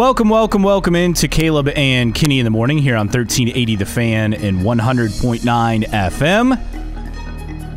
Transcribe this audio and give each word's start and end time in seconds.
Welcome, 0.00 0.30
welcome, 0.30 0.62
welcome 0.62 0.96
into 0.96 1.28
Caleb 1.28 1.68
and 1.76 2.14
Kenny 2.14 2.38
in 2.38 2.44
the 2.44 2.50
morning 2.50 2.78
here 2.78 2.96
on 2.96 3.08
1380 3.08 3.76
The 3.76 3.84
Fan 3.84 4.32
and 4.32 4.60
100.9 4.60 5.84
FM. 5.84 6.56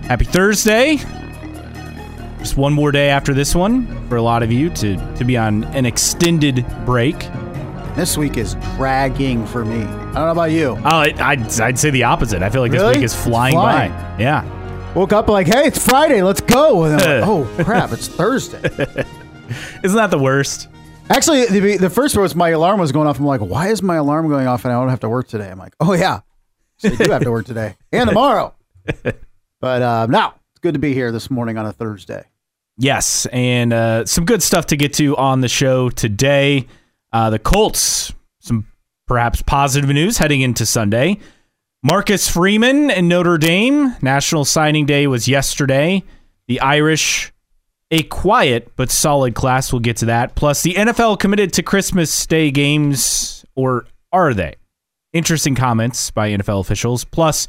Happy 0.06 0.24
Thursday. 0.24 0.96
Just 2.38 2.56
one 2.56 2.72
more 2.72 2.94
day 2.94 3.10
after 3.10 3.34
this 3.34 3.54
one 3.54 4.08
for 4.08 4.16
a 4.16 4.22
lot 4.22 4.42
of 4.42 4.54
you 4.54 4.70
to, 4.70 5.16
to 5.16 5.26
be 5.26 5.36
on 5.36 5.66
an 5.66 5.86
extended 5.86 6.66
break. 6.86 7.20
This 7.98 8.18
week 8.18 8.38
is 8.38 8.56
dragging 8.78 9.46
for 9.46 9.66
me. 9.66 9.82
I 9.82 9.84
don't 9.84 10.14
know 10.14 10.32
about 10.32 10.52
you. 10.52 10.78
Oh, 10.78 10.82
I, 10.82 11.14
I'd, 11.18 11.60
I'd 11.60 11.78
say 11.78 11.90
the 11.90 12.04
opposite. 12.04 12.42
I 12.42 12.50
feel 12.50 12.62
like 12.62 12.72
this 12.72 12.96
week 12.96 13.04
is 13.04 13.14
flying, 13.14 13.56
Flying. 13.56 13.92
by. 13.92 14.18
Yeah. 14.18 14.94
Woke 14.94 15.12
up 15.12 15.28
like, 15.28 15.48
hey, 15.48 15.66
it's 15.66 15.86
Friday, 15.86 16.24
let's 16.24 16.40
go. 16.40 16.86
And 16.86 17.02
I'm 17.02 17.20
like, 17.20 17.30
oh 17.60 17.64
crap, 17.66 17.92
it's 17.92 18.08
Thursday. 18.08 18.62
Isn't 19.84 19.98
that 19.98 20.10
the 20.10 20.18
worst? 20.18 20.70
Actually, 21.10 21.46
the, 21.46 21.78
the 21.78 21.90
first 21.90 22.18
was 22.18 22.34
my 22.36 22.50
alarm 22.50 22.80
was 22.80 22.92
going 22.92 23.08
off. 23.08 23.20
I'm 23.20 23.26
like, 23.26 23.42
why 23.42 23.70
is 23.70 23.82
my 23.82 23.96
alarm 23.96 24.30
going 24.30 24.48
off 24.48 24.66
and 24.66 24.74
I 24.74 24.80
don't 24.80 24.90
have 24.90 25.02
to 25.02 25.10
work 25.10 25.28
today? 25.28 25.50
I'm 25.50 25.60
like, 25.60 25.76
oh 25.80 25.94
yeah, 25.94 26.22
so 26.78 26.88
you 26.90 26.98
do 26.98 27.12
have 27.12 27.24
to 27.24 27.32
work 27.32 27.46
today 27.46 27.76
and 27.92 28.08
tomorrow. 28.08 28.54
But 29.60 29.82
uh, 29.82 30.06
now 30.08 30.36
it's 30.52 30.60
good 30.62 30.74
to 30.74 30.80
be 30.80 30.94
here 30.94 31.12
this 31.12 31.30
morning 31.30 31.58
on 31.58 31.66
a 31.66 31.74
Thursday. 31.74 32.26
Yes, 32.78 33.28
and 33.28 33.72
uh, 33.74 34.06
some 34.06 34.26
good 34.26 34.42
stuff 34.42 34.68
to 34.68 34.78
get 34.78 34.94
to 34.96 35.16
on 35.18 35.42
the 35.42 35.48
show 35.50 35.90
today. 35.90 36.68
Uh, 37.12 37.30
the 37.30 37.38
Colts, 37.38 38.12
some 38.40 38.66
perhaps 39.06 39.42
positive 39.42 39.90
news 39.90 40.18
heading 40.18 40.42
into 40.42 40.66
Sunday. 40.66 41.20
Marcus 41.84 42.30
Freeman 42.30 42.90
and 42.90 43.10
Notre 43.10 43.38
Dame. 43.38 43.96
National 44.02 44.46
Signing 44.46 44.86
Day 44.86 45.06
was 45.06 45.28
yesterday. 45.28 46.02
The 46.48 46.62
Irish, 46.62 47.33
a 47.94 48.02
quiet 48.02 48.76
but 48.76 48.90
solid 48.90 49.36
class. 49.36 49.72
We'll 49.72 49.80
get 49.80 49.98
to 49.98 50.06
that. 50.08 50.34
Plus, 50.34 50.64
the 50.64 50.74
NFL 50.74 51.20
committed 51.20 51.54
to 51.54 51.64
Christmas 51.64 52.26
Day 52.26 52.50
games, 52.50 53.46
or 53.56 53.86
are 54.12 54.34
they? 54.34 54.56
Interesting 55.14 55.54
comments 55.54 56.10
by 56.10 56.32
NFL 56.32 56.60
officials. 56.60 57.06
Plus, 57.06 57.48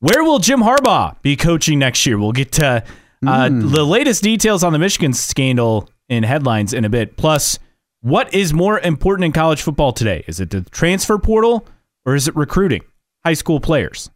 where 0.00 0.24
will 0.24 0.40
Jim 0.40 0.60
Harbaugh 0.60 1.22
be 1.22 1.36
coaching 1.36 1.78
next 1.78 2.04
year? 2.04 2.18
We'll 2.18 2.32
get 2.32 2.50
to 2.52 2.82
uh, 3.24 3.48
the 3.48 3.84
latest 3.84 4.24
details 4.24 4.64
on 4.64 4.72
the 4.72 4.78
Michigan 4.80 5.12
scandal 5.12 5.88
in 6.08 6.24
headlines 6.24 6.74
in 6.74 6.84
a 6.84 6.88
bit. 6.88 7.16
Plus, 7.16 7.60
what 8.00 8.34
is 8.34 8.52
more 8.52 8.80
important 8.80 9.24
in 9.26 9.32
college 9.32 9.62
football 9.62 9.92
today? 9.92 10.24
Is 10.26 10.40
it 10.40 10.50
the 10.50 10.62
transfer 10.62 11.16
portal 11.16 11.64
or 12.04 12.16
is 12.16 12.26
it 12.26 12.34
recruiting 12.34 12.82
high 13.24 13.34
school 13.34 13.60
players? 13.60 14.10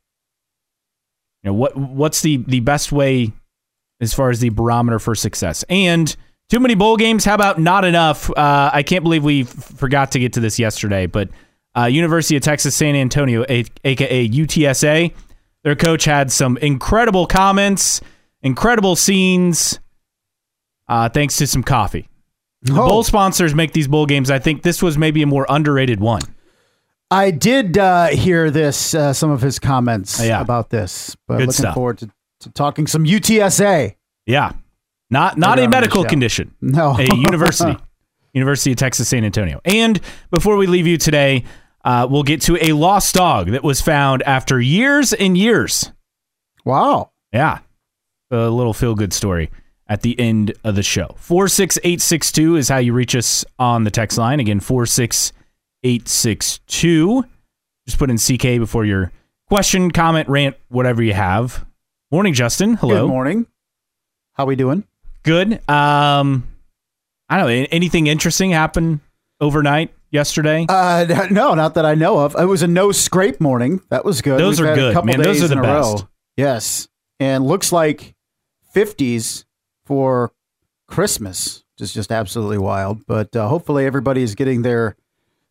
You 1.44 1.50
know 1.50 1.54
what? 1.54 1.76
What's 1.76 2.22
the 2.22 2.38
the 2.38 2.60
best 2.60 2.90
way 2.90 3.32
as 4.00 4.12
far 4.14 4.30
as 4.30 4.40
the 4.40 4.48
barometer 4.50 4.98
for 4.98 5.14
success? 5.14 5.64
And 5.68 6.14
too 6.48 6.60
many 6.60 6.74
bowl 6.74 6.96
games. 6.96 7.24
How 7.24 7.34
about 7.34 7.60
not 7.60 7.84
enough? 7.84 8.30
Uh, 8.30 8.70
I 8.72 8.82
can't 8.82 9.04
believe 9.04 9.22
we 9.24 9.42
f- 9.42 9.48
forgot 9.48 10.12
to 10.12 10.18
get 10.18 10.32
to 10.34 10.40
this 10.40 10.58
yesterday, 10.58 11.06
but 11.06 11.28
uh, 11.76 11.84
University 11.84 12.36
of 12.36 12.42
Texas 12.42 12.74
San 12.74 12.96
Antonio, 12.96 13.44
a- 13.48 13.64
aka 13.84 14.28
UTSA, 14.28 15.12
their 15.62 15.76
coach 15.76 16.04
had 16.04 16.32
some 16.32 16.56
incredible 16.56 17.26
comments, 17.26 18.00
incredible 18.42 18.96
scenes, 18.96 19.78
uh, 20.88 21.08
thanks 21.08 21.36
to 21.36 21.46
some 21.46 21.62
coffee. 21.62 22.08
The 22.62 22.72
Oh. 22.72 22.88
bowl 22.88 23.02
sponsors 23.04 23.54
make 23.54 23.72
these 23.72 23.86
bowl 23.88 24.06
games. 24.06 24.30
I 24.30 24.38
think 24.38 24.62
this 24.62 24.82
was 24.82 24.98
maybe 24.98 25.22
a 25.22 25.26
more 25.26 25.46
underrated 25.48 26.00
one. 26.00 26.22
I 27.12 27.30
did 27.30 27.78
uh, 27.78 28.08
hear 28.08 28.50
this, 28.50 28.94
uh, 28.94 29.12
some 29.12 29.30
of 29.30 29.40
his 29.40 29.58
comments 29.58 30.22
Yeah. 30.24 30.40
about 30.40 30.70
this, 30.70 31.16
but 31.26 31.34
Good 31.38 31.46
looking 31.48 31.52
stuff. 31.52 31.74
forward 31.74 31.98
to, 31.98 32.10
to 32.40 32.50
talking 32.50 32.86
some 32.86 33.04
UTSA. 33.04 33.96
Yeah, 34.26 34.52
not 35.10 35.38
not 35.38 35.58
a 35.58 35.62
on 35.62 35.64
in 35.64 35.70
the 35.70 35.76
medical 35.76 36.04
condition. 36.04 36.54
No. 36.60 36.94
a 36.98 37.14
university, 37.14 37.76
University 38.32 38.72
of 38.72 38.78
Texas 38.78 39.08
San 39.08 39.24
Antonio. 39.24 39.60
And 39.64 40.00
before 40.30 40.56
we 40.56 40.66
leave 40.66 40.86
you 40.86 40.98
today, 40.98 41.44
uh, 41.84 42.06
we'll 42.10 42.22
get 42.22 42.42
to 42.42 42.56
a 42.64 42.72
lost 42.72 43.14
dog 43.14 43.50
that 43.50 43.64
was 43.64 43.80
found 43.80 44.22
after 44.22 44.60
years 44.60 45.12
and 45.12 45.36
years. 45.36 45.90
Wow. 46.64 47.10
Yeah. 47.32 47.58
A 48.30 48.48
little 48.48 48.74
feel 48.74 48.94
good 48.94 49.12
story 49.12 49.50
at 49.88 50.02
the 50.02 50.18
end 50.20 50.52
of 50.62 50.76
the 50.76 50.82
show. 50.82 51.16
46862 51.18 52.56
is 52.56 52.68
how 52.68 52.76
you 52.78 52.92
reach 52.92 53.16
us 53.16 53.44
on 53.58 53.82
the 53.84 53.90
text 53.90 54.18
line. 54.18 54.38
Again, 54.38 54.60
46862. 54.60 57.24
Just 57.86 57.98
put 57.98 58.10
in 58.10 58.18
CK 58.18 58.60
before 58.60 58.84
your 58.84 59.10
question, 59.48 59.90
comment, 59.90 60.28
rant, 60.28 60.56
whatever 60.68 61.02
you 61.02 61.14
have. 61.14 61.64
Morning, 62.12 62.34
Justin. 62.34 62.74
Hello. 62.74 63.06
Good 63.06 63.08
morning. 63.12 63.46
How 64.32 64.44
we 64.44 64.56
doing? 64.56 64.82
Good. 65.22 65.52
Um, 65.70 66.48
I 67.28 67.36
don't 67.36 67.46
know. 67.46 67.66
Anything 67.70 68.08
interesting 68.08 68.50
happen 68.50 69.00
overnight 69.40 69.94
yesterday? 70.10 70.66
Uh, 70.68 71.26
no, 71.30 71.54
not 71.54 71.74
that 71.74 71.86
I 71.86 71.94
know 71.94 72.18
of. 72.18 72.34
It 72.36 72.46
was 72.46 72.62
a 72.62 72.66
no 72.66 72.90
scrape 72.90 73.40
morning. 73.40 73.80
That 73.90 74.04
was 74.04 74.22
good. 74.22 74.40
Those 74.40 74.60
We've 74.60 74.70
are 74.70 74.74
good, 74.74 74.92
couple 74.94 75.06
man. 75.06 75.22
Those 75.22 75.40
are 75.44 75.46
the 75.48 75.58
a 75.58 75.62
row. 75.62 75.92
best. 75.92 76.06
Yes, 76.36 76.88
and 77.20 77.46
looks 77.46 77.70
like 77.70 78.16
fifties 78.72 79.44
for 79.84 80.32
Christmas, 80.88 81.62
which 81.76 81.82
is 81.84 81.94
just 81.94 82.10
absolutely 82.10 82.58
wild. 82.58 83.06
But 83.06 83.36
uh, 83.36 83.46
hopefully, 83.46 83.86
everybody 83.86 84.22
is 84.22 84.34
getting 84.34 84.62
their 84.62 84.96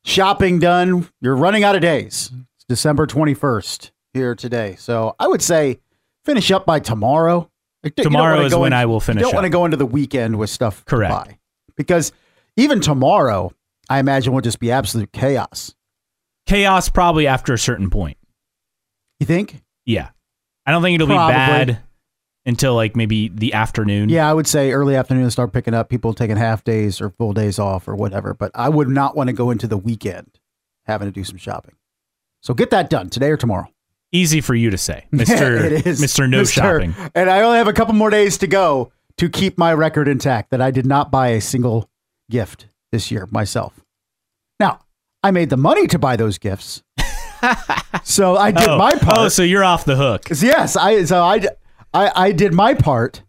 shopping 0.04 0.60
done. 0.60 1.08
You're 1.22 1.38
running 1.38 1.64
out 1.64 1.76
of 1.76 1.82
days. 1.82 2.32
It's 2.58 2.66
December 2.68 3.08
twenty 3.08 3.34
first 3.34 3.92
here 4.14 4.36
today, 4.36 4.76
so 4.78 5.16
I 5.20 5.28
would 5.28 5.42
say 5.42 5.80
finish 6.26 6.52
up 6.52 6.66
by 6.66 6.80
tomorrow. 6.80 7.50
Like, 7.84 7.96
Tomorrow 7.96 8.42
is 8.42 8.54
when 8.56 8.68
in- 8.68 8.74
I 8.74 8.86
will 8.86 9.00
finish 9.00 9.22
You 9.22 9.28
don't 9.28 9.36
want 9.36 9.46
to 9.46 9.50
go 9.50 9.64
into 9.66 9.78
the 9.78 9.86
weekend 9.86 10.38
with 10.38 10.50
stuff 10.50 10.84
Correct. 10.86 11.12
buy. 11.12 11.38
because 11.78 12.12
even 12.58 12.82
tomorrow, 12.82 13.52
I 13.90 14.00
imagine 14.00 14.34
will 14.34 14.42
just 14.42 14.60
be 14.60 14.70
absolute 14.72 15.14
chaos. 15.14 15.74
Chaos 16.46 16.90
probably 16.90 17.26
after 17.26 17.54
a 17.54 17.58
certain 17.58 17.90
point. 17.90 18.18
You 19.20 19.26
think? 19.26 19.62
Yeah. 19.86 20.10
I 20.66 20.72
don't 20.72 20.82
think 20.82 20.96
it'll 20.96 21.08
Probably. 21.08 21.34
be 21.34 21.38
bad 21.38 21.80
until 22.46 22.76
like 22.76 22.96
maybe 22.98 23.30
the 23.30 23.54
afternoon. 23.54 24.10
Yeah, 24.10 24.30
I 24.30 24.34
would 24.34 24.48
say 24.48 24.72
early 24.72 24.96
afternoon 24.96 25.30
start 25.32 25.54
picking 25.54 25.74
up 25.74 25.90
people 25.90 26.14
taking 26.14 26.36
half 26.38 26.64
days 26.66 27.00
or 27.00 27.12
full 27.12 27.32
days 27.34 27.60
off 27.60 27.88
or 27.88 27.96
whatever. 27.96 28.34
But 28.34 28.52
I 28.56 28.68
would 28.68 28.90
not 28.90 29.16
want 29.16 29.28
to 29.28 29.34
go 29.34 29.52
into 29.52 29.68
the 29.68 29.78
weekend 29.78 30.38
having 30.86 31.08
to 31.08 31.12
do 31.14 31.24
some 31.24 31.38
shopping. 31.38 31.76
So 32.42 32.54
get 32.54 32.72
that 32.72 32.90
done 32.90 33.10
today 33.10 33.30
or 33.32 33.38
tomorrow. 33.38 33.68
Easy 34.12 34.42
for 34.42 34.56
you 34.56 34.70
to 34.72 34.78
say, 34.78 35.06
Mr. 35.14 35.82
Mr. 35.84 36.30
No 36.30 36.42
Mr. 36.42 36.52
Shopping. 36.54 36.96
And 37.14 37.30
I 37.30 37.42
only 37.42 37.58
have 37.58 37.68
a 37.68 37.74
couple 37.74 37.94
more 37.94 38.10
days 38.10 38.38
to 38.40 38.48
go 38.48 38.92
to 39.18 39.30
keep 39.30 39.58
my 39.58 39.74
record 39.74 40.08
intact 40.08 40.50
that 40.52 40.62
I 40.62 40.72
did 40.72 40.86
not 40.86 41.12
buy 41.12 41.30
a 41.30 41.42
single 41.42 41.90
gift 42.30 42.68
this 42.92 43.12
year 43.12 43.28
myself. 43.32 43.80
Now, 44.60 44.80
I 45.24 45.32
made 45.32 45.50
the 45.50 45.58
money 45.58 45.88
to 45.88 46.00
buy 46.00 46.16
those 46.16 46.38
gifts. 46.38 46.82
so 48.04 48.36
I 48.36 48.52
did 48.52 48.68
oh, 48.68 48.78
my 48.78 48.94
part. 48.96 49.18
oh, 49.18 49.30
so 49.30 49.44
you're 49.44 49.64
off 49.64 49.86
the 49.86 49.96
hook. 49.96 50.30
Yes, 50.42 50.76
I 50.76 51.04
so 51.04 51.22
I, 51.22 51.42
I 51.94 52.12
I 52.16 52.32
did 52.32 52.54
my 52.54 52.74
part, 52.74 53.24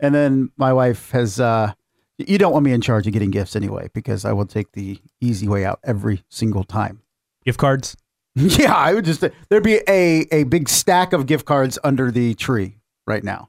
and 0.00 0.14
then 0.14 0.50
my 0.56 0.72
wife 0.72 1.10
has. 1.10 1.40
uh 1.40 1.72
You 2.18 2.38
don't 2.38 2.52
want 2.52 2.64
me 2.64 2.72
in 2.72 2.80
charge 2.80 3.06
of 3.06 3.12
getting 3.12 3.30
gifts 3.30 3.56
anyway, 3.56 3.90
because 3.92 4.24
I 4.24 4.32
will 4.32 4.46
take 4.46 4.72
the 4.72 4.98
easy 5.20 5.48
way 5.48 5.64
out 5.64 5.80
every 5.84 6.24
single 6.28 6.64
time. 6.64 7.02
Gift 7.44 7.58
cards? 7.58 7.96
Yeah, 8.58 8.74
I 8.74 8.94
would 8.94 9.04
just 9.04 9.22
there'd 9.48 9.62
be 9.62 9.80
a 9.88 10.26
a 10.32 10.44
big 10.44 10.68
stack 10.68 11.12
of 11.12 11.26
gift 11.26 11.46
cards 11.46 11.78
under 11.84 12.10
the 12.10 12.34
tree 12.34 12.78
right 13.06 13.22
now 13.22 13.48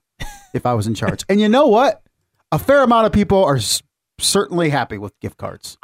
if 0.54 0.66
I 0.66 0.74
was 0.74 0.86
in 0.88 0.94
charge. 0.96 1.24
and 1.28 1.40
you 1.42 1.50
know 1.50 1.68
what? 1.68 2.02
A 2.52 2.60
fair 2.60 2.84
amount 2.84 3.08
of 3.08 3.12
people 3.12 3.44
are 3.44 3.56
s- 3.58 3.82
certainly 4.20 4.70
happy 4.70 4.98
with 4.98 5.20
gift 5.20 5.38
cards. 5.38 5.78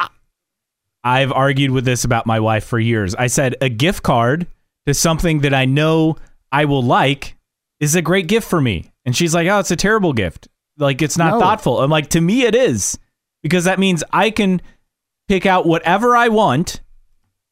I've 1.03 1.31
argued 1.31 1.71
with 1.71 1.83
this 1.85 2.03
about 2.03 2.25
my 2.27 2.39
wife 2.39 2.63
for 2.63 2.79
years. 2.79 3.15
I 3.15 3.27
said 3.27 3.55
a 3.59 3.69
gift 3.69 4.03
card 4.03 4.45
to 4.85 4.93
something 4.93 5.39
that 5.41 5.53
I 5.53 5.65
know 5.65 6.17
I 6.51 6.65
will 6.65 6.83
like 6.83 7.35
is 7.79 7.95
a 7.95 8.01
great 8.01 8.27
gift 8.27 8.47
for 8.47 8.61
me. 8.61 8.91
And 9.03 9.15
she's 9.15 9.33
like, 9.33 9.47
"Oh, 9.47 9.59
it's 9.59 9.71
a 9.71 9.75
terrible 9.75 10.13
gift. 10.13 10.47
Like 10.77 11.01
it's 11.01 11.17
not 11.17 11.33
No. 11.33 11.39
thoughtful." 11.39 11.81
I'm 11.81 11.89
like, 11.89 12.09
"To 12.11 12.21
me 12.21 12.43
it 12.43 12.53
is." 12.53 12.99
Because 13.41 13.63
that 13.63 13.79
means 13.79 14.03
I 14.13 14.29
can 14.29 14.61
pick 15.27 15.47
out 15.47 15.65
whatever 15.65 16.15
I 16.15 16.27
want 16.27 16.81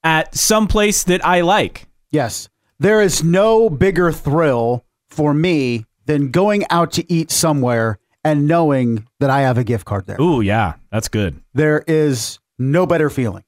at 0.03 0.35
some 0.35 0.67
place 0.67 1.03
that 1.05 1.25
I 1.25 1.41
like. 1.41 1.87
Yes, 2.11 2.49
there 2.79 3.01
is 3.01 3.23
no 3.23 3.69
bigger 3.69 4.11
thrill 4.11 4.85
for 5.09 5.33
me 5.33 5.85
than 6.05 6.31
going 6.31 6.65
out 6.69 6.91
to 6.93 7.11
eat 7.11 7.29
somewhere 7.31 7.99
and 8.23 8.47
knowing 8.47 9.07
that 9.19 9.29
I 9.29 9.41
have 9.41 9.57
a 9.57 9.63
gift 9.63 9.85
card 9.85 10.05
there. 10.07 10.19
Ooh, 10.21 10.41
yeah, 10.41 10.73
that's 10.91 11.07
good. 11.07 11.41
There 11.53 11.83
is 11.87 12.39
no 12.57 12.85
better 12.85 13.09
feeling. 13.09 13.43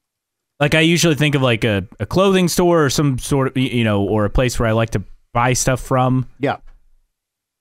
Like 0.59 0.75
I 0.75 0.81
usually 0.81 1.15
think 1.15 1.33
of 1.35 1.41
like 1.41 1.63
a, 1.63 1.87
a 1.99 2.05
clothing 2.05 2.47
store 2.47 2.85
or 2.85 2.89
some 2.89 3.17
sort 3.17 3.47
of 3.47 3.57
you 3.57 3.83
know, 3.83 4.03
or 4.03 4.25
a 4.25 4.29
place 4.29 4.59
where 4.59 4.69
I 4.69 4.73
like 4.73 4.91
to 4.91 5.03
buy 5.33 5.53
stuff 5.53 5.81
from. 5.81 6.27
Yeah, 6.39 6.57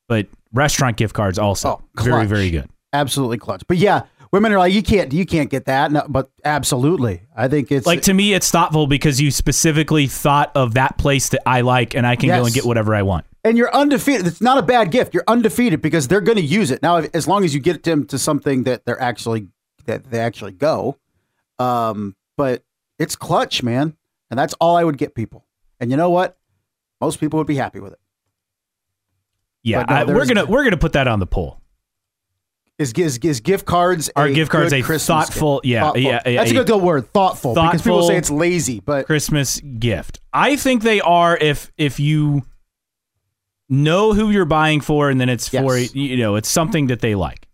But 0.09 0.27
restaurant 0.53 0.97
gift 0.97 1.15
cards 1.15 1.39
also 1.39 1.69
Oh, 1.69 1.83
very 2.05 2.27
very 2.27 2.51
good. 2.51 2.69
absolutely 2.93 3.39
clutch. 3.39 3.63
But 3.67 3.79
yeah, 3.79 4.03
women 4.33 4.53
are 4.53 4.59
like, 4.59 4.73
you 4.73 4.83
can't, 4.83 5.13
you 5.13 5.27
can't 5.27 5.51
get 5.51 5.65
that. 5.67 5.91
No, 5.93 6.05
but 6.09 6.31
absolutely, 6.45 7.23
I 7.37 7.49
think 7.49 7.71
it's 7.73 7.87
Like 7.87 8.03
to 8.03 8.15
me, 8.15 8.33
it's 8.35 8.51
thoughtful 8.51 8.87
because 8.87 9.21
you 9.21 9.31
specifically 9.31 10.07
thought 10.07 10.53
of 10.55 10.75
that 10.75 10.99
place 10.99 11.31
that 11.31 11.43
I 11.49 11.63
like, 11.63 11.95
and 11.95 12.07
I 12.07 12.17
can 12.17 12.29
go 12.29 12.45
and 12.45 12.55
get 12.55 12.65
whatever 12.65 12.95
I 12.95 13.03
want. 13.03 13.27
and 13.45 13.57
you're 13.59 13.75
undefeated. 13.75 14.27
It's 14.27 14.41
not 14.41 14.59
a 14.59 14.63
bad 14.63 14.91
gift. 14.91 15.15
You're 15.15 15.25
undefeated 15.27 15.81
because 15.83 16.09
they're 16.09 16.21
going 16.21 16.37
to 16.39 16.45
use 16.45 16.71
it 16.71 16.83
now. 16.83 16.99
As 17.15 17.27
long 17.27 17.45
as 17.45 17.55
you 17.55 17.61
get 17.61 17.83
them 17.85 18.07
to 18.09 18.19
something 18.19 18.65
that 18.65 18.85
they're 18.85 19.01
actually 19.01 19.49
that 19.87 20.11
they 20.11 20.19
actually 20.21 20.53
go. 20.53 20.99
Um, 21.59 22.15
but 22.37 22.63
it's 22.99 23.17
clutch, 23.17 23.63
man. 23.63 23.97
And 24.31 24.39
that's 24.39 24.55
all 24.61 24.77
I 24.77 24.85
would 24.85 24.97
get 24.99 25.15
people. 25.15 25.45
And 25.81 25.91
you 25.91 25.97
know 25.97 26.11
what? 26.11 26.37
Most 27.01 27.19
people 27.19 27.39
would 27.39 27.47
be 27.47 27.57
happy 27.57 27.81
with 27.81 27.95
it. 27.95 27.99
Yeah, 29.63 29.83
no, 29.89 29.95
I- 29.95 30.05
we're 30.05 30.27
gonna 30.27 30.47
we're 30.47 30.65
gonna 30.65 30.77
put 30.77 30.93
that 30.93 31.07
on 31.09 31.19
the 31.19 31.27
poll. 31.27 31.60
Is 32.81 32.93
is, 32.95 33.19
is 33.19 33.41
gift 33.41 33.67
cards 33.67 34.11
are 34.17 34.25
a 34.27 34.33
gift 34.33 34.51
cards 34.51 34.73
a 34.73 34.81
Christmas 34.81 35.07
thoughtful- 35.07 35.57
gift? 35.61 35.67
yeah, 35.67 35.81
Thoughtful. 35.83 36.01
yeah, 36.03 36.23
yeah, 36.27 36.37
That's 36.39 36.51
a 36.51 36.55
a 36.55 36.57
good, 36.59 36.67
good 36.67 36.83
word, 36.83 37.13
thoughtful, 37.13 37.55
because 37.55 37.83
people 37.83 38.03
say 38.05 38.17
it's 38.17 38.31
lazy, 38.31 38.81
but 38.81 39.05
Christmas 39.07 39.61
gift. 39.61 40.19
I 40.33 40.57
think 40.57 40.83
they 40.83 41.01
are 41.03 41.37
if 41.37 41.71
if 41.77 42.01
you 42.01 42.43
know 43.69 44.15
who 44.15 44.31
you're 44.31 44.45
buying 44.45 44.81
for, 44.81 45.11
and 45.11 45.21
then 45.21 45.29
it's 45.29 45.49
for 45.49 45.77
you 45.77 46.17
know 46.17 46.37
it's 46.37 46.49
something 46.49 46.87
that 46.89 47.01
they 47.01 47.15
like. 47.15 47.47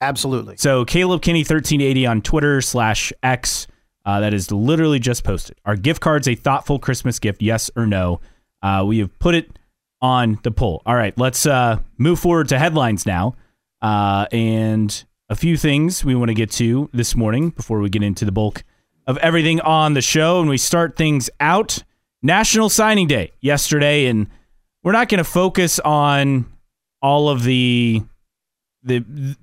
absolutely. 0.00 0.56
So 0.58 0.84
Caleb 0.84 1.22
Kinney 1.22 1.42
thirteen 1.44 1.80
eighty 1.80 2.06
on 2.06 2.22
Twitter 2.22 2.60
slash 2.60 3.12
X. 3.22 3.66
Uh, 4.04 4.20
that 4.20 4.32
is 4.32 4.50
literally 4.50 4.98
just 4.98 5.24
posted. 5.24 5.58
Are 5.66 5.76
gift 5.76 6.00
cards 6.00 6.26
a 6.26 6.34
thoughtful 6.34 6.78
Christmas 6.78 7.18
gift? 7.18 7.42
Yes 7.42 7.70
or 7.76 7.86
no? 7.86 8.20
Uh, 8.62 8.82
we 8.86 8.98
have 9.00 9.16
put 9.18 9.34
it 9.34 9.58
on 10.00 10.38
the 10.42 10.50
poll. 10.50 10.82
All 10.86 10.94
right, 10.96 11.16
let's 11.18 11.44
uh, 11.46 11.78
move 11.98 12.18
forward 12.18 12.48
to 12.48 12.58
headlines 12.58 13.04
now, 13.04 13.34
uh, 13.82 14.26
and 14.32 15.04
a 15.28 15.36
few 15.36 15.56
things 15.56 16.04
we 16.04 16.14
want 16.14 16.28
to 16.28 16.34
get 16.34 16.50
to 16.52 16.88
this 16.92 17.14
morning 17.14 17.50
before 17.50 17.80
we 17.80 17.88
get 17.88 18.02
into 18.02 18.24
the 18.24 18.32
bulk 18.32 18.64
of 19.06 19.16
everything 19.18 19.60
on 19.60 19.94
the 19.94 20.02
show. 20.02 20.40
And 20.40 20.48
we 20.48 20.58
start 20.58 20.96
things 20.96 21.30
out. 21.40 21.82
National 22.22 22.68
Signing 22.68 23.06
Day 23.06 23.32
yesterday, 23.40 24.06
and 24.06 24.26
we're 24.82 24.92
not 24.92 25.08
going 25.08 25.18
to 25.18 25.24
focus 25.24 25.78
on 25.78 26.46
all 27.00 27.28
of 27.30 27.44
the 27.44 28.02
the 28.82 29.36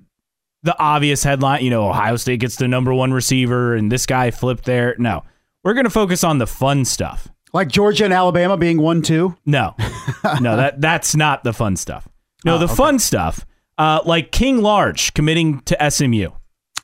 the 0.62 0.76
obvious 0.78 1.22
headline, 1.24 1.64
you 1.64 1.70
know, 1.70 1.88
Ohio 1.88 2.16
State 2.16 2.40
gets 2.40 2.56
the 2.56 2.68
number 2.68 2.92
one 2.92 3.12
receiver 3.12 3.74
and 3.74 3.90
this 3.90 4.06
guy 4.06 4.30
flipped 4.30 4.64
there. 4.64 4.94
No, 4.98 5.24
we're 5.64 5.74
going 5.74 5.84
to 5.84 5.90
focus 5.90 6.22
on 6.24 6.38
the 6.38 6.46
fun 6.46 6.84
stuff. 6.84 7.28
Like 7.52 7.68
Georgia 7.68 8.04
and 8.04 8.12
Alabama 8.12 8.56
being 8.56 8.78
one 8.80 9.02
two. 9.02 9.36
No, 9.46 9.74
no, 10.40 10.56
that 10.56 10.80
that's 10.80 11.16
not 11.16 11.42
the 11.44 11.52
fun 11.52 11.76
stuff. 11.76 12.06
No, 12.44 12.56
Oh, 12.56 12.58
the 12.58 12.66
okay. 12.66 12.74
fun 12.74 12.98
stuff, 13.00 13.44
uh, 13.78 14.00
like 14.04 14.32
King 14.32 14.58
Large 14.58 15.14
committing 15.14 15.60
to 15.60 15.90
SMU. 15.90 16.30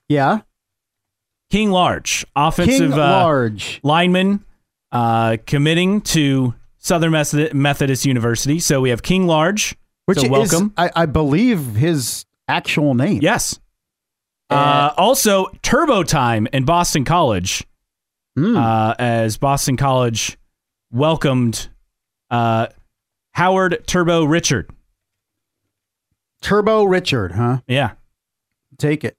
Yeah, 0.08 0.40
King 1.50 1.70
Large, 1.70 2.24
offensive 2.34 2.90
King 2.90 2.92
uh, 2.92 2.96
Large. 2.96 3.80
lineman, 3.82 4.44
uh, 4.92 5.36
committing 5.46 6.00
to 6.02 6.54
Southern 6.78 7.12
Methodist 7.12 8.06
University. 8.06 8.58
So 8.60 8.80
we 8.80 8.90
have 8.90 9.02
King 9.02 9.26
Large. 9.26 9.76
Which 10.06 10.18
so 10.18 10.24
is, 10.24 10.30
welcome. 10.30 10.72
I, 10.76 10.90
I 10.94 11.06
believe, 11.06 11.76
his 11.76 12.26
actual 12.46 12.94
name. 12.94 13.20
Yes. 13.22 13.58
Uh, 14.50 14.90
also, 14.98 15.46
Turbo 15.62 16.02
Time 16.02 16.46
in 16.52 16.64
Boston 16.64 17.04
College. 17.04 17.64
Uh, 18.36 18.94
as 18.98 19.36
Boston 19.36 19.76
College 19.76 20.36
welcomed 20.92 21.68
uh, 22.30 22.66
Howard 23.32 23.84
Turbo 23.86 24.24
Richard. 24.24 24.68
Turbo 26.44 26.84
Richard, 26.84 27.32
huh? 27.32 27.58
Yeah, 27.66 27.92
Take 28.78 29.02
it. 29.04 29.16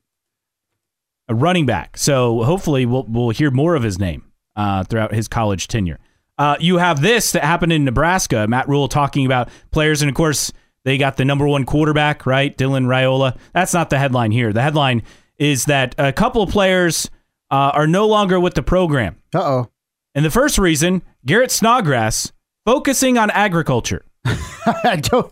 a 1.27 1.33
running 1.36 1.66
back. 1.66 1.98
So 1.98 2.44
hopefully 2.44 2.86
we'll 2.86 3.06
we'll 3.07 3.30
hear 3.31 3.51
more 3.51 3.75
of 3.75 3.83
his 3.83 3.98
name 4.00 4.24
uh, 4.56 4.83
throughout 4.83 5.13
his 5.13 5.27
college 5.27 5.68
tenure. 5.68 6.00
Uh, 6.38 6.57
you 6.60 6.77
have 6.77 7.01
this 7.01 7.31
that 7.31 7.44
happened 7.44 7.72
in 7.74 7.83
Nebraska. 7.86 8.48
Matt 8.48 8.68
Rhule 8.68 8.88
talking 8.88 9.25
about 9.25 9.50
players, 9.72 10.01
and 10.01 10.10
of 10.10 10.16
course 10.16 10.51
they 10.83 10.98
got 10.98 11.18
the 11.18 11.25
number 11.25 11.48
one 11.48 11.66
quarterback, 11.66 12.25
right? 12.25 12.56
Dylan 12.56 12.86
Raiola. 12.86 13.38
That's 13.54 13.74
not 13.74 13.89
the 13.89 13.98
headline 13.98 14.31
here. 14.31 14.54
The 14.54 14.62
headline 14.62 15.01
is 15.38 15.66
that 15.66 15.95
a 15.98 16.13
couple 16.13 16.44
of 16.44 16.50
players 16.50 17.10
uh, 17.50 17.72
are 17.74 17.88
no 17.88 18.07
longer 18.07 18.39
with 18.39 18.54
the 18.54 18.63
program. 18.63 19.16
Uh 19.33 19.39
oh. 19.44 19.72
And 20.13 20.24
the 20.24 20.31
first 20.31 20.57
reason, 20.57 21.01
Garrett 21.25 21.51
Snodgrass 21.51 22.31
focusing 22.66 23.18
on 23.18 23.30
agriculture. 23.31 24.06
I 24.25 25.00
don't. 25.01 25.31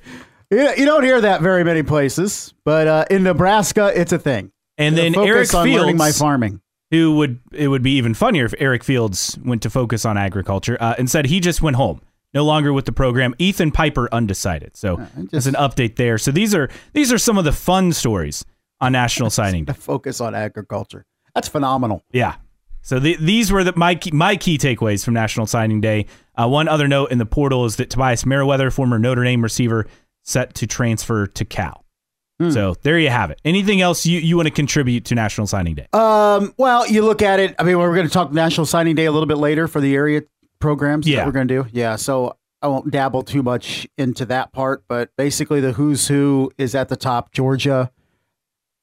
You 0.52 0.70
you 0.78 0.86
don't 0.86 1.04
hear 1.04 1.20
that 1.22 1.42
very 1.42 1.64
many 1.64 1.84
places, 1.84 2.54
but 2.66 2.88
uh, 2.88 3.06
in 3.10 3.24
Nebraska, 3.24 3.92
it's 3.94 4.12
a 4.12 4.20
thing. 4.20 4.52
And 4.78 4.98
then 4.98 5.16
Eric 5.18 5.50
Fields, 5.50 5.98
my 5.98 6.12
farming. 6.12 6.62
who 6.92 7.16
would 7.18 7.40
it 7.52 7.68
would 7.68 7.84
be 7.84 7.92
even 7.98 8.14
funnier 8.14 8.46
if 8.46 8.54
Eric 8.58 8.84
Fields 8.84 9.38
went 9.44 9.62
to 9.64 9.70
focus 9.70 10.06
on 10.06 10.18
agriculture. 10.18 10.78
Uh, 10.80 10.96
instead, 10.98 11.26
he 11.28 11.40
just 11.40 11.62
went 11.62 11.76
home, 11.76 12.02
no 12.34 12.44
longer 12.44 12.74
with 12.74 12.86
the 12.86 12.92
program. 12.92 13.36
Ethan 13.40 13.72
Piper 13.72 14.10
undecided. 14.12 14.76
So 14.76 15.06
just- 15.32 15.48
an 15.48 15.54
update 15.56 15.96
there. 15.96 16.18
So 16.18 16.32
these 16.32 16.54
are 16.56 16.70
these 16.94 17.12
are 17.12 17.18
some 17.18 17.38
of 17.38 17.46
the 17.46 17.52
fun 17.54 17.94
stories 17.94 18.44
on 18.82 18.92
National 18.92 19.30
Signing 19.40 19.66
Day. 19.66 19.74
Focus 19.74 20.20
on 20.22 20.34
agriculture. 20.36 21.06
That's 21.36 21.48
phenomenal. 21.48 22.04
Yeah. 22.12 22.36
So 22.86 23.00
the, 23.00 23.16
these 23.16 23.50
were 23.50 23.64
the, 23.64 23.74
my 23.78 23.96
key, 23.96 24.12
my 24.12 24.36
key 24.36 24.58
takeaways 24.58 25.06
from 25.06 25.14
National 25.14 25.46
Signing 25.48 25.80
Day. 25.80 26.06
Uh, 26.36 26.50
one 26.50 26.68
other 26.68 26.86
note 26.88 27.12
in 27.12 27.18
the 27.18 27.26
portal 27.26 27.64
is 27.64 27.78
that 27.78 27.90
Tobias 27.90 28.26
Merriweather, 28.26 28.70
former 28.72 29.00
Notre 29.00 29.24
Dame 29.24 29.42
receiver, 29.42 29.88
set 30.24 30.54
to 30.56 30.68
transfer 30.68 31.28
to 31.28 31.46
Cal. 31.46 31.86
Hmm. 32.40 32.50
So 32.50 32.76
there 32.82 32.98
you 32.98 33.10
have 33.10 33.30
it. 33.30 33.40
Anything 33.46 33.82
else 33.82 34.06
you, 34.06 34.20
you 34.20 34.36
want 34.36 34.48
to 34.48 34.54
contribute 34.54 35.06
to 35.06 35.16
National 35.16 35.46
Signing 35.48 35.76
Day? 35.76 35.88
Um, 35.94 36.54
well, 36.58 36.88
you 36.88 37.04
look 37.06 37.22
at 37.22 37.40
it. 37.40 37.56
I 37.60 37.64
mean, 37.64 37.78
we're 37.78 37.94
going 37.94 38.08
to 38.08 38.14
talk 38.14 38.32
National 38.34 38.66
Signing 38.66 38.96
Day 38.96 39.06
a 39.06 39.12
little 39.12 39.28
bit 39.28 39.38
later 39.38 39.68
for 39.68 39.80
the 39.82 39.94
area 39.96 40.24
programs 40.60 41.08
Yeah. 41.08 41.18
that 41.18 41.26
we're 41.28 41.32
going 41.34 41.48
to 41.48 41.64
do. 41.64 41.70
Yeah. 41.72 41.96
So 41.98 42.38
I 42.62 42.68
won't 42.68 42.90
dabble 42.90 43.24
too 43.24 43.44
much 43.44 43.86
into 43.98 44.26
that 44.26 44.52
part, 44.54 44.84
but 44.88 45.10
basically 45.18 45.60
the 45.62 45.74
who's 45.74 46.08
who 46.08 46.52
is 46.58 46.74
at 46.76 46.88
the 46.90 46.96
top: 46.96 47.32
Georgia, 47.34 47.92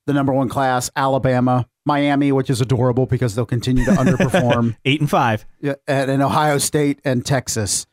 the 0.06 0.12
number 0.12 0.32
one 0.32 0.48
class, 0.50 0.90
Alabama, 0.94 1.66
Miami, 1.86 2.30
which 2.30 2.50
is 2.50 2.60
adorable 2.60 3.06
because 3.06 3.34
they'll 3.34 3.46
continue 3.46 3.84
to 3.86 3.92
underperform, 3.92 4.76
Eight 4.84 5.00
and 5.00 5.08
five. 5.08 5.46
yeah, 5.60 5.74
and, 5.88 6.10
and 6.10 6.22
Ohio 6.22 6.58
State 6.58 7.00
and 7.04 7.24
Texas. 7.24 7.86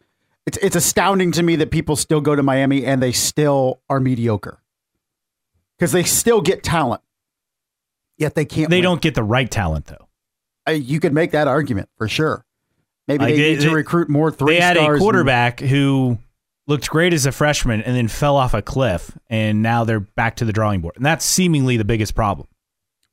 It's 0.48 0.58
it's 0.58 0.76
astounding 0.76 1.32
to 1.34 1.44
me 1.44 1.58
that 1.58 1.70
people 1.72 1.96
still 1.96 2.22
go 2.22 2.36
to 2.36 2.42
Miami 2.42 2.86
and 2.86 3.04
they 3.04 3.12
still 3.12 3.82
are 3.90 4.00
mediocre 4.00 4.60
because 5.78 5.92
they 5.92 6.04
still 6.04 6.42
get 6.42 6.64
talent, 6.64 7.02
yet 8.18 8.34
they 8.34 8.46
can't. 8.46 8.70
They 8.70 8.78
win. 8.78 8.84
don't 8.84 9.02
get 9.02 9.14
the 9.14 9.24
right 9.24 9.50
talent 9.52 9.86
though. 9.88 10.08
Uh, 10.68 10.72
you 10.72 11.00
could 11.00 11.14
make 11.14 11.32
that 11.32 11.48
argument 11.48 11.90
for 11.98 12.08
sure. 12.08 12.46
Maybe 13.08 13.24
Like, 13.26 13.36
they, 13.36 13.42
they- 13.42 13.50
need 13.52 13.60
to 13.62 13.68
they- 13.70 13.74
recruit 13.76 14.10
more 14.10 14.32
three 14.32 14.56
They 14.56 14.62
had 14.62 14.78
a 14.78 14.86
and- 14.92 15.00
quarterback 15.00 15.60
who 15.60 16.18
looked 16.66 16.90
great 16.90 17.14
as 17.14 17.26
a 17.26 17.32
freshman 17.32 17.82
and 17.82 17.96
then 17.96 18.08
fell 18.10 18.36
off 18.36 18.54
a 18.54 18.62
cliff, 18.62 19.18
and 19.30 19.62
now 19.62 19.84
they're 19.86 20.00
back 20.02 20.36
to 20.38 20.46
the 20.46 20.52
drawing 20.54 20.82
board. 20.82 20.96
And 20.98 21.06
that's 21.06 21.24
seemingly 21.26 21.78
the 21.78 21.86
biggest 21.86 22.16
problem. 22.16 22.48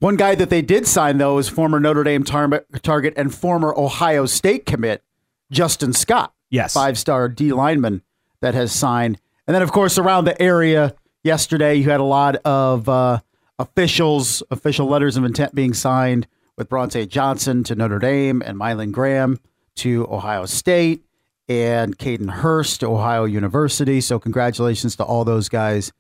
one 0.01 0.17
guy 0.17 0.35
that 0.37 0.51
they 0.51 0.61
did 0.63 0.87
sign 0.87 1.19
though 1.19 1.39
is 1.39 1.49
former 1.49 1.81
Notre 1.81 2.05
Dame 2.05 2.23
tar- 2.25 2.65
target 2.83 3.15
and 3.17 3.35
former 3.35 3.73
Ohio 3.77 4.27
State 4.27 4.67
commit 4.67 5.03
Justin 5.51 5.93
Scott, 5.93 6.33
Yes. 6.55 6.73
five 6.73 6.97
star 6.97 7.29
D 7.29 7.53
lineman 7.53 8.03
that 8.41 8.55
has 8.55 8.73
signed. 8.73 9.21
And 9.47 9.55
then 9.55 9.63
of 9.63 9.73
course 9.73 9.99
around 9.99 10.25
the 10.25 10.41
area 10.41 10.95
yesterday 11.23 11.75
you 11.75 11.91
had 11.91 12.01
a 12.01 12.05
lot 12.05 12.37
of 12.45 12.89
uh, 12.89 13.21
officials, 13.59 14.43
official 14.51 14.87
letters 14.87 15.17
of 15.17 15.25
intent 15.25 15.55
being 15.55 15.75
signed 15.75 16.27
with 16.57 16.69
Brauntae 16.69 17.09
Johnson 17.09 17.65
to 17.65 17.75
Notre 17.75 17.99
Dame 17.99 18.43
and 18.45 18.59
Mylan 18.59 18.93
Graham 18.93 19.39
to 19.77 20.07
Ohio 20.09 20.47
State 20.47 21.05
and 21.49 21.99
Caden 21.99 22.31
Hurst 22.31 22.81
to 22.81 22.87
Ohio 22.87 23.25
University. 23.25 24.01
So 24.01 24.19
congratulations 24.19 24.97
to 24.97 25.05
all 25.05 25.25
those 25.25 25.49
guys 25.49 25.93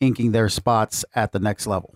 inking 0.00 0.32
their 0.32 0.48
spots 0.48 1.04
at 1.14 1.32
the 1.32 1.38
next 1.38 1.66
level. 1.66 1.94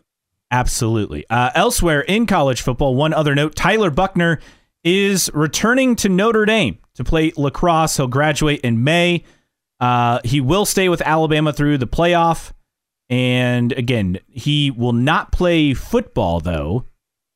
Absolutely. 0.50 1.24
Uh, 1.28 1.50
elsewhere 1.54 2.00
in 2.00 2.26
college 2.26 2.62
football, 2.62 2.94
one 2.94 3.12
other 3.12 3.34
note 3.34 3.54
Tyler 3.54 3.90
Buchner 3.90 4.40
is 4.84 5.30
returning 5.34 5.96
to 5.96 6.08
Notre 6.08 6.44
Dame 6.46 6.78
to 6.96 7.04
play 7.04 7.32
lacrosse. 7.36 7.96
He'll 7.96 8.06
graduate 8.08 8.60
in 8.60 8.84
May. 8.84 9.24
Uh, 9.80 10.20
he 10.24 10.40
will 10.40 10.66
stay 10.66 10.88
with 10.88 11.00
Alabama 11.02 11.52
through 11.52 11.78
the 11.78 11.86
playoff. 11.86 12.52
And 13.08 13.72
again, 13.72 14.18
he 14.28 14.70
will 14.70 14.92
not 14.92 15.30
play 15.30 15.74
football, 15.74 16.40
though, 16.40 16.84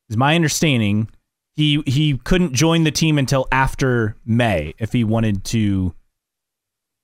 is 0.08 0.16
my 0.16 0.34
understanding. 0.34 1.08
He, 1.54 1.82
he 1.86 2.18
couldn't 2.18 2.54
join 2.54 2.84
the 2.84 2.90
team 2.90 3.18
until 3.18 3.46
after 3.52 4.16
May 4.24 4.74
if 4.78 4.92
he 4.92 5.04
wanted 5.04 5.44
to 5.44 5.94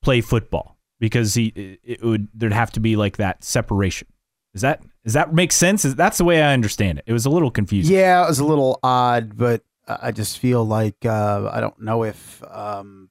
play 0.03 0.21
football 0.21 0.77
because 1.01 1.35
he 1.35 1.79
it 1.83 2.03
would 2.03 2.29
there'd 2.33 2.53
have 2.53 2.73
to 2.73 2.81
be 2.81 2.97
like 2.97 3.17
that 3.19 3.45
separation. 3.45 4.09
Is 4.55 4.63
that 4.63 4.83
does 5.05 5.13
that 5.15 5.35
make 5.35 5.53
sense? 5.53 5.85
Is 5.85 5.95
that's 5.95 6.19
the 6.19 6.25
way 6.25 6.43
I 6.43 6.53
understand 6.53 6.99
it? 6.99 7.05
It 7.07 7.13
was 7.13 7.27
a 7.27 7.31
little 7.31 7.51
confusing. 7.51 7.95
Yeah, 7.95 8.25
it 8.25 8.29
was 8.29 8.39
a 8.39 8.45
little 8.45 8.79
odd, 8.83 9.37
but 9.37 9.63
I 9.88 10.11
just 10.12 10.38
feel 10.38 10.64
like 10.64 11.05
uh, 11.05 11.49
I 11.52 11.61
don't 11.61 11.81
know 11.81 12.02
if 12.05 12.43
um, 12.50 13.11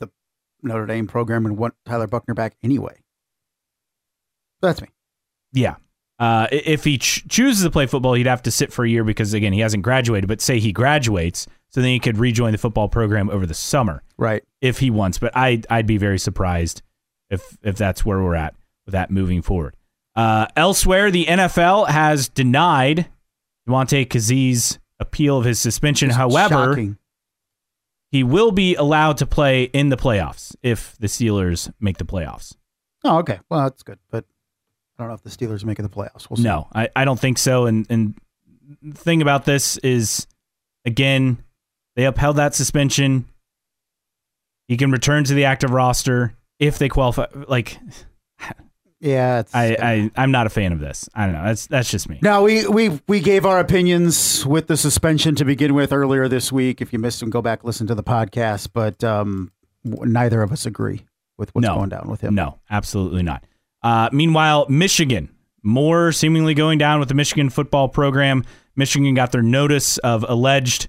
the 0.00 0.10
Notre 0.62 0.86
Dame 0.86 1.06
program 1.06 1.44
would 1.44 1.52
want 1.52 1.74
Tyler 1.84 2.06
Buchner 2.06 2.34
back 2.34 2.56
anyway. 2.62 3.00
That's 4.60 4.80
me. 4.82 4.88
Yeah. 5.52 5.76
Uh, 6.18 6.48
if 6.50 6.82
he 6.82 6.98
ch- 6.98 7.26
chooses 7.28 7.62
to 7.62 7.70
play 7.70 7.86
football, 7.86 8.14
he'd 8.14 8.26
have 8.26 8.42
to 8.42 8.50
sit 8.50 8.72
for 8.72 8.84
a 8.84 8.88
year 8.88 9.04
because 9.04 9.32
again 9.34 9.52
he 9.52 9.60
hasn't 9.60 9.84
graduated. 9.84 10.26
But 10.26 10.40
say 10.40 10.58
he 10.58 10.72
graduates, 10.72 11.46
so 11.68 11.80
then 11.80 11.90
he 11.90 12.00
could 12.00 12.18
rejoin 12.18 12.50
the 12.52 12.58
football 12.58 12.88
program 12.88 13.30
over 13.30 13.46
the 13.46 13.54
summer 13.54 14.02
Right. 14.16 14.42
if 14.60 14.80
he 14.80 14.90
wants. 14.90 15.18
But 15.18 15.32
I 15.36 15.62
I'd 15.70 15.86
be 15.86 15.96
very 15.96 16.18
surprised 16.18 16.82
if 17.30 17.56
if 17.62 17.76
that's 17.76 18.04
where 18.04 18.20
we're 18.20 18.34
at 18.34 18.54
with 18.84 18.94
that 18.94 19.12
moving 19.12 19.42
forward. 19.42 19.76
Uh, 20.16 20.48
elsewhere, 20.56 21.12
the 21.12 21.26
NFL 21.26 21.88
has 21.88 22.28
denied 22.28 23.06
Damontae 23.68 24.08
Kazee 24.08 24.78
appeal 25.00 25.38
of 25.38 25.44
his 25.44 25.58
suspension. 25.58 26.10
However, 26.10 26.72
Shocking. 26.72 26.98
he 28.10 28.22
will 28.22 28.50
be 28.50 28.74
allowed 28.74 29.18
to 29.18 29.26
play 29.26 29.64
in 29.64 29.88
the 29.88 29.96
playoffs 29.96 30.56
if 30.62 30.96
the 30.98 31.06
Steelers 31.06 31.72
make 31.80 31.98
the 31.98 32.04
playoffs. 32.04 32.56
Oh, 33.04 33.18
okay. 33.18 33.38
Well, 33.48 33.62
that's 33.62 33.82
good, 33.82 33.98
but 34.10 34.24
I 34.98 35.02
don't 35.02 35.08
know 35.08 35.14
if 35.14 35.22
the 35.22 35.30
Steelers 35.30 35.64
make 35.64 35.78
it 35.78 35.82
the 35.82 35.88
playoffs. 35.88 36.28
We'll 36.28 36.38
see. 36.38 36.42
No, 36.42 36.66
I, 36.74 36.88
I 36.96 37.04
don't 37.04 37.18
think 37.20 37.38
so. 37.38 37.66
And 37.66 37.86
and 37.88 38.14
the 38.82 38.98
thing 38.98 39.22
about 39.22 39.44
this 39.44 39.76
is, 39.78 40.26
again, 40.84 41.42
they 41.96 42.04
upheld 42.04 42.36
that 42.36 42.54
suspension. 42.54 43.26
He 44.66 44.76
can 44.76 44.90
return 44.90 45.24
to 45.24 45.34
the 45.34 45.44
active 45.44 45.70
roster 45.70 46.34
if 46.58 46.78
they 46.78 46.88
qualify. 46.88 47.26
Like 47.46 47.78
Yeah, 49.00 49.40
it's, 49.40 49.54
I, 49.54 49.76
I 49.80 50.10
I'm 50.16 50.32
not 50.32 50.46
a 50.46 50.50
fan 50.50 50.72
of 50.72 50.80
this. 50.80 51.08
I 51.14 51.26
don't 51.26 51.34
know. 51.34 51.44
That's 51.44 51.66
that's 51.68 51.90
just 51.90 52.08
me. 52.08 52.18
Now 52.20 52.42
we 52.42 52.66
we 52.66 53.00
we 53.06 53.20
gave 53.20 53.46
our 53.46 53.60
opinions 53.60 54.44
with 54.44 54.66
the 54.66 54.76
suspension 54.76 55.34
to 55.36 55.44
begin 55.44 55.74
with 55.74 55.92
earlier 55.92 56.26
this 56.26 56.50
week. 56.50 56.80
If 56.80 56.92
you 56.92 56.98
missed 56.98 57.20
them, 57.20 57.30
go 57.30 57.40
back 57.40 57.62
listen 57.62 57.86
to 57.86 57.94
the 57.94 58.02
podcast. 58.02 58.70
But 58.72 59.04
um, 59.04 59.52
neither 59.84 60.42
of 60.42 60.50
us 60.50 60.66
agree 60.66 61.04
with 61.36 61.54
what's 61.54 61.64
No. 61.66 61.76
going 61.76 61.90
down 61.90 62.08
with 62.10 62.20
him. 62.22 62.34
No, 62.34 62.58
absolutely 62.70 63.22
not. 63.22 63.44
Uh, 63.84 64.08
meanwhile, 64.12 64.66
Michigan, 64.68 65.28
more 65.62 66.10
seemingly 66.10 66.54
going 66.54 66.78
down 66.78 66.98
with 66.98 67.08
the 67.08 67.14
Michigan 67.14 67.50
football 67.50 67.88
program. 67.88 68.42
Michigan 68.74 69.14
got 69.14 69.30
their 69.30 69.42
notice 69.42 69.98
of 69.98 70.24
alleged 70.28 70.88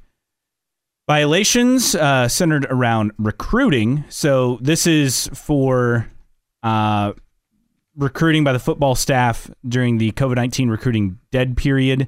violations 1.08 1.96
uh, 1.96 2.28
centered 2.28 2.66
around 2.70 3.12
recruiting. 3.18 4.04
So 4.10 4.58
this 4.62 4.88
is 4.88 5.28
for 5.34 6.08
uh, 6.64 7.14
recruiting 7.96 8.44
by 8.44 8.54
the 8.54 8.60
football 8.60 8.96
staff 8.96 9.50
during 9.68 9.98
the 9.98 10.12
COVID 10.12 10.36
19 10.36 10.70
recruiting 10.70 11.20
dead 11.32 11.58
period. 11.58 12.08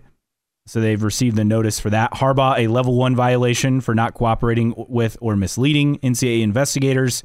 So 0.67 0.79
they've 0.79 1.01
received 1.01 1.35
the 1.35 1.43
notice 1.43 1.79
for 1.79 1.89
that. 1.89 2.13
Harbaugh, 2.13 2.59
a 2.59 2.67
level 2.67 2.95
one 2.95 3.15
violation 3.15 3.81
for 3.81 3.95
not 3.95 4.13
cooperating 4.13 4.73
with 4.77 5.17
or 5.19 5.35
misleading 5.35 5.97
NCAA 5.99 6.41
investigators 6.41 7.23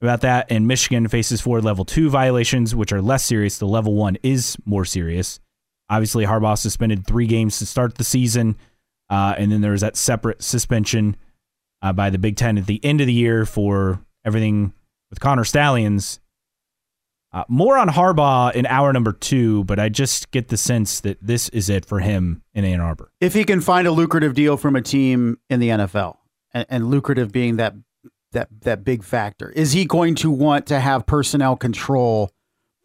about 0.00 0.20
that. 0.20 0.46
And 0.50 0.66
Michigan 0.66 1.08
faces 1.08 1.40
four 1.40 1.60
level 1.60 1.84
two 1.84 2.08
violations, 2.08 2.74
which 2.74 2.92
are 2.92 3.02
less 3.02 3.24
serious. 3.24 3.58
The 3.58 3.66
level 3.66 3.94
one 3.94 4.16
is 4.22 4.56
more 4.64 4.84
serious. 4.84 5.40
Obviously, 5.90 6.24
Harbaugh 6.24 6.56
suspended 6.56 7.06
three 7.06 7.26
games 7.26 7.58
to 7.58 7.66
start 7.66 7.96
the 7.96 8.04
season. 8.04 8.56
Uh, 9.10 9.34
and 9.36 9.50
then 9.50 9.60
there 9.60 9.72
was 9.72 9.80
that 9.80 9.96
separate 9.96 10.42
suspension 10.42 11.16
uh, 11.82 11.92
by 11.92 12.10
the 12.10 12.18
Big 12.18 12.36
Ten 12.36 12.58
at 12.58 12.66
the 12.66 12.82
end 12.84 13.00
of 13.00 13.06
the 13.06 13.12
year 13.12 13.44
for 13.46 14.00
everything 14.24 14.72
with 15.10 15.20
Connor 15.20 15.44
Stalions. 15.44 16.20
Uh, 17.30 17.44
more 17.48 17.76
on 17.76 17.88
Harbaugh 17.88 18.54
in 18.54 18.64
hour 18.66 18.92
number 18.92 19.12
two, 19.12 19.64
but 19.64 19.78
I 19.78 19.90
just 19.90 20.30
get 20.30 20.48
the 20.48 20.56
sense 20.56 21.00
that 21.00 21.18
this 21.20 21.50
is 21.50 21.68
it 21.68 21.84
for 21.84 22.00
him 22.00 22.42
in 22.54 22.64
Ann 22.64 22.80
Arbor. 22.80 23.12
If 23.20 23.34
he 23.34 23.44
can 23.44 23.60
find 23.60 23.86
a 23.86 23.90
lucrative 23.90 24.34
deal 24.34 24.56
from 24.56 24.76
a 24.76 24.82
team 24.82 25.38
in 25.50 25.60
the 25.60 25.68
NFL, 25.68 26.16
and, 26.54 26.66
and 26.70 26.90
lucrative 26.90 27.30
being 27.30 27.56
that 27.56 27.74
that 28.32 28.48
that 28.62 28.82
big 28.82 29.04
factor, 29.04 29.50
is 29.50 29.72
he 29.72 29.84
going 29.84 30.14
to 30.16 30.30
want 30.30 30.66
to 30.66 30.80
have 30.80 31.06
personnel 31.06 31.54
control 31.54 32.30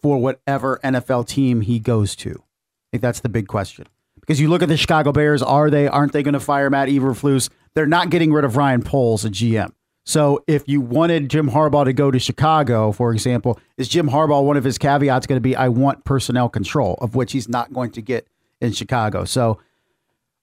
for 0.02 0.18
whatever 0.18 0.80
NFL 0.84 1.28
team 1.28 1.62
he 1.62 1.80
goes 1.80 2.16
to? 2.18 2.32
I 2.32 2.88
think 2.92 3.02
that's 3.02 3.22
the 3.22 3.30
big 3.30 3.48
question. 3.48 3.88
Because 4.20 4.40
you 4.40 4.50
look 4.50 4.62
at 4.62 4.70
the 4.70 4.78
Chicago 4.78 5.12
Bears, 5.12 5.42
are 5.42 5.70
they? 5.70 5.88
Aren't 5.88 6.12
they 6.12 6.24
going 6.24 6.34
to 6.34 6.40
fire 6.40 6.70
Matt 6.70 6.90
Eberflus? 6.90 7.50
They're 7.76 7.86
not 7.86 8.10
getting 8.10 8.32
rid 8.32 8.46
of 8.46 8.56
Ryan 8.56 8.84
Poles, 8.84 9.26
a 9.26 9.30
GM. 9.30 9.72
So 10.06 10.44
if 10.48 10.68
you 10.68 10.82
wanted 10.82 11.30
Jim 11.30 11.50
Harbaugh 11.50 11.86
to 11.86 11.94
go 11.94 12.12
to 12.12 12.20
Chicago, 12.20 12.92
for 12.92 13.14
example, 13.14 13.60
is 13.78 13.88
Jim 13.88 14.10
Harbaugh 14.10 14.44
one 14.44 14.58
of 14.58 14.64
his 14.64 14.78
caveats 14.78 15.28
going 15.28 15.38
to 15.38 15.42
be 15.42 15.56
I 15.56 15.70
want 15.70 16.04
personnel 16.04 16.50
control, 16.50 16.98
of 17.00 17.16
which 17.16 17.32
he's 17.32 17.48
not 17.48 17.72
going 17.72 17.92
to 17.92 18.02
get 18.02 18.28
in 18.60 18.74
Chicago. 18.74 19.24
So 19.24 19.60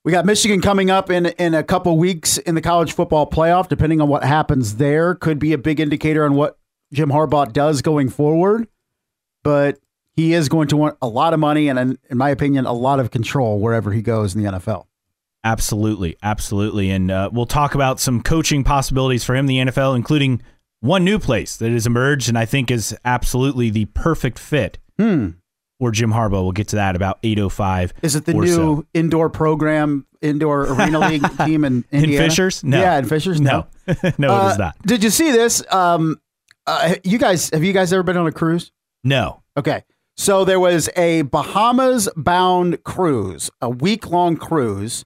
we 0.02 0.12
got 0.12 0.24
Michigan 0.24 0.62
coming 0.62 0.90
up 0.90 1.10
in 1.10 1.26
in 1.26 1.54
a 1.54 1.62
couple 1.62 1.96
weeks 1.98 2.38
in 2.38 2.54
the 2.54 2.62
college 2.62 2.92
football 2.92 3.28
playoff. 3.28 3.68
Depending 3.68 4.00
on 4.00 4.08
what 4.08 4.24
happens 4.24 4.76
there, 4.76 5.14
could 5.14 5.38
be 5.38 5.52
a 5.52 5.58
big 5.58 5.78
indicator 5.78 6.24
on 6.24 6.34
what 6.34 6.58
Jim 6.92 7.10
Harbaugh 7.10 7.52
does 7.52 7.82
going 7.82 8.08
forward. 8.08 8.66
But 9.42 9.78
he 10.14 10.32
is 10.32 10.48
going 10.48 10.68
to 10.68 10.76
want 10.76 10.96
a 11.00 11.08
lot 11.08 11.34
of 11.34 11.40
money 11.40 11.68
and, 11.68 11.98
in 12.08 12.18
my 12.18 12.30
opinion, 12.30 12.66
a 12.66 12.72
lot 12.72 13.00
of 13.00 13.10
control 13.10 13.58
wherever 13.58 13.92
he 13.92 14.02
goes 14.02 14.34
in 14.34 14.42
the 14.42 14.50
NFL. 14.52 14.86
Absolutely, 15.42 16.16
absolutely, 16.22 16.90
and 16.90 17.10
uh, 17.10 17.30
we'll 17.32 17.46
talk 17.46 17.74
about 17.74 17.98
some 17.98 18.22
coaching 18.22 18.62
possibilities 18.62 19.24
for 19.24 19.34
him 19.34 19.48
in 19.48 19.66
the 19.66 19.72
NFL, 19.72 19.96
including 19.96 20.42
one 20.80 21.04
new 21.04 21.18
place 21.18 21.56
that 21.56 21.70
has 21.72 21.86
emerged, 21.86 22.28
and 22.28 22.36
I 22.36 22.44
think 22.44 22.70
is 22.70 22.96
absolutely 23.04 23.70
the 23.70 23.86
perfect 23.86 24.38
fit 24.38 24.78
Hmm. 24.98 25.28
for 25.78 25.90
Jim 25.92 26.10
Harbaugh. 26.12 26.42
We'll 26.42 26.52
get 26.52 26.68
to 26.68 26.76
that 26.76 26.94
about 26.94 27.18
eight 27.22 27.38
oh 27.38 27.48
five. 27.48 27.94
Is 28.02 28.16
it 28.16 28.26
the 28.26 28.34
new 28.34 28.46
so. 28.54 28.86
indoor 28.92 29.30
program, 29.30 30.06
indoor 30.20 30.64
arena 30.72 30.98
league 31.08 31.24
team 31.38 31.64
in 31.64 31.84
In 31.90 32.04
Fishers? 32.10 32.62
No. 32.62 32.78
Yeah, 32.80 32.98
in 32.98 33.06
Fishers. 33.06 33.40
No, 33.40 33.66
no, 34.18 34.28
Uh, 34.34 34.48
it 34.48 34.52
is 34.52 34.58
not. 34.58 34.76
Did 34.82 35.02
you 35.02 35.10
see 35.10 35.30
this? 35.32 35.62
Um, 35.72 36.20
uh, 36.66 36.96
you 37.02 37.16
guys, 37.18 37.48
have 37.54 37.64
you 37.64 37.72
guys 37.72 37.92
ever 37.94 38.02
been 38.02 38.18
on 38.18 38.26
a 38.26 38.32
cruise? 38.32 38.72
No. 39.04 39.42
Okay. 39.56 39.84
So 40.18 40.44
there 40.44 40.60
was 40.60 40.90
a 40.96 41.22
Bahamas 41.22 42.10
bound 42.14 42.84
cruise, 42.84 43.50
a 43.62 43.70
week 43.70 44.06
long 44.10 44.36
cruise 44.36 45.02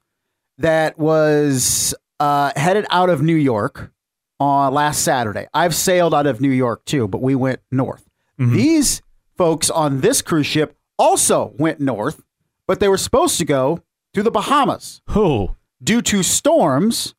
that 0.57 0.97
was 0.97 1.93
uh, 2.19 2.51
headed 2.55 2.85
out 2.89 3.09
of 3.09 3.21
New 3.21 3.35
York 3.35 3.91
on 4.39 4.73
last 4.73 5.01
Saturday. 5.03 5.47
I've 5.53 5.75
sailed 5.75 6.13
out 6.13 6.27
of 6.27 6.41
New 6.41 6.49
York 6.51 6.85
too, 6.85 7.07
but 7.07 7.21
we 7.21 7.35
went 7.35 7.61
north. 7.71 8.07
These 8.37 9.01
folks 9.37 9.69
on 9.69 10.01
this 10.01 10.21
cruise 10.21 10.45
ship 10.45 10.75
also 10.99 11.53
went 11.57 11.79
north, 11.79 12.23
but 12.67 12.79
they 12.81 12.89
were 12.89 12.97
supposed 12.97 13.37
to 13.37 13.45
go 13.45 13.81
to 14.13 14.21
the 14.23 14.31
Bahamas 14.31 15.01
Oh, 15.09 15.55
due 15.81 16.01
to 16.01 16.21
storms 16.21 17.15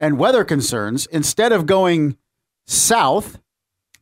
and 0.00 0.18
weather 0.18 0.44
concerns, 0.44 1.06
instead 1.06 1.52
of 1.52 1.66
going 1.66 2.16
south, 2.66 3.38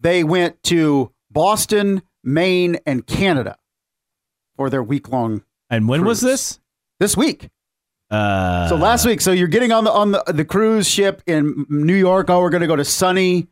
they 0.01 0.25
went 0.25 0.63
to 0.65 1.13
Boston, 1.31 2.03
Maine, 2.25 2.79
and 2.87 3.07
Canada 3.07 3.59
for 4.57 4.71
their 4.71 4.83
week 4.83 5.09
long 5.11 5.43
and 5.69 5.87
when 5.89 6.05
was 6.05 6.21
this? 6.21 6.61
this 6.99 7.17
week. 7.17 7.49
Uh, 8.11 8.69
So 8.69 8.77
last 8.77 9.05
week, 9.07 9.21
so 9.21 9.33
you're 9.33 9.49
getting 9.49 9.73
on 9.73 9.85
the 9.85 9.93
on 9.93 10.13
the, 10.13 10.23
the 10.29 10.45
cruise 10.45 10.89
ship 10.89 11.23
in 11.27 11.67
New 11.69 11.95
York. 11.97 12.31
Oh, 12.31 12.41
we're 12.41 12.51
going 12.51 12.63
to 12.63 12.67
go 12.67 12.77
to 12.77 12.85
sunny, 12.85 13.49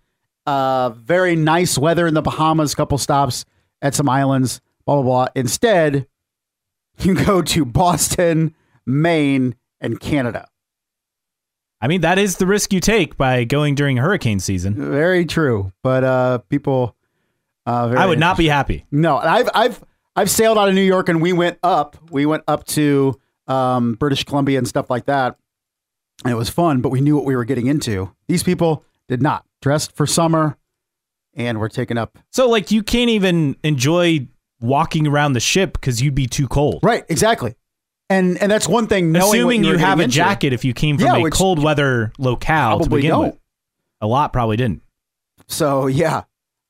uh, 0.47 0.91
very 0.91 1.37
nice 1.37 1.77
weather 1.77 2.07
in 2.07 2.15
the 2.15 2.23
Bahamas. 2.23 2.75
Couple 2.75 2.99
stops 2.99 3.45
at 3.83 3.95
some 3.95 4.09
islands. 4.09 4.61
Blah 4.87 4.97
blah 4.97 5.03
blah. 5.03 5.27
Instead, 5.35 6.07
you 7.01 7.15
go 7.15 7.43
to 7.43 7.65
Boston, 7.65 8.55
Maine, 8.87 9.57
and 9.81 10.01
Canada. 10.01 10.49
I 11.81 11.89
mean, 11.89 12.01
that 12.01 12.19
is 12.19 12.39
the 12.39 12.47
risk 12.47 12.73
you 12.73 12.81
take 12.81 13.19
by 13.19 13.45
going 13.45 13.75
during 13.75 13.99
hurricane 13.99 14.41
season. 14.41 14.75
Very 14.91 15.27
true, 15.27 15.73
but 15.83 16.03
uh, 16.05 16.39
people. 16.49 16.97
Uh, 17.67 17.89
very 17.89 18.01
I 18.01 18.07
would 18.07 18.19
not 18.21 18.39
be 18.39 18.47
happy. 18.47 18.87
No, 18.91 19.19
I've 19.19 19.51
I've 19.53 19.85
I've 20.15 20.31
sailed 20.31 20.57
out 20.57 20.69
of 20.69 20.75
New 20.75 20.81
York 20.81 21.11
and 21.11 21.21
we 21.21 21.33
went 21.35 21.59
up. 21.63 21.97
We 22.11 22.25
went 22.25 22.45
up 22.49 22.65
to 22.69 23.21
um, 23.49 23.95
British 23.95 24.25
Columbia 24.25 24.59
and 24.59 24.67
stuff 24.69 24.91
like 24.91 25.07
that, 25.07 25.37
and 26.25 26.33
it 26.33 26.37
was 26.37 26.49
fun. 26.49 26.81
But 26.81 26.91
we 26.91 27.01
knew 27.01 27.17
what 27.17 27.25
we 27.25 27.37
were 27.37 27.45
getting 27.45 27.67
into. 27.67 28.13
These 28.29 28.43
people 28.43 28.85
did 29.09 29.23
not 29.23 29.45
dressed 29.63 29.95
for 29.97 30.07
summer, 30.07 30.57
and 31.35 31.59
were 31.59 31.69
taken 31.69 31.99
up 31.99 32.19
So, 32.33 32.49
like, 32.49 32.71
you 32.71 32.83
can't 32.83 33.11
even 33.11 33.57
enjoy 33.63 34.27
walking 34.61 35.07
around 35.07 35.35
the 35.35 35.41
ship 35.41 35.75
because 35.75 36.01
you'd 36.01 36.15
be 36.15 36.27
too 36.27 36.49
cold. 36.49 36.81
right 36.83 37.05
exactly. 37.09 37.55
And 38.09 38.41
and 38.41 38.51
that's 38.51 38.69
one 38.69 38.87
thing. 38.87 39.11
Knowing 39.13 39.41
Assuming 39.41 39.63
what 39.65 39.69
you 39.73 39.79
have 39.79 39.99
a 40.01 40.05
into. 40.05 40.15
jacket 40.15 40.53
if 40.53 40.65
you 40.65 40.73
came 40.73 40.97
from 40.97 41.07
Yeah, 41.07 41.27
a 41.27 41.31
cold 41.31 41.63
weather 41.63 42.13
locale 42.19 42.79
to 42.79 42.85
probably 42.85 42.99
begin 42.99 43.11
don't. 43.11 43.25
with. 43.27 43.39
A 44.01 44.07
lot 44.07 44.33
probably 44.33 44.57
didn't. 44.57 44.83
So 45.49 45.89
yeah, 45.89 46.23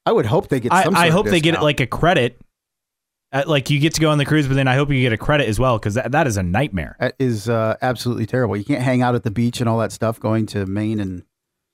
I 0.06 0.12
would 0.12 0.25
hope 0.26 0.49
they 0.49 0.61
get. 0.61 0.73
I, 0.73 0.85
Some 0.85 0.97
I 0.97 1.11
hope 1.11 1.26
they 1.26 1.40
get 1.40 1.62
like 1.62 1.80
a 1.80 1.87
credit. 1.87 2.38
Like 3.45 3.71
you 3.71 3.78
get 3.81 3.95
to 3.95 4.00
go 4.00 4.11
on 4.11 4.19
the 4.19 4.25
cruise, 4.25 4.47
but 4.49 4.55
then 4.55 4.69
I 4.69 4.75
hope 4.75 4.90
you 4.90 5.00
get 5.00 5.12
a 5.12 5.19
credit 5.19 5.49
as 5.49 5.59
well 5.59 5.78
because 5.78 5.95
that, 5.95 6.12
that 6.12 6.26
is 6.26 6.37
a 6.37 6.43
nightmare. 6.43 6.97
That 7.00 7.14
is 7.19 7.49
uh, 7.49 7.76
absolutely 7.83 8.26
terrible. 8.26 8.57
You 8.57 8.64
can't 8.64 8.83
hang 8.83 9.02
out 9.02 9.14
at 9.14 9.23
the 9.25 9.31
beach 9.31 9.61
and 9.61 9.69
all 9.69 9.78
that 9.78 9.93
stuff 9.93 10.19
going 10.21 10.47
to 10.47 10.64
Maine 10.66 11.00
and 11.00 11.23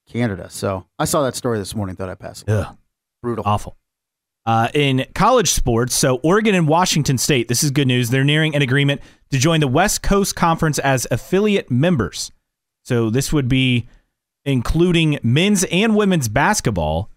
Canada. 0.09 0.49
So 0.51 0.87
I 0.99 1.05
saw 1.05 1.23
that 1.23 1.35
story 1.37 1.59
this 1.59 1.75
morning. 1.75 1.97
Thought 1.97 2.09
I'd 2.09 2.19
pass. 2.21 2.43
it. 2.43 2.51
Ugh, 2.51 2.77
Brutal. 3.23 3.45
awful. 3.47 3.77
Uh, 4.45 4.69
in 4.75 5.07
college 5.15 5.51
sports, 5.53 5.95
so 5.95 6.17
Oregon 6.25 6.55
and 6.57 6.67
Washington 6.67 7.17
State, 7.17 7.47
this 7.47 7.63
is 7.63 7.71
good 7.71 7.87
news. 7.87 8.11
They're 8.11 8.25
nearing 8.25 8.57
an 8.57 8.63
agreement 8.63 9.01
to 9.31 9.39
join 9.39 9.61
the 9.61 9.69
West 9.69 10.03
Coast 10.03 10.35
Conference 10.35 10.81
as 10.81 11.07
affiliate 11.13 11.71
members. 11.71 12.33
So 12.83 13.09
this 13.09 13.33
would 13.33 13.47
be 13.47 13.87
including 14.45 15.21
men's 15.23 15.63
and 15.71 15.95
women's 15.95 16.29
basketball, 16.29 17.09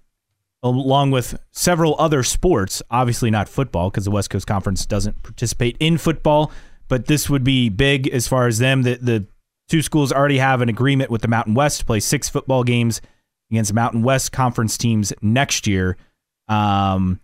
along 0.65 1.11
with 1.11 1.37
several 1.51 1.95
other 1.99 2.23
sports. 2.23 2.81
Obviously, 2.89 3.29
not 3.29 3.47
football 3.47 3.89
because 3.89 4.05
the 4.05 4.11
West 4.11 4.29
Coast 4.29 4.47
Conference 4.47 4.85
doesn't 4.85 5.21
participate 5.23 5.77
in 5.79 5.97
football. 5.97 6.51
But 6.87 7.05
this 7.07 7.29
would 7.29 7.43
be 7.43 7.69
big 7.69 8.07
as 8.09 8.27
far 8.27 8.47
as 8.47 8.59
them. 8.59 8.83
The, 8.83 8.95
the 8.95 9.27
two 9.67 9.81
schools 9.81 10.11
already 10.11 10.37
have 10.37 10.61
an 10.61 10.69
agreement 10.69 11.09
with 11.09 11.21
the 11.21 11.27
Mountain 11.27 11.53
West 11.55 11.79
to 11.79 11.85
play 11.85 11.99
six 11.99 12.29
football 12.29 12.63
games 12.63 13.01
against 13.49 13.73
Mountain 13.73 14.03
West 14.03 14.31
Conference 14.31 14.77
teams 14.77 15.13
next 15.21 15.67
year. 15.67 15.97
Um, 16.47 17.19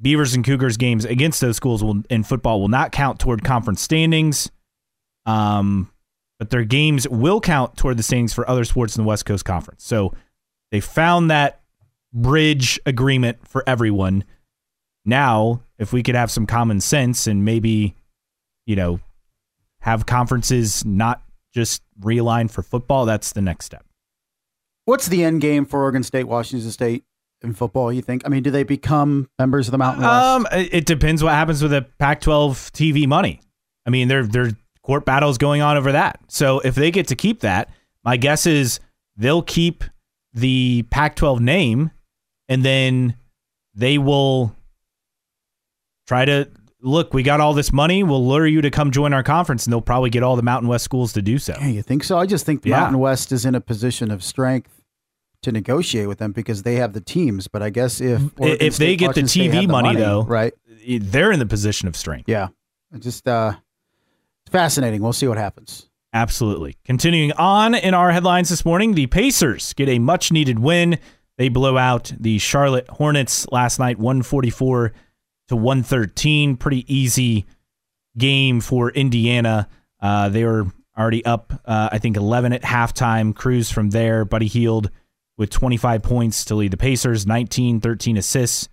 Beavers 0.00 0.34
and 0.34 0.44
Cougars 0.44 0.76
games 0.76 1.04
against 1.04 1.40
those 1.40 1.56
schools 1.56 1.82
will 1.82 2.02
in 2.08 2.22
football 2.22 2.60
will 2.60 2.68
not 2.68 2.92
count 2.92 3.18
toward 3.18 3.42
conference 3.42 3.82
standings. 3.82 4.50
Um, 5.26 5.90
but 6.38 6.50
their 6.50 6.64
games 6.64 7.08
will 7.08 7.40
count 7.40 7.76
toward 7.76 7.96
the 7.96 8.04
standings 8.04 8.32
for 8.32 8.48
other 8.48 8.64
sports 8.64 8.96
in 8.96 9.02
the 9.02 9.08
West 9.08 9.26
Coast 9.26 9.44
Conference. 9.44 9.84
So 9.84 10.14
they 10.70 10.78
found 10.78 11.32
that 11.32 11.62
bridge 12.12 12.78
agreement 12.86 13.46
for 13.46 13.62
everyone. 13.66 14.24
Now, 15.04 15.62
if 15.78 15.92
we 15.92 16.02
could 16.02 16.14
have 16.14 16.30
some 16.30 16.46
common 16.46 16.80
sense 16.80 17.26
and 17.26 17.44
maybe, 17.44 17.94
you 18.66 18.76
know, 18.76 19.00
have 19.80 20.06
conferences 20.06 20.84
not 20.84 21.22
just 21.54 21.82
realign 22.00 22.50
for 22.50 22.62
football, 22.62 23.06
that's 23.06 23.32
the 23.32 23.40
next 23.40 23.66
step. 23.66 23.84
What's 24.84 25.08
the 25.08 25.22
end 25.22 25.40
game 25.40 25.66
for 25.66 25.82
Oregon 25.82 26.02
State, 26.02 26.24
Washington 26.24 26.70
State 26.70 27.04
in 27.42 27.52
football? 27.52 27.92
You 27.92 28.02
think? 28.02 28.22
I 28.24 28.28
mean, 28.28 28.42
do 28.42 28.50
they 28.50 28.62
become 28.62 29.28
members 29.38 29.68
of 29.68 29.72
the 29.72 29.78
Mountain 29.78 30.02
West? 30.02 30.12
Um, 30.12 30.46
it 30.52 30.86
depends 30.86 31.22
what 31.22 31.34
happens 31.34 31.62
with 31.62 31.72
the 31.72 31.82
Pac-12 31.98 32.70
TV 32.72 33.06
money. 33.06 33.40
I 33.86 33.90
mean, 33.90 34.08
there 34.08 34.24
there 34.24 34.52
court 34.82 35.04
battles 35.04 35.36
going 35.36 35.60
on 35.60 35.76
over 35.76 35.92
that. 35.92 36.20
So 36.28 36.60
if 36.60 36.74
they 36.74 36.90
get 36.90 37.08
to 37.08 37.16
keep 37.16 37.40
that, 37.40 37.68
my 38.04 38.16
guess 38.16 38.46
is 38.46 38.80
they'll 39.16 39.42
keep 39.42 39.84
the 40.32 40.84
Pac-12 40.90 41.40
name, 41.40 41.90
and 42.48 42.64
then 42.64 43.16
they 43.74 43.98
will 43.98 44.54
try 46.06 46.24
to 46.24 46.48
look. 46.80 47.12
We 47.14 47.22
got 47.22 47.40
all 47.40 47.54
this 47.54 47.72
money. 47.72 48.02
We'll 48.02 48.26
lure 48.26 48.46
you 48.46 48.60
to 48.62 48.70
come 48.70 48.90
join 48.90 49.12
our 49.12 49.22
conference, 49.22 49.66
and 49.66 49.72
they'll 49.72 49.80
probably 49.80 50.10
get 50.10 50.22
all 50.22 50.36
the 50.36 50.42
Mountain 50.42 50.68
West 50.68 50.84
schools 50.84 51.12
to 51.14 51.22
do 51.22 51.38
so. 51.38 51.54
Yeah, 51.60 51.68
you 51.68 51.82
think 51.82 52.04
so? 52.04 52.18
I 52.18 52.26
just 52.26 52.46
think 52.46 52.62
the 52.62 52.70
Yeah. 52.70 52.80
Mountain 52.80 52.98
West 53.00 53.32
is 53.32 53.44
in 53.44 53.54
a 53.54 53.60
position 53.60 54.10
of 54.10 54.22
strength 54.24 54.82
to 55.42 55.52
negotiate 55.52 56.08
with 56.08 56.18
them 56.18 56.32
because 56.32 56.62
they 56.64 56.76
have 56.76 56.92
the 56.92 57.00
teams. 57.00 57.46
But 57.48 57.62
I 57.62 57.70
guess 57.70 58.00
if 58.00 58.20
Oregon 58.38 58.56
if 58.60 58.76
they 58.76 58.94
State, 58.94 58.98
get 58.98 59.14
the 59.14 59.22
Washington 59.22 59.52
TV 59.52 59.60
have 59.62 59.70
money, 59.70 59.96
though, 59.96 60.22
right? 60.24 60.52
They're 60.88 61.32
in 61.32 61.38
the 61.38 61.46
position 61.46 61.86
of 61.88 61.96
strength. 61.96 62.28
Yeah, 62.28 62.48
just 62.98 63.28
uh, 63.28 63.52
it's 64.46 64.52
fascinating. 64.52 65.02
We'll 65.02 65.12
see 65.12 65.28
what 65.28 65.38
happens. 65.38 65.84
Absolutely. 66.14 66.76
Continuing 66.84 67.32
on 67.32 67.74
in 67.74 67.92
our 67.92 68.10
headlines 68.12 68.48
this 68.48 68.64
morning, 68.64 68.94
the 68.94 69.06
Pacers 69.06 69.74
get 69.74 69.90
a 69.90 69.98
much 69.98 70.32
needed 70.32 70.58
win. 70.58 70.98
They 71.38 71.48
blow 71.48 71.78
out 71.78 72.12
the 72.18 72.38
Charlotte 72.38 72.88
Hornets 72.88 73.46
last 73.50 73.78
night, 73.78 73.98
144 73.98 74.92
to 75.48 75.56
113. 75.56 76.56
Pretty 76.56 76.84
easy 76.92 77.46
game 78.18 78.60
for 78.60 78.90
Indiana. 78.90 79.68
Uh, 80.00 80.28
they 80.28 80.44
were 80.44 80.66
already 80.98 81.24
up, 81.24 81.52
uh, 81.64 81.90
I 81.92 81.98
think, 81.98 82.16
11 82.16 82.52
at 82.52 82.62
halftime. 82.62 83.34
Cruise 83.34 83.70
from 83.70 83.90
there. 83.90 84.24
Buddy 84.24 84.48
Hield 84.48 84.90
with 85.36 85.50
25 85.50 86.02
points 86.02 86.44
to 86.46 86.56
lead 86.56 86.72
the 86.72 86.76
Pacers, 86.76 87.24
19, 87.24 87.80
13 87.80 88.16
assists 88.16 88.68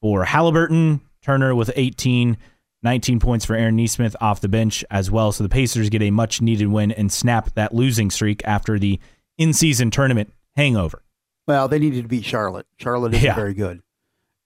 for 0.00 0.24
Halliburton. 0.24 1.00
Turner 1.22 1.56
with 1.56 1.72
18. 1.74 2.36
19 2.84 3.18
points 3.18 3.44
for 3.44 3.56
Aaron 3.56 3.74
Nesmith 3.74 4.14
off 4.20 4.40
the 4.40 4.48
bench 4.48 4.84
as 4.92 5.10
well. 5.10 5.32
So 5.32 5.42
the 5.42 5.48
Pacers 5.48 5.90
get 5.90 6.02
a 6.02 6.12
much 6.12 6.40
needed 6.40 6.68
win 6.68 6.92
and 6.92 7.10
snap 7.10 7.52
that 7.54 7.74
losing 7.74 8.10
streak 8.10 8.42
after 8.44 8.78
the 8.78 9.00
in 9.36 9.52
season 9.52 9.90
tournament 9.90 10.32
hangover. 10.54 11.02
Well, 11.46 11.68
they 11.68 11.78
needed 11.78 12.02
to 12.02 12.08
beat 12.08 12.24
Charlotte. 12.24 12.66
Charlotte 12.78 13.14
is 13.14 13.22
Yeah. 13.22 13.34
very 13.34 13.54
good. 13.54 13.82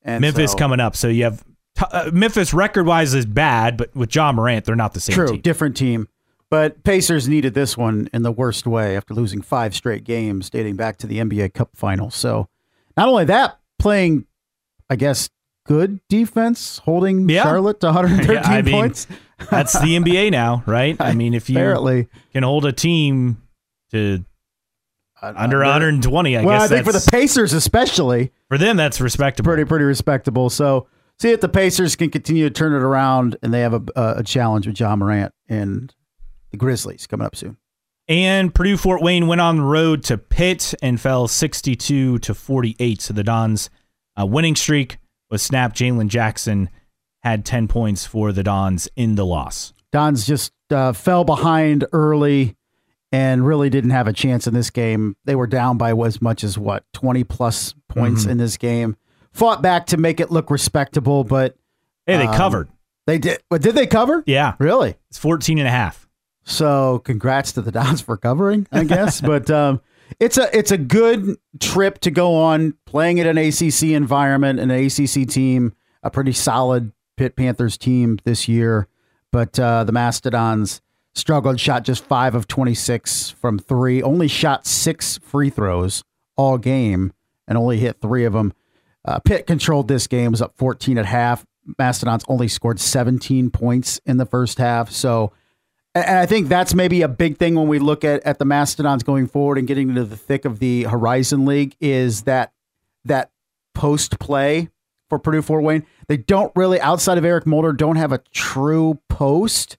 And 0.02 0.20
Memphis 0.20 0.52
so- 0.52 0.58
coming 0.58 0.80
up. 0.80 0.96
So 0.96 1.08
you 1.08 1.24
have 1.24 1.44
uh, 1.92 2.10
Memphis 2.12 2.52
record 2.52 2.84
wise 2.86 3.14
is 3.14 3.24
bad, 3.24 3.76
but 3.78 3.94
with 3.96 4.14
Ja 4.14 4.32
Morant, 4.32 4.64
they're 4.66 4.76
not 4.76 4.92
the 4.92 5.00
same 5.00 5.14
True, 5.14 5.28
team. 5.28 5.40
different 5.40 5.76
team. 5.76 6.08
But 6.50 6.82
Pacers 6.84 7.28
needed 7.28 7.54
this 7.54 7.76
one 7.76 8.08
in 8.12 8.22
the 8.22 8.32
worst 8.32 8.66
way 8.66 8.96
after 8.96 9.14
losing 9.14 9.40
five 9.40 9.74
straight 9.74 10.04
games 10.04 10.50
dating 10.50 10.76
back 10.76 10.98
to 10.98 11.06
the 11.06 11.18
NBA 11.18 11.54
Cup 11.54 11.70
final. 11.76 12.10
So 12.10 12.48
not 12.96 13.08
only 13.08 13.24
that, 13.26 13.60
playing, 13.78 14.26
I 14.90 14.96
guess, 14.96 15.30
good 15.64 16.00
defense, 16.08 16.78
holding 16.78 17.28
Yeah. 17.28 17.44
Charlotte 17.44 17.80
to 17.80 17.86
113 17.86 18.34
Yeah, 18.42 18.50
I 18.50 18.62
mean, 18.62 18.74
points. 18.74 19.06
That's 19.50 19.72
the 19.78 19.96
NBA 19.96 20.32
now, 20.32 20.64
right? 20.66 20.96
I 21.00 21.14
mean, 21.14 21.32
if 21.34 21.48
you 21.50 21.56
Apparently, 21.56 22.08
can 22.32 22.42
hold 22.42 22.66
a 22.66 22.72
team 22.72 23.40
to 23.92 24.24
under 25.22 25.62
uh, 25.62 25.66
120, 25.66 26.36
I 26.36 26.44
well, 26.44 26.58
guess 26.58 26.70
I 26.70 26.74
think 26.74 26.86
for 26.86 26.92
the 26.92 27.08
Pacers 27.10 27.52
especially, 27.52 28.32
for 28.48 28.58
them 28.58 28.76
that's 28.76 29.00
respectable. 29.00 29.48
pretty 29.48 29.64
pretty 29.64 29.84
respectable. 29.84 30.50
So 30.50 30.86
see 31.18 31.30
if 31.30 31.40
the 31.40 31.48
Pacers 31.48 31.96
can 31.96 32.10
continue 32.10 32.44
to 32.48 32.50
turn 32.50 32.72
it 32.72 32.82
around, 32.82 33.36
and 33.42 33.52
they 33.52 33.60
have 33.60 33.74
a, 33.74 33.82
a, 33.96 34.14
a 34.18 34.22
challenge 34.22 34.66
with 34.66 34.78
Ja 34.78 34.96
Morant 34.96 35.32
and 35.48 35.94
the 36.50 36.56
Grizzlies 36.56 37.06
coming 37.06 37.26
up 37.26 37.36
soon. 37.36 37.56
And 38.08 38.52
Purdue 38.52 38.76
Fort 38.76 39.02
Wayne 39.02 39.28
went 39.28 39.40
on 39.40 39.58
the 39.58 39.62
road 39.62 40.02
to 40.04 40.18
Pitt 40.18 40.74
and 40.82 41.00
fell 41.00 41.28
62 41.28 42.18
to 42.18 42.34
48. 42.34 43.00
So 43.00 43.14
the 43.14 43.22
Dons' 43.22 43.70
uh, 44.20 44.26
winning 44.26 44.56
streak 44.56 44.98
was 45.30 45.42
snapped. 45.42 45.76
Jalen 45.76 46.08
Jackson 46.08 46.70
had 47.22 47.44
10 47.44 47.68
points 47.68 48.06
for 48.06 48.32
the 48.32 48.42
Dons 48.42 48.88
in 48.96 49.14
the 49.14 49.24
loss. 49.24 49.72
Dons 49.92 50.26
just 50.26 50.52
uh, 50.70 50.92
fell 50.92 51.22
behind 51.22 51.84
early 51.92 52.56
and 53.12 53.44
really 53.46 53.70
didn't 53.70 53.90
have 53.90 54.06
a 54.06 54.12
chance 54.12 54.46
in 54.46 54.54
this 54.54 54.70
game. 54.70 55.16
They 55.24 55.34
were 55.34 55.46
down 55.46 55.76
by 55.78 55.92
as 55.92 56.20
much 56.22 56.44
as 56.44 56.56
what, 56.58 56.84
20 56.92 57.24
plus 57.24 57.74
points 57.88 58.22
Mm-hmm. 58.22 58.30
in 58.30 58.38
this 58.38 58.56
game. 58.56 58.96
Fought 59.32 59.62
back 59.62 59.86
to 59.86 59.96
make 59.96 60.20
it 60.20 60.30
look 60.30 60.50
respectable, 60.50 61.24
but 61.24 61.56
Hey, 62.06 62.16
they 62.18 62.26
Um, 62.26 62.34
covered. 62.34 62.68
they 63.06 63.18
did. 63.18 63.40
But 63.50 63.62
did 63.62 63.74
they 63.74 63.86
cover? 63.86 64.22
Yeah, 64.26 64.54
Really? 64.58 64.96
it's 65.08 65.18
14 65.18 65.58
and 65.58 65.68
a 65.68 65.70
half. 65.70 66.08
So 66.44 67.00
congrats 67.00 67.52
to 67.52 67.62
the 67.62 67.70
Dons 67.70 68.00
for 68.00 68.16
covering, 68.16 68.66
I 68.72 68.84
guess. 68.84 69.20
but 69.32 69.50
um, 69.50 69.80
it's 70.18 70.38
a 70.38 70.56
it's 70.56 70.72
a 70.72 70.78
good 70.78 71.36
trip 71.60 72.00
to 72.00 72.10
go 72.10 72.34
on 72.34 72.74
playing 72.86 73.20
at 73.20 73.26
an 73.26 73.38
ACC 73.38 73.90
environment, 73.92 74.58
an 74.58 74.70
ACC 74.70 75.28
team, 75.28 75.74
a 76.02 76.10
pretty 76.10 76.32
solid 76.32 76.92
Pitt 77.16 77.36
Panthers 77.36 77.76
team 77.78 78.18
this 78.24 78.48
year. 78.48 78.88
But 79.30 79.58
uh, 79.60 79.84
the 79.84 79.92
Mastodons 79.92 80.80
struggled, 81.14 81.60
shot 81.60 81.84
just 81.84 82.04
five 82.04 82.34
of 82.34 82.46
twenty 82.48 82.74
six 82.74 83.30
from 83.30 83.58
three, 83.58 84.02
only 84.02 84.28
shot 84.28 84.66
six 84.66 85.18
free 85.18 85.50
throws 85.50 86.02
all 86.36 86.58
game, 86.58 87.12
and 87.46 87.58
only 87.58 87.78
hit 87.78 88.00
three 88.00 88.24
of 88.24 88.32
them. 88.32 88.52
Uh, 89.04 89.18
Pitt 89.18 89.46
controlled 89.46 89.88
this 89.88 90.06
game, 90.06 90.30
was 90.30 90.42
up 90.42 90.56
14 90.56 90.98
at 90.98 91.06
half. 91.06 91.44
Mastodons 91.78 92.24
only 92.28 92.48
scored 92.48 92.80
17 92.80 93.50
points 93.50 94.00
in 94.06 94.16
the 94.16 94.26
first 94.26 94.58
half. 94.58 94.90
So, 94.90 95.32
and 95.94 96.04
and 96.04 96.18
I 96.18 96.26
think 96.26 96.48
that's 96.48 96.74
maybe 96.74 97.02
a 97.02 97.08
big 97.08 97.38
thing 97.38 97.54
when 97.54 97.68
we 97.68 97.78
look 97.78 98.04
at, 98.04 98.22
at 98.24 98.38
the 98.38 98.44
Mastodons 98.44 99.02
going 99.02 99.26
forward 99.26 99.58
and 99.58 99.66
getting 99.66 99.88
into 99.88 100.04
the 100.04 100.16
thick 100.16 100.44
of 100.44 100.58
the 100.58 100.84
Horizon 100.84 101.46
League 101.46 101.76
is 101.80 102.22
that 102.22 102.52
that 103.04 103.30
post 103.74 104.18
play 104.18 104.68
for 105.08 105.18
Purdue 105.18 105.42
Fort 105.42 105.62
Wayne. 105.62 105.84
They 106.08 106.16
don't 106.16 106.52
really, 106.54 106.80
outside 106.80 107.18
of 107.18 107.24
Eric 107.24 107.46
Mulder, 107.46 107.72
don't 107.72 107.96
have 107.96 108.12
a 108.12 108.18
true 108.32 109.00
post. 109.08 109.76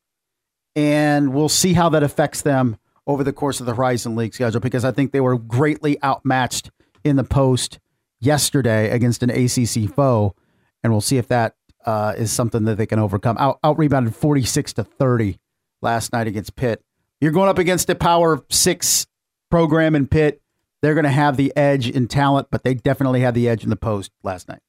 And 0.75 1.33
we'll 1.33 1.49
see 1.49 1.73
how 1.73 1.89
that 1.89 2.03
affects 2.03 2.41
them 2.41 2.77
over 3.07 3.23
the 3.23 3.33
course 3.33 3.59
of 3.59 3.65
the 3.65 3.75
Horizon 3.75 4.15
League 4.15 4.33
schedule 4.33 4.61
because 4.61 4.85
I 4.85 4.91
think 4.91 5.11
they 5.11 5.21
were 5.21 5.37
greatly 5.37 6.01
outmatched 6.03 6.71
in 7.03 7.15
the 7.15 7.23
post 7.23 7.79
yesterday 8.19 8.89
against 8.89 9.23
an 9.23 9.29
ACC 9.29 9.93
foe. 9.93 10.35
And 10.83 10.93
we'll 10.93 11.01
see 11.01 11.17
if 11.17 11.27
that 11.27 11.55
uh, 11.85 12.13
is 12.17 12.31
something 12.31 12.65
that 12.65 12.77
they 12.77 12.85
can 12.85 12.99
overcome. 12.99 13.37
Out, 13.37 13.59
out 13.63 13.77
rebounded 13.77 14.15
46 14.15 14.73
to 14.73 14.83
30 14.83 15.39
last 15.81 16.13
night 16.13 16.27
against 16.27 16.55
Pitt. 16.55 16.83
You're 17.19 17.31
going 17.31 17.49
up 17.49 17.57
against 17.57 17.89
a 17.89 17.95
power 17.95 18.43
six 18.49 19.05
program 19.49 19.95
in 19.95 20.07
Pitt. 20.07 20.41
They're 20.81 20.95
going 20.95 21.03
to 21.03 21.11
have 21.11 21.37
the 21.37 21.55
edge 21.55 21.89
in 21.89 22.07
talent, 22.07 22.47
but 22.49 22.63
they 22.63 22.73
definitely 22.73 23.21
had 23.21 23.35
the 23.35 23.47
edge 23.47 23.63
in 23.63 23.69
the 23.69 23.75
post 23.75 24.11
last 24.23 24.47
night. 24.47 24.61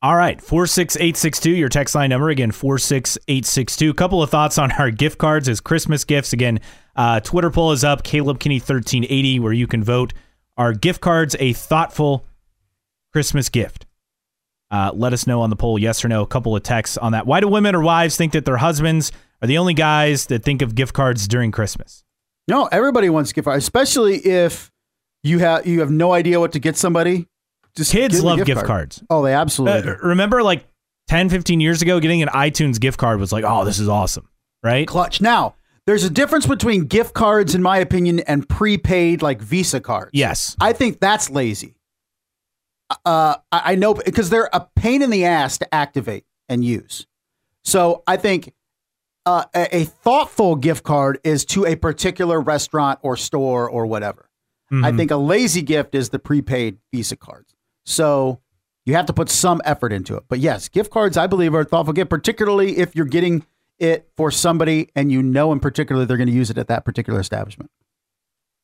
All 0.00 0.14
right, 0.14 0.40
46862, 0.40 1.50
your 1.50 1.68
text 1.68 1.96
line 1.96 2.10
number. 2.10 2.28
Again, 2.28 2.52
46862. 2.52 3.90
A 3.90 3.94
couple 3.94 4.22
of 4.22 4.30
thoughts 4.30 4.56
on 4.56 4.70
our 4.72 4.92
gift 4.92 5.18
cards 5.18 5.48
as 5.48 5.60
Christmas 5.60 6.04
gifts. 6.04 6.32
Again, 6.32 6.60
uh, 6.94 7.18
Twitter 7.18 7.50
poll 7.50 7.72
is 7.72 7.82
up, 7.82 8.04
Caleb 8.04 8.38
Kinney 8.38 8.60
1380, 8.60 9.40
where 9.40 9.52
you 9.52 9.66
can 9.66 9.82
vote. 9.82 10.12
Are 10.56 10.72
gift 10.72 11.00
cards 11.00 11.34
a 11.40 11.52
thoughtful 11.52 12.24
Christmas 13.12 13.48
gift? 13.48 13.86
Uh, 14.70 14.92
let 14.94 15.12
us 15.12 15.26
know 15.26 15.40
on 15.40 15.50
the 15.50 15.56
poll, 15.56 15.80
yes 15.80 16.04
or 16.04 16.08
no. 16.08 16.22
A 16.22 16.26
couple 16.28 16.54
of 16.54 16.62
texts 16.62 16.96
on 16.96 17.10
that. 17.10 17.26
Why 17.26 17.40
do 17.40 17.48
women 17.48 17.74
or 17.74 17.82
wives 17.82 18.16
think 18.16 18.32
that 18.34 18.44
their 18.44 18.58
husbands 18.58 19.10
are 19.42 19.48
the 19.48 19.58
only 19.58 19.74
guys 19.74 20.26
that 20.26 20.44
think 20.44 20.62
of 20.62 20.76
gift 20.76 20.94
cards 20.94 21.26
during 21.26 21.50
Christmas? 21.50 22.04
No, 22.46 22.66
everybody 22.66 23.10
wants 23.10 23.32
gift 23.32 23.46
cards, 23.46 23.64
especially 23.64 24.18
if 24.18 24.70
you 25.24 25.40
have 25.40 25.66
you 25.66 25.80
have 25.80 25.90
no 25.90 26.12
idea 26.12 26.38
what 26.38 26.52
to 26.52 26.60
get 26.60 26.76
somebody. 26.76 27.26
Just 27.78 27.92
Kids 27.92 28.22
love 28.22 28.38
gift 28.44 28.58
card. 28.58 28.66
cards. 28.66 29.02
Oh, 29.08 29.22
they 29.22 29.32
absolutely. 29.32 29.90
Uh, 29.90 29.94
do. 29.96 30.00
remember 30.02 30.42
like 30.42 30.66
10, 31.08 31.30
15 31.30 31.60
years 31.60 31.80
ago, 31.80 31.98
getting 32.00 32.20
an 32.22 32.28
iTunes 32.28 32.78
gift 32.78 32.98
card 32.98 33.18
was 33.18 33.32
like, 33.32 33.44
oh, 33.46 33.64
this 33.64 33.78
is 33.78 33.88
awesome, 33.88 34.28
right? 34.62 34.86
Clutch. 34.86 35.20
Now, 35.20 35.54
there's 35.86 36.04
a 36.04 36.10
difference 36.10 36.46
between 36.46 36.84
gift 36.84 37.14
cards, 37.14 37.54
in 37.54 37.62
my 37.62 37.78
opinion, 37.78 38.20
and 38.20 38.46
prepaid 38.46 39.22
like 39.22 39.40
Visa 39.40 39.80
cards. 39.80 40.10
Yes. 40.12 40.54
I 40.60 40.74
think 40.74 41.00
that's 41.00 41.30
lazy. 41.30 41.76
Uh, 43.04 43.36
I 43.52 43.72
I 43.72 43.74
know 43.74 43.94
because 43.94 44.30
they're 44.30 44.48
a 44.52 44.66
pain 44.76 45.02
in 45.02 45.10
the 45.10 45.24
ass 45.24 45.58
to 45.58 45.74
activate 45.74 46.24
and 46.48 46.64
use. 46.64 47.06
So 47.64 48.02
I 48.06 48.16
think 48.16 48.52
uh, 49.26 49.44
a, 49.54 49.84
thoughtful 49.84 50.56
gift 50.56 50.84
card 50.84 51.18
is 51.22 51.44
to 51.44 51.66
a 51.66 51.76
particular 51.76 52.40
restaurant 52.40 52.98
or 53.02 53.14
store 53.16 53.68
or 53.68 53.84
whatever. 53.84 54.30
I 54.70 54.74
Mhm. 54.74 54.96
think 54.96 55.10
a 55.10 55.16
lazy 55.16 55.60
gift 55.60 55.94
is 55.94 56.08
the 56.08 56.18
prepaid 56.18 56.78
Visa 56.94 57.16
cards. 57.16 57.54
So 57.88 58.40
you 58.84 58.94
have 58.94 59.06
to 59.06 59.12
put 59.12 59.30
some 59.30 59.62
effort 59.64 59.92
into 59.92 60.16
it. 60.16 60.24
But 60.28 60.40
yes, 60.40 60.68
gift 60.68 60.90
cards 60.90 61.16
I 61.16 61.26
believe 61.26 61.54
are 61.54 61.60
a 61.60 61.64
thoughtful 61.64 61.94
gift, 61.94 62.10
particularly 62.10 62.78
if 62.78 62.94
you're 62.94 63.06
getting 63.06 63.46
it 63.78 64.08
for 64.16 64.30
somebody 64.30 64.90
and 64.94 65.10
you 65.10 65.22
know 65.22 65.52
in 65.52 65.60
particular 65.60 66.04
they're 66.04 66.16
going 66.16 66.28
to 66.28 66.34
use 66.34 66.50
it 66.50 66.58
at 66.58 66.68
that 66.68 66.84
particular 66.84 67.18
establishment. 67.18 67.70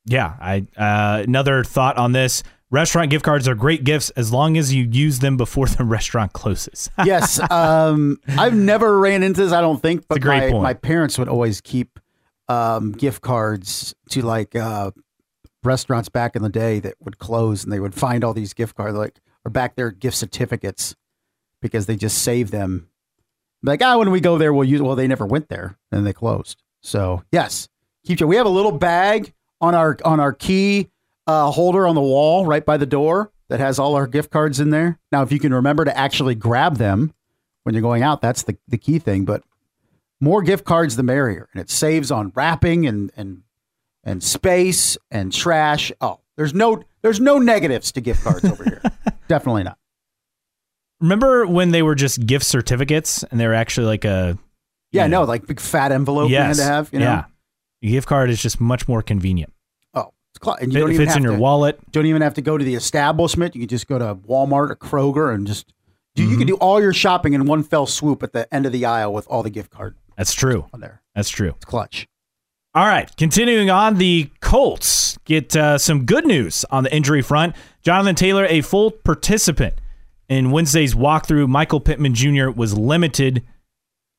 Yeah, 0.06 0.34
I 0.40 0.66
uh, 0.76 1.22
another 1.22 1.64
thought 1.64 1.96
on 1.96 2.12
this. 2.12 2.42
Restaurant 2.70 3.08
gift 3.08 3.24
cards 3.24 3.46
are 3.46 3.54
great 3.54 3.84
gifts 3.84 4.10
as 4.10 4.32
long 4.32 4.56
as 4.56 4.74
you 4.74 4.84
use 4.90 5.20
them 5.20 5.36
before 5.36 5.66
the 5.68 5.84
restaurant 5.84 6.32
closes. 6.32 6.90
yes, 7.04 7.40
um, 7.50 8.18
I've 8.28 8.54
never 8.54 8.98
ran 8.98 9.22
into 9.22 9.42
this. 9.42 9.52
I 9.52 9.62
don't 9.62 9.80
think, 9.80 10.06
but 10.08 10.20
great 10.20 10.40
my, 10.40 10.50
point. 10.50 10.62
my 10.62 10.74
parents 10.74 11.18
would 11.18 11.28
always 11.28 11.60
keep 11.62 11.98
um, 12.48 12.92
gift 12.92 13.22
cards 13.22 13.94
to 14.10 14.20
like 14.22 14.54
uh, 14.54 14.90
restaurants 15.66 16.08
back 16.08 16.36
in 16.36 16.42
the 16.42 16.48
day 16.48 16.80
that 16.80 16.94
would 17.00 17.18
close, 17.18 17.64
and 17.64 17.72
they 17.72 17.80
would 17.80 17.94
find 17.94 18.24
all 18.24 18.34
these 18.34 18.54
gift 18.54 18.76
cards, 18.76 18.96
like 18.96 19.20
or 19.44 19.50
back 19.50 19.76
there 19.76 19.90
gift 19.90 20.16
certificates, 20.16 20.94
because 21.60 21.86
they 21.86 21.96
just 21.96 22.18
save 22.18 22.50
them. 22.50 22.88
Like, 23.62 23.82
ah, 23.82 23.98
when 23.98 24.10
we 24.10 24.20
go 24.20 24.38
there, 24.38 24.52
we'll 24.52 24.68
use. 24.68 24.82
Well, 24.82 24.96
they 24.96 25.08
never 25.08 25.26
went 25.26 25.48
there, 25.48 25.78
and 25.90 26.06
they 26.06 26.12
closed. 26.12 26.62
So 26.80 27.22
yes, 27.32 27.68
keep. 28.04 28.20
We 28.20 28.36
have 28.36 28.46
a 28.46 28.50
little 28.50 28.72
bag 28.72 29.32
on 29.60 29.74
our 29.74 29.96
on 30.04 30.20
our 30.20 30.32
key 30.32 30.90
uh, 31.26 31.50
holder 31.50 31.86
on 31.86 31.94
the 31.94 32.02
wall 32.02 32.46
right 32.46 32.64
by 32.64 32.76
the 32.76 32.86
door 32.86 33.32
that 33.48 33.60
has 33.60 33.78
all 33.78 33.94
our 33.94 34.06
gift 34.06 34.30
cards 34.30 34.60
in 34.60 34.70
there. 34.70 34.98
Now, 35.12 35.22
if 35.22 35.32
you 35.32 35.38
can 35.38 35.54
remember 35.54 35.84
to 35.84 35.96
actually 35.96 36.34
grab 36.34 36.76
them 36.76 37.14
when 37.62 37.74
you're 37.74 37.82
going 37.82 38.02
out, 38.02 38.20
that's 38.20 38.42
the, 38.42 38.56
the 38.68 38.78
key 38.78 38.98
thing. 38.98 39.24
But 39.24 39.42
more 40.20 40.42
gift 40.42 40.64
cards, 40.64 40.96
the 40.96 41.02
merrier, 41.02 41.48
and 41.52 41.60
it 41.60 41.70
saves 41.70 42.10
on 42.10 42.32
wrapping 42.34 42.86
and 42.86 43.10
and 43.16 43.43
and 44.04 44.22
space 44.22 44.96
and 45.10 45.32
trash. 45.32 45.90
Oh, 46.00 46.20
there's 46.36 46.54
no 46.54 46.82
there's 47.02 47.20
no 47.20 47.38
negatives 47.38 47.90
to 47.92 48.00
gift 48.00 48.22
cards 48.24 48.44
over 48.44 48.62
here. 48.64 48.82
Definitely 49.28 49.64
not. 49.64 49.78
Remember 51.00 51.46
when 51.46 51.70
they 51.70 51.82
were 51.82 51.94
just 51.94 52.24
gift 52.24 52.44
certificates 52.46 53.22
and 53.24 53.38
they 53.38 53.46
were 53.46 53.54
actually 53.54 53.86
like 53.86 54.04
a 54.04 54.38
Yeah, 54.92 55.06
know, 55.06 55.22
no, 55.22 55.26
like 55.28 55.46
big 55.46 55.60
fat 55.60 55.92
envelope 55.92 56.30
you 56.30 56.36
had 56.36 56.48
yes, 56.48 56.56
to 56.58 56.64
have. 56.64 56.90
You 56.92 57.00
know? 57.00 57.04
yeah. 57.04 57.24
A 57.82 57.86
gift 57.90 58.06
card 58.08 58.30
is 58.30 58.40
just 58.40 58.60
much 58.60 58.88
more 58.88 59.02
convenient. 59.02 59.52
Oh, 59.92 60.12
it's 60.34 60.42
cl- 60.44 60.56
and 60.56 60.72
you 60.72 60.78
It 60.78 60.80
don't 60.80 60.90
even 60.92 61.02
fits 61.06 61.14
have 61.14 61.18
in 61.18 61.22
your 61.24 61.34
to, 61.34 61.38
wallet. 61.38 61.78
Don't 61.92 62.06
even 62.06 62.22
have 62.22 62.34
to 62.34 62.42
go 62.42 62.56
to 62.56 62.64
the 62.64 62.74
establishment. 62.74 63.54
You 63.54 63.60
can 63.62 63.68
just 63.68 63.86
go 63.86 63.98
to 63.98 64.14
Walmart 64.14 64.70
or 64.70 64.76
Kroger 64.76 65.34
and 65.34 65.46
just 65.46 65.72
do. 66.14 66.22
You 66.22 66.28
Mm-hmm. 66.30 66.38
can 66.38 66.46
do 66.46 66.54
all 66.56 66.80
your 66.80 66.92
shopping 66.94 67.34
in 67.34 67.44
one 67.44 67.62
fell 67.64 67.86
swoop 67.86 68.22
at 68.22 68.32
the 68.32 68.52
end 68.54 68.64
of 68.66 68.72
the 68.72 68.86
aisle 68.86 69.12
with 69.12 69.26
all 69.28 69.42
the 69.42 69.50
gift 69.50 69.70
card 69.72 69.96
That's 70.16 70.32
true. 70.32 70.66
on 70.72 70.80
there. 70.80 71.02
That's 71.14 71.28
true. 71.28 71.50
It's 71.56 71.64
clutch. 71.66 72.08
All 72.76 72.86
right, 72.86 73.08
continuing 73.16 73.70
on, 73.70 73.98
the 73.98 74.30
Colts 74.40 75.16
get 75.24 75.54
uh, 75.54 75.78
some 75.78 76.04
good 76.04 76.26
news 76.26 76.64
on 76.72 76.82
the 76.82 76.92
injury 76.92 77.22
front. 77.22 77.54
Jonathan 77.82 78.16
Taylor, 78.16 78.46
a 78.46 78.62
full 78.62 78.90
participant 78.90 79.74
in 80.28 80.50
Wednesday's 80.50 80.92
walkthrough. 80.92 81.46
Michael 81.46 81.78
Pittman 81.78 82.14
Jr. 82.14 82.50
was 82.50 82.76
limited 82.76 83.44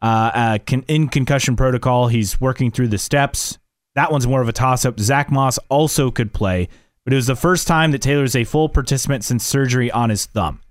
uh, 0.01 0.57
uh, 0.65 0.77
in 0.87 1.09
concussion 1.09 1.57
protocol. 1.57 2.07
He's 2.07 2.39
working 2.39 2.71
through 2.71 2.87
the 2.87 2.97
steps. 2.97 3.57
That 3.95 4.09
one's 4.09 4.25
more 4.25 4.41
of 4.41 4.47
a 4.47 4.53
toss 4.53 4.85
up. 4.85 5.01
Zach 5.01 5.29
Moss 5.29 5.59
also 5.67 6.09
could 6.09 6.31
play, 6.31 6.69
but 7.03 7.11
it 7.11 7.17
was 7.17 7.27
the 7.27 7.35
first 7.35 7.67
time 7.67 7.91
that 7.91 8.01
Taylor's 8.01 8.37
a 8.37 8.45
full 8.45 8.69
participant 8.69 9.25
since 9.25 9.45
surgery 9.45 9.91
on 9.91 10.09
his 10.09 10.27
thumb. 10.27 10.61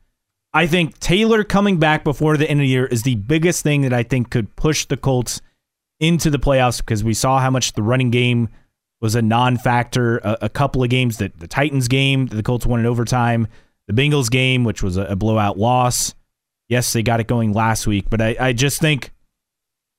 I 0.55 0.67
think 0.67 1.01
Taylor 1.01 1.45
coming 1.45 1.79
back 1.79 2.03
before 2.03 2.39
the 2.39 2.49
end 2.49 2.61
of 2.61 2.65
the 2.65 2.69
year 2.69 2.87
is 2.87 3.03
the 3.03 3.17
biggest 3.17 3.63
thing 3.63 3.83
that 3.83 3.93
I 3.93 4.05
think 4.05 4.31
could 4.31 4.57
push 4.57 4.87
the 4.87 4.97
Colts 4.97 5.43
into 6.07 6.31
the 6.31 6.39
playoffs 6.39 6.79
because 6.79 7.03
we 7.03 7.15
saw 7.15 7.41
how 7.41 7.51
much 7.51 7.73
the 7.73 7.83
running 7.83 8.11
game 8.11 8.49
was 9.01 9.15
a 9.15 9.23
non-factor. 9.23 10.19
A, 10.19 10.39
a 10.43 10.49
couple 10.49 10.83
of 10.83 10.91
games 10.91 11.19
that 11.19 11.39
the 11.39 11.49
Titans 11.49 11.89
game 11.89 12.27
the 12.27 12.43
Colts 12.43 12.67
won 12.67 12.81
in 12.81 12.87
overtime, 12.87 13.49
the 13.87 13.95
Bengals 13.95 14.31
game 14.31 14.65
which 14.65 14.83
was 14.83 14.97
a, 14.97 15.03
a 15.05 15.17
blowout 15.17 15.59
loss. 15.59 16.15
Yes, 16.69 16.93
they 16.93 17.03
got 17.03 17.21
it 17.21 17.27
going 17.27 17.53
last 17.53 17.87
week, 17.87 18.07
but 18.09 18.23
I, 18.23 18.37
I 18.41 18.53
just 18.53 18.81
think 18.81 19.13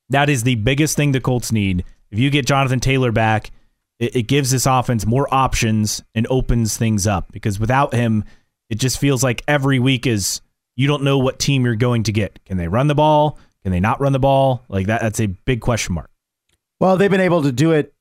that 0.09 0.29
is 0.29 0.43
the 0.43 0.55
biggest 0.55 0.95
thing 0.95 1.11
the 1.11 1.21
Colts 1.21 1.51
need. 1.51 1.83
If 2.11 2.19
you 2.19 2.29
get 2.29 2.47
Jonathan 2.47 2.79
Taylor 2.79 3.11
back, 3.11 3.51
it, 3.99 4.15
it 4.15 4.23
gives 4.23 4.51
this 4.51 4.65
offense 4.65 5.05
more 5.05 5.31
options 5.33 6.03
and 6.13 6.25
opens 6.29 6.77
things 6.77 7.05
up 7.07 7.31
because 7.31 7.59
without 7.59 7.93
him, 7.93 8.23
it 8.69 8.79
just 8.79 8.99
feels 8.99 9.23
like 9.23 9.43
every 9.47 9.79
week 9.79 10.07
is 10.07 10.41
you 10.75 10.87
don't 10.87 11.03
know 11.03 11.17
what 11.17 11.39
team 11.39 11.65
you're 11.65 11.75
going 11.75 12.03
to 12.03 12.11
get. 12.11 12.43
Can 12.45 12.57
they 12.57 12.67
run 12.67 12.87
the 12.87 12.95
ball? 12.95 13.37
Can 13.65 13.71
they 13.71 13.80
not 13.80 13.99
run 13.99 14.12
the 14.13 14.19
ball? 14.19 14.63
Like 14.69 14.86
that 14.86 15.01
that's 15.01 15.19
a 15.19 15.25
big 15.25 15.60
question 15.60 15.95
mark. 15.95 16.12
Well, 16.80 16.97
they've 16.97 17.10
been 17.10 17.19
able 17.19 17.41
to 17.41 17.51
do 17.51 17.71
it 17.71 17.95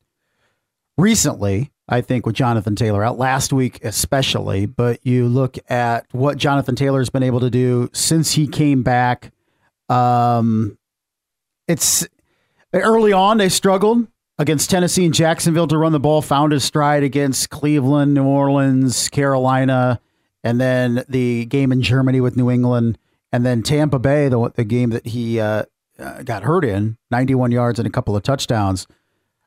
recently, 0.98 1.72
I 1.88 2.03
think, 2.03 2.27
with 2.27 2.35
Jonathan 2.35 2.77
Taylor 2.77 3.03
out 3.03 3.16
last 3.16 3.50
week, 3.50 3.83
especially. 3.83 4.66
But 4.66 5.00
you 5.07 5.27
look 5.27 5.57
at 5.70 6.05
what 6.12 6.37
Jonathan 6.37 6.77
Taylor's 6.77 7.09
been 7.09 7.22
able 7.22 7.40
to 7.40 7.48
do 7.48 7.88
since 7.94 8.33
he 8.33 8.46
came 8.46 8.83
back. 8.83 9.33
Um, 9.88 10.77
it's 11.66 12.07
early 12.74 13.14
on, 13.14 13.38
they 13.38 13.48
struggled 13.48 14.07
against 14.38 14.68
Tennessee 14.68 15.07
and 15.07 15.14
Jacksonville 15.14 15.68
to 15.68 15.79
run 15.79 15.92
the 15.92 16.00
ball, 16.00 16.20
found 16.20 16.53
his 16.53 16.62
stride 16.62 17.05
against 17.05 17.48
Cleveland, 17.48 18.12
New 18.12 18.24
Orleans, 18.24 19.09
Carolina, 19.09 19.98
and 20.42 20.61
then 20.61 21.07
the 21.09 21.46
game 21.46 21.72
in 21.72 21.81
Germany 21.81 22.20
with 22.20 22.37
New 22.37 22.50
England. 22.50 22.98
And 23.34 23.44
then 23.44 23.64
Tampa 23.64 23.98
Bay, 23.98 24.28
the, 24.28 24.52
the 24.54 24.62
game 24.62 24.90
that 24.90 25.08
he 25.08 25.40
uh, 25.40 25.64
uh, 25.98 26.22
got 26.22 26.44
hurt 26.44 26.64
in, 26.64 26.98
91 27.10 27.50
yards 27.50 27.80
and 27.80 27.88
a 27.88 27.90
couple 27.90 28.14
of 28.14 28.22
touchdowns. 28.22 28.86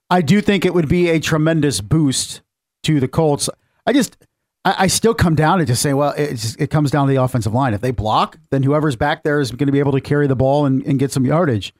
I 0.09 0.21
do 0.21 0.41
think 0.41 0.65
it 0.65 0.73
would 0.73 0.89
be 0.89 1.07
a 1.09 1.21
tremendous 1.21 1.79
boost 1.79 2.41
to 2.83 2.99
the 2.99 3.07
Colts. 3.07 3.49
I 3.85 3.93
just, 3.93 4.17
I, 4.65 4.75
I 4.79 4.87
still 4.87 5.13
come 5.13 5.35
down 5.35 5.59
to 5.59 5.65
just 5.65 5.81
say, 5.81 5.93
well, 5.93 6.13
it, 6.17 6.57
it 6.59 6.69
comes 6.69 6.91
down 6.91 7.07
to 7.07 7.13
the 7.13 7.23
offensive 7.23 7.53
line. 7.53 7.73
If 7.73 7.79
they 7.79 7.91
block, 7.91 8.37
then 8.49 8.61
whoever's 8.61 8.97
back 8.97 9.23
there 9.23 9.39
is 9.39 9.51
going 9.51 9.67
to 9.67 9.71
be 9.71 9.79
able 9.79 9.93
to 9.93 10.01
carry 10.01 10.27
the 10.27 10.35
ball 10.35 10.65
and, 10.65 10.85
and 10.85 10.99
get 10.99 11.13
some 11.13 11.23
yardage. 11.23 11.73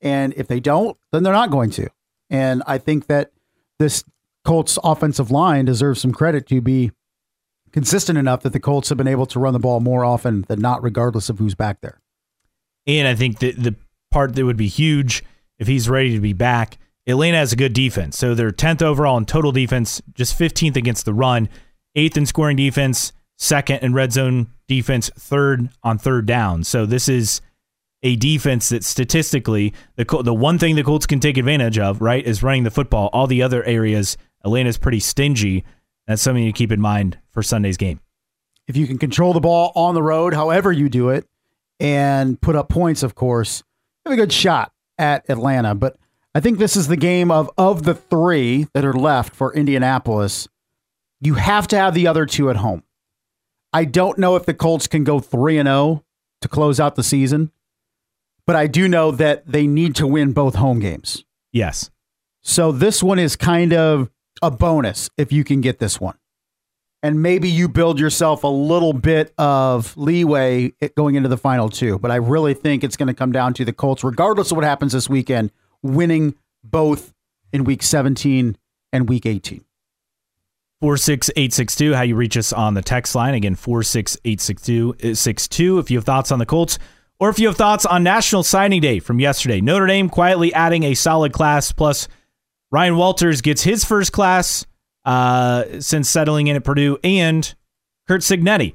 And 0.00 0.32
if 0.38 0.48
they 0.48 0.60
don't, 0.60 0.96
then 1.12 1.24
they're 1.24 1.34
not 1.34 1.50
going 1.50 1.68
to. 1.72 1.90
And 2.30 2.62
I 2.66 2.78
think 2.78 3.06
that 3.08 3.32
this 3.78 4.02
Colts 4.46 4.78
offensive 4.82 5.30
line 5.30 5.66
deserves 5.66 6.00
some 6.00 6.12
credit 6.12 6.46
to 6.46 6.62
be 6.62 6.92
consistent 7.72 8.18
enough 8.18 8.42
that 8.42 8.52
the 8.52 8.60
Colts 8.60 8.88
have 8.88 8.98
been 8.98 9.08
able 9.08 9.26
to 9.26 9.38
run 9.38 9.52
the 9.52 9.58
ball 9.58 9.80
more 9.80 10.04
often 10.04 10.42
than 10.48 10.60
not, 10.60 10.82
regardless 10.82 11.28
of 11.28 11.38
who's 11.38 11.54
back 11.54 11.80
there. 11.80 12.00
And 12.86 13.06
I 13.06 13.14
think 13.14 13.38
that 13.40 13.62
the 13.62 13.76
part 14.10 14.34
that 14.34 14.44
would 14.44 14.56
be 14.56 14.68
huge 14.68 15.22
if 15.58 15.68
he's 15.68 15.88
ready 15.88 16.14
to 16.14 16.20
be 16.20 16.32
back, 16.32 16.78
Atlanta 17.06 17.38
has 17.38 17.52
a 17.52 17.56
good 17.56 17.72
defense. 17.72 18.16
So 18.16 18.34
they're 18.34 18.50
10th 18.50 18.82
overall 18.82 19.16
in 19.16 19.26
total 19.26 19.52
defense, 19.52 20.00
just 20.14 20.38
15th 20.38 20.76
against 20.76 21.04
the 21.04 21.14
run, 21.14 21.48
eighth 21.94 22.16
in 22.16 22.26
scoring 22.26 22.56
defense, 22.56 23.12
second 23.36 23.80
in 23.82 23.94
red 23.94 24.12
zone 24.12 24.48
defense, 24.68 25.10
third 25.18 25.70
on 25.82 25.98
third 25.98 26.26
down. 26.26 26.64
So 26.64 26.86
this 26.86 27.08
is 27.08 27.40
a 28.02 28.16
defense 28.16 28.70
that 28.70 28.84
statistically, 28.84 29.74
the 29.96 30.04
the 30.22 30.34
one 30.34 30.58
thing 30.58 30.76
the 30.76 30.82
Colts 30.82 31.06
can 31.06 31.20
take 31.20 31.36
advantage 31.36 31.78
of, 31.78 32.00
right, 32.00 32.24
is 32.24 32.42
running 32.42 32.64
the 32.64 32.70
football. 32.70 33.10
All 33.12 33.26
the 33.26 33.42
other 33.42 33.62
areas, 33.64 34.16
Atlanta's 34.44 34.78
pretty 34.78 35.00
stingy. 35.00 35.64
That's 36.06 36.22
something 36.22 36.44
to 36.44 36.52
keep 36.52 36.72
in 36.72 36.80
mind 36.80 37.18
for 37.30 37.42
Sunday's 37.42 37.76
game. 37.76 38.00
If 38.66 38.76
you 38.76 38.86
can 38.86 38.98
control 38.98 39.32
the 39.32 39.40
ball 39.40 39.72
on 39.74 39.94
the 39.94 40.02
road, 40.02 40.34
however 40.34 40.72
you 40.72 40.88
do 40.88 41.08
it, 41.10 41.26
and 41.78 42.40
put 42.40 42.56
up 42.56 42.68
points, 42.68 43.02
of 43.02 43.14
course, 43.14 43.62
you 44.04 44.10
have 44.10 44.18
a 44.18 44.22
good 44.22 44.32
shot 44.32 44.72
at 44.98 45.28
Atlanta. 45.28 45.74
But 45.74 45.96
I 46.34 46.40
think 46.40 46.58
this 46.58 46.76
is 46.76 46.88
the 46.88 46.96
game 46.96 47.30
of 47.30 47.50
of 47.58 47.82
the 47.82 47.94
three 47.94 48.68
that 48.74 48.84
are 48.84 48.92
left 48.92 49.34
for 49.34 49.52
Indianapolis. 49.54 50.48
You 51.20 51.34
have 51.34 51.68
to 51.68 51.76
have 51.76 51.94
the 51.94 52.06
other 52.06 52.26
two 52.26 52.50
at 52.50 52.56
home. 52.56 52.82
I 53.72 53.84
don't 53.84 54.18
know 54.18 54.36
if 54.36 54.46
the 54.46 54.54
Colts 54.54 54.86
can 54.86 55.04
go 55.04 55.20
3 55.20 55.58
and 55.58 55.66
0 55.68 56.04
to 56.40 56.48
close 56.48 56.80
out 56.80 56.96
the 56.96 57.02
season, 57.02 57.52
but 58.46 58.56
I 58.56 58.66
do 58.66 58.88
know 58.88 59.10
that 59.12 59.46
they 59.46 59.66
need 59.66 59.94
to 59.96 60.06
win 60.06 60.32
both 60.32 60.56
home 60.56 60.80
games. 60.80 61.24
Yes. 61.52 61.90
So 62.42 62.72
this 62.72 63.02
one 63.02 63.18
is 63.18 63.36
kind 63.36 63.72
of 63.72 64.10
a 64.42 64.50
bonus 64.50 65.10
if 65.16 65.32
you 65.32 65.44
can 65.44 65.60
get 65.60 65.78
this 65.78 66.00
one. 66.00 66.16
And 67.02 67.22
maybe 67.22 67.48
you 67.48 67.68
build 67.68 67.98
yourself 67.98 68.44
a 68.44 68.48
little 68.48 68.92
bit 68.92 69.32
of 69.38 69.96
leeway 69.96 70.72
going 70.96 71.14
into 71.14 71.30
the 71.30 71.38
final 71.38 71.70
two. 71.70 71.98
But 71.98 72.10
I 72.10 72.16
really 72.16 72.52
think 72.52 72.84
it's 72.84 72.96
going 72.96 73.06
to 73.06 73.14
come 73.14 73.32
down 73.32 73.54
to 73.54 73.64
the 73.64 73.72
Colts, 73.72 74.04
regardless 74.04 74.50
of 74.50 74.56
what 74.56 74.64
happens 74.64 74.92
this 74.92 75.08
weekend, 75.08 75.50
winning 75.82 76.34
both 76.62 77.14
in 77.52 77.64
week 77.64 77.82
17 77.82 78.56
and 78.92 79.08
week 79.08 79.24
18. 79.24 79.64
46862, 80.80 81.94
how 81.94 82.02
you 82.02 82.16
reach 82.16 82.36
us 82.36 82.52
on 82.52 82.74
the 82.74 82.82
text 82.82 83.14
line. 83.14 83.34
Again, 83.34 83.54
46862. 83.54 84.96
Uh, 85.02 85.78
if 85.78 85.90
you 85.90 85.98
have 85.98 86.04
thoughts 86.04 86.32
on 86.32 86.38
the 86.38 86.46
Colts 86.46 86.78
or 87.18 87.28
if 87.28 87.38
you 87.38 87.48
have 87.48 87.56
thoughts 87.56 87.84
on 87.84 88.02
National 88.02 88.42
Signing 88.42 88.80
Day 88.80 88.98
from 88.98 89.20
yesterday, 89.20 89.60
Notre 89.60 89.86
Dame 89.86 90.08
quietly 90.08 90.54
adding 90.54 90.84
a 90.84 90.94
solid 90.94 91.34
class. 91.34 91.70
Plus, 91.70 92.08
Ryan 92.70 92.96
Walters 92.96 93.40
gets 93.40 93.62
his 93.62 93.84
first 93.84 94.12
class 94.12 94.64
uh, 95.04 95.64
since 95.80 96.08
settling 96.08 96.46
in 96.46 96.56
at 96.56 96.64
Purdue, 96.64 96.98
and 97.02 97.52
Curt 98.06 98.20
Cignetti 98.22 98.74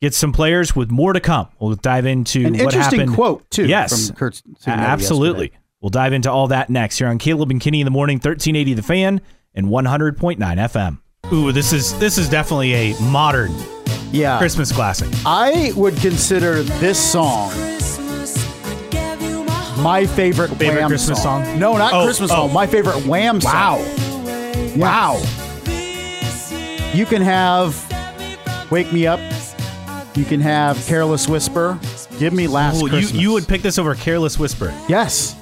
gets 0.00 0.16
some 0.16 0.32
players 0.32 0.74
with 0.74 0.90
more 0.90 1.12
to 1.12 1.20
come. 1.20 1.48
We'll 1.60 1.74
dive 1.76 2.06
into 2.06 2.40
An 2.46 2.52
what 2.54 2.60
interesting 2.62 3.00
happened. 3.00 3.14
quote, 3.16 3.50
too, 3.50 3.66
Yes, 3.66 4.08
from 4.08 4.16
Curt 4.16 4.42
Cignetti 4.60 4.76
absolutely. 4.78 5.44
yesterday. 5.46 5.58
We'll 5.80 5.90
dive 5.90 6.12
into 6.12 6.30
all 6.30 6.48
that 6.48 6.70
next 6.70 6.98
here 6.98 7.08
on 7.08 7.18
Caleb 7.18 7.50
and 7.50 7.60
Kinney 7.60 7.80
in 7.80 7.84
the 7.84 7.90
morning, 7.90 8.16
1380 8.16 8.74
The 8.74 8.82
Fan 8.82 9.20
and 9.54 9.66
100.9 9.66 10.38
FM. 10.38 10.98
Ooh, 11.32 11.52
this 11.52 11.72
is 11.72 11.96
this 11.98 12.18
is 12.18 12.28
definitely 12.28 12.72
a 12.74 13.00
modern 13.00 13.52
Yeah. 14.10 14.38
Christmas 14.38 14.72
classic. 14.72 15.08
I 15.24 15.72
would 15.76 15.96
consider 15.98 16.62
this 16.62 16.98
song 16.98 17.50
my 19.78 20.06
favorite, 20.06 20.48
Favorite 20.50 20.80
Wham 20.80 20.88
Christmas 20.88 21.22
song? 21.22 21.58
No, 21.58 21.76
not 21.76 21.92
Oh, 21.92 22.04
Christmas 22.04 22.30
oh. 22.30 22.34
song. 22.34 22.52
My 22.52 22.66
favorite 22.66 23.06
Wham 23.06 23.40
song. 23.40 23.52
Wow. 23.52 25.14
Wow. 25.16 25.22
You 26.94 27.06
can 27.06 27.22
have 27.22 28.70
Wake 28.70 28.92
Me 28.92 29.06
Up. 29.06 29.20
You 30.14 30.24
can 30.24 30.40
have 30.40 30.76
Careless 30.86 31.26
Whisper. 31.28 31.78
Give 32.18 32.32
me 32.32 32.46
Last 32.46 32.76
Ooh, 32.76 32.84
you, 32.84 32.90
Christmas. 32.90 33.20
you 33.20 33.32
would 33.32 33.48
pick 33.48 33.62
this 33.62 33.78
over 33.78 33.94
Careless 33.94 34.38
Whisper. 34.38 34.74
Yes. 34.88 35.36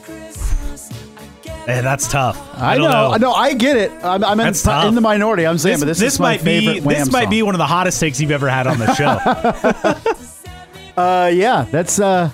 Eh, 1.66 1.82
that's 1.82 2.08
tough. 2.08 2.38
I, 2.56 2.76
don't 2.76 2.90
know. 2.90 3.08
know. 3.08 3.12
I 3.12 3.18
know. 3.18 3.32
I 3.32 3.54
get 3.54 3.76
it. 3.76 3.92
I'm, 4.02 4.24
I'm 4.24 4.40
in, 4.40 4.46
in 4.48 4.94
the 4.94 5.00
minority. 5.00 5.46
I'm 5.46 5.58
saying, 5.58 5.74
This, 5.74 5.80
but 5.80 5.86
this, 5.86 5.98
this 5.98 6.14
is 6.14 6.20
my 6.20 6.36
might 6.36 6.44
be 6.44 6.66
favorite 6.66 6.84
Wham 6.84 6.98
this 6.98 7.12
might 7.12 7.30
be 7.30 7.42
one 7.42 7.54
of 7.54 7.58
the 7.58 7.66
hottest 7.66 8.00
takes 8.00 8.20
you've 8.20 8.30
ever 8.30 8.48
had 8.48 8.66
on 8.66 8.78
the 8.78 8.94
show. 8.94 10.16
Uh, 10.96 11.30
yeah, 11.32 11.66
that's 11.70 11.98
uh, 11.98 12.30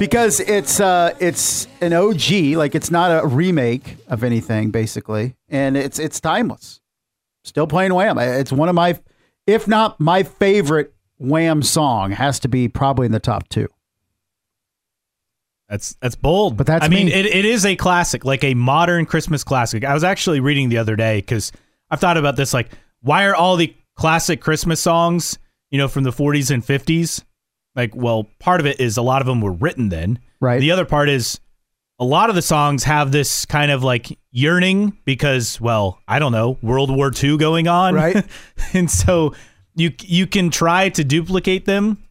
because 0.00 0.40
it's 0.40 0.80
uh, 0.80 1.14
it's 1.20 1.68
an 1.82 1.92
OG. 1.92 2.56
Like 2.56 2.74
it's 2.74 2.90
not 2.90 3.22
a 3.22 3.26
remake 3.26 3.98
of 4.08 4.24
anything, 4.24 4.70
basically, 4.70 5.36
and 5.48 5.76
it's 5.76 6.00
it's 6.00 6.18
timeless. 6.20 6.80
Still 7.44 7.66
playing 7.66 7.94
Wham. 7.94 8.18
It's 8.18 8.50
one 8.50 8.68
of 8.68 8.74
my, 8.74 8.98
if 9.46 9.68
not 9.68 10.00
my 10.00 10.22
favorite 10.22 10.94
Wham 11.18 11.62
song, 11.62 12.12
has 12.12 12.40
to 12.40 12.48
be 12.48 12.66
probably 12.66 13.06
in 13.06 13.12
the 13.12 13.20
top 13.20 13.48
two. 13.48 13.68
That's 15.68 15.94
that's 16.00 16.16
bold. 16.16 16.56
But 16.56 16.66
that's 16.66 16.84
I 16.84 16.88
mean, 16.88 17.06
me. 17.06 17.12
it, 17.12 17.26
it 17.26 17.44
is 17.44 17.66
a 17.66 17.76
classic, 17.76 18.24
like 18.24 18.42
a 18.42 18.54
modern 18.54 19.04
Christmas 19.04 19.44
classic. 19.44 19.84
I 19.84 19.92
was 19.92 20.02
actually 20.02 20.40
reading 20.40 20.70
the 20.70 20.78
other 20.78 20.96
day 20.96 21.18
because 21.18 21.52
I've 21.90 22.00
thought 22.00 22.16
about 22.16 22.36
this. 22.36 22.54
Like, 22.54 22.70
why 23.02 23.26
are 23.26 23.34
all 23.34 23.56
the 23.56 23.74
classic 23.96 24.40
Christmas 24.40 24.80
songs, 24.80 25.38
you 25.70 25.76
know, 25.76 25.88
from 25.88 26.04
the 26.04 26.10
40s 26.10 26.50
and 26.50 26.64
50s? 26.64 27.22
Like, 27.76 27.94
well, 27.94 28.28
part 28.38 28.60
of 28.60 28.66
it 28.66 28.80
is 28.80 28.96
a 28.96 29.02
lot 29.02 29.22
of 29.22 29.26
them 29.26 29.40
were 29.40 29.52
written 29.52 29.88
then. 29.88 30.18
Right. 30.40 30.60
The 30.60 30.70
other 30.72 30.84
part 30.84 31.08
is 31.08 31.40
a 31.98 32.04
lot 32.04 32.28
of 32.30 32.34
the 32.34 32.42
songs 32.42 32.84
have 32.84 33.12
this 33.12 33.44
kind 33.44 33.70
of 33.70 33.84
like 33.84 34.18
yearning 34.32 34.98
because, 35.04 35.60
well, 35.60 36.00
I 36.08 36.18
don't 36.18 36.32
know, 36.32 36.58
World 36.62 36.94
War 36.94 37.12
II 37.14 37.36
going 37.36 37.68
on, 37.68 37.94
Right. 37.94 38.24
and 38.72 38.90
so 38.90 39.34
you 39.76 39.92
you 40.02 40.26
can 40.26 40.50
try 40.50 40.88
to 40.90 41.04
duplicate 41.04 41.64
them, 41.66 42.02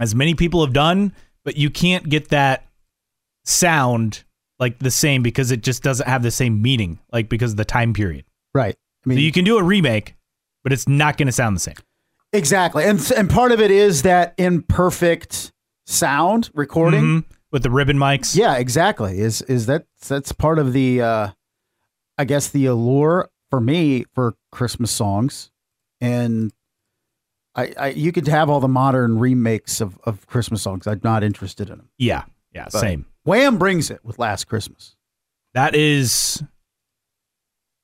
as 0.00 0.14
many 0.14 0.34
people 0.34 0.64
have 0.64 0.72
done, 0.72 1.12
but 1.44 1.56
you 1.56 1.70
can't 1.70 2.08
get 2.08 2.28
that 2.30 2.66
sound 3.44 4.24
like 4.58 4.78
the 4.78 4.90
same 4.90 5.22
because 5.22 5.50
it 5.50 5.62
just 5.62 5.82
doesn't 5.82 6.08
have 6.08 6.22
the 6.22 6.30
same 6.30 6.62
meaning, 6.62 6.98
like 7.12 7.28
because 7.28 7.52
of 7.52 7.56
the 7.56 7.64
time 7.64 7.92
period. 7.92 8.24
Right. 8.54 8.76
I 9.04 9.08
mean, 9.08 9.18
So 9.18 9.22
you 9.22 9.32
can 9.32 9.44
do 9.44 9.58
a 9.58 9.62
remake, 9.62 10.14
but 10.62 10.72
it's 10.72 10.88
not 10.88 11.16
going 11.16 11.26
to 11.26 11.32
sound 11.32 11.56
the 11.56 11.60
same. 11.60 11.74
Exactly, 12.32 12.84
and 12.84 13.10
and 13.16 13.28
part 13.30 13.52
of 13.52 13.60
it 13.60 13.70
is 13.70 14.02
that 14.02 14.34
imperfect 14.38 15.52
sound 15.86 16.50
recording. 16.54 17.02
Mhm. 17.02 17.24
With 17.50 17.62
the 17.62 17.70
ribbon 17.70 17.98
mics. 17.98 18.34
Yeah, 18.34 18.56
exactly. 18.56 19.18
Is 19.20 19.42
is 19.42 19.66
that 19.66 19.84
that's 20.08 20.32
part 20.32 20.58
of 20.58 20.72
the 20.72 21.02
uh 21.02 21.28
I 22.16 22.24
guess 22.24 22.48
the 22.48 22.66
allure 22.66 23.30
for 23.50 23.60
me 23.60 24.04
for 24.14 24.34
Christmas 24.50 24.90
songs. 24.90 25.50
And 26.00 26.50
I, 27.54 27.74
I 27.78 27.88
you 27.88 28.10
could 28.12 28.26
have 28.28 28.48
all 28.48 28.60
the 28.60 28.68
modern 28.68 29.18
remakes 29.18 29.80
of, 29.82 29.98
of 30.04 30.26
Christmas 30.26 30.62
songs. 30.62 30.86
I'm 30.86 31.00
not 31.04 31.22
interested 31.22 31.68
in 31.68 31.76
them. 31.76 31.90
Yeah. 31.98 32.24
Yeah. 32.54 32.64
But 32.72 32.80
Same. 32.80 33.06
Wham 33.24 33.58
brings 33.58 33.90
it 33.90 34.02
with 34.02 34.18
Last 34.18 34.46
Christmas. 34.46 34.96
That 35.54 35.74
is, 35.74 36.42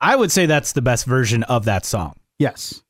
I 0.01 0.17
would 0.17 0.33
say 0.33 0.47
that's 0.47 0.73
the 0.73 0.81
best 0.83 1.05
version 1.05 1.43
of 1.45 1.67
that 1.67 1.85
song. 1.85 2.15
Yes. 2.39 2.83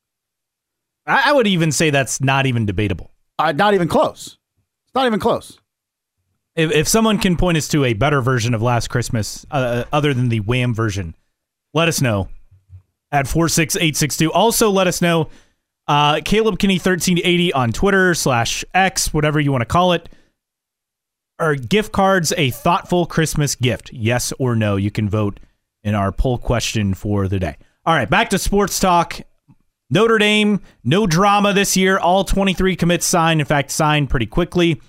I, 1.09 1.29
I 1.29 1.31
would 1.33 1.47
even 1.47 1.71
say 1.71 1.89
that's 1.89 2.21
not 2.21 2.45
even 2.45 2.65
debatable. 2.65 3.11
Uh, 3.37 3.51
not 3.51 3.73
even 3.73 3.87
close. 3.87 4.37
It's 4.85 4.95
not 4.95 5.05
even 5.05 5.19
close. 5.19 5.59
If, 6.55 6.71
if 6.71 6.87
someone 6.87 7.19
can 7.19 7.37
point 7.37 7.57
us 7.57 7.67
to 7.69 7.85
a 7.85 7.93
better 7.93 8.21
version 8.21 8.53
of 8.53 8.61
Last 8.61 8.89
Christmas 8.89 9.45
uh, 9.51 9.85
other 9.93 10.13
than 10.13 10.29
the 10.29 10.41
Wham 10.41 10.73
version, 10.73 11.15
let 11.73 11.87
us 11.87 12.01
know 12.01 12.27
at 13.11 13.27
46862. 13.27 14.31
Also, 14.31 14.69
let 14.69 14.87
us 14.87 15.01
know 15.01 15.29
uh, 15.87 16.21
Caleb 16.23 16.59
Kinney 16.59 16.75
1380 16.75 17.53
on 17.53 17.71
Twitter 17.71 18.13
slash 18.13 18.63
X, 18.73 19.13
whatever 19.13 19.39
you 19.39 19.51
want 19.51 19.61
to 19.61 19.65
call 19.65 19.93
it. 19.93 20.09
Are 21.39 21.55
gift 21.55 21.93
cards 21.93 22.33
a 22.37 22.49
thoughtful 22.49 23.05
Christmas 23.05 23.55
gift? 23.55 23.91
Yes 23.93 24.33
or 24.37 24.55
no? 24.55 24.75
You 24.75 24.91
can 24.91 25.07
vote 25.09 25.39
in 25.83 25.95
our 25.95 26.11
poll 26.11 26.37
question 26.37 26.93
for 26.93 27.27
the 27.27 27.39
day. 27.39 27.55
All 27.85 27.95
right, 27.95 28.09
back 28.09 28.29
to 28.31 28.37
sports 28.37 28.79
talk. 28.79 29.21
Notre 29.89 30.17
Dame, 30.19 30.61
no 30.83 31.07
drama 31.07 31.53
this 31.53 31.75
year. 31.75 31.97
All 31.97 32.23
23 32.23 32.75
commits 32.75 33.05
signed. 33.05 33.39
In 33.39 33.45
fact, 33.45 33.71
signed 33.71 34.09
pretty 34.09 34.27
quickly 34.27 34.81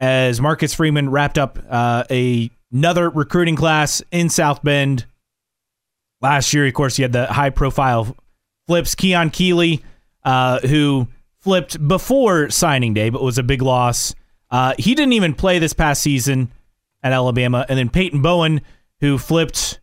as 0.00 0.40
Marcus 0.40 0.74
Freeman 0.74 1.10
wrapped 1.10 1.38
up 1.38 1.58
uh, 1.68 2.04
a, 2.10 2.50
another 2.72 3.10
recruiting 3.10 3.56
class 3.56 4.02
in 4.10 4.28
South 4.28 4.62
Bend. 4.62 5.04
Last 6.20 6.52
year, 6.54 6.66
of 6.66 6.74
course, 6.74 6.96
he 6.96 7.02
had 7.02 7.12
the 7.12 7.26
high 7.26 7.50
profile 7.50 8.16
flips. 8.66 8.94
Keon 8.94 9.30
Keeley, 9.30 9.84
uh, 10.24 10.60
who 10.60 11.08
flipped 11.38 11.86
before 11.86 12.50
signing 12.50 12.94
day, 12.94 13.10
but 13.10 13.22
was 13.22 13.38
a 13.38 13.42
big 13.42 13.62
loss. 13.62 14.14
Uh, 14.50 14.74
he 14.78 14.94
didn't 14.94 15.12
even 15.12 15.34
play 15.34 15.58
this 15.58 15.72
past 15.72 16.02
season 16.02 16.50
at 17.02 17.12
Alabama. 17.12 17.66
And 17.68 17.78
then 17.78 17.90
Peyton 17.90 18.22
Bowen, 18.22 18.62
who 19.00 19.18
flipped, 19.18 19.80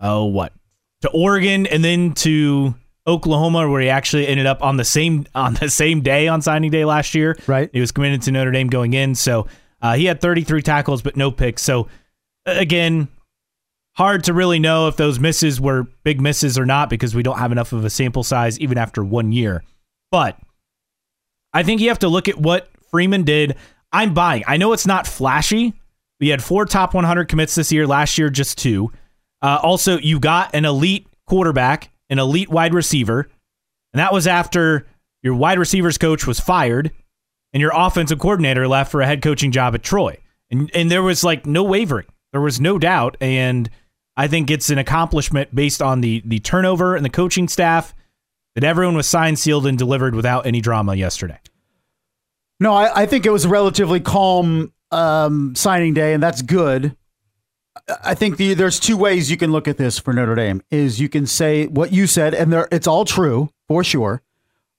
oh, 0.00 0.24
what, 0.24 0.52
to 1.02 1.10
Oregon 1.10 1.66
and 1.66 1.84
then 1.84 2.14
to 2.14 2.74
Oklahoma, 3.08 3.68
where 3.68 3.80
he 3.80 3.88
actually 3.88 4.28
ended 4.28 4.46
up 4.46 4.62
on 4.62 4.76
the 4.76 4.84
same 4.84 5.26
on 5.34 5.54
the 5.54 5.70
same 5.70 6.02
day 6.02 6.28
on 6.28 6.42
signing 6.42 6.70
day 6.70 6.84
last 6.84 7.14
year. 7.14 7.36
Right. 7.46 7.70
He 7.72 7.80
was 7.80 7.90
committed 7.90 8.22
to 8.22 8.32
Notre 8.32 8.52
Dame 8.52 8.68
going 8.68 8.92
in, 8.92 9.14
so 9.14 9.46
uh, 9.82 9.94
he 9.94 10.04
had 10.04 10.20
33 10.20 10.62
tackles 10.62 11.02
but 11.02 11.16
no 11.16 11.30
picks. 11.30 11.62
So 11.62 11.88
again, 12.46 13.08
hard 13.96 14.24
to 14.24 14.32
really 14.32 14.58
know 14.58 14.86
if 14.88 14.96
those 14.96 15.18
misses 15.18 15.60
were 15.60 15.84
big 16.04 16.20
misses 16.20 16.58
or 16.58 16.66
not 16.66 16.90
because 16.90 17.14
we 17.14 17.22
don't 17.22 17.38
have 17.38 17.50
enough 17.50 17.72
of 17.72 17.84
a 17.84 17.90
sample 17.90 18.22
size 18.22 18.58
even 18.60 18.78
after 18.78 19.02
one 19.02 19.32
year. 19.32 19.64
But 20.10 20.38
I 21.52 21.62
think 21.62 21.80
you 21.80 21.88
have 21.88 21.98
to 22.00 22.08
look 22.08 22.28
at 22.28 22.38
what 22.38 22.68
Freeman 22.90 23.24
did. 23.24 23.56
I'm 23.92 24.14
buying. 24.14 24.44
I 24.46 24.56
know 24.56 24.72
it's 24.72 24.86
not 24.86 25.06
flashy. 25.06 25.74
We 26.20 26.28
had 26.28 26.42
four 26.42 26.64
top 26.64 26.94
100 26.94 27.28
commits 27.28 27.54
this 27.54 27.72
year. 27.72 27.86
Last 27.86 28.18
year, 28.18 28.28
just 28.28 28.58
two. 28.58 28.92
Uh, 29.40 29.58
also, 29.62 29.98
you 29.98 30.18
got 30.18 30.54
an 30.54 30.64
elite 30.64 31.06
quarterback, 31.26 31.90
an 32.10 32.18
elite 32.18 32.48
wide 32.48 32.74
receiver, 32.74 33.28
and 33.92 34.00
that 34.00 34.12
was 34.12 34.26
after 34.26 34.86
your 35.22 35.34
wide 35.34 35.58
receivers 35.58 35.98
coach 35.98 36.26
was 36.26 36.40
fired 36.40 36.90
and 37.52 37.60
your 37.60 37.72
offensive 37.74 38.18
coordinator 38.18 38.68
left 38.68 38.90
for 38.90 39.00
a 39.00 39.06
head 39.06 39.22
coaching 39.22 39.50
job 39.50 39.74
at 39.74 39.82
Troy. 39.82 40.18
And 40.50 40.70
and 40.74 40.90
there 40.90 41.02
was 41.02 41.24
like 41.24 41.46
no 41.46 41.64
wavering. 41.64 42.06
There 42.32 42.40
was 42.40 42.60
no 42.60 42.78
doubt 42.78 43.16
and 43.20 43.68
I 44.16 44.26
think 44.26 44.50
it's 44.50 44.68
an 44.68 44.78
accomplishment 44.78 45.54
based 45.54 45.80
on 45.80 46.00
the 46.00 46.22
the 46.24 46.40
turnover 46.40 46.96
and 46.96 47.04
the 47.04 47.10
coaching 47.10 47.48
staff 47.48 47.94
that 48.54 48.64
everyone 48.64 48.96
was 48.96 49.06
signed, 49.06 49.38
sealed, 49.38 49.66
and 49.66 49.78
delivered 49.78 50.14
without 50.14 50.44
any 50.44 50.60
drama 50.60 50.96
yesterday. 50.96 51.38
No, 52.58 52.74
I, 52.74 53.02
I 53.02 53.06
think 53.06 53.24
it 53.24 53.30
was 53.30 53.44
a 53.44 53.48
relatively 53.48 54.00
calm 54.00 54.72
um, 54.90 55.54
signing 55.54 55.94
day, 55.94 56.12
and 56.12 56.20
that's 56.20 56.42
good. 56.42 56.96
I- 58.04 58.14
think 58.14 58.36
the, 58.36 58.54
there's 58.54 58.78
two 58.80 58.96
ways 58.96 59.30
you 59.30 59.36
can 59.36 59.52
look 59.52 59.68
at 59.68 59.76
this 59.76 59.98
for 59.98 60.12
Notre 60.12 60.34
Dame. 60.34 60.62
Is 60.70 61.00
you 61.00 61.08
can 61.08 61.26
say 61.26 61.66
what 61.66 61.92
you 61.92 62.06
said, 62.06 62.34
and 62.34 62.52
there, 62.52 62.68
it's 62.70 62.86
all 62.86 63.04
true 63.04 63.50
for 63.66 63.82
sure. 63.84 64.22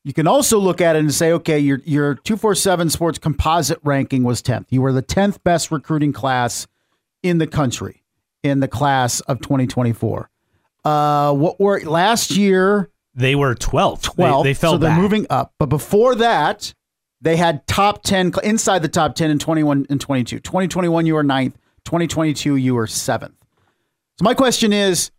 You 0.04 0.13
can 0.13 0.28
also 0.28 0.58
look 0.58 0.80
at 0.82 0.95
it 0.95 1.00
and 1.00 1.13
say, 1.13 1.32
okay, 1.34 1.60
your 1.60 1.82
your 1.86 2.15
two 2.15 2.38
four 2.38 2.56
seven 2.56 2.89
Sports 2.89 3.19
composite 3.19 3.80
ranking 3.84 4.24
was 4.24 4.41
tenth. 4.41 4.67
You 4.72 4.82
were 4.82 4.93
the 4.93 5.02
tenth 5.02 5.43
best 5.43 5.72
recruiting 5.72 6.13
class 6.13 6.67
in 7.22 7.38
the 7.38 7.48
country 7.48 8.04
in 8.43 8.60
the 8.60 8.67
class 8.67 9.19
of 9.22 9.41
2024. 9.41 10.30
Uh, 10.86 11.34
what 11.34 11.60
were 11.60 11.82
last 11.82 12.32
year? 12.32 12.89
They 13.13 13.36
were 13.36 13.54
12th. 13.54 14.04
12. 14.04 14.43
They, 14.43 14.50
they 14.52 14.54
fell 14.54 14.74
so 14.74 14.78
they're 14.78 14.95
moving 14.95 15.28
up. 15.30 15.54
But 15.60 15.65
before 15.65 16.15
that, 16.15 16.74
they 17.22 17.36
had 17.36 17.67
top 17.67 18.04
10 18.04 18.34
inside 18.43 18.82
the 18.82 18.88
top 18.88 19.15
10 19.15 19.30
in 19.30 19.39
21 19.39 19.88
and 19.89 20.00
22. 20.00 20.39
2021 20.39 21.06
you 21.06 21.15
were 21.15 21.24
ninth. 21.24 21.58
2022 21.86 22.56
you 22.56 22.76
were 22.76 22.88
seventh. 22.88 23.36
So 24.18 24.24
my 24.24 24.34
question 24.34 24.74
is, 24.74 25.12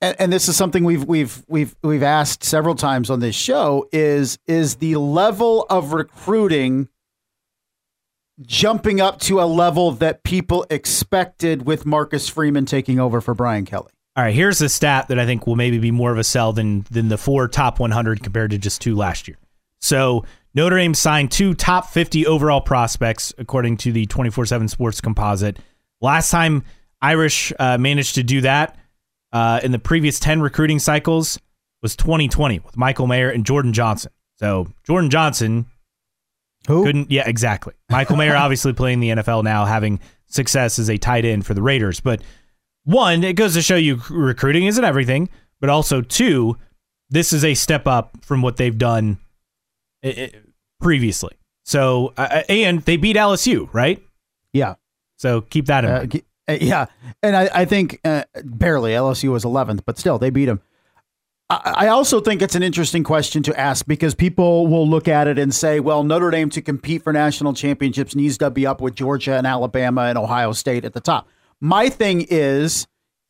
and, 0.00 0.16
and 0.18 0.32
this 0.32 0.48
is 0.48 0.56
something 0.56 0.84
we've 0.84 1.04
we've 1.04 1.44
we've 1.48 1.74
we've 1.82 2.02
asked 2.02 2.44
several 2.44 2.74
times 2.74 3.10
on 3.10 3.20
this 3.20 3.34
show 3.34 3.88
is 3.92 4.38
is 4.46 4.76
the 4.76 4.96
level 4.96 5.66
of 5.70 5.92
recruiting 5.92 6.88
jumping 8.42 9.00
up 9.00 9.20
to 9.20 9.40
a 9.40 9.44
level 9.44 9.92
that 9.92 10.22
people 10.22 10.66
expected 10.70 11.66
with 11.66 11.84
Marcus 11.84 12.28
Freeman 12.28 12.64
taking 12.64 12.98
over 12.98 13.20
for 13.20 13.34
Brian 13.34 13.64
Kelly. 13.64 13.90
All 14.16 14.24
right, 14.24 14.34
here's 14.34 14.58
the 14.58 14.68
stat 14.68 15.08
that 15.08 15.18
I 15.18 15.26
think 15.26 15.46
will 15.46 15.56
maybe 15.56 15.78
be 15.78 15.90
more 15.90 16.10
of 16.12 16.18
a 16.18 16.24
sell 16.24 16.52
than 16.52 16.84
than 16.90 17.08
the 17.08 17.18
four 17.18 17.48
top 17.48 17.78
100 17.78 18.22
compared 18.22 18.50
to 18.50 18.58
just 18.58 18.80
two 18.80 18.96
last 18.96 19.28
year. 19.28 19.38
So 19.80 20.24
Notre 20.54 20.76
Dame 20.76 20.94
signed 20.94 21.30
two 21.30 21.54
top 21.54 21.88
50 21.88 22.26
overall 22.26 22.60
prospects 22.60 23.32
according 23.38 23.76
to 23.78 23.92
the 23.92 24.06
24/7 24.06 24.68
Sports 24.68 25.00
Composite. 25.00 25.58
Last 26.00 26.30
time 26.30 26.64
Irish 27.02 27.52
uh, 27.58 27.78
managed 27.78 28.14
to 28.16 28.22
do 28.22 28.40
that 28.42 28.76
uh, 29.32 29.60
in 29.62 29.72
the 29.72 29.78
previous 29.78 30.18
10 30.20 30.40
recruiting 30.40 30.78
cycles 30.78 31.38
was 31.82 31.96
2020 31.96 32.58
with 32.60 32.76
Michael 32.76 33.06
Mayer 33.06 33.30
and 33.30 33.44
Jordan 33.46 33.72
Johnson. 33.72 34.12
So 34.38 34.68
Jordan 34.86 35.10
Johnson 35.10 35.66
Who? 36.68 36.84
Couldn't. 36.84 37.10
Yeah, 37.10 37.28
exactly. 37.28 37.74
Michael 37.90 38.16
Mayer 38.16 38.36
obviously 38.36 38.72
playing 38.72 39.00
the 39.00 39.10
NFL 39.10 39.44
now, 39.44 39.64
having 39.64 40.00
success 40.26 40.78
as 40.78 40.88
a 40.90 40.96
tight 40.98 41.24
end 41.24 41.46
for 41.46 41.54
the 41.54 41.62
Raiders. 41.62 42.00
But 42.00 42.22
one, 42.84 43.22
it 43.24 43.34
goes 43.34 43.54
to 43.54 43.62
show 43.62 43.76
you 43.76 44.00
recruiting 44.10 44.66
isn't 44.66 44.84
everything. 44.84 45.28
But 45.60 45.68
also 45.70 46.00
two, 46.00 46.56
this 47.10 47.32
is 47.32 47.44
a 47.44 47.54
step 47.54 47.86
up 47.86 48.16
from 48.22 48.40
what 48.42 48.56
they've 48.56 48.76
done 48.76 49.18
i- 50.02 50.08
i- 50.08 50.32
previously. 50.80 51.32
So 51.64 52.14
uh, 52.16 52.42
and 52.48 52.80
they 52.82 52.96
beat 52.96 53.16
LSU, 53.16 53.68
right? 53.74 54.02
Yeah. 54.52 54.74
So 55.20 55.42
keep 55.42 55.66
that 55.66 55.84
in 55.84 55.90
Uh, 55.90 55.98
mind. 55.98 56.22
uh, 56.48 56.56
yeah, 56.62 56.86
and 57.22 57.36
I, 57.36 57.50
I 57.52 57.64
think 57.66 58.00
uh, 58.06 58.22
barely 58.42 58.92
LSU 58.92 59.30
was 59.32 59.44
11th, 59.44 59.80
but 59.84 59.98
still 59.98 60.18
they 60.18 60.30
beat 60.30 60.46
them. 60.46 60.62
I, 61.50 61.74
I 61.76 61.88
also 61.88 62.20
think 62.22 62.40
it's 62.40 62.54
an 62.54 62.62
interesting 62.62 63.04
question 63.04 63.42
to 63.42 63.60
ask 63.60 63.86
because 63.86 64.14
people 64.14 64.66
will 64.66 64.88
look 64.88 65.08
at 65.08 65.28
it 65.28 65.38
and 65.38 65.54
say, 65.54 65.78
"Well, 65.78 66.04
Notre 66.04 66.30
Dame 66.30 66.48
to 66.50 66.62
compete 66.62 67.02
for 67.04 67.12
national 67.12 67.52
championships 67.52 68.14
needs 68.16 68.38
to 68.38 68.50
be 68.50 68.66
up 68.66 68.80
with 68.80 68.94
Georgia 68.94 69.34
and 69.36 69.46
Alabama 69.46 70.02
and 70.04 70.16
Ohio 70.16 70.52
State 70.52 70.86
at 70.86 70.94
the 70.94 71.00
top." 71.00 71.28
My 71.60 71.90
thing 71.90 72.26
is, 72.30 72.86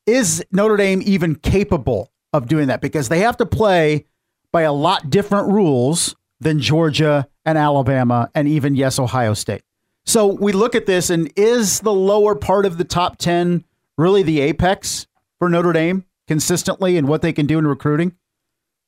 is 0.06 0.44
Notre 0.52 0.76
Dame 0.76 1.02
even 1.04 1.34
capable 1.34 2.12
of 2.32 2.46
doing 2.46 2.68
that? 2.68 2.80
Because 2.80 3.08
they 3.08 3.18
have 3.18 3.36
to 3.38 3.46
play 3.46 4.04
by 4.52 4.62
a 4.62 4.72
lot 4.72 5.10
different 5.10 5.48
rules 5.52 6.14
than 6.38 6.60
Georgia 6.60 7.26
and 7.44 7.58
Alabama 7.58 8.30
and 8.36 8.46
even 8.46 8.76
yes, 8.76 9.00
Ohio 9.00 9.34
State. 9.34 9.62
So 10.04 10.26
we 10.26 10.52
look 10.52 10.74
at 10.74 10.86
this, 10.86 11.10
and 11.10 11.32
is 11.36 11.80
the 11.80 11.92
lower 11.92 12.34
part 12.34 12.66
of 12.66 12.78
the 12.78 12.84
top 12.84 13.18
10 13.18 13.64
really 13.96 14.22
the 14.22 14.40
apex 14.40 15.06
for 15.38 15.48
Notre 15.48 15.72
Dame 15.72 16.04
consistently 16.26 16.96
and 16.96 17.06
what 17.06 17.22
they 17.22 17.32
can 17.32 17.46
do 17.46 17.58
in 17.58 17.66
recruiting? 17.66 18.16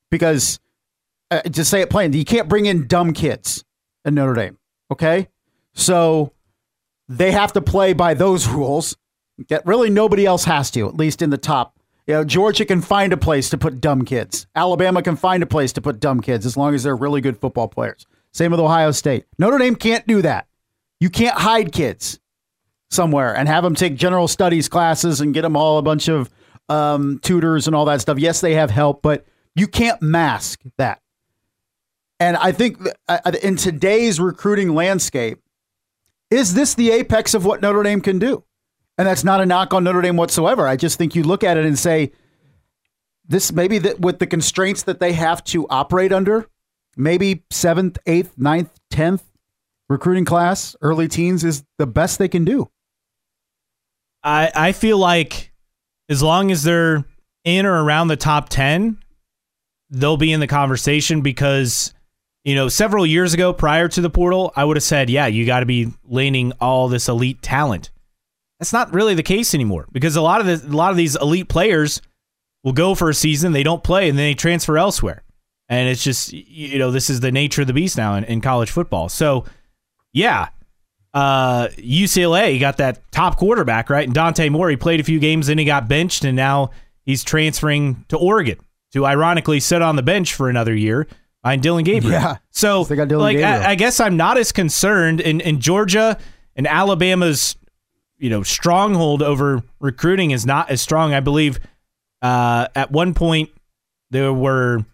Because 0.09 0.59
uh, 1.31 1.41
to 1.41 1.63
say 1.63 1.81
it 1.81 1.89
plain, 1.89 2.13
you 2.13 2.25
can't 2.25 2.49
bring 2.49 2.65
in 2.65 2.87
dumb 2.87 3.13
kids 3.13 3.63
in 4.05 4.15
Notre 4.15 4.33
Dame. 4.33 4.57
Okay. 4.91 5.29
So 5.73 6.33
they 7.07 7.31
have 7.31 7.53
to 7.53 7.61
play 7.61 7.93
by 7.93 8.13
those 8.13 8.47
rules 8.49 8.97
that 9.49 9.65
really 9.65 9.89
nobody 9.89 10.25
else 10.25 10.45
has 10.45 10.69
to, 10.71 10.87
at 10.87 10.95
least 10.95 11.21
in 11.21 11.29
the 11.29 11.37
top. 11.37 11.77
You 12.05 12.15
know, 12.15 12.23
Georgia 12.23 12.65
can 12.65 12.81
find 12.81 13.13
a 13.13 13.17
place 13.17 13.49
to 13.51 13.57
put 13.57 13.79
dumb 13.79 14.03
kids. 14.03 14.45
Alabama 14.55 15.01
can 15.01 15.15
find 15.15 15.41
a 15.41 15.47
place 15.47 15.71
to 15.73 15.81
put 15.81 15.99
dumb 15.99 16.21
kids 16.21 16.45
as 16.45 16.57
long 16.57 16.75
as 16.75 16.83
they're 16.83 16.95
really 16.95 17.21
good 17.21 17.39
football 17.39 17.67
players. 17.67 18.05
Same 18.31 18.51
with 18.51 18.59
Ohio 18.59 18.91
State. 18.91 19.25
Notre 19.39 19.57
Dame 19.57 19.75
can't 19.75 20.05
do 20.05 20.21
that. 20.21 20.47
You 21.03 21.09
can't 21.09 21.37
hide 21.37 21.73
kids 21.73 22.17
somewhere 22.89 23.35
and 23.35 23.49
have 23.49 23.61
them 23.61 23.75
take 23.75 23.97
general 23.97 24.29
studies 24.29 24.69
classes 24.69 25.19
and 25.19 25.33
get 25.33 25.41
them 25.41 25.57
all 25.57 25.77
a 25.77 25.81
bunch 25.81 26.07
of 26.07 26.29
um, 26.69 27.19
tutors 27.21 27.67
and 27.67 27.75
all 27.75 27.83
that 27.83 27.99
stuff. 27.99 28.19
Yes, 28.19 28.39
they 28.39 28.53
have 28.53 28.71
help, 28.71 29.01
but 29.01 29.25
you 29.53 29.67
can't 29.67 30.01
mask 30.01 30.61
that. 30.77 31.01
And 32.21 32.37
I 32.37 32.53
think 32.53 32.77
uh, 33.09 33.33
in 33.43 33.57
today's 33.57 34.17
recruiting 34.17 34.75
landscape, 34.75 35.39
is 36.31 36.53
this 36.53 36.73
the 36.73 36.91
apex 36.91 37.33
of 37.33 37.43
what 37.43 37.61
Notre 37.61 37.83
Dame 37.83 37.99
can 37.99 38.17
do? 38.17 38.45
And 38.97 39.05
that's 39.05 39.25
not 39.25 39.41
a 39.41 39.45
knock 39.45 39.73
on 39.73 39.83
Notre 39.83 40.01
Dame 40.01 40.15
whatsoever. 40.15 40.65
I 40.65 40.77
just 40.77 40.97
think 40.97 41.15
you 41.15 41.23
look 41.23 41.43
at 41.43 41.57
it 41.57 41.65
and 41.65 41.77
say, 41.77 42.13
this 43.27 43.51
maybe 43.51 43.77
that 43.79 43.99
with 43.99 44.19
the 44.19 44.27
constraints 44.27 44.83
that 44.83 45.01
they 45.01 45.11
have 45.11 45.43
to 45.43 45.67
operate 45.67 46.13
under, 46.13 46.47
maybe 46.95 47.43
seventh, 47.51 47.97
eighth, 48.05 48.37
ninth, 48.37 48.71
tenth 48.89 49.23
recruiting 49.93 50.25
class, 50.25 50.75
early 50.81 51.07
teens 51.07 51.43
is 51.43 51.63
the 51.77 51.87
best 51.87 52.19
they 52.19 52.27
can 52.27 52.43
do. 52.43 52.69
I 54.23 54.51
I 54.53 54.71
feel 54.73 54.97
like 54.97 55.53
as 56.09 56.21
long 56.21 56.51
as 56.51 56.63
they're 56.63 57.05
in 57.45 57.65
or 57.65 57.83
around 57.83 58.09
the 58.09 58.17
top 58.17 58.49
10, 58.49 58.97
they'll 59.89 60.17
be 60.17 60.33
in 60.33 60.39
the 60.39 60.47
conversation 60.47 61.21
because 61.21 61.93
you 62.43 62.55
know, 62.55 62.67
several 62.67 63.05
years 63.05 63.33
ago 63.33 63.53
prior 63.53 63.87
to 63.87 64.01
the 64.01 64.09
portal, 64.09 64.51
I 64.55 64.65
would 64.65 64.75
have 64.75 64.83
said, 64.83 65.09
yeah, 65.09 65.27
you 65.27 65.45
got 65.45 65.61
to 65.61 65.65
be 65.65 65.93
laning 66.03 66.51
all 66.59 66.89
this 66.89 67.07
elite 67.07 67.41
talent. 67.41 67.89
That's 68.59 68.73
not 68.73 68.93
really 68.93 69.15
the 69.15 69.23
case 69.23 69.53
anymore 69.53 69.87
because 69.91 70.15
a 70.15 70.21
lot 70.21 70.41
of 70.41 70.47
the, 70.47 70.67
a 70.67 70.75
lot 70.75 70.91
of 70.91 70.97
these 70.97 71.15
elite 71.15 71.47
players 71.47 72.01
will 72.63 72.73
go 72.73 72.95
for 72.95 73.09
a 73.09 73.13
season, 73.13 73.51
they 73.51 73.63
don't 73.63 73.83
play, 73.83 74.09
and 74.09 74.17
then 74.17 74.25
they 74.25 74.33
transfer 74.33 74.77
elsewhere. 74.77 75.23
And 75.69 75.89
it's 75.89 76.03
just, 76.03 76.33
you 76.33 76.77
know, 76.79 76.91
this 76.91 77.09
is 77.09 77.21
the 77.21 77.31
nature 77.31 77.61
of 77.61 77.67
the 77.67 77.73
beast 77.73 77.97
now 77.97 78.15
in, 78.15 78.23
in 78.25 78.41
college 78.41 78.71
football. 78.71 79.09
So, 79.09 79.45
yeah, 80.13 80.49
uh, 81.13 81.67
UCLA 81.77 82.59
got 82.59 82.77
that 82.77 83.11
top 83.11 83.37
quarterback, 83.37 83.89
right? 83.89 84.05
And 84.05 84.13
Dante 84.13 84.49
Moore, 84.49 84.69
he 84.69 84.77
played 84.77 84.99
a 84.99 85.03
few 85.03 85.19
games, 85.19 85.47
then 85.47 85.57
he 85.57 85.65
got 85.65 85.87
benched, 85.87 86.23
and 86.23 86.35
now 86.35 86.71
he's 87.05 87.23
transferring 87.23 88.05
to 88.07 88.17
Oregon 88.17 88.59
to 88.93 89.05
ironically 89.05 89.59
sit 89.59 89.81
on 89.81 89.95
the 89.95 90.03
bench 90.03 90.33
for 90.33 90.49
another 90.49 90.75
year 90.75 91.07
behind 91.41 91.61
Dillon 91.61 91.83
Gabriel. 91.83 92.19
Yeah. 92.19 92.37
So, 92.51 92.85
Dillon 92.85 93.09
like, 93.17 93.37
Gabriel. 93.37 93.61
I, 93.61 93.71
I 93.71 93.75
guess 93.75 93.99
I'm 93.99 94.17
not 94.17 94.37
as 94.37 94.51
concerned 94.51 95.19
in, 95.19 95.41
in 95.41 95.59
Georgia 95.59 96.17
and 96.55 96.67
Alabama's, 96.67 97.55
you 98.17 98.29
know, 98.29 98.43
stronghold 98.43 99.21
over 99.21 99.63
recruiting 99.79 100.31
is 100.31 100.45
not 100.45 100.69
as 100.69 100.81
strong. 100.81 101.13
I 101.13 101.19
believe 101.19 101.59
uh, 102.21 102.67
at 102.75 102.91
one 102.91 103.13
point 103.13 103.49
there 104.09 104.31
were 104.31 104.85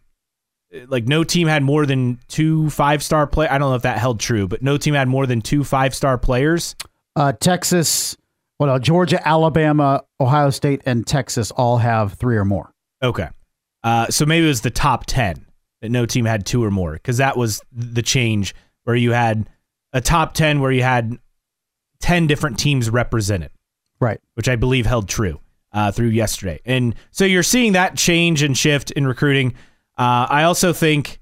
like 0.87 1.07
no 1.07 1.23
team 1.23 1.47
had 1.47 1.63
more 1.63 1.85
than 1.85 2.19
two 2.27 2.69
five 2.69 3.01
star 3.03 3.25
play. 3.27 3.47
I 3.47 3.57
don't 3.57 3.69
know 3.69 3.75
if 3.75 3.81
that 3.83 3.97
held 3.97 4.19
true, 4.19 4.47
but 4.47 4.61
no 4.61 4.77
team 4.77 4.93
had 4.93 5.07
more 5.07 5.25
than 5.25 5.41
two 5.41 5.63
five 5.63 5.95
star 5.95 6.17
players. 6.17 6.75
Uh, 7.15 7.31
Texas, 7.33 8.15
well, 8.59 8.67
no, 8.73 8.79
Georgia, 8.79 9.25
Alabama, 9.27 10.03
Ohio 10.19 10.49
State, 10.51 10.81
and 10.85 11.05
Texas 11.05 11.51
all 11.51 11.77
have 11.77 12.13
three 12.13 12.37
or 12.37 12.45
more. 12.45 12.71
Okay. 13.01 13.27
Uh, 13.83 14.07
so 14.07 14.25
maybe 14.25 14.45
it 14.45 14.49
was 14.49 14.61
the 14.61 14.69
top 14.69 15.05
10 15.05 15.45
that 15.81 15.89
no 15.89 16.05
team 16.05 16.25
had 16.25 16.45
two 16.45 16.63
or 16.63 16.69
more 16.71 16.93
because 16.93 17.17
that 17.17 17.35
was 17.37 17.61
the 17.71 18.01
change 18.01 18.53
where 18.83 18.95
you 18.95 19.11
had 19.11 19.49
a 19.93 20.01
top 20.01 20.33
10 20.33 20.59
where 20.59 20.71
you 20.71 20.83
had 20.83 21.17
10 22.01 22.27
different 22.27 22.59
teams 22.59 22.89
represented, 22.89 23.51
Right. 23.99 24.19
which 24.35 24.47
I 24.49 24.55
believe 24.55 24.85
held 24.85 25.07
true 25.09 25.39
uh, 25.73 25.91
through 25.91 26.09
yesterday. 26.09 26.59
And 26.65 26.95
so 27.11 27.25
you're 27.25 27.43
seeing 27.43 27.73
that 27.73 27.95
change 27.97 28.41
and 28.43 28.57
shift 28.57 28.91
in 28.91 29.07
recruiting. 29.07 29.55
Uh, 29.99 30.25
I 30.29 30.43
also 30.43 30.71
think 30.71 31.19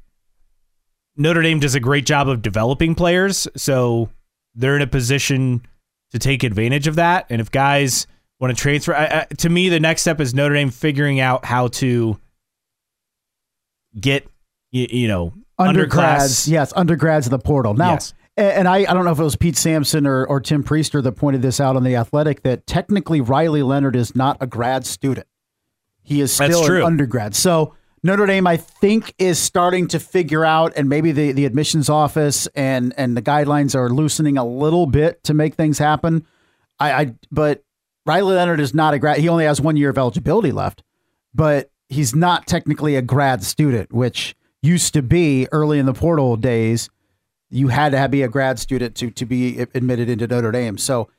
Notre 1.16 1.42
Dame 1.42 1.60
does 1.60 1.74
a 1.76 1.80
great 1.80 2.06
job 2.06 2.30
of 2.30 2.42
developing 2.44 2.94
players. 2.96 3.48
So 3.58 4.10
they're 4.54 4.76
in 4.76 4.84
a 4.84 4.88
position 4.88 5.64
to 6.12 6.20
take 6.20 6.44
advantage 6.44 6.86
of 6.88 6.96
that. 6.96 7.26
And 7.30 7.42
if 7.42 7.50
guys 7.52 8.06
want 8.40 8.56
to 8.56 8.62
transfer, 8.62 8.94
I, 8.96 9.06
I, 9.30 9.34
to 9.40 9.50
me, 9.50 9.70
the 9.70 9.80
next 9.80 10.02
step 10.04 10.22
is 10.22 10.34
Notre 10.36 10.54
Dame 10.54 10.70
figuring 10.70 11.20
out 11.20 11.44
how 11.44 11.70
to 11.70 12.20
get, 14.00 14.28
you, 14.72 14.88
you 14.90 15.08
know, 15.08 15.34
Undergrads, 15.60 16.46
underclass. 16.46 16.48
yes, 16.48 16.74
undergrads 16.76 17.26
in 17.26 17.32
the 17.32 17.40
portal. 17.40 17.74
Now, 17.74 17.94
Yes. 17.94 18.14
and 18.38 18.68
I, 18.68 18.78
I 18.88 18.94
don't 18.94 19.06
know 19.06 19.12
if 19.12 19.18
it 19.20 19.24
was 19.24 19.36
Pete 19.36 19.58
Sampson 19.58 20.06
or, 20.06 20.24
or 20.26 20.40
Tim 20.40 20.64
Prister 20.64 21.02
that 21.02 21.14
pointed 21.14 21.42
this 21.42 21.60
out 21.60 21.76
on 21.76 21.84
The 21.84 21.96
Athletic 21.96 22.44
that 22.44 22.68
technically 22.68 23.22
Riley 23.22 23.64
Leonard 23.64 23.96
is 23.96 24.16
not 24.16 24.38
a 24.40 24.46
grad 24.46 24.86
student. 24.86 25.26
He 26.04 26.22
is 26.22 26.32
still 26.32 26.64
an 26.72 26.84
undergrad. 26.84 27.34
So 27.36 27.74
Notre 28.08 28.26
Dame, 28.26 28.48
I 28.48 28.56
think, 28.56 29.14
is 29.20 29.38
starting 29.38 29.90
to 29.90 30.00
figure 30.00 30.46
out, 30.46 30.72
and 30.78 30.88
maybe 30.88 31.12
the, 31.12 31.34
the 31.34 31.44
admissions 31.44 31.90
office 31.90 32.48
and 32.56 32.94
and 32.98 33.18
the 33.18 33.22
guidelines 33.22 33.76
are 33.76 33.90
loosening 33.90 34.38
a 34.38 34.46
little 34.46 34.86
bit 34.86 35.22
to 35.26 35.34
make 35.34 35.56
things 35.56 35.78
happen. 35.78 36.26
I, 36.80 36.92
I 36.92 37.16
but 37.32 37.66
Riley 38.06 38.36
Leonard 38.36 38.62
is 38.62 38.74
not 38.74 38.94
a 38.94 39.00
grad. 39.00 39.18
He 39.18 39.28
only 39.28 39.44
has 39.44 39.60
one 39.60 39.76
year 39.76 39.90
of 39.90 39.98
eligibility 39.98 40.54
left, 40.54 40.84
but 41.36 41.70
he's 41.90 42.16
not 42.16 42.48
technically 42.48 42.96
a 42.96 43.02
grad 43.02 43.44
student, 43.44 43.92
which 43.92 44.38
used 44.62 44.94
to 44.94 45.02
be 45.02 45.50
early 45.52 45.78
in 45.78 45.86
the 45.86 45.94
portal 45.94 46.38
days. 46.38 46.90
You 47.50 47.68
had 47.68 47.92
to 47.92 48.08
be 48.08 48.22
a 48.22 48.30
grad 48.30 48.58
student 48.58 48.96
to 48.96 49.12
to 49.12 49.26
be 49.26 49.60
admitted 49.60 50.10
into 50.10 50.28
Notre 50.28 50.54
Dame. 50.54 50.78
So 50.78 51.10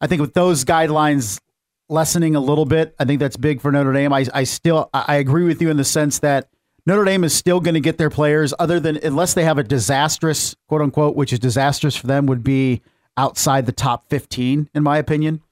I 0.00 0.08
think 0.08 0.20
with 0.20 0.34
those 0.34 0.64
guidelines 0.64 1.40
lessening 1.88 2.34
a 2.34 2.40
little 2.40 2.64
bit, 2.64 2.94
I 2.98 3.04
think 3.04 3.20
that's 3.20 3.36
big 3.36 3.60
for 3.60 3.70
Notre 3.70 3.92
Dame. 3.92 4.12
I, 4.12 4.26
I 4.34 4.44
still 4.44 4.90
I 4.92 5.16
agree 5.16 5.44
with 5.44 5.60
you 5.62 5.70
in 5.70 5.76
the 5.76 5.84
sense 5.84 6.18
that 6.20 6.48
Notre 6.84 7.04
Dame 7.04 7.24
is 7.24 7.34
still 7.34 7.60
going 7.60 7.74
to 7.74 7.80
get 7.80 7.98
their 7.98 8.10
players, 8.10 8.54
other 8.58 8.80
than 8.80 8.98
unless 9.02 9.34
they 9.34 9.44
have 9.44 9.58
a 9.58 9.62
disastrous 9.62 10.54
quote 10.68 10.82
unquote, 10.82 11.16
which 11.16 11.32
is 11.32 11.38
disastrous 11.38 11.96
for 11.96 12.06
them, 12.06 12.26
would 12.26 12.44
be 12.44 12.82
outside 13.16 13.66
the 13.66 13.72
top 13.72 14.08
fifteen, 14.08 14.68
in 14.74 14.82
my 14.82 14.98
opinion. 14.98 15.42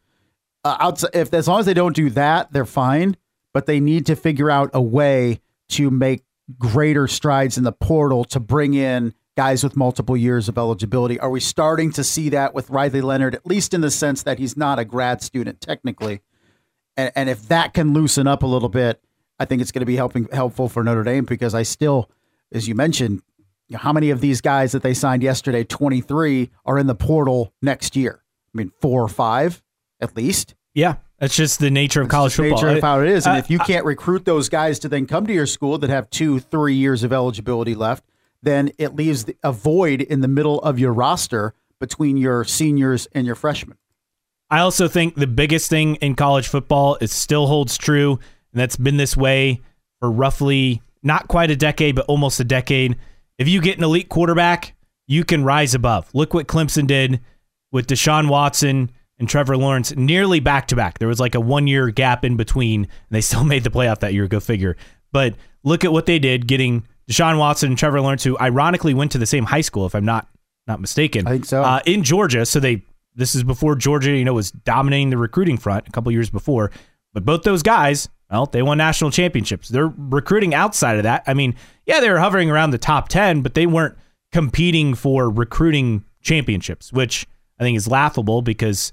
Uh, 0.65 0.77
outside, 0.81 1.11
if 1.15 1.33
as 1.35 1.47
long 1.47 1.61
as 1.61 1.67
they 1.67 1.75
don't 1.75 1.97
do 1.97 2.11
that, 2.11 2.53
they're 2.53 2.65
fine. 2.65 3.17
But 3.53 3.67
they 3.67 3.79
need 3.79 4.07
to 4.07 4.17
figure 4.17 4.51
out 4.51 4.71
a 4.75 4.83
way 4.83 5.41
to 5.69 5.89
make 5.89 6.25
greater 6.59 7.07
strides 7.07 7.57
in 7.57 7.63
the 7.63 7.71
portal 7.71 8.25
to 8.25 8.41
bring 8.41 8.75
in 8.75 9.15
guys 9.37 9.63
with 9.63 9.77
multiple 9.77 10.17
years 10.17 10.49
of 10.49 10.59
eligibility. 10.59 11.21
Are 11.21 11.31
we 11.31 11.39
starting 11.39 11.93
to 11.93 12.03
see 12.03 12.31
that 12.31 12.53
with 12.53 12.69
Riley 12.69 13.01
Leonard, 13.01 13.35
at 13.35 13.47
least 13.47 13.73
in 13.73 13.81
the 13.81 13.93
sense 13.93 14.25
that 14.25 14.41
he's 14.41 14.57
not 14.57 14.81
a 14.81 14.85
grad 14.85 15.23
student 15.23 15.61
technically? 15.61 16.21
And, 16.97 17.13
and 17.15 17.29
if 17.29 17.49
that 17.49 17.75
can 17.75 17.93
loosen 17.93 18.27
up 18.27 18.43
a 18.43 18.47
little 18.47 18.69
bit, 18.69 19.01
I 19.39 19.45
think 19.45 19.63
it's 19.63 19.73
going 19.73 19.81
to 19.81 19.87
be 19.87 19.97
helping 19.97 20.29
helpful 20.33 20.69
for 20.69 20.85
Notre 20.85 21.03
Dame 21.03 21.25
because 21.25 21.55
I 21.55 21.63
still, 21.63 22.11
as 22.53 22.69
you 22.69 22.75
mentioned, 22.75 23.23
you 23.69 23.75
know, 23.75 23.79
how 23.79 23.93
many 23.93 24.11
of 24.11 24.21
these 24.21 24.41
guys 24.41 24.73
that 24.73 24.83
they 24.83 24.95
signed 24.95 25.23
yesterday, 25.23 25.65
23, 25.65 26.51
are 26.67 26.79
in 26.79 26.87
the 26.87 26.95
portal 26.95 27.53
next 27.63 27.97
year? 27.97 28.23
I 28.55 28.59
mean, 28.59 28.71
four 28.81 29.03
or 29.03 29.09
five 29.09 29.63
at 30.01 30.17
least. 30.17 30.55
Yeah. 30.75 30.97
That's 31.19 31.35
just 31.37 31.61
the 31.61 31.71
nature 31.71 32.03
of 32.03 32.09
college 32.09 32.33
It's 32.33 32.37
the 32.37 32.43
football. 32.51 32.63
Nature 32.65 32.77
of 32.79 32.83
how 32.83 33.01
it 33.01 33.09
is. 33.09 33.27
And 33.27 33.37
Uh, 33.37 33.39
if 33.39 33.51
you 33.51 33.59
can't 33.59 33.85
recruit 33.85 34.25
those 34.25 34.49
guys 34.49 34.79
to 34.81 34.89
then 34.89 35.07
come 35.07 35.27
to 35.27 35.33
your 35.33 35.47
school 35.47 35.79
that 35.79 35.89
have 35.91 36.11
two, 36.11 36.41
three 36.41 36.75
years 36.75 37.03
of 37.03 37.13
eligibility 37.13 37.75
left, 37.75 38.05
then 38.43 38.71
it 38.79 38.95
leaves 38.95 39.25
a 39.43 39.53
void 39.53 40.03
in 40.03 40.21
the 40.21 40.29
middle 40.29 40.61
of 40.61 40.79
your 40.79 40.93
roster 40.93 41.55
between 41.81 42.17
your 42.17 42.45
seniors 42.45 43.07
and 43.13 43.27
your 43.27 43.35
freshmen. 43.37 43.79
I 44.51 44.61
also 44.61 44.89
think 44.89 45.15
the 45.15 45.27
biggest 45.27 45.71
thing 45.71 45.97
in 45.97 46.15
college 46.15 46.49
football 46.49 46.97
is 47.01 47.13
still 47.13 47.47
holds 47.47 47.77
true, 47.77 48.19
and 48.53 48.61
that's 48.61 48.77
been 48.77 48.97
this 48.97 49.17
way 49.17 49.61
for 50.01 50.11
roughly 50.11 50.83
not 51.03 51.29
quite 51.29 51.51
a 51.51 51.57
decade, 51.57 51.95
but 51.95 52.07
almost 52.07 52.41
a 52.41 52.45
decade. 52.45 52.97
If 53.39 53.49
you 53.49 53.61
get 53.61 53.79
an 53.79 53.85
elite 53.85 54.09
quarterback, 54.09 54.75
you 55.07 55.25
can 55.25 55.45
rise 55.45 55.75
above. 55.75 56.09
Look 56.15 56.35
what 56.35 56.47
Clemson 56.47 56.87
did 56.87 57.21
with 57.73 57.87
Deshaun 57.87 58.29
Watson 58.29 58.91
and 59.19 59.29
Trevor 59.29 59.57
Lawrence 59.57 59.95
nearly 59.97 60.41
back 60.41 60.69
to 60.69 60.77
back. 60.77 60.99
There 60.99 61.09
was 61.09 61.21
like 61.21 61.35
a 61.35 61.41
one 61.41 61.67
year 61.67 61.91
gap 61.91 62.25
in 62.25 62.37
between, 62.37 62.85
and 62.85 62.91
they 63.11 63.21
still 63.23 63.45
made 63.45 63.65
the 63.65 63.71
playoff 63.71 64.01
that 64.01 64.15
year. 64.15 64.27
Go 64.29 64.41
figure. 64.41 64.77
But 65.13 65.35
look 65.63 65.85
at 65.85 65.93
what 65.93 66.07
they 66.07 66.19
did 66.19 66.47
getting 66.47 66.87
Deshaun 67.11 67.39
Watson 67.39 67.71
and 67.71 67.79
Trevor 67.79 68.01
Lawrence, 68.01 68.25
who 68.25 68.39
ironically 68.39 68.95
went 68.95 69.13
to 69.13 69.19
the 69.19 69.27
same 69.27 69.45
high 69.45 69.61
school, 69.61 69.87
if 69.87 69.95
I'm 69.95 70.05
not 70.05 70.29
not 70.67 70.81
mistaken. 70.81 71.27
I 71.27 71.31
think 71.33 71.45
so. 71.45 71.63
Uh, 71.63 71.81
in 71.85 72.03
Georgia. 72.03 72.47
So 72.47 72.59
they 72.59 72.83
this 73.15 73.35
is 73.35 73.45
before 73.45 73.77
Georgia, 73.77 74.11
you 74.11 74.25
know, 74.25 74.35
was 74.35 74.51
dominating 74.51 75.11
the 75.11 75.19
recruiting 75.19 75.57
front 75.57 75.89
a 75.89 75.91
couple 75.91 76.11
years 76.13 76.31
before. 76.31 76.71
But 77.13 77.25
both 77.25 77.43
those 77.43 77.63
guys, 77.63 78.09
well, 78.31 78.47
they 78.47 78.63
won 78.63 78.79
national 78.79 79.11
championships. 79.11 79.69
They're 79.69 79.93
recruiting 79.97 80.55
outside 80.55 80.97
of 80.97 81.05
that. 81.05 81.23
I 81.27 81.35
mean, 81.35 81.55
yeah, 81.87 82.01
they 82.01 82.11
were 82.11 82.19
hovering 82.19 82.51
around 82.51 82.71
the 82.71 82.79
top 82.79 83.09
10, 83.09 83.43
but 83.43 83.55
they 83.55 83.67
weren't 83.67 83.97
competing 84.33 84.95
for 84.95 85.31
recruiting 85.31 86.05
championships, 86.23 86.93
which 86.93 87.27
I 87.61 87.63
think 87.63 87.77
is 87.77 87.87
laughable 87.87 88.43
because 88.43 88.93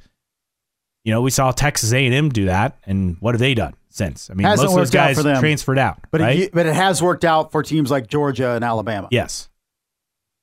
you 1.04 1.12
know, 1.12 1.22
we 1.22 1.32
saw 1.32 1.52
Texas 1.52 1.94
A&M 1.94 2.30
do 2.30 2.46
that 2.46 2.78
and 2.86 3.18
what 3.20 3.34
have 3.34 3.40
they 3.40 3.54
done 3.54 3.74
since? 3.90 4.30
I 4.30 4.34
mean, 4.36 4.46
Hasn't 4.46 4.68
most 4.70 4.74
of 4.74 4.92
those 4.92 4.96
out 4.96 5.16
guys 5.26 5.40
transferred 5.40 5.80
out, 5.80 6.00
But 6.12 6.22
right? 6.22 6.40
it, 6.40 6.52
but 6.54 6.66
it 6.66 6.76
has 6.76 7.02
worked 7.02 7.26
out 7.26 7.52
for 7.52 7.64
teams 7.64 7.90
like 7.90 8.08
Georgia 8.08 8.52
and 8.52 8.64
Alabama. 8.64 9.08
Yes. 9.12 9.50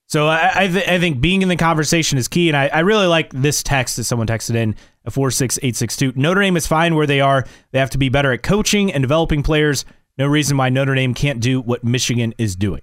So 0.09 0.27
I 0.27 0.51
I, 0.63 0.67
th- 0.67 0.87
I 0.87 0.99
think 0.99 1.21
being 1.21 1.43
in 1.43 1.49
the 1.49 1.55
conversation 1.55 2.17
is 2.17 2.27
key, 2.27 2.49
and 2.49 2.57
I, 2.57 2.67
I 2.67 2.79
really 2.79 3.05
like 3.07 3.31
this 3.31 3.61
text 3.61 3.97
that 3.97 4.05
someone 4.05 4.27
texted 4.27 4.55
in 4.55 4.75
a 5.05 5.11
four 5.11 5.29
six 5.31 5.59
eight 5.61 5.75
six 5.75 5.95
two. 5.95 6.11
Notre 6.15 6.41
Dame 6.41 6.57
is 6.57 6.65
fine 6.65 6.95
where 6.95 7.05
they 7.07 7.21
are. 7.21 7.45
They 7.71 7.79
have 7.79 7.91
to 7.91 7.97
be 7.99 8.09
better 8.09 8.31
at 8.31 8.41
coaching 8.43 8.91
and 8.91 9.03
developing 9.03 9.43
players. 9.43 9.85
No 10.17 10.27
reason 10.27 10.57
why 10.57 10.69
Notre 10.69 10.95
Dame 10.95 11.13
can't 11.13 11.39
do 11.39 11.61
what 11.61 11.83
Michigan 11.83 12.33
is 12.37 12.55
doing. 12.55 12.81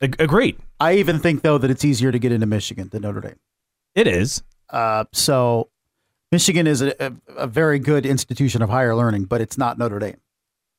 Ag- 0.00 0.16
agreed. 0.20 0.56
I 0.80 0.94
even 0.94 1.18
think 1.18 1.42
though 1.42 1.58
that 1.58 1.70
it's 1.70 1.84
easier 1.84 2.12
to 2.12 2.18
get 2.18 2.32
into 2.32 2.46
Michigan 2.46 2.88
than 2.90 3.02
Notre 3.02 3.20
Dame. 3.20 3.38
It 3.94 4.06
is. 4.06 4.42
Uh, 4.70 5.04
so 5.12 5.70
Michigan 6.32 6.66
is 6.66 6.82
a, 6.82 6.94
a, 7.04 7.12
a 7.36 7.46
very 7.46 7.78
good 7.78 8.06
institution 8.06 8.62
of 8.62 8.70
higher 8.70 8.94
learning, 8.94 9.24
but 9.24 9.40
it's 9.40 9.58
not 9.58 9.76
Notre 9.76 9.98
Dame. 9.98 10.20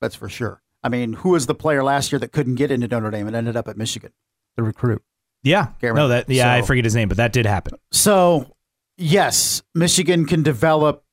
That's 0.01 0.15
for 0.15 0.29
sure. 0.29 0.61
I 0.83 0.89
mean, 0.89 1.13
who 1.13 1.29
was 1.29 1.47
the 1.47 1.55
player 1.55 1.83
last 1.83 2.11
year 2.11 2.19
that 2.19 2.31
couldn't 2.31 2.55
get 2.55 2.71
into 2.71 2.87
Notre 2.87 3.11
Dame 3.11 3.27
and 3.27 3.35
ended 3.35 3.55
up 3.57 3.67
at 3.67 3.77
Michigan? 3.77 4.11
The 4.55 4.63
recruit. 4.63 5.03
Yeah. 5.45 5.67
Cameron. 5.79 5.95
No, 5.95 6.07
that 6.09 6.29
yeah, 6.29 6.51
I 6.51 6.61
forget 6.63 6.83
his 6.83 6.95
name, 6.95 7.07
but 7.07 7.17
that 7.17 7.31
did 7.31 7.45
happen. 7.45 7.77
So, 7.91 8.53
yes, 8.97 9.61
Michigan 9.73 10.25
can 10.25 10.43
develop 10.43 11.03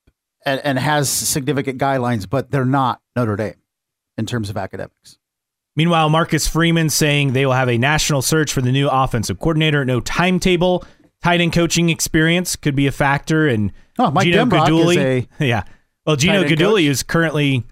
and, 0.44 0.60
and 0.64 0.78
has 0.78 1.08
significant 1.08 1.80
guidelines, 1.80 2.28
but 2.28 2.50
they're 2.50 2.64
not 2.64 3.00
Notre 3.14 3.36
Dame 3.36 3.54
in 4.18 4.26
terms 4.26 4.50
of 4.50 4.56
academics. 4.56 5.18
Meanwhile, 5.76 6.08
Marcus 6.08 6.46
Freeman 6.48 6.90
saying 6.90 7.32
they 7.32 7.46
will 7.46 7.52
have 7.54 7.68
a 7.68 7.78
national 7.78 8.22
search 8.22 8.52
for 8.52 8.60
the 8.60 8.72
new 8.72 8.88
offensive 8.88 9.38
coordinator. 9.38 9.84
No 9.84 10.00
timetable. 10.00 10.84
Tight 11.22 11.40
end 11.40 11.52
coaching 11.52 11.88
experience 11.88 12.56
could 12.56 12.74
be 12.74 12.86
a 12.86 12.92
factor, 12.92 13.46
and 13.46 13.72
Oh, 13.98 14.10
Mike 14.10 14.24
Gino 14.24 14.44
Denbrock 14.44 15.28
yeah. 15.38 15.62
Well, 16.04 16.16
Gino 16.16 16.42
coach. 16.42 16.80
is 16.82 17.02
currently 17.02 17.64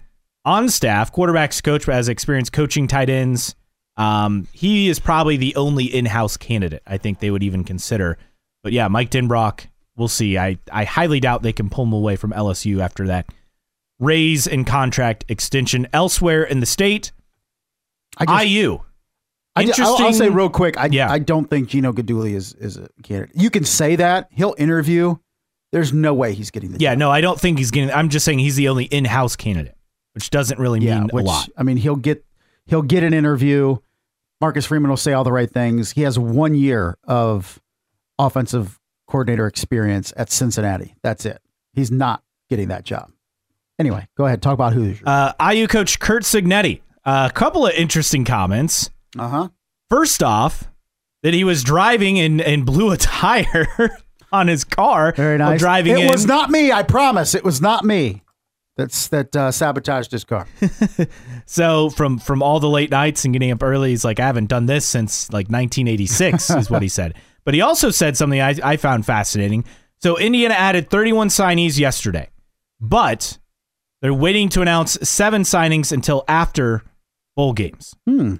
on 0.45 0.69
staff, 0.69 1.11
quarterbacks 1.13 1.61
coach, 1.63 1.85
but 1.85 1.95
has 1.95 2.07
experience 2.07 2.49
coaching 2.49 2.87
tight 2.87 3.09
ends. 3.09 3.55
Um, 4.01 4.47
he 4.53 4.89
is 4.89 4.99
probably 4.99 5.37
the 5.37 5.55
only 5.55 5.85
in-house 5.85 6.37
candidate 6.37 6.81
I 6.87 6.97
think 6.97 7.19
they 7.19 7.29
would 7.31 7.43
even 7.43 7.63
consider. 7.63 8.17
But 8.63 8.71
yeah, 8.73 8.87
Mike 8.87 9.09
Denbrock, 9.11 9.67
we'll 9.95 10.07
see. 10.07 10.37
I 10.37 10.57
I 10.71 10.83
highly 10.85 11.19
doubt 11.19 11.41
they 11.43 11.53
can 11.53 11.69
pull 11.69 11.85
him 11.85 11.93
away 11.93 12.15
from 12.15 12.31
LSU 12.31 12.79
after 12.81 13.07
that 13.07 13.27
raise 13.99 14.47
and 14.47 14.65
contract 14.65 15.25
extension 15.29 15.87
elsewhere 15.93 16.43
in 16.43 16.59
the 16.59 16.65
state. 16.65 17.11
I 18.17 18.25
just, 18.25 18.45
IU. 18.47 18.79
I 19.55 19.65
ju- 19.65 19.73
I'll, 19.79 19.97
I'll 19.97 20.13
say 20.13 20.29
real 20.29 20.49
quick. 20.49 20.77
I, 20.77 20.87
Yeah. 20.87 21.11
I 21.11 21.19
don't 21.19 21.49
think 21.49 21.69
Gino 21.69 21.91
Guidugli 21.93 22.33
is 22.33 22.53
is 22.55 22.77
a 22.77 22.87
candidate. 23.03 23.35
You 23.35 23.49
can 23.49 23.63
say 23.65 23.95
that 23.97 24.27
he'll 24.31 24.55
interview. 24.57 25.17
There's 25.71 25.93
no 25.93 26.13
way 26.13 26.33
he's 26.33 26.51
getting 26.51 26.71
the 26.71 26.79
Yeah, 26.79 26.91
job. 26.93 26.99
no, 26.99 27.11
I 27.11 27.21
don't 27.21 27.39
think 27.39 27.57
he's 27.57 27.71
getting. 27.71 27.91
I'm 27.91 28.09
just 28.09 28.25
saying 28.25 28.39
he's 28.39 28.55
the 28.57 28.67
only 28.67 28.85
in-house 28.85 29.35
candidate, 29.37 29.75
which 30.13 30.29
doesn't 30.29 30.59
really 30.59 30.79
mean 30.81 31.07
which 31.13 31.23
a 31.23 31.27
lot. 31.27 31.49
I 31.57 31.63
mean, 31.63 31.77
he'll 31.77 31.95
get 31.95 32.25
he'll 32.65 32.81
get 32.81 33.03
an 33.03 33.13
interview. 33.13 33.77
Marcus 34.41 34.65
Freeman 34.65 34.89
will 34.89 34.97
say 34.97 35.13
all 35.13 35.23
the 35.23 35.31
right 35.31 35.49
things. 35.49 35.91
He 35.91 36.01
has 36.01 36.17
one 36.17 36.55
year 36.55 36.97
of 37.05 37.61
offensive 38.17 38.79
coordinator 39.07 39.45
experience 39.45 40.11
at 40.17 40.31
Cincinnati. 40.31 40.95
That's 41.03 41.25
it. 41.25 41.41
He's 41.73 41.91
not 41.91 42.23
getting 42.49 42.69
that 42.69 42.83
job. 42.83 43.11
Anyway, 43.79 44.07
go 44.17 44.25
ahead. 44.25 44.41
Talk 44.41 44.53
about 44.53 44.73
Hoosiers. 44.73 45.01
Uh, 45.05 45.33
IU 45.53 45.67
coach 45.67 45.99
Curt 45.99 46.23
Cignetti. 46.23 46.81
A 47.05 47.31
couple 47.33 47.65
of 47.65 47.73
interesting 47.73 48.25
comments. 48.25 48.89
Uh 49.17 49.27
huh. 49.27 49.49
First 49.89 50.23
off, 50.23 50.69
that 51.23 51.33
he 51.33 51.43
was 51.43 51.63
driving 51.63 52.19
and, 52.19 52.41
and 52.41 52.65
blew 52.65 52.91
a 52.91 52.97
tire 52.97 53.67
on 54.31 54.47
his 54.47 54.63
car. 54.63 55.13
Very 55.13 55.37
nice. 55.37 55.59
Driving 55.59 55.93
it 55.97 56.05
in. 56.05 56.11
was 56.11 56.25
not 56.25 56.49
me. 56.49 56.71
I 56.71 56.83
promise. 56.83 57.35
It 57.35 57.43
was 57.43 57.61
not 57.61 57.83
me. 57.83 58.23
That's 58.81 59.07
that 59.09 59.35
uh, 59.35 59.51
sabotaged 59.51 60.11
his 60.11 60.23
car. 60.23 60.47
so 61.45 61.89
from 61.91 62.17
from 62.17 62.41
all 62.41 62.59
the 62.59 62.69
late 62.69 62.89
nights 62.91 63.25
and 63.25 63.33
getting 63.33 63.51
up 63.51 63.61
early, 63.63 63.89
he's 63.91 64.03
like, 64.05 64.19
I 64.19 64.25
haven't 64.25 64.47
done 64.47 64.65
this 64.65 64.85
since 64.85 65.31
like 65.31 65.47
1986, 65.47 66.49
is 66.51 66.69
what 66.69 66.81
he 66.81 66.87
said. 66.99 67.13
But 67.45 67.53
he 67.53 67.61
also 67.61 67.89
said 67.91 68.17
something 68.17 68.39
I, 68.41 68.55
I 68.63 68.77
found 68.77 69.05
fascinating. 69.05 69.65
So 69.99 70.17
Indiana 70.17 70.55
added 70.55 70.89
31 70.89 71.27
signees 71.29 71.77
yesterday, 71.77 72.29
but 72.79 73.37
they're 74.01 74.13
waiting 74.13 74.49
to 74.49 74.61
announce 74.61 74.93
seven 75.07 75.43
signings 75.43 75.91
until 75.91 76.23
after 76.27 76.81
bowl 77.35 77.53
games, 77.53 77.95
Hmm. 78.07 78.35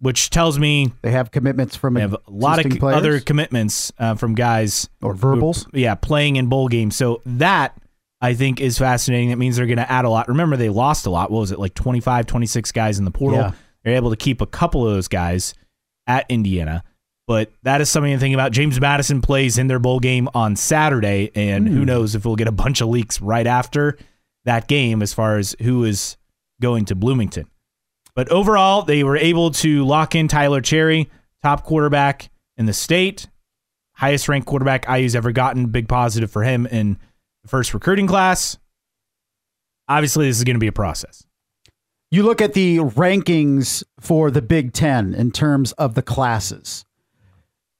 which 0.00 0.30
tells 0.30 0.58
me 0.58 0.92
They 1.02 1.10
have 1.10 1.30
commitments 1.32 1.74
from 1.76 1.94
they 1.94 2.00
have 2.02 2.14
a 2.14 2.20
lot 2.28 2.64
of 2.64 2.70
players 2.78 2.96
other 2.96 3.20
commitments 3.20 3.92
uh, 3.98 4.14
from 4.14 4.34
guys 4.34 4.88
or 5.02 5.14
who- 5.14 5.18
verbals. 5.18 5.66
yeah, 5.72 5.94
playing 5.96 6.36
in 6.36 6.46
bowl 6.48 6.68
games. 6.68 6.94
So 6.96 7.20
that 7.26 7.76
I 8.20 8.34
think 8.34 8.60
is 8.60 8.78
fascinating. 8.78 9.28
That 9.30 9.36
means 9.36 9.56
they're 9.56 9.66
going 9.66 9.78
to 9.78 9.90
add 9.90 10.04
a 10.04 10.10
lot. 10.10 10.28
Remember, 10.28 10.56
they 10.56 10.68
lost 10.68 11.06
a 11.06 11.10
lot. 11.10 11.30
What 11.30 11.40
was 11.40 11.52
it, 11.52 11.58
like 11.58 11.74
25, 11.74 12.26
26 12.26 12.72
guys 12.72 12.98
in 12.98 13.04
the 13.04 13.10
portal? 13.10 13.40
Yeah. 13.40 13.52
They're 13.84 13.94
able 13.94 14.10
to 14.10 14.16
keep 14.16 14.40
a 14.40 14.46
couple 14.46 14.86
of 14.86 14.92
those 14.92 15.08
guys 15.08 15.54
at 16.06 16.26
Indiana. 16.28 16.82
But 17.28 17.52
that 17.62 17.80
is 17.80 17.90
something 17.90 18.12
to 18.12 18.18
think 18.18 18.34
about. 18.34 18.52
James 18.52 18.80
Madison 18.80 19.20
plays 19.20 19.58
in 19.58 19.66
their 19.66 19.78
bowl 19.78 20.00
game 20.00 20.28
on 20.34 20.56
Saturday, 20.56 21.30
and 21.34 21.68
who 21.68 21.80
hmm. 21.80 21.84
knows 21.84 22.14
if 22.14 22.24
we'll 22.24 22.36
get 22.36 22.48
a 22.48 22.52
bunch 22.52 22.80
of 22.80 22.88
leaks 22.88 23.20
right 23.20 23.46
after 23.46 23.98
that 24.46 24.66
game 24.66 25.02
as 25.02 25.12
far 25.12 25.36
as 25.36 25.54
who 25.60 25.84
is 25.84 26.16
going 26.60 26.86
to 26.86 26.94
Bloomington. 26.94 27.46
But 28.14 28.30
overall, 28.30 28.82
they 28.82 29.04
were 29.04 29.16
able 29.16 29.50
to 29.52 29.84
lock 29.84 30.14
in 30.14 30.26
Tyler 30.26 30.60
Cherry, 30.60 31.10
top 31.42 31.64
quarterback 31.64 32.30
in 32.56 32.66
the 32.66 32.72
state, 32.72 33.28
highest 33.92 34.28
ranked 34.28 34.48
quarterback 34.48 34.88
IU's 34.88 35.14
ever 35.14 35.30
gotten. 35.30 35.66
Big 35.66 35.86
positive 35.86 36.30
for 36.30 36.42
him 36.42 36.66
in 36.66 36.94
the 36.94 36.98
first 37.48 37.74
recruiting 37.74 38.06
class. 38.06 38.58
Obviously, 39.88 40.26
this 40.26 40.38
is 40.38 40.44
going 40.44 40.56
to 40.56 40.60
be 40.60 40.66
a 40.66 40.72
process. 40.72 41.26
You 42.10 42.22
look 42.22 42.40
at 42.40 42.54
the 42.54 42.78
rankings 42.78 43.82
for 44.00 44.30
the 44.30 44.42
Big 44.42 44.72
Ten 44.72 45.14
in 45.14 45.30
terms 45.30 45.72
of 45.72 45.94
the 45.94 46.02
classes, 46.02 46.84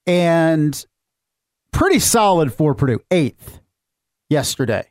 and 0.07 0.87
pretty 1.73 1.99
solid 1.99 2.53
for 2.53 2.75
Purdue, 2.75 3.01
eighth 3.11 3.61
yesterday 4.29 4.87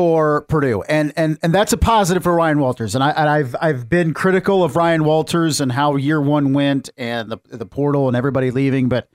for 0.00 0.42
Purdue, 0.42 0.82
and 0.82 1.12
and 1.16 1.38
and 1.42 1.54
that's 1.54 1.72
a 1.72 1.76
positive 1.76 2.22
for 2.22 2.34
Ryan 2.34 2.58
Walters. 2.58 2.94
And 2.94 3.04
I 3.04 3.10
and 3.10 3.28
I've 3.28 3.56
I've 3.60 3.88
been 3.88 4.14
critical 4.14 4.64
of 4.64 4.76
Ryan 4.76 5.04
Walters 5.04 5.60
and 5.60 5.70
how 5.72 5.96
year 5.96 6.20
one 6.20 6.52
went 6.52 6.90
and 6.96 7.30
the 7.30 7.38
the 7.50 7.66
portal 7.66 8.08
and 8.08 8.16
everybody 8.16 8.50
leaving, 8.50 8.88
but 8.88 9.08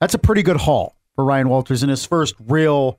that's 0.00 0.14
a 0.14 0.18
pretty 0.18 0.42
good 0.42 0.56
haul 0.56 0.96
for 1.14 1.24
Ryan 1.24 1.48
Walters 1.48 1.82
in 1.82 1.88
his 1.88 2.04
first 2.04 2.34
real 2.40 2.98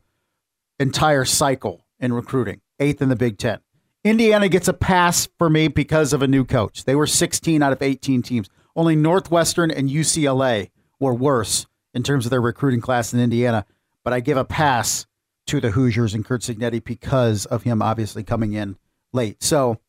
entire 0.83 1.25
cycle 1.25 1.87
in 1.99 2.13
recruiting, 2.13 2.61
eighth 2.79 3.01
in 3.01 3.09
the 3.09 3.15
Big 3.15 3.39
Ten. 3.39 3.59
Indiana 4.03 4.49
gets 4.49 4.67
a 4.67 4.73
pass 4.73 5.27
for 5.37 5.49
me 5.49 5.69
because 5.69 6.13
of 6.13 6.21
a 6.21 6.27
new 6.27 6.43
coach. 6.43 6.83
They 6.83 6.93
were 6.93 7.07
16 7.07 7.63
out 7.63 7.71
of 7.71 7.81
18 7.81 8.21
teams. 8.21 8.49
Only 8.75 8.95
Northwestern 8.95 9.71
and 9.71 9.89
UCLA 9.89 10.69
were 10.99 11.13
worse 11.13 11.65
in 11.93 12.03
terms 12.03 12.25
of 12.25 12.29
their 12.29 12.41
recruiting 12.41 12.81
class 12.81 13.13
in 13.13 13.19
Indiana, 13.19 13.65
but 14.03 14.13
I 14.13 14.19
give 14.19 14.37
a 14.37 14.45
pass 14.45 15.05
to 15.47 15.59
the 15.59 15.71
Hoosiers 15.71 16.13
and 16.13 16.25
Curt 16.25 16.41
Cignetti 16.41 16.83
because 16.83 17.45
of 17.45 17.63
him 17.63 17.81
obviously 17.81 18.23
coming 18.23 18.53
in 18.53 18.77
late. 19.13 19.41
So 19.41 19.79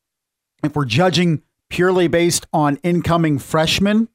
if 0.63 0.77
we're 0.77 0.85
judging 0.85 1.43
purely 1.69 2.07
based 2.07 2.47
on 2.53 2.77
incoming 2.83 3.39
freshmen, 3.39 4.09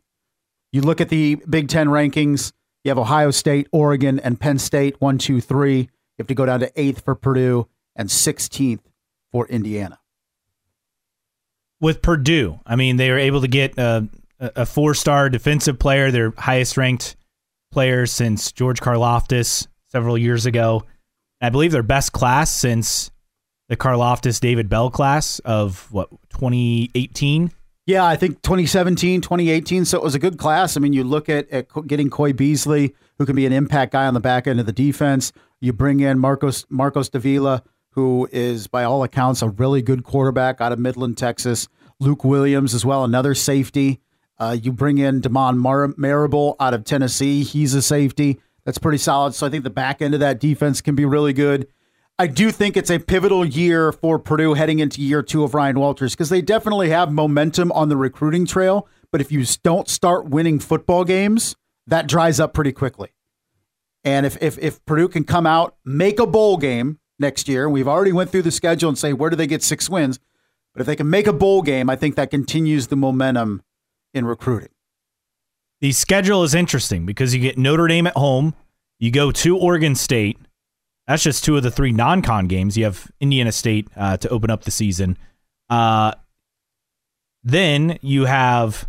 you 0.71 0.81
look 0.81 1.01
at 1.01 1.09
the 1.09 1.35
Big 1.49 1.67
Ten 1.67 1.87
rankings, 1.87 2.53
you 2.83 2.89
have 2.89 2.97
Ohio 2.97 3.31
State, 3.31 3.67
Oregon, 3.71 4.19
and 4.19 4.39
Penn 4.39 4.59
State, 4.59 4.95
one, 4.99 5.17
two, 5.17 5.41
three. 5.41 5.89
You 6.19 6.23
have 6.23 6.27
to 6.27 6.35
go 6.35 6.45
down 6.45 6.59
to 6.59 6.71
eighth 6.75 7.05
for 7.05 7.15
Purdue 7.15 7.67
and 7.95 8.09
16th 8.09 8.81
for 9.31 9.47
Indiana. 9.47 9.99
with 11.79 12.01
Purdue. 12.01 12.59
I 12.65 12.75
mean, 12.75 12.97
they 12.97 13.09
were 13.09 13.17
able 13.17 13.39
to 13.39 13.47
get 13.47 13.77
a, 13.77 14.05
a 14.39 14.65
four 14.65 14.93
star 14.93 15.29
defensive 15.29 15.79
player, 15.79 16.11
their 16.11 16.33
highest 16.37 16.75
ranked 16.75 17.15
player 17.71 18.05
since 18.05 18.51
George 18.51 18.81
Karlaftis 18.81 19.67
several 19.87 20.17
years 20.17 20.45
ago. 20.45 20.83
I 21.39 21.49
believe 21.49 21.71
their 21.71 21.83
best 21.83 22.11
class 22.11 22.53
since 22.53 23.11
the 23.69 23.77
Karlaftis 23.77 24.41
David 24.41 24.67
Bell 24.67 24.89
class 24.89 25.39
of 25.39 25.89
what 25.89 26.09
2018. 26.31 27.51
Yeah, 27.85 28.05
I 28.05 28.17
think 28.17 28.41
2017, 28.41 29.21
2018. 29.21 29.85
So 29.85 29.97
it 29.97 30.03
was 30.03 30.15
a 30.15 30.19
good 30.19 30.37
class. 30.37 30.75
I 30.75 30.81
mean, 30.81 30.91
you 30.91 31.05
look 31.05 31.29
at, 31.29 31.49
at 31.49 31.67
getting 31.87 32.09
Coy 32.09 32.33
Beasley, 32.33 32.93
who 33.17 33.25
can 33.25 33.37
be 33.37 33.45
an 33.45 33.53
impact 33.53 33.93
guy 33.93 34.05
on 34.05 34.13
the 34.13 34.19
back 34.19 34.47
end 34.47 34.59
of 34.59 34.65
the 34.65 34.73
defense. 34.73 35.31
You 35.61 35.73
bring 35.73 35.99
in 35.99 36.19
Marcos 36.19 36.65
Marcos 36.69 37.09
Davila, 37.09 37.63
who 37.91 38.29
is 38.31 38.67
by 38.67 38.83
all 38.83 39.03
accounts 39.03 39.41
a 39.41 39.49
really 39.49 39.81
good 39.81 40.03
quarterback 40.03 40.61
out 40.61 40.71
of 40.71 40.79
Midland, 40.79 41.17
Texas. 41.17 41.67
Luke 41.99 42.23
Williams 42.23 42.73
as 42.73 42.85
well, 42.85 43.03
another 43.03 43.35
safety. 43.35 43.99
Uh, 44.37 44.55
you 44.61 44.71
bring 44.71 44.99
in 44.99 45.19
Damon 45.19 45.57
Mar- 45.57 45.93
Marable 45.97 46.55
out 46.59 46.73
of 46.73 46.85
Tennessee. 46.85 47.43
He's 47.43 47.73
a 47.73 47.81
safety. 47.81 48.39
That's 48.63 48.77
pretty 48.77 48.99
solid. 48.99 49.33
So 49.33 49.45
I 49.45 49.49
think 49.49 49.65
the 49.65 49.69
back 49.69 50.01
end 50.01 50.13
of 50.13 50.21
that 50.21 50.39
defense 50.39 50.79
can 50.79 50.95
be 50.95 51.03
really 51.03 51.33
good. 51.33 51.67
I 52.17 52.27
do 52.27 52.51
think 52.51 52.77
it's 52.77 52.89
a 52.89 52.99
pivotal 52.99 53.45
year 53.45 53.91
for 53.91 54.19
Purdue 54.19 54.53
heading 54.53 54.79
into 54.79 55.01
year 55.01 55.23
two 55.23 55.43
of 55.43 55.53
Ryan 55.53 55.79
Walters 55.79 56.13
because 56.13 56.29
they 56.29 56.41
definitely 56.41 56.89
have 56.89 57.11
momentum 57.11 57.71
on 57.73 57.89
the 57.89 57.97
recruiting 57.97 58.45
trail. 58.45 58.87
But 59.11 59.21
if 59.21 59.31
you 59.31 59.45
don't 59.63 59.89
start 59.89 60.29
winning 60.29 60.59
football 60.59 61.03
games, 61.03 61.55
that 61.87 62.07
dries 62.07 62.39
up 62.39 62.53
pretty 62.53 62.71
quickly. 62.71 63.09
And 64.03 64.25
if, 64.25 64.41
if, 64.41 64.57
if 64.59 64.83
Purdue 64.85 65.09
can 65.09 65.23
come 65.23 65.45
out, 65.45 65.75
make 65.83 66.19
a 66.19 66.25
bowl 66.25 66.57
game 66.57 66.99
next 67.19 67.47
year, 67.47 67.65
and 67.65 67.73
we've 67.73 67.87
already 67.87 68.13
went 68.13 68.29
through 68.29 68.43
the 68.43 68.51
schedule 68.51 68.89
and 68.89 68.97
say, 68.97 69.13
where 69.13 69.29
do 69.29 69.35
they 69.35 69.47
get 69.47 69.61
six 69.61 69.89
wins? 69.89 70.19
But 70.73 70.81
if 70.81 70.87
they 70.87 70.95
can 70.95 71.09
make 71.09 71.27
a 71.27 71.33
bowl 71.33 71.61
game, 71.61 71.89
I 71.89 71.95
think 71.95 72.15
that 72.15 72.31
continues 72.31 72.87
the 72.87 72.95
momentum 72.95 73.61
in 74.13 74.25
recruiting. 74.25 74.69
The 75.81 75.91
schedule 75.91 76.43
is 76.43 76.53
interesting 76.53 77.05
because 77.05 77.33
you 77.33 77.41
get 77.41 77.57
Notre 77.57 77.87
Dame 77.87 78.07
at 78.07 78.15
home, 78.15 78.53
you 78.99 79.11
go 79.11 79.31
to 79.31 79.57
Oregon 79.57 79.95
State, 79.95 80.37
that's 81.09 81.23
just 81.23 81.43
two 81.43 81.57
of 81.57 81.63
the 81.63 81.71
three 81.71 81.91
non-con 81.91 82.45
games. 82.45 82.77
You 82.77 82.83
have 82.83 83.11
Indiana 83.19 83.51
State 83.51 83.87
uh, 83.95 84.17
to 84.17 84.29
open 84.29 84.51
up 84.51 84.63
the 84.63 84.69
season. 84.69 85.17
Uh, 85.67 86.13
then 87.43 87.97
you 88.03 88.25
have 88.25 88.87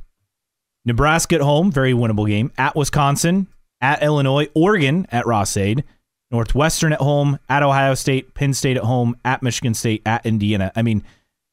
Nebraska 0.85 1.37
at 1.37 1.41
home, 1.41 1.73
very 1.73 1.95
winnable 1.95 2.29
game. 2.29 2.53
At 2.59 2.77
Wisconsin, 2.77 3.49
at 3.81 4.03
Illinois, 4.03 4.49
Oregon 4.55 5.07
at 5.11 5.26
Ross-Ade, 5.26 5.85
Northwestern 6.31 6.93
at 6.93 7.01
home, 7.01 7.39
at 7.49 7.62
Ohio 7.62 7.95
State, 7.95 8.35
Penn 8.35 8.55
State 8.55 8.76
at 8.76 8.85
home, 8.85 9.16
at 9.24 9.43
Michigan 9.43 9.74
State, 9.74 10.03
at 10.07 10.24
Indiana. 10.24 10.70
I 10.76 10.83
mean, 10.83 11.03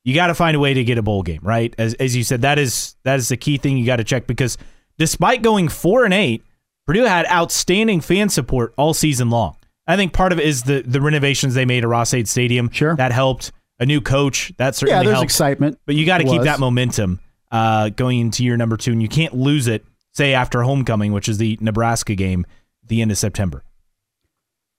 you 0.03 0.13
got 0.13 0.27
to 0.27 0.35
find 0.35 0.55
a 0.55 0.59
way 0.59 0.73
to 0.73 0.83
get 0.83 0.97
a 0.97 1.01
bowl 1.01 1.23
game, 1.23 1.41
right? 1.41 1.73
As 1.77 1.93
as 1.95 2.15
you 2.15 2.23
said, 2.23 2.41
that 2.43 2.59
is 2.59 2.95
that 3.03 3.17
is 3.19 3.29
the 3.29 3.37
key 3.37 3.57
thing 3.57 3.77
you 3.77 3.85
got 3.85 3.97
to 3.97 4.03
check 4.03 4.27
because 4.27 4.57
despite 4.97 5.41
going 5.41 5.67
four 5.67 6.05
and 6.05 6.13
eight, 6.13 6.43
Purdue 6.85 7.03
had 7.03 7.25
outstanding 7.27 8.01
fan 8.01 8.29
support 8.29 8.73
all 8.77 8.93
season 8.93 9.29
long. 9.29 9.57
I 9.87 9.95
think 9.95 10.13
part 10.13 10.31
of 10.31 10.39
it 10.39 10.45
is 10.45 10.63
the 10.63 10.81
the 10.81 11.01
renovations 11.01 11.55
they 11.55 11.65
made 11.65 11.83
at 11.83 11.89
Ross-Ade 11.89 12.27
Stadium. 12.27 12.69
Sure, 12.71 12.95
that 12.95 13.11
helped. 13.11 13.51
A 13.79 13.85
new 13.85 14.01
coach 14.01 14.51
that 14.57 14.73
certainly 14.75 14.97
yeah, 14.97 15.03
there's 15.03 15.13
helped. 15.17 15.25
excitement, 15.25 15.79
but 15.85 15.93
you 15.93 16.07
got 16.07 16.17
to 16.17 16.23
keep 16.23 16.41
that 16.41 16.59
momentum 16.59 17.19
uh, 17.51 17.89
going 17.89 18.19
into 18.19 18.43
year 18.43 18.57
number 18.57 18.75
two, 18.75 18.91
and 18.91 19.03
you 19.03 19.07
can't 19.07 19.35
lose 19.35 19.67
it. 19.67 19.85
Say 20.17 20.33
after 20.33 20.63
homecoming, 20.63 21.11
which 21.11 21.29
is 21.29 21.37
the 21.37 21.59
Nebraska 21.61 22.15
game, 22.15 22.47
the 22.83 23.03
end 23.03 23.11
of 23.11 23.19
September. 23.19 23.63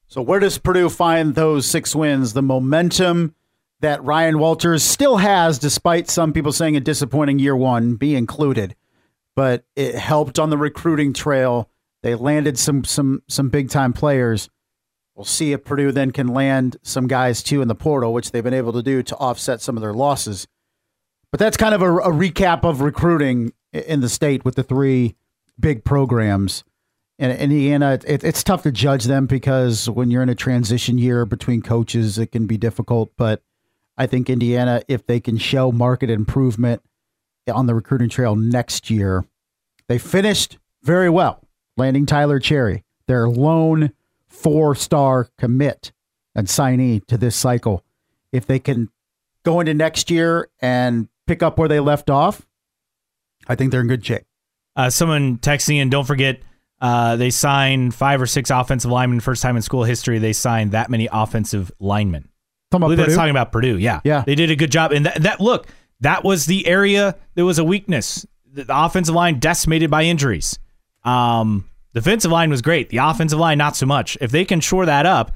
So 0.09 0.21
where 0.21 0.41
does 0.41 0.59
Purdue 0.59 0.89
find 0.89 1.37
those 1.37 1.65
six 1.65 1.95
wins? 1.95 2.33
The 2.33 2.43
momentum 2.43 3.37
that 3.79 4.03
Ryan 4.03 4.41
Walters 4.41 4.83
still 4.83 5.19
has, 5.19 5.61
despite 5.61 6.11
some 6.11 6.33
people 6.33 6.51
saying 6.51 6.75
a 6.75 6.81
disappointing 6.81 7.39
year 7.39 7.55
one, 7.55 7.95
be 7.95 8.17
included. 8.17 8.75
But 9.37 9.65
it 9.77 9.95
helped 9.95 10.41
on 10.41 10.51
the 10.51 10.59
recruiting 10.59 11.13
trail. 11.13 11.71
They 12.03 12.17
landed 12.17 12.59
some 12.59 12.83
some 12.83 13.23
some 13.29 13.49
big 13.49 13.71
time 13.71 13.93
players. 13.93 14.51
We'll 15.15 15.25
see 15.25 15.53
if 15.53 15.63
Purdue 15.63 15.93
then 15.93 16.11
can 16.11 16.27
land 16.27 16.79
some 16.83 17.07
guys 17.07 17.45
too 17.45 17.63
in 17.63 17.69
the 17.69 17.77
portal, 17.77 18.13
which 18.13 18.33
they've 18.33 18.43
been 18.43 18.55
able 18.55 18.73
to 18.73 18.83
do 18.83 19.05
to 19.05 19.17
offset 19.19 19.61
some 19.61 19.77
of 19.77 19.83
their 19.83 19.95
losses. 19.95 20.49
But 21.31 21.39
that's 21.39 21.57
kind 21.57 21.77
of 21.77 21.83
a, 21.83 21.97
a 21.99 22.11
recap 22.11 22.65
of 22.65 22.81
recruiting 22.81 23.53
in 23.73 24.01
the 24.01 24.09
state 24.09 24.45
with 24.45 24.57
the 24.57 24.65
three 24.65 25.15
big 25.59 25.85
programs. 25.85 26.65
In 27.19 27.31
Indiana, 27.33 27.99
it, 28.07 28.23
it's 28.23 28.45
tough 28.45 28.63
to 28.63 28.71
judge 28.71 29.05
them 29.05 29.27
because 29.27 29.91
when 29.91 30.11
you're 30.11 30.23
in 30.23 30.29
a 30.29 30.35
transition 30.35 30.99
year 30.99 31.27
between 31.27 31.63
coaches, 31.63 32.17
it 32.19 32.31
can 32.31 32.47
be 32.47 32.57
difficult. 32.57 33.11
But 33.17 33.43
I 33.97 34.07
think 34.07 34.31
Indiana, 34.31 34.83
if 34.87 35.07
they 35.07 35.19
can 35.19 35.37
show 35.37 35.73
market 35.73 36.11
improvement 36.11 36.83
on 37.53 37.67
the 37.67 37.75
recruiting 37.75 38.09
trail 38.09 38.37
next 38.37 38.89
year, 38.89 39.25
they 39.89 39.99
finished 39.99 40.59
very 40.85 41.11
well, 41.11 41.43
landing 41.77 42.07
Tyler 42.07 42.39
Cherry, 42.39 42.85
their 43.09 43.29
lone 43.29 43.93
four 44.29 44.77
star 44.77 45.29
commit 45.39 45.91
and 46.35 46.47
signee 46.47 47.05
to 47.07 47.17
this 47.17 47.35
cycle. 47.35 47.83
If 48.31 48.47
they 48.47 48.61
can 48.61 48.91
go 49.45 49.59
into 49.59 49.75
next 49.75 50.11
year 50.11 50.49
and 50.61 51.09
pick 51.27 51.43
up 51.43 51.59
where 51.59 51.69
they 51.69 51.81
left 51.81 52.11
off, 52.11 52.47
I 53.49 53.57
think 53.57 53.73
they're 53.73 53.81
in 53.81 53.89
good 53.89 54.05
shape. 54.05 54.28
Uh, 54.79 54.89
someone 54.89 55.39
texting 55.39 55.77
in, 55.77 55.91
don't 55.91 56.07
forget, 56.07 56.41
uh, 56.81 57.17
they 57.17 57.31
signed 57.31 57.93
five 57.95 58.23
or 58.23 58.27
six 58.27 58.49
offensive 58.49 58.91
linemen. 58.91 59.19
First 59.21 59.43
time 59.43 59.57
in 59.57 59.63
school 59.63 59.83
history, 59.83 60.19
they 60.21 60.33
signed 60.33 60.71
that 60.73 60.89
many 60.89 61.09
offensive 61.11 61.73
linemen. 61.81 62.29
Talking 62.71 62.85
I 62.85 62.87
believe 62.87 62.99
about 62.99 63.03
that's 63.03 63.09
Purdue? 63.09 63.17
talking 63.17 63.31
about 63.33 63.53
Purdue. 63.53 63.79
Yeah, 63.79 64.01
Yeah. 64.05 64.23
they 64.25 64.37
did 64.37 64.51
a 64.53 64.57
good 64.57 64.71
job. 64.71 64.93
And 64.93 65.05
that, 65.07 65.23
that 65.23 65.41
look, 65.41 65.67
that 66.01 66.23
was 66.23 66.47
the 66.47 66.67
area 66.67 67.17
that 67.35 67.45
was 67.45 67.59
a 67.59 67.65
weakness. 67.65 68.25
The, 68.53 68.65
the 68.65 68.85
offensive 68.85 69.15
line 69.15 69.41
decimated 69.41 69.91
by 69.91 70.05
injuries. 70.05 70.59
Um, 71.05 71.69
defensive 71.95 72.31
line 72.31 72.49
was 72.51 72.63
great. 72.63 72.89
The 72.91 72.99
offensive 72.99 73.39
line 73.41 73.59
not 73.59 73.75
so 73.75 73.85
much. 73.87 74.17
If 74.21 74.31
they 74.31 74.45
can 74.45 74.61
shore 74.61 74.87
that 74.87 75.07
up, 75.07 75.33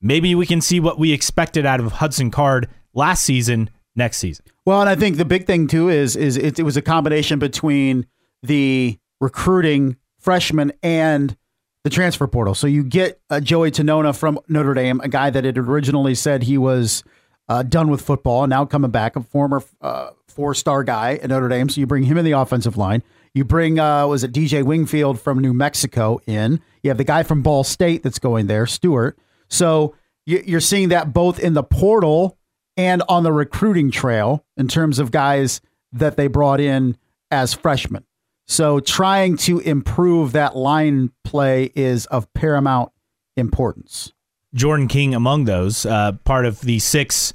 maybe 0.00 0.34
we 0.34 0.46
can 0.46 0.60
see 0.62 0.80
what 0.80 0.98
we 0.98 1.12
expected 1.12 1.66
out 1.66 1.80
of 1.80 1.92
Hudson 1.92 2.30
Card 2.30 2.68
last 2.94 3.22
season 3.24 3.68
next 3.94 4.16
season. 4.18 4.46
Well, 4.64 4.80
and 4.80 4.88
I 4.88 4.94
think 4.96 5.16
the 5.18 5.24
big 5.24 5.46
thing 5.46 5.66
too 5.66 5.88
is 5.90 6.16
is 6.16 6.36
it, 6.36 6.58
it 6.58 6.62
was 6.62 6.76
a 6.76 6.82
combination 6.82 7.38
between 7.38 8.06
the 8.42 8.98
recruiting 9.20 9.96
freshman 10.18 10.72
and 10.82 11.36
the 11.84 11.90
transfer 11.90 12.26
portal. 12.26 12.54
So 12.54 12.66
you 12.66 12.82
get 12.82 13.20
uh, 13.30 13.40
Joey 13.40 13.70
Tanona 13.70 14.16
from 14.16 14.40
Notre 14.48 14.74
Dame, 14.74 15.00
a 15.00 15.08
guy 15.08 15.30
that 15.30 15.44
had 15.44 15.56
originally 15.56 16.14
said 16.14 16.42
he 16.42 16.58
was 16.58 17.04
uh, 17.48 17.62
done 17.62 17.90
with 17.90 18.02
football, 18.02 18.42
and 18.42 18.50
now 18.50 18.64
coming 18.64 18.90
back, 18.90 19.14
a 19.14 19.22
former 19.22 19.62
uh, 19.80 20.10
four 20.26 20.52
star 20.54 20.82
guy 20.82 21.14
at 21.22 21.28
Notre 21.28 21.48
Dame. 21.48 21.68
So 21.68 21.80
you 21.80 21.86
bring 21.86 22.02
him 22.02 22.18
in 22.18 22.24
the 22.24 22.32
offensive 22.32 22.76
line. 22.76 23.02
You 23.34 23.44
bring 23.44 23.78
uh, 23.78 24.06
was 24.06 24.24
it 24.24 24.32
DJ 24.32 24.64
Wingfield 24.64 25.20
from 25.20 25.38
New 25.38 25.54
Mexico 25.54 26.18
in. 26.26 26.60
You 26.82 26.90
have 26.90 26.98
the 26.98 27.04
guy 27.04 27.22
from 27.22 27.42
Ball 27.42 27.64
State 27.64 28.02
that's 28.02 28.18
going 28.18 28.46
there, 28.46 28.66
Stewart. 28.66 29.18
So 29.48 29.94
you, 30.24 30.42
you're 30.44 30.60
seeing 30.60 30.88
that 30.88 31.12
both 31.12 31.38
in 31.38 31.54
the 31.54 31.62
portal 31.62 32.36
and 32.76 33.02
on 33.08 33.22
the 33.22 33.32
recruiting 33.32 33.90
trail 33.90 34.44
in 34.56 34.68
terms 34.68 34.98
of 34.98 35.10
guys 35.10 35.60
that 35.92 36.16
they 36.16 36.26
brought 36.26 36.60
in 36.60 36.96
as 37.30 37.54
freshmen. 37.54 38.04
So 38.46 38.80
trying 38.80 39.36
to 39.38 39.58
improve 39.60 40.32
that 40.32 40.56
line 40.56 41.10
play 41.24 41.72
is 41.74 42.06
of 42.06 42.32
paramount 42.32 42.92
importance. 43.36 44.12
Jordan 44.54 44.88
King 44.88 45.14
among 45.14 45.44
those, 45.44 45.84
uh, 45.84 46.12
part 46.24 46.46
of 46.46 46.60
the 46.60 46.78
six 46.78 47.32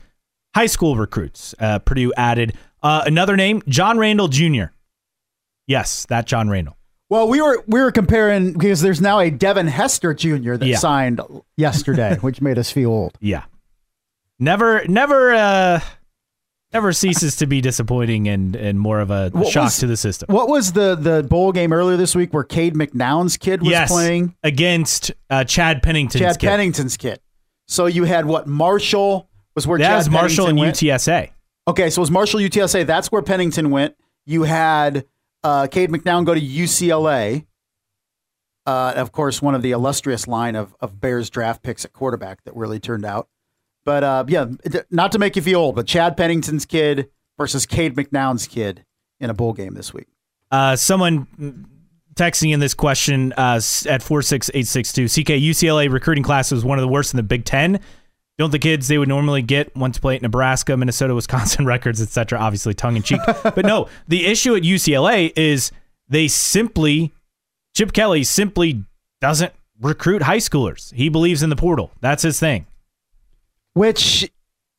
high 0.56 0.66
school 0.68 0.96
recruits 0.96 1.54
uh, 1.60 1.80
Purdue 1.80 2.14
added. 2.18 2.54
Uh, 2.82 3.04
another 3.06 3.36
name, 3.36 3.62
John 3.68 3.98
Randall 3.98 4.28
Jr. 4.30 4.66
Yes, 5.68 6.06
that 6.08 6.26
John 6.26 6.50
Randall. 6.50 6.78
Well, 7.10 7.28
we 7.28 7.42
were 7.42 7.62
we 7.68 7.82
were 7.82 7.92
comparing 7.92 8.54
because 8.54 8.80
there's 8.82 9.02
now 9.02 9.20
a 9.20 9.30
Devin 9.30 9.68
Hester 9.68 10.14
Jr. 10.14 10.56
that 10.56 10.66
Yeah. 10.66 10.78
signed 10.78 11.20
yesterday, 11.58 12.16
which 12.22 12.42
made 12.42 12.58
us 12.58 12.72
feel 12.72 12.90
old. 12.90 13.18
Yeah. 13.20 13.44
Never, 14.40 14.84
never, 14.88 15.34
uh, 15.34 15.82
never 16.74 16.94
ceases 16.94 17.36
to 17.38 17.46
be 17.48 17.62
disappointing 17.62 18.28
and, 18.28 18.56
and 18.56 18.80
more 18.80 19.00
of 19.00 19.12
a 19.12 19.30
What 19.30 19.48
shock 19.48 19.66
was- 19.66 19.80
to 19.80 19.88
the 19.88 19.98
system. 19.98 20.28
What 20.34 20.48
was 20.48 20.72
the 20.74 20.96
the 20.96 21.24
bowl 21.24 21.52
game 21.52 21.74
earlier 21.74 21.98
this 21.98 22.16
week 22.16 22.34
where 22.34 22.44
Cade 22.44 22.74
McNown's 22.76 23.38
kid 23.38 23.62
was 23.62 23.72
yes, 23.72 23.92
playing? 23.92 24.36
against 24.44 25.12
uh, 25.30 25.44
Chad 25.44 25.84
Pennington's 25.84 26.22
Chad 26.22 26.40
kid. 26.40 26.48
Pennington's 26.48 26.98
kid. 26.98 27.20
So 27.68 27.86
you 27.86 28.04
had 28.06 28.26
what 28.26 28.48
Marshall 28.48 29.30
was 29.56 29.66
where 29.68 29.80
That 29.80 29.88
Chad 29.88 29.98
was 29.98 30.10
Marshall 30.10 30.48
and 30.48 30.58
went? 30.58 30.76
UTSA. 30.78 31.30
Okay, 31.68 31.90
so 31.90 32.00
it 32.00 32.04
was 32.04 32.12
Marshall 32.12 32.40
UTSA. 32.40 32.86
That's 32.86 33.12
where 33.12 33.22
Pennington 33.22 33.70
went. 33.70 33.96
You 34.26 34.44
had 34.44 35.06
uh, 35.44 35.68
Cade 35.68 35.90
McNown 35.90 36.26
go 36.26 36.34
to 36.34 36.42
UCLA. 36.42 37.46
Uh, 38.66 38.94
of 38.96 39.12
course, 39.12 39.42
one 39.42 39.56
of 39.56 39.62
the 39.62 39.72
illustrious 39.72 40.28
line 40.28 40.56
of, 40.56 40.76
of 40.80 41.00
Bears 41.02 41.30
draft 41.30 41.64
picks 41.64 41.84
at 41.84 41.94
quarterback 41.94 42.44
that 42.44 42.56
really 42.56 42.80
turned 42.80 43.06
out. 43.06 43.28
But 43.86 44.04
uh, 44.04 44.26
yeah, 44.28 44.46
not 44.90 45.12
to 45.14 45.20
make 45.20 45.36
you 45.36 45.42
feel 45.42 45.60
old, 45.60 45.76
but 45.76 45.88
Chad 45.88 46.16
Pennington's 46.16 46.66
kid 46.66 47.10
versus 47.38 47.66
Cade 47.66 47.96
McNown's 47.96 48.48
kid 48.48 48.86
in 49.20 49.30
a 49.30 49.34
bowl 49.34 49.54
game 49.54 49.74
this 49.74 49.94
week. 49.94 50.08
Uh, 50.52 50.76
someone 50.76 51.66
texting 52.16 52.54
in 52.54 52.60
this 52.60 52.74
question 52.74 53.34
uh, 53.34 53.60
at 53.88 54.04
46862 54.04 55.06
CK 55.08 55.30
UCLA 55.42 55.92
recruiting 55.92 56.24
class 56.24 56.52
was 56.52 56.64
one 56.64 56.78
of 56.78 56.82
the 56.82 56.88
worst 56.88 57.14
in 57.14 57.18
the 57.18 57.24
Big 57.24 57.46
Ten. 57.46 57.80
don't 58.38 58.52
the 58.52 58.60
kids 58.60 58.88
they 58.88 58.98
would 58.98 59.08
normally 59.08 59.42
get 59.42 59.76
once 59.76 59.98
play 59.98 60.16
at 60.16 60.22
Nebraska, 60.22 60.76
Minnesota, 60.76 61.16
Wisconsin 61.16 61.66
records, 61.68 62.02
etc. 62.02 62.40
Obviously, 62.40 62.74
tongue 62.74 62.98
in 62.98 63.04
cheek. 63.04 63.22
but 63.44 63.66
no, 63.66 63.88
the 64.08 64.26
issue 64.26 64.56
at 64.56 64.64
UCLA 64.64 65.32
is 65.36 65.72
they 66.10 66.28
simply 66.28 67.14
Chip 67.76 67.94
Kelly 67.94 68.24
simply 68.24 68.84
doesn't 69.22 69.54
recruit 69.80 70.22
high 70.24 70.38
schoolers. 70.38 70.94
He 70.94 71.10
believes 71.10 71.42
in 71.42 71.50
the 71.50 71.56
portal. 71.56 71.92
That's 72.02 72.24
his 72.24 72.40
thing. 72.40 72.68
Which 73.74 74.30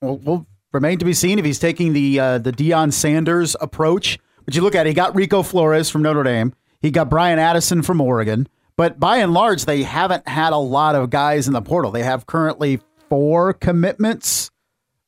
will, 0.00 0.18
will 0.18 0.46
remain 0.72 0.98
to 0.98 1.04
be 1.04 1.12
seen 1.12 1.38
if 1.38 1.44
he's 1.44 1.58
taking 1.58 1.92
the 1.92 2.18
uh, 2.20 2.38
the 2.38 2.52
Deion 2.52 2.92
Sanders 2.92 3.56
approach. 3.60 4.18
But 4.44 4.54
you 4.54 4.62
look 4.62 4.74
at 4.74 4.86
it, 4.86 4.90
he 4.90 4.94
got 4.94 5.14
Rico 5.14 5.42
Flores 5.42 5.88
from 5.88 6.02
Notre 6.02 6.22
Dame. 6.22 6.52
He 6.80 6.90
got 6.90 7.08
Brian 7.08 7.38
Addison 7.38 7.82
from 7.82 8.00
Oregon. 8.00 8.48
But 8.76 8.98
by 8.98 9.18
and 9.18 9.32
large, 9.32 9.64
they 9.64 9.82
haven't 9.82 10.26
had 10.26 10.52
a 10.52 10.56
lot 10.58 10.94
of 10.94 11.10
guys 11.10 11.46
in 11.46 11.52
the 11.52 11.62
portal. 11.62 11.90
They 11.90 12.02
have 12.02 12.26
currently 12.26 12.80
four 13.08 13.52
commitments 13.52 14.50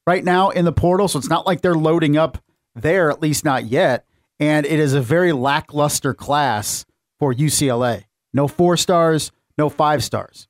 right 0.06 0.22
now 0.22 0.50
in 0.50 0.64
the 0.64 0.72
portal. 0.72 1.08
So 1.08 1.18
it's 1.18 1.30
not 1.30 1.46
like 1.46 1.62
they're 1.62 1.74
loading 1.74 2.16
up 2.16 2.38
there, 2.74 3.10
at 3.10 3.22
least 3.22 3.44
not 3.44 3.64
yet. 3.64 4.04
And 4.38 4.66
it 4.66 4.78
is 4.78 4.94
a 4.94 5.00
very 5.00 5.32
lackluster 5.32 6.12
class 6.14 6.84
for 7.18 7.32
UCLA. 7.32 8.04
No 8.32 8.46
four 8.48 8.76
stars, 8.76 9.32
no 9.56 9.68
five 9.68 10.04
stars. 10.04 10.48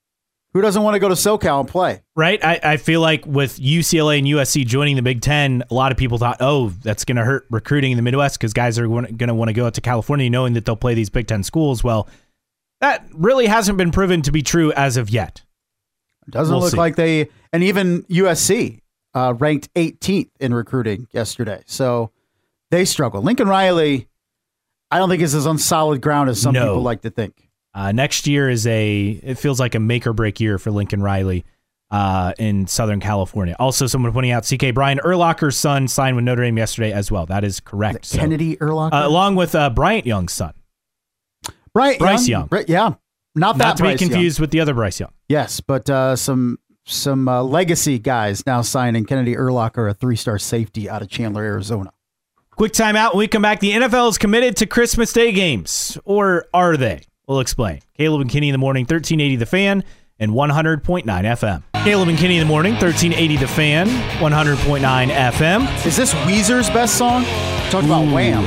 Who 0.54 0.60
doesn't 0.62 0.82
want 0.82 0.94
to 0.94 1.00
go 1.00 1.08
to 1.08 1.16
SoCal 1.16 1.60
and 1.60 1.68
play? 1.68 2.02
Right. 2.14 2.42
I, 2.44 2.60
I 2.62 2.76
feel 2.76 3.00
like 3.00 3.26
with 3.26 3.58
UCLA 3.58 4.18
and 4.18 4.26
USC 4.28 4.64
joining 4.64 4.94
the 4.94 5.02
Big 5.02 5.20
Ten, 5.20 5.64
a 5.68 5.74
lot 5.74 5.90
of 5.90 5.98
people 5.98 6.16
thought, 6.16 6.36
oh, 6.38 6.68
that's 6.68 7.04
going 7.04 7.16
to 7.16 7.24
hurt 7.24 7.46
recruiting 7.50 7.90
in 7.90 7.96
the 7.96 8.02
Midwest 8.02 8.38
because 8.38 8.52
guys 8.52 8.78
are 8.78 8.86
going 8.86 9.16
to 9.18 9.34
want 9.34 9.48
to 9.48 9.52
go 9.52 9.66
out 9.66 9.74
to 9.74 9.80
California 9.80 10.30
knowing 10.30 10.52
that 10.52 10.64
they'll 10.64 10.76
play 10.76 10.94
these 10.94 11.10
Big 11.10 11.26
Ten 11.26 11.42
schools. 11.42 11.82
Well, 11.82 12.08
that 12.80 13.04
really 13.12 13.46
hasn't 13.46 13.78
been 13.78 13.90
proven 13.90 14.22
to 14.22 14.30
be 14.32 14.42
true 14.42 14.72
as 14.72 14.96
of 14.96 15.10
yet. 15.10 15.42
It 16.28 16.30
doesn't 16.30 16.54
We'll 16.54 16.62
look 16.62 16.70
see. 16.70 16.76
like 16.76 16.94
they, 16.96 17.28
and 17.52 17.64
even 17.64 18.04
USC 18.04 18.80
uh, 19.12 19.34
ranked 19.36 19.74
18th 19.74 20.30
in 20.38 20.54
recruiting 20.54 21.08
yesterday. 21.10 21.62
So 21.66 22.12
they 22.70 22.84
struggle. 22.84 23.22
Lincoln 23.22 23.48
Riley, 23.48 24.06
I 24.90 24.98
don't 24.98 25.08
think 25.08 25.20
is 25.22 25.34
as 25.34 25.46
on 25.48 25.58
solid 25.58 26.00
ground 26.00 26.30
as 26.30 26.40
some 26.40 26.54
No. 26.54 26.60
people 26.68 26.82
like 26.82 27.02
to 27.02 27.10
think. 27.10 27.43
Uh, 27.74 27.90
next 27.92 28.26
year 28.26 28.48
is 28.48 28.66
a 28.66 29.20
it 29.22 29.34
feels 29.36 29.58
like 29.58 29.74
a 29.74 29.80
make 29.80 30.06
or 30.06 30.12
break 30.12 30.38
year 30.40 30.58
for 30.58 30.70
Lincoln 30.70 31.02
Riley 31.02 31.44
uh, 31.90 32.32
in 32.38 32.66
Southern 32.66 33.00
California. 33.00 33.56
Also, 33.58 33.86
someone 33.86 34.12
pointing 34.12 34.32
out 34.32 34.44
CK 34.44 34.74
Brian 34.74 34.98
Urlacher's 35.04 35.56
son 35.56 35.88
signed 35.88 36.16
with 36.16 36.24
Notre 36.24 36.42
Dame 36.42 36.56
yesterday 36.58 36.92
as 36.92 37.10
well. 37.10 37.26
That 37.26 37.44
is 37.44 37.60
correct. 37.60 38.04
So, 38.06 38.18
Kennedy 38.18 38.56
Erlock, 38.56 38.92
uh, 38.92 39.06
along 39.06 39.36
with 39.36 39.54
uh, 39.54 39.70
Bryant 39.70 40.06
Young's 40.06 40.32
son, 40.32 40.52
Bryce 41.72 41.98
Bryce 41.98 42.28
Young. 42.28 42.46
Bri- 42.46 42.64
yeah, 42.68 42.94
not 43.34 43.58
that 43.58 43.64
not 43.64 43.76
to 43.78 43.82
be 43.82 43.88
Bryce 43.88 44.00
Young. 44.00 44.10
confused 44.10 44.40
with 44.40 44.50
the 44.50 44.60
other 44.60 44.74
Bryce 44.74 45.00
Young. 45.00 45.12
Yes, 45.28 45.60
but 45.60 45.90
uh, 45.90 46.16
some 46.16 46.58
some 46.86 47.28
uh, 47.28 47.42
legacy 47.42 47.98
guys 47.98 48.46
now 48.46 48.60
signing 48.62 49.04
Kennedy 49.04 49.34
Urlacher, 49.34 49.90
a 49.90 49.94
three 49.94 50.16
star 50.16 50.38
safety 50.38 50.88
out 50.88 51.02
of 51.02 51.08
Chandler, 51.08 51.42
Arizona. 51.42 51.92
Quick 52.50 52.72
timeout. 52.72 53.14
When 53.14 53.18
we 53.18 53.28
come 53.28 53.42
back, 53.42 53.58
the 53.58 53.72
NFL 53.72 54.10
is 54.10 54.18
committed 54.18 54.56
to 54.58 54.66
Christmas 54.66 55.12
Day 55.12 55.32
games, 55.32 55.98
or 56.04 56.46
are 56.54 56.76
they? 56.76 57.02
We'll 57.26 57.40
explain. 57.40 57.80
Caleb 57.96 58.20
and 58.20 58.30
Kinney 58.30 58.48
in 58.48 58.52
the 58.52 58.58
morning, 58.58 58.82
1380 58.82 59.36
The 59.36 59.46
Fan 59.46 59.84
and 60.18 60.32
100.9 60.32 61.04
FM. 61.04 61.62
Caleb 61.84 62.08
and 62.08 62.18
Kinney 62.18 62.36
in 62.36 62.40
the 62.40 62.46
morning, 62.46 62.72
1380 62.74 63.36
The 63.36 63.48
Fan, 63.48 63.88
100.9 64.18 65.08
FM. 65.10 65.86
Is 65.86 65.96
this 65.96 66.12
Weezer's 66.14 66.68
best 66.70 66.96
song? 66.98 67.24
Talk 67.70 67.84
about 67.84 68.12
Wham. 68.12 68.44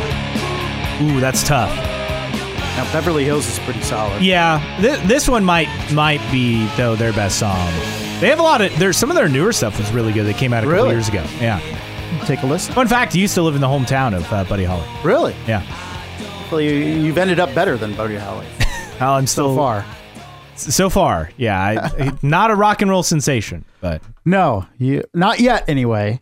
Ooh, 1.04 1.20
that's 1.20 1.46
tough. 1.48 1.76
Now 1.76 2.92
Beverly 2.94 3.24
Hills 3.24 3.48
is 3.48 3.58
pretty 3.60 3.82
solid. 3.82 4.22
Yeah, 4.22 4.62
th- 4.82 5.00
this 5.08 5.28
one 5.28 5.44
might 5.44 5.68
might 5.92 6.22
be 6.32 6.68
though 6.78 6.96
their 6.96 7.12
best 7.14 7.40
song. 7.40 7.68
They 8.20 8.30
have 8.30 8.40
a 8.40 8.44
lot 8.44 8.62
of 8.62 8.78
there's 8.78 8.98
some 8.98 9.10
of 9.10 9.16
their 9.16 9.28
newer 9.28 9.52
stuff 9.52 9.80
was 9.80 9.92
really 9.92 10.14
good. 10.14 10.26
They 10.28 10.34
came 10.34 10.54
out 10.54 10.60
a 10.64 10.68
couple 10.68 10.84
Really? 10.84 10.92
years 10.96 11.08
ago. 11.10 11.24
Yeah. 11.40 11.60
Take 12.26 12.44
a 12.44 12.46
listen. 12.46 12.74
Fun 12.76 12.88
fact: 12.88 13.14
he 13.14 13.20
used 13.22 13.34
to 13.34 13.42
live 13.42 13.56
in 13.56 13.62
the 13.62 13.68
hometown 13.68 14.16
of 14.16 14.32
uh, 14.32 14.44
Buddy 14.44 14.64
Holly. 14.64 14.88
Really? 15.04 15.36
Yeah. 15.48 15.64
Well, 16.52 16.62
you, 16.62 16.72
you've 16.72 17.18
ended 17.18 17.40
up 17.40 17.54
better 17.56 17.78
than 17.78 17.96
Buddy 17.96 18.16
Holly 18.16 18.46
Well, 19.00 19.14
I'm 19.14 19.28
still 19.28 19.50
so 19.52 19.56
far. 19.56 19.86
So 20.56 20.90
far, 20.90 21.30
yeah. 21.38 21.60
I, 22.00 22.12
not 22.24 22.50
a 22.50 22.56
rock 22.56 22.82
and 22.82 22.90
roll 22.90 23.04
sensation, 23.04 23.64
but 23.80 24.02
No, 24.26 24.66
you 24.80 25.04
not 25.14 25.40
yet 25.40 25.70
anyway. 25.70 26.22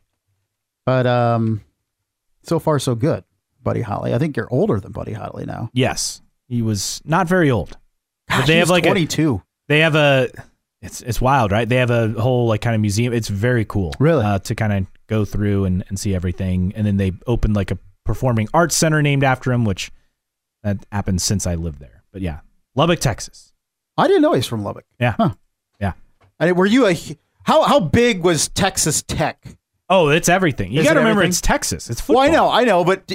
But 0.85 1.07
um, 1.07 1.61
so 2.43 2.59
far 2.59 2.77
so 2.79 2.95
good, 2.95 3.23
Buddy 3.63 3.81
Holly. 3.81 4.13
I 4.13 4.17
think 4.19 4.35
you're 4.37 4.51
older 4.51 4.79
than 4.79 4.91
Buddy 4.91 5.13
Holly 5.13 5.45
now. 5.45 5.69
yes, 5.73 6.21
he 6.47 6.61
was 6.61 7.01
not 7.05 7.27
very 7.27 7.49
old. 7.49 7.77
Gosh, 8.29 8.41
but 8.41 8.47
they 8.47 8.53
he 8.53 8.59
have 8.59 8.69
like 8.69 8.83
a, 8.85 8.89
22. 8.89 9.41
they 9.69 9.79
have 9.79 9.95
a 9.95 10.27
it's 10.81 11.01
it's 11.01 11.21
wild, 11.21 11.51
right? 11.53 11.67
They 11.67 11.77
have 11.77 11.89
a 11.91 12.09
whole 12.09 12.47
like 12.47 12.59
kind 12.61 12.75
of 12.75 12.81
museum. 12.81 13.13
It's 13.13 13.29
very 13.29 13.63
cool, 13.65 13.93
Really? 13.99 14.23
uh, 14.25 14.39
to 14.39 14.53
kind 14.53 14.73
of 14.73 14.85
go 15.07 15.23
through 15.23 15.63
and, 15.65 15.83
and 15.87 15.97
see 15.99 16.13
everything. 16.13 16.73
And 16.75 16.85
then 16.85 16.97
they 16.97 17.13
opened 17.25 17.55
like 17.55 17.71
a 17.71 17.77
performing 18.03 18.49
arts 18.53 18.75
center 18.75 19.01
named 19.01 19.23
after 19.23 19.51
him, 19.53 19.63
which 19.65 19.91
that 20.63 20.85
happened 20.91 21.21
since 21.21 21.47
I 21.47 21.55
lived 21.55 21.79
there. 21.79 22.03
But 22.11 22.21
yeah, 22.21 22.41
Lubbock, 22.75 22.99
Texas. 22.99 23.53
I 23.97 24.07
didn't 24.07 24.21
know 24.21 24.33
he's 24.33 24.45
from 24.47 24.63
Lubbock. 24.63 24.85
Yeah, 24.99 25.15
Huh. 25.17 25.29
yeah. 25.79 25.93
I 26.39 26.47
mean, 26.47 26.55
were 26.55 26.65
you 26.65 26.87
a 26.87 26.93
how 27.43 27.63
how 27.63 27.79
big 27.79 28.23
was 28.23 28.49
Texas 28.49 29.01
Tech? 29.03 29.43
Oh, 29.89 30.09
it's 30.09 30.29
everything. 30.29 30.71
You 30.71 30.83
got 30.83 30.93
to 30.93 30.95
it 30.97 30.99
remember, 31.01 31.21
everything? 31.21 31.29
it's 31.29 31.41
Texas. 31.41 31.89
It's 31.89 32.01
football. 32.01 32.23
Well, 32.23 32.29
I 32.29 32.33
know, 32.33 32.49
I 32.51 32.63
know, 32.63 32.83
but 32.83 33.11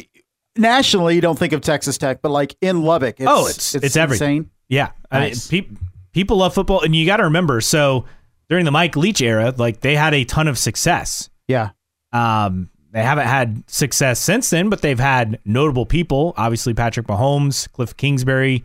nationally 0.57 1.15
you 1.15 1.21
don't 1.21 1.39
think 1.39 1.53
of 1.53 1.61
Texas 1.61 1.99
Tech, 1.99 2.23
but 2.23 2.31
like 2.31 2.57
in 2.61 2.83
Lubbock, 2.83 3.17
it's, 3.21 3.29
Oh, 3.29 3.47
it's- 3.49 3.75
it's 3.75 3.97
everything. 3.97 4.37
insane. 4.37 4.51
Yeah, 4.69 4.91
Nice. 5.13 5.51
I 5.51 5.55
mean, 5.57 5.65
pe- 5.65 5.77
people 6.13 6.37
love 6.39 6.55
football, 6.55 6.81
and 6.83 6.95
you 6.95 7.05
got 7.07 7.17
to 7.17 7.25
remember. 7.25 7.61
So 7.61 8.05
during 8.49 8.65
the 8.65 8.71
Mike 8.71 8.95
Leach 8.97 9.21
era, 9.21 9.53
like 9.57 9.81
they 9.81 9.97
had 9.97 10.15
a 10.15 10.25
ton 10.25 10.47
of 10.49 10.59
success. 10.59 11.29
Yeah, 11.49 11.71
Um, 12.13 12.71
they 12.93 13.03
haven't 13.03 13.27
had 13.27 13.65
success 13.69 14.21
since 14.21 14.49
then, 14.51 14.69
but 14.69 14.81
they've 14.83 14.99
had 14.99 15.41
notable 15.45 15.87
people. 15.87 16.35
Obviously, 16.37 16.73
Patrick 16.75 17.07
Mahomes, 17.09 17.71
Cliff 17.73 17.97
Kingsbury, 17.97 18.65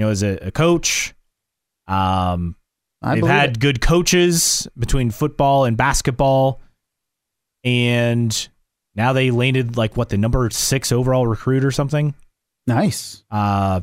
you 0.00 0.06
know, 0.06 0.10
as 0.10 0.22
a, 0.22 0.46
a 0.46 0.50
coach. 0.50 1.12
Um, 1.86 2.56
I 3.02 3.16
they've 3.16 3.26
had 3.26 3.50
it. 3.50 3.58
good 3.60 3.82
coaches 3.82 4.66
between 4.78 5.10
football 5.10 5.66
and 5.66 5.76
basketball, 5.76 6.62
and 7.64 8.48
now 8.94 9.12
they 9.12 9.30
landed 9.30 9.76
like 9.76 9.98
what 9.98 10.08
the 10.08 10.16
number 10.16 10.48
six 10.48 10.90
overall 10.90 11.26
recruit 11.26 11.66
or 11.66 11.70
something. 11.70 12.14
nice. 12.66 13.24
Uh, 13.30 13.82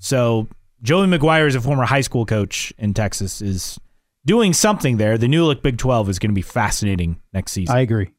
so 0.00 0.48
Joey 0.82 1.06
McGuire 1.06 1.46
is 1.46 1.54
a 1.54 1.60
former 1.60 1.84
high 1.84 2.00
school 2.00 2.26
coach 2.26 2.72
in 2.76 2.92
Texas 2.92 3.40
is 3.40 3.78
doing 4.26 4.52
something 4.52 4.96
there. 4.96 5.16
The 5.16 5.28
new 5.28 5.44
look 5.44 5.62
Big 5.62 5.78
12 5.78 6.08
is 6.08 6.18
going 6.18 6.30
to 6.30 6.34
be 6.34 6.42
fascinating 6.42 7.20
next 7.32 7.52
season. 7.52 7.76
I 7.76 7.82
agree. 7.82 8.10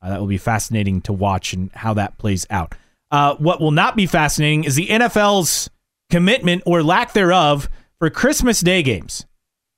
Uh, 0.00 0.10
that 0.10 0.20
will 0.20 0.28
be 0.28 0.38
fascinating 0.38 1.00
to 1.02 1.12
watch 1.12 1.52
and 1.52 1.72
how 1.72 1.94
that 1.94 2.16
plays 2.18 2.46
out. 2.48 2.76
Uh, 3.10 3.34
what 3.36 3.60
will 3.60 3.72
not 3.72 3.96
be 3.96 4.06
fascinating 4.06 4.62
is 4.62 4.76
the 4.76 4.86
NFL's 4.86 5.68
commitment 6.12 6.62
or 6.64 6.82
lack 6.82 7.12
thereof 7.12 7.68
for 7.98 8.08
Christmas 8.10 8.60
Day 8.60 8.82
games. 8.84 9.26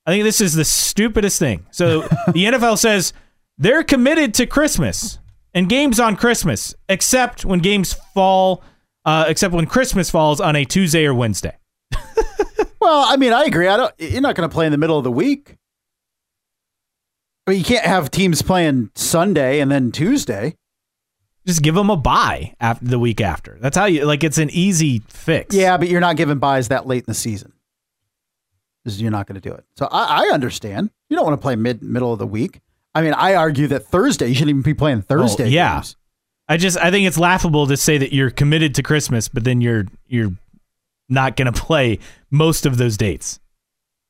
I 0.05 0.11
think 0.11 0.25
this 0.25 0.41
is 0.43 0.53
the 0.53 0.65
stupidest 0.65 1.39
thing. 1.39 1.65
So 1.71 2.03
the 2.27 2.45
NFL 2.45 2.77
says 2.77 3.15
they're 3.57 3.85
committed 3.85 4.35
to 4.35 4.47
Christmas 4.47 5.19
and 5.55 5.69
games 5.69 5.99
on 5.99 6.17
Christmas, 6.17 6.75
except 6.89 7.45
when 7.47 7.61
games 7.61 7.95
fall, 8.13 8.63
uh, 9.07 9.25
except 9.29 9.55
when 9.55 9.67
Christmas 9.67 10.11
falls 10.11 10.41
on 10.41 10.57
a 10.57 10.65
Tuesday 10.67 11.07
or 11.07 11.15
Wednesday. 11.15 11.57
Well, 12.85 13.03
I 13.09 13.17
mean, 13.17 13.33
I 13.33 13.45
agree. 13.45 13.67
I 13.67 13.79
don't. 13.79 13.95
You're 13.97 14.21
not 14.21 14.35
going 14.35 14.47
to 14.47 14.53
play 14.53 14.67
in 14.67 14.73
the 14.73 14.77
middle 14.77 14.99
of 14.99 15.05
the 15.05 15.11
week. 15.11 15.57
I 17.47 17.53
mean, 17.53 17.59
you 17.61 17.65
can't 17.65 17.87
have 17.87 18.11
teams 18.11 18.43
playing 18.43 18.91
Sunday 18.95 19.61
and 19.61 19.71
then 19.73 19.91
Tuesday. 19.91 20.57
Just 21.47 21.63
give 21.63 21.75
them 21.75 21.91
a 21.91 21.97
buy 21.97 22.55
after 22.59 22.87
the 22.87 22.99
week 22.99 23.21
after. 23.21 23.59
That's 23.61 23.77
how 23.77 23.85
you 23.85 24.05
like. 24.07 24.25
It's 24.25 24.39
an 24.39 24.51
easy 24.51 25.03
fix. 25.09 25.55
Yeah, 25.55 25.77
but 25.77 25.89
you're 25.89 26.01
not 26.01 26.17
giving 26.17 26.39
buys 26.39 26.69
that 26.69 26.87
late 26.87 27.01
in 27.01 27.07
the 27.07 27.15
season. 27.15 27.53
You're 28.87 29.11
not 29.11 29.27
going 29.27 29.41
to 29.41 29.47
do 29.49 29.55
it. 29.55 29.65
So 29.77 29.89
I, 29.91 30.27
I 30.27 30.35
understand. 30.35 30.91
You 31.09 31.17
don't 31.17 31.25
want 31.25 31.41
to 31.41 31.43
play 31.43 31.57
mid 31.57 31.83
middle 31.83 32.13
of 32.13 32.19
the 32.19 32.27
week. 32.27 32.61
I 32.95 33.03
mean, 33.03 33.13
I 33.13 33.35
argue 33.35 33.67
that 33.69 33.87
Thursday 33.87 34.29
you 34.29 34.35
shouldn't 34.35 34.51
even 34.51 34.63
be 34.63 34.75
playing 34.75 34.99
oh, 34.99 35.03
Thursday. 35.03 35.45
Oh, 35.45 35.49
yeah. 35.49 35.75
games. 35.77 35.97
I 36.49 36.57
just 36.57 36.79
I 36.79 36.91
think 36.91 37.07
it's 37.07 37.19
laughable 37.19 37.67
to 37.67 37.77
say 37.77 37.99
that 37.99 38.13
you're 38.13 38.31
committed 38.31 38.75
to 38.77 38.83
Christmas, 38.83 39.29
but 39.29 39.45
then 39.45 39.61
you're 39.61 39.87
you're 40.07 40.33
not 41.09 41.37
going 41.37 41.47
to 41.53 41.61
play 41.61 41.99
most 42.31 42.67
of 42.67 42.79
those 42.79 42.97
dates. 42.97 43.41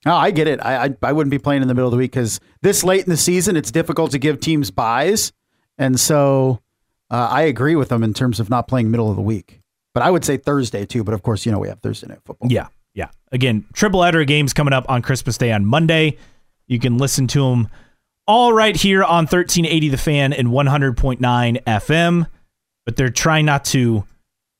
No, 0.05 0.15
I 0.15 0.33
get 0.33 0.49
it. 0.49 0.61
I, 0.61 0.85
I 0.85 0.97
I 1.03 1.13
wouldn't 1.13 1.31
be 1.31 1.39
playing 1.39 1.63
in 1.63 1.69
the 1.69 1.75
middle 1.75 1.89
of 1.89 1.93
the 1.93 1.99
week 1.99 2.13
because 2.13 2.41
this 2.63 2.85
late 2.85 3.05
in 3.05 3.11
the 3.11 3.17
season, 3.17 3.57
it's 3.57 3.71
difficult 3.71 4.11
to 4.11 4.19
give 4.19 4.41
teams 4.41 4.71
buys, 4.71 5.33
and 5.79 5.99
so 5.99 6.61
uh, 7.11 7.29
I 7.31 7.43
agree 7.43 7.77
with 7.77 7.89
them 7.89 8.03
in 8.03 8.15
terms 8.15 8.41
of 8.41 8.51
not 8.51 8.69
playing 8.69 8.91
middle 8.91 9.11
of 9.11 9.17
the 9.17 9.23
week. 9.23 9.61
But 9.93 10.03
I 10.03 10.11
would 10.11 10.25
say 10.25 10.37
Thursday 10.37 10.85
too. 10.87 11.05
But 11.05 11.15
of 11.15 11.23
course, 11.23 11.47
you 11.47 11.53
know 11.53 11.59
we 11.59 11.69
have 11.69 11.81
Thursday 11.81 12.09
night 12.09 12.21
football. 12.25 12.51
Yeah, 12.51 12.69
yeah. 12.95 13.11
Again, 13.33 13.65
triple 13.73 14.03
header 14.03 14.25
games 14.25 14.53
coming 14.53 14.73
up 14.73 14.85
on 14.89 15.03
Christmas 15.03 15.39
Day 15.39 15.53
on 15.53 15.65
Monday. 15.65 16.19
You 16.67 16.79
can 16.79 16.99
listen 16.99 17.27
to 17.29 17.51
them 17.51 17.69
all 18.27 18.53
right 18.53 18.75
here 18.75 19.05
on 19.05 19.25
1380 19.25 19.89
The 19.91 19.97
Fan 19.97 20.33
and 20.33 20.49
100.9 20.49 21.19
FM. 21.65 22.27
But 22.87 22.97
they're 22.97 23.11
trying 23.11 23.47
not 23.47 23.65
to 23.67 24.05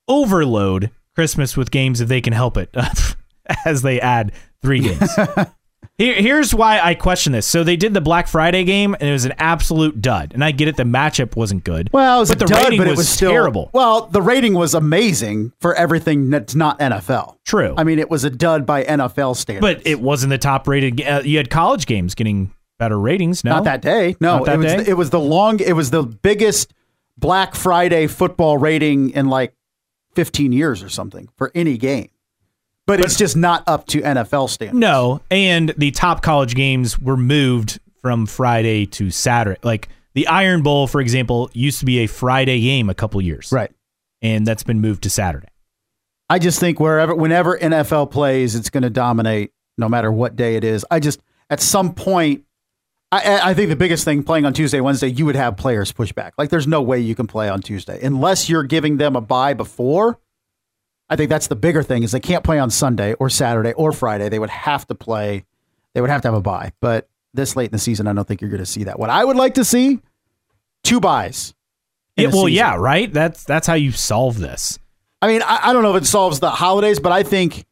overload 0.07 0.91
Christmas 1.15 1.57
with 1.57 1.71
games 1.71 2.01
if 2.01 2.07
they 2.07 2.21
can 2.21 2.33
help 2.33 2.57
it, 2.57 2.75
as 3.65 3.81
they 3.81 3.99
add 4.01 4.31
three 4.61 4.79
games. 4.79 5.09
Here, 5.97 6.15
here's 6.15 6.53
why 6.53 6.81
I 6.81 6.93
question 6.93 7.31
this. 7.31 7.47
So 7.47 7.63
they 7.63 7.77
did 7.77 7.93
the 7.93 8.01
Black 8.01 8.27
Friday 8.27 8.65
game, 8.65 8.95
and 8.99 9.07
it 9.09 9.13
was 9.13 9.23
an 9.23 9.33
absolute 9.37 10.01
dud. 10.01 10.33
And 10.33 10.43
I 10.43 10.51
get 10.51 10.67
it; 10.67 10.75
the 10.75 10.83
matchup 10.83 11.37
wasn't 11.37 11.63
good. 11.63 11.89
Well, 11.93 12.17
it 12.17 12.19
was 12.19 12.29
but 12.29 12.39
the 12.39 12.45
dud, 12.45 12.63
rating 12.65 12.79
but 12.79 12.87
was, 12.89 12.97
was 12.97 13.09
still 13.09 13.31
terrible. 13.31 13.69
Well, 13.73 14.07
the 14.07 14.21
rating 14.21 14.55
was 14.55 14.73
amazing 14.73 15.53
for 15.61 15.73
everything 15.75 16.29
that's 16.29 16.53
not 16.53 16.77
NFL. 16.79 17.37
True. 17.45 17.73
I 17.77 17.85
mean, 17.85 17.99
it 17.99 18.09
was 18.09 18.25
a 18.25 18.29
dud 18.29 18.65
by 18.65 18.83
NFL 18.83 19.37
standards. 19.37 19.61
but 19.61 19.87
it 19.87 20.01
wasn't 20.01 20.31
the 20.31 20.37
top 20.37 20.67
rated. 20.67 21.01
Uh, 21.01 21.21
you 21.23 21.37
had 21.37 21.49
college 21.49 21.85
games 21.85 22.13
getting 22.13 22.53
better 22.77 22.99
ratings. 22.99 23.45
No, 23.45 23.51
not 23.51 23.63
that 23.63 23.81
day. 23.81 24.17
No, 24.19 24.39
Not 24.39 24.45
that 24.47 24.55
it 24.55 24.57
was 24.57 24.73
day? 24.73 24.91
it 24.91 24.93
was 24.95 25.09
the 25.11 25.19
long. 25.19 25.61
It 25.61 25.73
was 25.73 25.91
the 25.91 26.03
biggest 26.03 26.73
Black 27.17 27.55
Friday 27.55 28.07
football 28.07 28.57
rating 28.57 29.11
in 29.11 29.29
like 29.29 29.53
15 30.15 30.51
years 30.51 30.83
or 30.83 30.89
something 30.89 31.29
for 31.37 31.51
any 31.55 31.77
game. 31.77 32.09
But, 32.87 32.99
it's 32.99 33.17
just 33.17 33.35
not 33.35 33.63
up 33.67 33.87
to 33.87 34.01
NFL 34.01 34.49
standards. 34.49 34.79
No, 34.79 35.21
and 35.31 35.73
the 35.77 35.91
top 35.91 36.21
college 36.21 36.53
games 36.53 36.99
were 36.99 37.17
moved 37.17 37.79
from 38.01 38.27
Friday 38.27 38.85
to 38.85 39.09
Saturday. 39.09 39.59
Like 39.63 39.89
the 40.13 40.27
Iron 40.27 40.61
Bowl, 40.61 40.87
for 40.87 41.01
example, 41.01 41.49
used 41.53 41.79
to 41.79 41.85
be 41.85 41.99
a 41.99 42.07
Friday 42.07 42.61
game 42.61 42.89
a 42.89 42.93
couple 42.93 43.21
years, 43.21 43.51
Right. 43.51 43.71
And 44.21 44.45
that's 44.45 44.63
been 44.63 44.81
moved 44.81 45.03
to 45.03 45.09
Saturday. 45.09 45.47
I 46.29 46.39
just 46.39 46.59
think 46.59 46.79
wherever, 46.79 47.13
whenever 47.13 47.57
NFL 47.57 48.11
plays, 48.11 48.55
it's 48.55 48.69
going 48.69 48.83
to 48.83 48.89
dominate 48.89 49.51
no 49.77 49.89
matter 49.89 50.11
what 50.11 50.35
day 50.35 50.55
it 50.55 50.63
is. 50.63 50.85
I 50.89 50.99
just, 50.99 51.19
at 51.49 51.59
some 51.59 51.93
point, 51.93 52.43
I, 53.11 53.51
I 53.51 53.53
think 53.53 53.69
the 53.69 53.75
biggest 53.75 54.05
thing 54.05 54.23
playing 54.23 54.45
on 54.45 54.53
Tuesday, 54.53 54.79
Wednesday, 54.79 55.07
you 55.09 55.25
would 55.25 55.35
have 55.35 55.57
players 55.57 55.91
push 55.91 56.11
back. 56.11 56.33
Like, 56.37 56.49
there's 56.49 56.65
no 56.65 56.81
way 56.81 56.99
you 56.99 57.13
can 57.13 57.27
play 57.27 57.49
on 57.49 57.61
Tuesday 57.61 57.99
unless 58.01 58.49
you're 58.49 58.63
giving 58.63 58.97
them 58.97 59.15
a 59.15 59.21
buy 59.21 59.53
before. 59.53 60.19
I 61.09 61.15
think 61.15 61.29
that's 61.29 61.47
the 61.47 61.55
bigger 61.55 61.83
thing 61.83 62.03
is 62.03 62.11
they 62.11 62.19
can't 62.19 62.43
play 62.43 62.57
on 62.59 62.69
Sunday 62.69 63.13
or 63.13 63.29
Saturday 63.29 63.73
or 63.73 63.91
Friday. 63.91 64.29
They 64.29 64.39
would 64.39 64.49
have 64.49 64.87
to 64.87 64.95
play. 64.95 65.45
They 65.93 66.01
would 66.01 66.09
have 66.09 66.21
to 66.23 66.27
have 66.29 66.35
a 66.35 66.41
bye. 66.41 66.71
But 66.79 67.07
this 67.33 67.55
late 67.55 67.65
in 67.65 67.71
the 67.71 67.79
season, 67.79 68.07
I 68.07 68.13
don't 68.13 68.27
think 68.27 68.41
you're 68.41 68.49
going 68.49 68.59
to 68.59 68.65
see 68.65 68.85
that. 68.85 68.97
What 68.97 69.09
I 69.09 69.23
would 69.23 69.37
like 69.37 69.55
to 69.55 69.65
see, 69.65 69.99
two 70.83 70.99
buys. 70.99 71.53
Yeah, 72.15 72.27
well, 72.27 72.45
season. 72.45 72.53
yeah, 72.53 72.75
right. 72.75 73.11
That's 73.11 73.43
that's 73.43 73.67
how 73.67 73.73
you 73.73 73.91
solve 73.91 74.39
this. 74.39 74.79
I 75.21 75.27
mean, 75.27 75.41
I, 75.43 75.69
I 75.69 75.73
don't 75.73 75.83
know 75.83 75.95
if 75.95 76.03
it 76.03 76.05
solves 76.05 76.39
the 76.39 76.49
holidays, 76.49 76.99
but 76.99 77.11
I 77.11 77.23
think. 77.23 77.65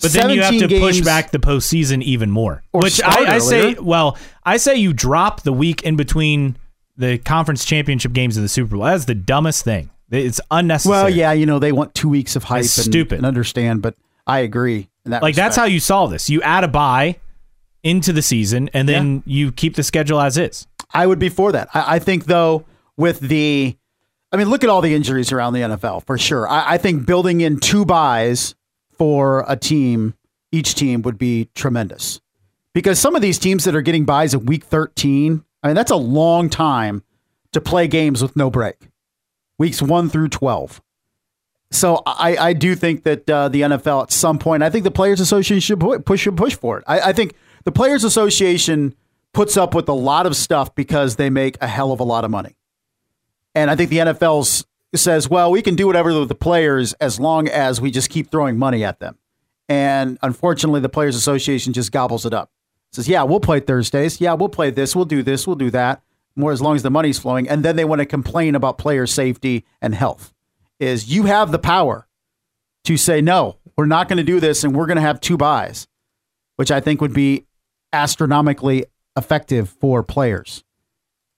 But 0.00 0.12
then 0.12 0.30
you 0.30 0.42
have 0.42 0.56
to 0.58 0.68
push 0.68 1.00
back 1.00 1.32
the 1.32 1.40
postseason 1.40 2.02
even 2.02 2.30
more. 2.30 2.62
Which 2.70 3.02
I, 3.02 3.34
I 3.34 3.38
say, 3.38 3.74
well, 3.74 4.16
I 4.44 4.56
say 4.56 4.76
you 4.76 4.92
drop 4.92 5.42
the 5.42 5.52
week 5.52 5.82
in 5.82 5.96
between 5.96 6.56
the 6.96 7.18
conference 7.18 7.64
championship 7.64 8.12
games 8.12 8.36
and 8.36 8.44
the 8.44 8.48
Super 8.48 8.76
Bowl. 8.76 8.84
That's 8.84 9.06
the 9.06 9.16
dumbest 9.16 9.64
thing. 9.64 9.90
It's 10.10 10.40
unnecessary. 10.50 10.92
Well, 10.92 11.10
yeah, 11.10 11.32
you 11.32 11.46
know 11.46 11.58
they 11.58 11.72
want 11.72 11.94
two 11.94 12.08
weeks 12.08 12.36
of 12.36 12.44
hype. 12.44 12.62
That's 12.62 12.78
and, 12.78 12.84
stupid. 12.84 13.18
and 13.18 13.26
understand, 13.26 13.82
but 13.82 13.94
I 14.26 14.40
agree. 14.40 14.88
That 15.04 15.22
like 15.22 15.34
that's 15.34 15.56
how 15.56 15.64
you 15.64 15.80
solve 15.80 16.10
this. 16.10 16.28
You 16.28 16.42
add 16.42 16.64
a 16.64 16.68
buy 16.68 17.18
into 17.82 18.12
the 18.12 18.22
season, 18.22 18.68
and 18.72 18.88
then 18.88 19.22
you 19.26 19.52
keep 19.52 19.76
the 19.76 19.82
schedule 19.82 20.20
as 20.20 20.36
is. 20.36 20.66
I 20.92 21.06
would 21.06 21.18
be 21.18 21.28
for 21.28 21.52
that. 21.52 21.68
I, 21.74 21.96
I 21.96 21.98
think 21.98 22.24
though, 22.26 22.64
with 22.96 23.20
the, 23.20 23.76
I 24.32 24.36
mean, 24.36 24.48
look 24.48 24.64
at 24.64 24.70
all 24.70 24.80
the 24.80 24.94
injuries 24.94 25.32
around 25.32 25.52
the 25.52 25.60
NFL 25.60 26.04
for 26.06 26.18
sure. 26.18 26.48
I, 26.48 26.74
I 26.74 26.78
think 26.78 27.06
building 27.06 27.40
in 27.40 27.60
two 27.60 27.84
buys 27.84 28.54
for 28.96 29.44
a 29.46 29.56
team, 29.56 30.14
each 30.50 30.74
team 30.74 31.02
would 31.02 31.18
be 31.18 31.50
tremendous, 31.54 32.20
because 32.72 32.98
some 32.98 33.14
of 33.14 33.22
these 33.22 33.38
teams 33.38 33.64
that 33.64 33.74
are 33.74 33.82
getting 33.82 34.04
buys 34.04 34.34
at 34.34 34.42
week 34.42 34.64
thirteen, 34.64 35.44
I 35.62 35.68
mean, 35.68 35.76
that's 35.76 35.90
a 35.90 35.96
long 35.96 36.50
time 36.50 37.02
to 37.52 37.60
play 37.60 37.86
games 37.88 38.22
with 38.22 38.36
no 38.36 38.50
break, 38.50 38.76
weeks 39.58 39.82
one 39.82 40.08
through 40.08 40.28
twelve. 40.28 40.80
So 41.70 42.02
I, 42.06 42.36
I 42.36 42.52
do 42.54 42.74
think 42.74 43.02
that 43.02 43.28
uh, 43.28 43.48
the 43.50 43.60
NFL 43.60 44.04
at 44.04 44.12
some 44.12 44.38
point, 44.38 44.62
I 44.62 44.70
think 44.70 44.84
the 44.84 44.90
Players 44.90 45.20
Association 45.20 45.60
should 45.60 45.80
pu- 45.80 45.98
push 46.00 46.22
should 46.22 46.36
push 46.36 46.54
for 46.54 46.78
it. 46.78 46.84
I, 46.86 47.00
I 47.00 47.12
think 47.12 47.34
the 47.64 47.72
Players 47.72 48.04
Association 48.04 48.94
puts 49.34 49.56
up 49.58 49.74
with 49.74 49.88
a 49.88 49.92
lot 49.94 50.24
of 50.24 50.34
stuff 50.34 50.74
because 50.74 51.16
they 51.16 51.28
make 51.28 51.58
a 51.60 51.66
hell 51.66 51.92
of 51.92 52.00
a 52.00 52.04
lot 52.04 52.24
of 52.24 52.30
money, 52.30 52.56
and 53.54 53.70
I 53.70 53.76
think 53.76 53.90
the 53.90 53.98
NFL 53.98 54.64
says, 54.94 55.28
well, 55.28 55.50
we 55.50 55.62
can 55.62 55.74
do 55.74 55.86
whatever 55.86 56.18
with 56.18 56.28
the 56.28 56.34
players 56.34 56.94
as 56.94 57.20
long 57.20 57.48
as 57.48 57.80
we 57.80 57.90
just 57.90 58.08
keep 58.08 58.30
throwing 58.30 58.56
money 58.56 58.84
at 58.84 59.00
them. 59.00 59.18
And 59.68 60.18
unfortunately, 60.22 60.80
the 60.80 60.88
Players 60.88 61.14
Association 61.14 61.72
just 61.72 61.92
gobbles 61.92 62.24
it 62.24 62.32
up. 62.32 62.50
Says, 62.92 63.06
yeah, 63.06 63.22
we'll 63.22 63.40
play 63.40 63.60
Thursdays. 63.60 64.20
Yeah, 64.20 64.32
we'll 64.32 64.48
play 64.48 64.70
this. 64.70 64.96
We'll 64.96 65.04
do 65.04 65.22
this. 65.22 65.46
We'll 65.46 65.56
do 65.56 65.70
that. 65.70 66.02
More 66.38 66.52
as 66.52 66.62
long 66.62 66.76
as 66.76 66.82
the 66.82 66.90
money's 66.90 67.18
flowing. 67.18 67.48
And 67.48 67.64
then 67.64 67.76
they 67.76 67.84
want 67.84 67.98
to 67.98 68.06
complain 68.06 68.54
about 68.54 68.78
player 68.78 69.06
safety 69.06 69.66
and 69.82 69.94
health. 69.94 70.32
Is 70.78 71.12
you 71.12 71.24
have 71.24 71.50
the 71.50 71.58
power 71.58 72.06
to 72.84 72.96
say, 72.96 73.20
no, 73.20 73.56
we're 73.76 73.86
not 73.86 74.08
going 74.08 74.18
to 74.18 74.22
do 74.22 74.38
this 74.38 74.62
and 74.62 74.74
we're 74.74 74.86
going 74.86 74.96
to 74.96 75.02
have 75.02 75.20
two 75.20 75.36
buys, 75.36 75.88
which 76.56 76.70
I 76.70 76.80
think 76.80 77.00
would 77.00 77.12
be 77.12 77.46
astronomically 77.92 78.86
effective 79.16 79.68
for 79.68 80.02
players 80.04 80.62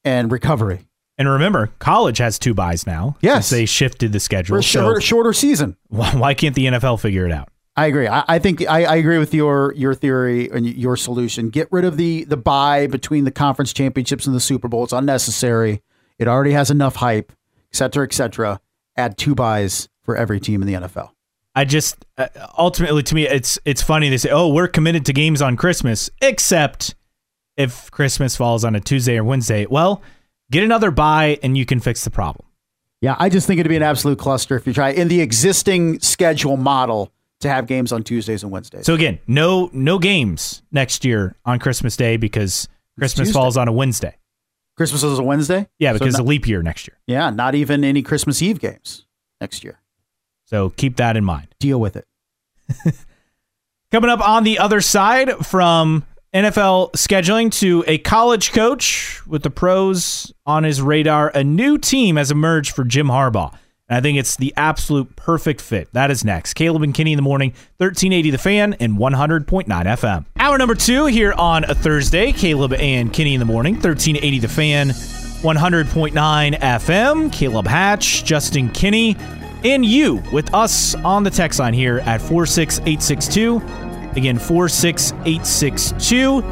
and 0.05 0.31
recovery. 0.31 0.87
And 1.17 1.29
remember, 1.29 1.71
college 1.79 2.19
has 2.19 2.39
two 2.39 2.55
buys 2.55 2.87
now. 2.87 3.17
Yes. 3.21 3.51
they 3.51 3.67
shifted 3.67 4.13
the 4.13 4.21
schedule. 4.21 4.55
For 4.55 4.61
a 4.61 4.63
shorter, 4.63 5.01
so 5.01 5.05
shorter 5.07 5.33
season. 5.33 5.77
why 5.89 6.35
can't 6.35 6.55
the 6.55 6.67
NFL 6.67 7.01
figure 7.01 7.27
it 7.27 7.33
out? 7.33 7.49
I 7.81 7.87
agree. 7.87 8.09
I, 8.09 8.25
I 8.29 8.39
think 8.39 8.61
I, 8.69 8.85
I 8.85 8.97
agree 8.97 9.17
with 9.17 9.33
your 9.33 9.73
your 9.75 9.95
theory 9.95 10.51
and 10.51 10.67
your 10.67 10.99
solution. 10.99 11.49
Get 11.49 11.67
rid 11.73 11.87
of 11.87 11.97
the 11.97 12.25
the 12.25 12.37
buy 12.37 12.87
between 12.89 13.25
the 13.25 13.31
conference 13.31 13.73
championships 13.73 14.27
and 14.27 14.37
the 14.37 14.41
Super 14.41 14.69
Bowl. 14.69 14.85
It's 14.85 14.93
unnecessary. 14.93 15.81
It 16.19 16.29
already 16.29 16.53
has 16.53 16.71
enough 16.71 16.97
hype, 16.97 17.33
et 17.73 17.77
cetera, 17.77 18.05
et 18.05 18.13
cetera. 18.13 18.61
Add 18.99 19.17
two 19.17 19.35
buys 19.35 19.89
for 20.03 20.15
every 20.15 20.41
team 20.41 20.61
in 20.61 20.69
the 20.69 20.75
NFL. 20.75 21.13
I 21.55 21.65
just 21.65 22.05
uh, 22.19 22.29
ultimately 22.59 23.03
to 23.03 23.15
me 23.15 23.27
it's 23.27 23.59
it's 23.65 23.81
funny 23.81 24.11
they 24.11 24.19
say 24.19 24.29
oh 24.31 24.49
we're 24.49 24.69
committed 24.69 25.07
to 25.07 25.15
games 25.15 25.41
on 25.41 25.57
Christmas 25.57 26.11
except 26.21 26.95
if 27.57 27.91
Christmas 27.91 28.37
falls 28.37 28.63
on 28.63 28.77
a 28.77 28.81
Tuesday 28.81 29.17
or 29.17 29.25
Wednesday 29.25 29.65
well 29.65 30.03
get 30.51 30.63
another 30.63 30.91
buy 30.91 31.39
and 31.43 31.57
you 31.57 31.65
can 31.65 31.81
fix 31.81 32.05
the 32.05 32.11
problem 32.11 32.47
Yeah, 33.01 33.17
I 33.19 33.31
just 33.31 33.47
think 33.47 33.59
it'd 33.59 33.71
be 33.71 33.77
an 33.77 33.83
absolute 33.83 34.19
cluster 34.19 34.55
if 34.55 34.67
you 34.67 34.75
try 34.75 34.91
in 34.91 35.09
the 35.09 35.23
existing 35.23 35.99
schedule 36.01 36.59
model 36.59 37.11
to 37.41 37.49
have 37.49 37.67
games 37.67 37.93
on 37.93 38.03
Tuesdays 38.03 38.43
and 38.43 38.53
Wednesdays. 38.53 38.87
so 38.87 38.95
again 38.95 39.19
no 39.27 39.71
no 39.73 39.99
games 39.99 40.63
next 40.73 41.05
year 41.05 41.35
on 41.45 41.59
Christmas 41.59 41.97
Day 41.97 42.17
because 42.17 42.69
Christmas 42.99 43.33
falls 43.33 43.57
on 43.57 43.69
a 43.69 43.73
Wednesday 43.73 44.17
Christmas 44.77 45.03
is 45.03 45.19
a 45.19 45.23
Wednesday. 45.23 45.69
yeah 45.79 45.93
So 45.93 45.99
because 45.99 46.15
not- 46.15 46.21
of 46.23 46.27
leap 46.27 46.47
year 46.47 46.63
next 46.63 46.87
year 46.89 46.97
yeah, 47.07 47.31
not 47.31 47.55
even 47.55 47.85
any 47.85 48.03
Christmas 48.03 48.41
Eve 48.43 48.61
games 48.61 49.07
next 49.41 49.65
year. 49.65 49.81
so 50.47 50.71
keep 50.71 50.97
that 50.97 51.17
in 51.17 51.25
mind 51.25 51.49
Deal 51.59 51.81
with 51.81 51.97
it. 51.97 52.07
Coming 53.91 54.11
up 54.11 54.21
on 54.27 54.45
the 54.45 54.59
other 54.61 54.81
side 54.81 55.31
from 55.45 56.05
NFL 56.33 56.93
scheduling 56.93 57.51
to 57.59 57.83
a 57.89 57.99
college 57.99 58.53
coach 58.53 59.21
with 59.27 59.43
the 59.43 59.51
pros 59.51 60.33
on 60.47 60.63
his 60.63 60.81
radar, 60.81 61.29
a 61.35 61.43
new 61.43 61.77
team 61.77 62.15
has 62.15 62.31
emerged 62.31 62.73
for 62.73 62.85
Jim 62.85 63.09
Harbaugh. 63.09 63.53
And 63.91 63.97
I 63.97 64.01
think 64.01 64.19
it's 64.19 64.37
the 64.37 64.55
absolute 64.57 65.17
perfect 65.17 65.61
fit. 65.61 65.93
That 65.93 66.13
is 66.13 66.25
next. 66.25 66.55
Caleb 66.55 66.83
and 66.83 66.95
Kinney 66.95 67.13
in 67.13 67.17
the 67.17 67.23
morning, 67.23 67.51
1380 67.79 68.31
The 68.31 68.39
Fan 68.39 68.75
and 68.75 68.97
100.9 68.97 69.67
FM. 69.67 70.25
Hour 70.39 70.59
number 70.59 70.77
two 70.77 71.07
here 71.07 71.33
on 71.33 71.65
a 71.65 71.75
Thursday. 71.75 72.31
Caleb 72.31 72.73
and 72.75 73.13
Kinney 73.13 73.35
in 73.35 73.41
the 73.41 73.47
morning, 73.47 73.75
1380 73.75 74.39
The 74.39 74.47
Fan, 74.47 74.91
100.9 74.91 76.61
FM. 76.61 77.33
Caleb 77.33 77.67
Hatch, 77.67 78.25
Justin 78.25 78.71
Kinney, 78.71 79.17
and 79.65 79.85
you 79.85 80.23
with 80.33 80.55
us 80.55 80.95
on 80.95 81.25
the 81.25 81.31
text 81.31 81.59
line 81.59 81.75
here 81.75 81.99
at 82.07 82.21
46862. 82.21 83.57
Again, 84.17 84.39
46862. 84.39 86.43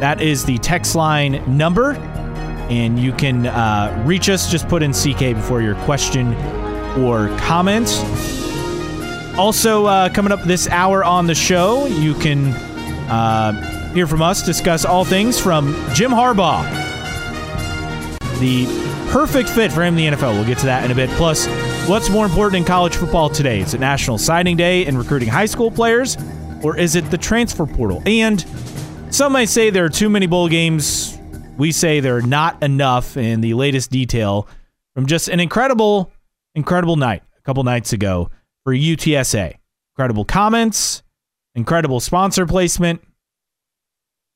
That 0.00 0.20
is 0.20 0.44
the 0.44 0.58
text 0.58 0.94
line 0.94 1.42
number. 1.56 1.94
And 2.68 2.98
you 2.98 3.12
can 3.12 3.46
uh, 3.46 4.02
reach 4.06 4.28
us. 4.28 4.50
Just 4.50 4.68
put 4.68 4.82
in 4.82 4.92
CK 4.92 5.36
before 5.36 5.62
your 5.62 5.76
question 5.84 6.34
or 6.98 7.28
comment. 7.38 7.88
Also, 9.38 9.86
uh, 9.86 10.08
coming 10.08 10.32
up 10.32 10.42
this 10.44 10.68
hour 10.68 11.04
on 11.04 11.26
the 11.26 11.34
show, 11.34 11.86
you 11.86 12.14
can 12.14 12.46
uh, 13.10 13.92
hear 13.92 14.06
from 14.06 14.22
us, 14.22 14.42
discuss 14.42 14.84
all 14.84 15.04
things 15.04 15.38
from 15.38 15.74
Jim 15.92 16.10
Harbaugh, 16.10 16.62
the 18.40 18.66
perfect 19.10 19.48
fit 19.48 19.72
for 19.72 19.82
him 19.82 19.96
in 19.98 20.12
the 20.12 20.16
NFL. 20.16 20.34
We'll 20.34 20.46
get 20.46 20.58
to 20.58 20.66
that 20.66 20.84
in 20.84 20.90
a 20.90 20.94
bit. 20.94 21.08
Plus, 21.10 21.46
what's 21.88 22.10
more 22.10 22.24
important 22.24 22.56
in 22.56 22.64
college 22.64 22.96
football 22.96 23.30
today? 23.30 23.60
Is 23.60 23.74
it 23.74 23.80
National 23.80 24.18
Signing 24.18 24.56
Day 24.56 24.86
and 24.86 24.98
recruiting 24.98 25.28
high 25.28 25.46
school 25.46 25.70
players, 25.70 26.16
or 26.62 26.76
is 26.76 26.96
it 26.96 27.10
the 27.10 27.18
transfer 27.18 27.66
portal? 27.66 28.02
And 28.06 28.44
some 29.10 29.32
might 29.32 29.48
say 29.48 29.70
there 29.70 29.84
are 29.84 29.90
too 29.90 30.10
many 30.10 30.26
bowl 30.26 30.48
games. 30.48 31.18
We 31.56 31.72
say 31.72 32.00
there 32.00 32.16
are 32.16 32.22
not 32.22 32.62
enough 32.62 33.16
in 33.16 33.40
the 33.40 33.54
latest 33.54 33.90
detail 33.90 34.48
from 34.94 35.06
just 35.06 35.28
an 35.28 35.40
incredible, 35.40 36.12
incredible 36.56 36.96
night 36.96 37.22
a 37.38 37.42
couple 37.42 37.62
nights 37.62 37.92
ago 37.92 38.30
for 38.64 38.74
UTSA. 38.74 39.54
Incredible 39.94 40.24
comments, 40.24 41.04
incredible 41.54 42.00
sponsor 42.00 42.46
placement. 42.46 43.00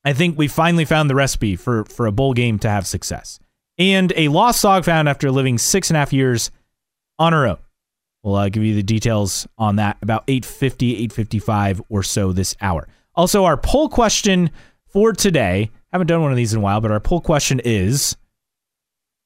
I 0.05 0.13
think 0.13 0.39
we 0.39 0.47
finally 0.47 0.85
found 0.85 1.11
the 1.11 1.15
recipe 1.15 1.57
for, 1.57 1.85
for 1.85 2.07
a 2.07 2.13
bowl 2.13 2.33
game 2.33 2.59
to 2.61 2.71
have 2.71 2.87
success. 2.87 3.41
And 3.77 4.13
a 4.17 4.29
lost 4.29 4.63
dog 4.63 4.85
found 4.85 5.09
after 5.09 5.31
living 5.31 5.59
six 5.59 5.91
and 5.91 5.97
a 5.97 6.01
half 6.01 6.13
years 6.13 6.51
on 7.19 7.33
her 7.33 7.47
own. 7.47 7.59
We'll 8.23 8.37
uh, 8.37 8.49
give 8.51 8.63
you 8.63 8.75
the 8.75 8.83
details 8.83 9.49
on 9.57 9.77
that 9.77 9.97
about 10.03 10.25
850, 10.29 10.93
855 10.93 11.83
or 11.89 12.03
so 12.03 12.33
this 12.33 12.55
hour. 12.61 12.87
Also, 13.15 13.45
our 13.45 13.57
poll 13.57 13.89
question 13.89 14.51
for 14.87 15.13
today, 15.13 15.71
haven't 15.93 16.07
done 16.07 16.23
one 16.23 16.31
of 16.31 16.37
these 16.37 16.53
in 16.53 16.59
a 16.59 16.63
while, 16.63 16.81
but 16.81 16.91
our 16.91 17.01
poll 17.01 17.21
question 17.21 17.61
is 17.65 18.17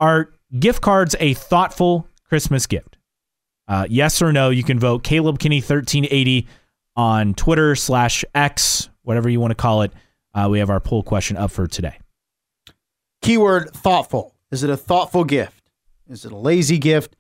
Are 0.01 0.31
gift 0.59 0.81
cards 0.81 1.17
a 1.19 1.35
thoughtful 1.35 2.09
Christmas 2.25 2.67
gift? 2.67 2.97
Uh, 3.67 3.87
yes 3.89 4.21
or 4.21 4.33
no, 4.33 4.51
you 4.51 4.63
can 4.63 4.79
vote 4.79 5.05
Caleb 5.05 5.39
Kinney 5.39 5.59
1380 5.59 6.47
on 6.97 7.35
Twitter 7.35 7.75
slash 7.75 8.25
X, 8.35 8.91
whatever 9.03 9.29
you 9.29 9.41
want 9.41 9.51
to 9.53 9.57
call 9.57 9.83
it. 9.83 9.93
Uh, 10.35 10.49
we 10.51 10.59
have 10.59 10.71
our 10.71 10.81
poll 10.81 11.03
question 11.03 11.37
up 11.37 11.51
for 11.51 11.67
today. 11.67 11.99
Keyword 13.23 13.71
thoughtful. 13.71 14.35
Is 14.51 14.63
it 14.63 14.71
a 14.71 14.77
thoughtful 14.77 15.25
gift? 15.25 15.71
Is 16.09 16.25
it 16.25 16.33
a 16.33 16.37
lazy 16.37 16.79
gift? 16.79 17.17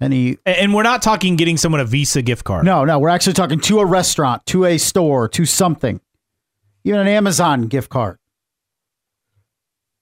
Any 0.00 0.36
And, 0.44 0.56
and 0.56 0.74
we're 0.74 0.82
not 0.82 1.00
talking 1.00 1.36
getting 1.36 1.56
someone 1.56 1.80
a 1.80 1.84
Visa 1.84 2.22
gift 2.22 2.44
card. 2.44 2.64
No, 2.64 2.84
no, 2.84 2.98
we're 2.98 3.08
actually 3.08 3.32
talking 3.32 3.60
to 3.60 3.80
a 3.80 3.86
restaurant, 3.86 4.44
to 4.46 4.64
a 4.66 4.76
store, 4.76 5.28
to 5.28 5.46
something. 5.46 6.00
Even 6.84 7.00
an 7.00 7.08
Amazon 7.08 7.62
gift 7.62 7.88
card. 7.88 8.18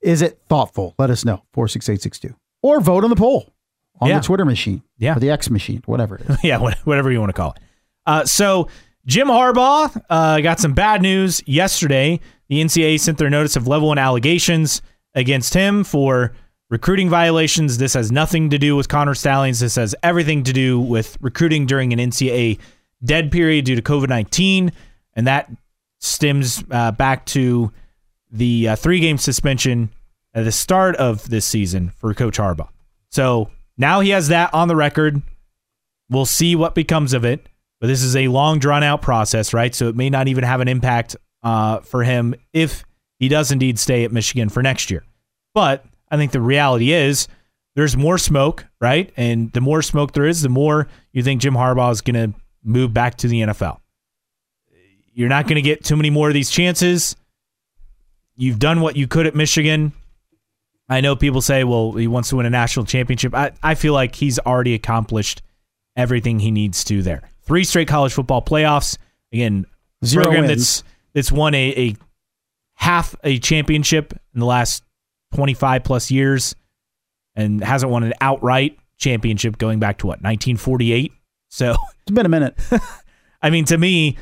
Is 0.00 0.22
it 0.22 0.40
thoughtful? 0.48 0.94
Let 0.98 1.10
us 1.10 1.24
know. 1.24 1.42
46862. 1.52 2.34
Or 2.62 2.80
vote 2.80 3.04
on 3.04 3.10
the 3.10 3.16
poll 3.16 3.52
on 4.00 4.08
Yeah. 4.08 4.18
the 4.18 4.24
Twitter 4.24 4.44
machine. 4.44 4.82
Yeah. 4.98 5.16
Or 5.16 5.20
the 5.20 5.30
X 5.30 5.50
machine, 5.50 5.82
whatever 5.86 6.16
it 6.16 6.28
is. 6.28 6.36
yeah, 6.44 6.58
whatever 6.84 7.10
you 7.10 7.20
want 7.20 7.30
to 7.30 7.34
call 7.34 7.52
it. 7.52 7.58
Uh, 8.06 8.24
so 8.24 8.68
Jim 9.06 9.28
Harbaugh 9.28 10.00
uh, 10.10 10.40
got 10.40 10.58
some 10.60 10.72
bad 10.72 11.02
news 11.02 11.42
yesterday. 11.46 12.20
The 12.48 12.62
NCAA 12.62 12.98
sent 13.00 13.18
their 13.18 13.30
notice 13.30 13.56
of 13.56 13.66
level 13.66 13.88
one 13.88 13.98
allegations 13.98 14.82
against 15.14 15.54
him 15.54 15.84
for 15.84 16.32
recruiting 16.68 17.08
violations. 17.08 17.78
This 17.78 17.94
has 17.94 18.10
nothing 18.12 18.50
to 18.50 18.58
do 18.58 18.76
with 18.76 18.88
Connor 18.88 19.14
Stalions. 19.14 19.60
This 19.60 19.76
has 19.76 19.94
everything 20.02 20.42
to 20.44 20.52
do 20.52 20.80
with 20.80 21.16
recruiting 21.20 21.66
during 21.66 21.92
an 21.92 21.98
NCAA 21.98 22.58
dead 23.04 23.30
period 23.32 23.64
due 23.64 23.76
to 23.76 23.82
COVID 23.82 24.08
nineteen, 24.08 24.72
and 25.14 25.26
that 25.26 25.50
stems 25.98 26.62
uh, 26.70 26.92
back 26.92 27.26
to 27.26 27.72
the 28.30 28.68
uh, 28.68 28.76
three 28.76 29.00
game 29.00 29.18
suspension 29.18 29.90
at 30.34 30.44
the 30.44 30.52
start 30.52 30.96
of 30.96 31.28
this 31.28 31.44
season 31.44 31.90
for 31.90 32.14
Coach 32.14 32.38
Harbaugh. 32.38 32.68
So 33.10 33.50
now 33.80 34.00
he 34.00 34.10
has 34.10 34.28
that 34.28 34.52
on 34.54 34.68
the 34.68 34.76
record. 34.76 35.22
We'll 36.08 36.26
see 36.26 36.54
what 36.54 36.74
becomes 36.74 37.12
of 37.12 37.24
it. 37.24 37.46
But 37.80 37.86
this 37.86 38.02
is 38.02 38.14
a 38.14 38.28
long, 38.28 38.58
drawn 38.58 38.82
out 38.82 39.00
process, 39.00 39.54
right? 39.54 39.74
So 39.74 39.88
it 39.88 39.96
may 39.96 40.10
not 40.10 40.28
even 40.28 40.44
have 40.44 40.60
an 40.60 40.68
impact 40.68 41.16
uh, 41.42 41.80
for 41.80 42.04
him 42.04 42.34
if 42.52 42.84
he 43.18 43.28
does 43.28 43.50
indeed 43.50 43.78
stay 43.78 44.04
at 44.04 44.12
Michigan 44.12 44.50
for 44.50 44.62
next 44.62 44.90
year. 44.90 45.02
But 45.54 45.84
I 46.10 46.18
think 46.18 46.32
the 46.32 46.42
reality 46.42 46.92
is 46.92 47.26
there's 47.74 47.96
more 47.96 48.18
smoke, 48.18 48.66
right? 48.80 49.10
And 49.16 49.50
the 49.52 49.62
more 49.62 49.80
smoke 49.80 50.12
there 50.12 50.26
is, 50.26 50.42
the 50.42 50.50
more 50.50 50.88
you 51.12 51.22
think 51.22 51.40
Jim 51.40 51.54
Harbaugh 51.54 51.90
is 51.90 52.02
going 52.02 52.32
to 52.32 52.38
move 52.62 52.92
back 52.92 53.16
to 53.16 53.28
the 53.28 53.40
NFL. 53.40 53.78
You're 55.14 55.28
not 55.30 55.44
going 55.46 55.56
to 55.56 55.62
get 55.62 55.84
too 55.84 55.96
many 55.96 56.10
more 56.10 56.28
of 56.28 56.34
these 56.34 56.50
chances. 56.50 57.16
You've 58.36 58.58
done 58.58 58.80
what 58.80 58.96
you 58.96 59.08
could 59.08 59.26
at 59.26 59.34
Michigan. 59.34 59.92
I 60.90 61.00
know 61.00 61.14
people 61.16 61.40
say, 61.40 61.64
well, 61.64 61.92
he 61.92 62.06
wants 62.08 62.28
to 62.30 62.36
win 62.36 62.46
a 62.46 62.50
national 62.50 62.84
championship. 62.84 63.34
I, 63.34 63.52
I 63.62 63.74
feel 63.76 63.92
like 63.94 64.14
he's 64.16 64.38
already 64.40 64.74
accomplished 64.74 65.40
everything 65.96 66.40
he 66.40 66.50
needs 66.50 66.82
to 66.84 67.02
there. 67.02 67.22
Three 67.42 67.64
straight 67.64 67.88
college 67.88 68.12
football 68.12 68.42
playoffs. 68.42 68.98
Again, 69.32 69.66
Zero 70.04 70.24
program 70.24 70.46
wins. 70.46 70.82
that's 70.82 70.84
that's 71.14 71.32
won 71.32 71.54
a, 71.54 71.88
a 71.90 71.96
half 72.74 73.14
a 73.22 73.38
championship 73.38 74.12
in 74.34 74.40
the 74.40 74.46
last 74.46 74.82
25 75.34 75.84
plus 75.84 76.10
years 76.10 76.54
and 77.36 77.62
hasn't 77.62 77.92
won 77.92 78.02
an 78.02 78.14
outright 78.20 78.76
championship 78.96 79.58
going 79.58 79.78
back 79.78 79.98
to 79.98 80.06
what 80.06 80.18
1948 80.22 81.12
so 81.48 81.74
It's 82.02 82.10
been 82.14 82.26
a 82.26 82.30
minute. 82.30 82.58
i 83.42 83.50
mean 83.50 83.64
to 83.66 83.76
me 83.78 84.16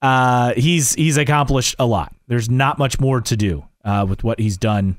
uh, 0.00 0.54
he's 0.54 0.94
he's 0.94 1.16
accomplished 1.16 1.74
a 1.80 1.86
lot 1.86 2.14
there's 2.28 2.48
not 2.48 2.78
much 2.78 3.00
more 3.00 3.20
to 3.20 3.36
do 3.36 3.64
uh, 3.84 4.06
with 4.08 4.22
what 4.22 4.38
he's 4.38 4.56
done 4.56 4.96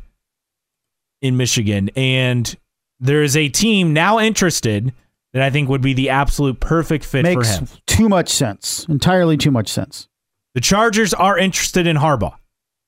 in 1.22 1.38
michigan 1.38 1.90
and 1.96 2.56
there 3.00 3.24
is 3.24 3.36
a 3.38 3.50
team 3.50 3.94
now 3.94 4.20
interested 4.20 4.94
that 5.34 5.42
i 5.42 5.50
think 5.50 5.70
would 5.70 5.82
be 5.82 5.94
the 5.94 6.10
absolute 6.10 6.60
perfect 6.60 7.06
fit 7.06 7.26
for 7.26 7.36
Makes 7.36 7.58
him 7.58 7.68
too 8.00 8.08
much 8.08 8.30
sense. 8.30 8.86
Entirely 8.88 9.36
too 9.36 9.52
much 9.52 9.68
sense. 9.68 10.08
The 10.56 10.62
Chargers 10.62 11.14
are 11.14 11.38
interested 11.38 11.86
in 11.86 11.98
Harbaugh. 11.98 12.36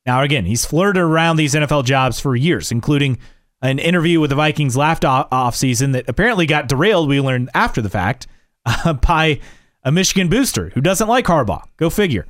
Now, 0.05 0.21
again, 0.21 0.45
he's 0.45 0.63
flirted 0.65 1.01
around 1.01 1.35
these 1.35 1.53
NFL 1.53 1.83
jobs 1.83 2.17
for 2.17 2.33
years, 2.33 2.71
including 2.71 3.17
an 3.61 3.77
interview 3.77 4.21
with 4.21 4.29
the 4.29 4.37
Vikings 4.37 4.77
last 4.77 5.03
off 5.03 5.29
offseason 5.29 5.91
that 5.91 6.07
apparently 6.07 6.45
got 6.45 6.69
derailed, 6.69 7.09
we 7.09 7.19
learned 7.19 7.49
after 7.53 7.81
the 7.81 7.89
fact, 7.89 8.25
uh, 8.65 8.93
by 9.07 9.41
a 9.83 9.91
Michigan 9.91 10.29
booster 10.29 10.69
who 10.69 10.79
doesn't 10.79 11.09
like 11.09 11.25
Harbaugh. 11.25 11.63
Go 11.75 11.89
figure. 11.89 12.25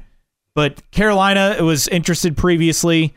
But 0.56 0.90
Carolina 0.90 1.58
was 1.62 1.88
interested 1.88 2.36
previously. 2.36 3.14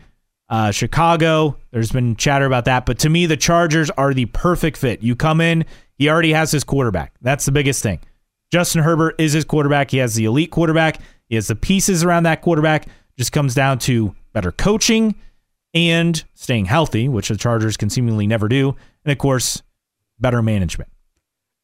Uh, 0.48 0.70
Chicago, 0.70 1.56
there's 1.70 1.90
been 1.90 2.16
chatter 2.16 2.44
about 2.44 2.66
that. 2.66 2.86
But 2.86 2.98
to 3.00 3.08
me, 3.08 3.26
the 3.26 3.36
Chargers 3.36 3.90
are 3.90 4.12
the 4.12 4.26
perfect 4.26 4.76
fit. 4.76 5.02
You 5.02 5.16
come 5.16 5.40
in, 5.40 5.64
he 5.96 6.08
already 6.08 6.32
has 6.32 6.50
his 6.50 6.64
quarterback. 6.64 7.14
That's 7.22 7.44
the 7.44 7.52
biggest 7.52 7.82
thing. 7.82 8.00
Justin 8.52 8.82
Herbert 8.82 9.16
is 9.18 9.32
his 9.32 9.44
quarterback. 9.44 9.90
He 9.90 9.98
has 9.98 10.14
the 10.14 10.26
elite 10.26 10.50
quarterback. 10.50 11.00
He 11.28 11.34
has 11.34 11.48
the 11.48 11.56
pieces 11.56 12.04
around 12.04 12.24
that 12.24 12.42
quarterback. 12.42 12.86
Just 13.16 13.32
comes 13.32 13.54
down 13.54 13.78
to 13.80 14.14
better 14.32 14.52
coaching 14.52 15.14
and 15.72 16.22
staying 16.34 16.66
healthy, 16.66 17.08
which 17.08 17.28
the 17.28 17.36
Chargers 17.36 17.76
can 17.76 17.90
seemingly 17.90 18.26
never 18.26 18.48
do. 18.48 18.76
And 19.04 19.12
of 19.12 19.18
course, 19.18 19.62
better 20.20 20.42
management. 20.42 20.90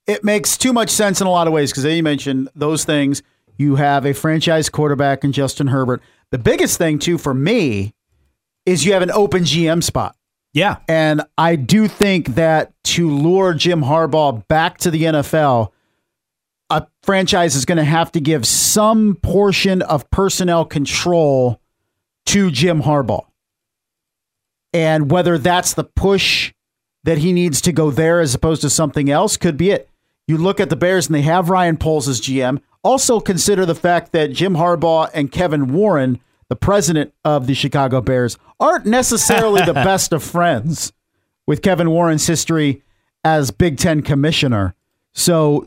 It 0.06 0.24
makes 0.24 0.56
too 0.56 0.72
much 0.72 0.90
sense 0.90 1.20
in 1.20 1.26
a 1.26 1.30
lot 1.30 1.46
of 1.46 1.52
ways 1.52 1.70
because 1.70 1.84
you 1.84 2.02
mentioned 2.02 2.48
those 2.54 2.84
things. 2.84 3.22
You 3.56 3.76
have 3.76 4.06
a 4.06 4.14
franchise 4.14 4.68
quarterback 4.68 5.22
in 5.22 5.32
Justin 5.32 5.68
Herbert. 5.68 6.02
The 6.30 6.38
biggest 6.38 6.78
thing, 6.78 6.98
too, 6.98 7.18
for 7.18 7.34
me 7.34 7.94
is 8.70 8.84
you 8.84 8.92
have 8.92 9.02
an 9.02 9.10
open 9.10 9.42
GM 9.42 9.82
spot. 9.82 10.16
Yeah. 10.52 10.78
And 10.88 11.22
I 11.38 11.56
do 11.56 11.86
think 11.86 12.34
that 12.34 12.72
to 12.84 13.08
lure 13.08 13.54
Jim 13.54 13.82
Harbaugh 13.82 14.46
back 14.48 14.78
to 14.78 14.90
the 14.90 15.04
NFL, 15.04 15.70
a 16.70 16.86
franchise 17.02 17.54
is 17.54 17.64
going 17.64 17.78
to 17.78 17.84
have 17.84 18.10
to 18.12 18.20
give 18.20 18.46
some 18.46 19.16
portion 19.22 19.82
of 19.82 20.10
personnel 20.10 20.64
control 20.64 21.60
to 22.26 22.50
Jim 22.50 22.82
Harbaugh. 22.82 23.26
And 24.72 25.10
whether 25.10 25.38
that's 25.38 25.74
the 25.74 25.84
push 25.84 26.52
that 27.04 27.18
he 27.18 27.32
needs 27.32 27.60
to 27.62 27.72
go 27.72 27.90
there 27.90 28.20
as 28.20 28.34
opposed 28.34 28.62
to 28.62 28.70
something 28.70 29.10
else 29.10 29.36
could 29.36 29.56
be 29.56 29.70
it. 29.70 29.88
You 30.26 30.36
look 30.36 30.60
at 30.60 30.70
the 30.70 30.76
Bears 30.76 31.06
and 31.06 31.14
they 31.14 31.22
have 31.22 31.50
Ryan 31.50 31.76
Poles 31.76 32.08
as 32.08 32.20
GM. 32.20 32.60
Also 32.82 33.20
consider 33.20 33.66
the 33.66 33.74
fact 33.74 34.12
that 34.12 34.32
Jim 34.32 34.54
Harbaugh 34.54 35.10
and 35.12 35.32
Kevin 35.32 35.72
Warren, 35.72 36.20
the 36.50 36.56
president 36.56 37.14
of 37.24 37.46
the 37.46 37.54
Chicago 37.54 38.02
Bears, 38.02 38.36
aren't 38.58 38.84
necessarily 38.84 39.62
the 39.62 39.72
best 39.72 40.12
of 40.12 40.22
friends 40.22 40.92
with 41.46 41.62
Kevin 41.62 41.90
Warren's 41.90 42.26
history 42.26 42.82
as 43.24 43.50
Big 43.50 43.78
Ten 43.78 44.02
commissioner. 44.02 44.74
So 45.14 45.64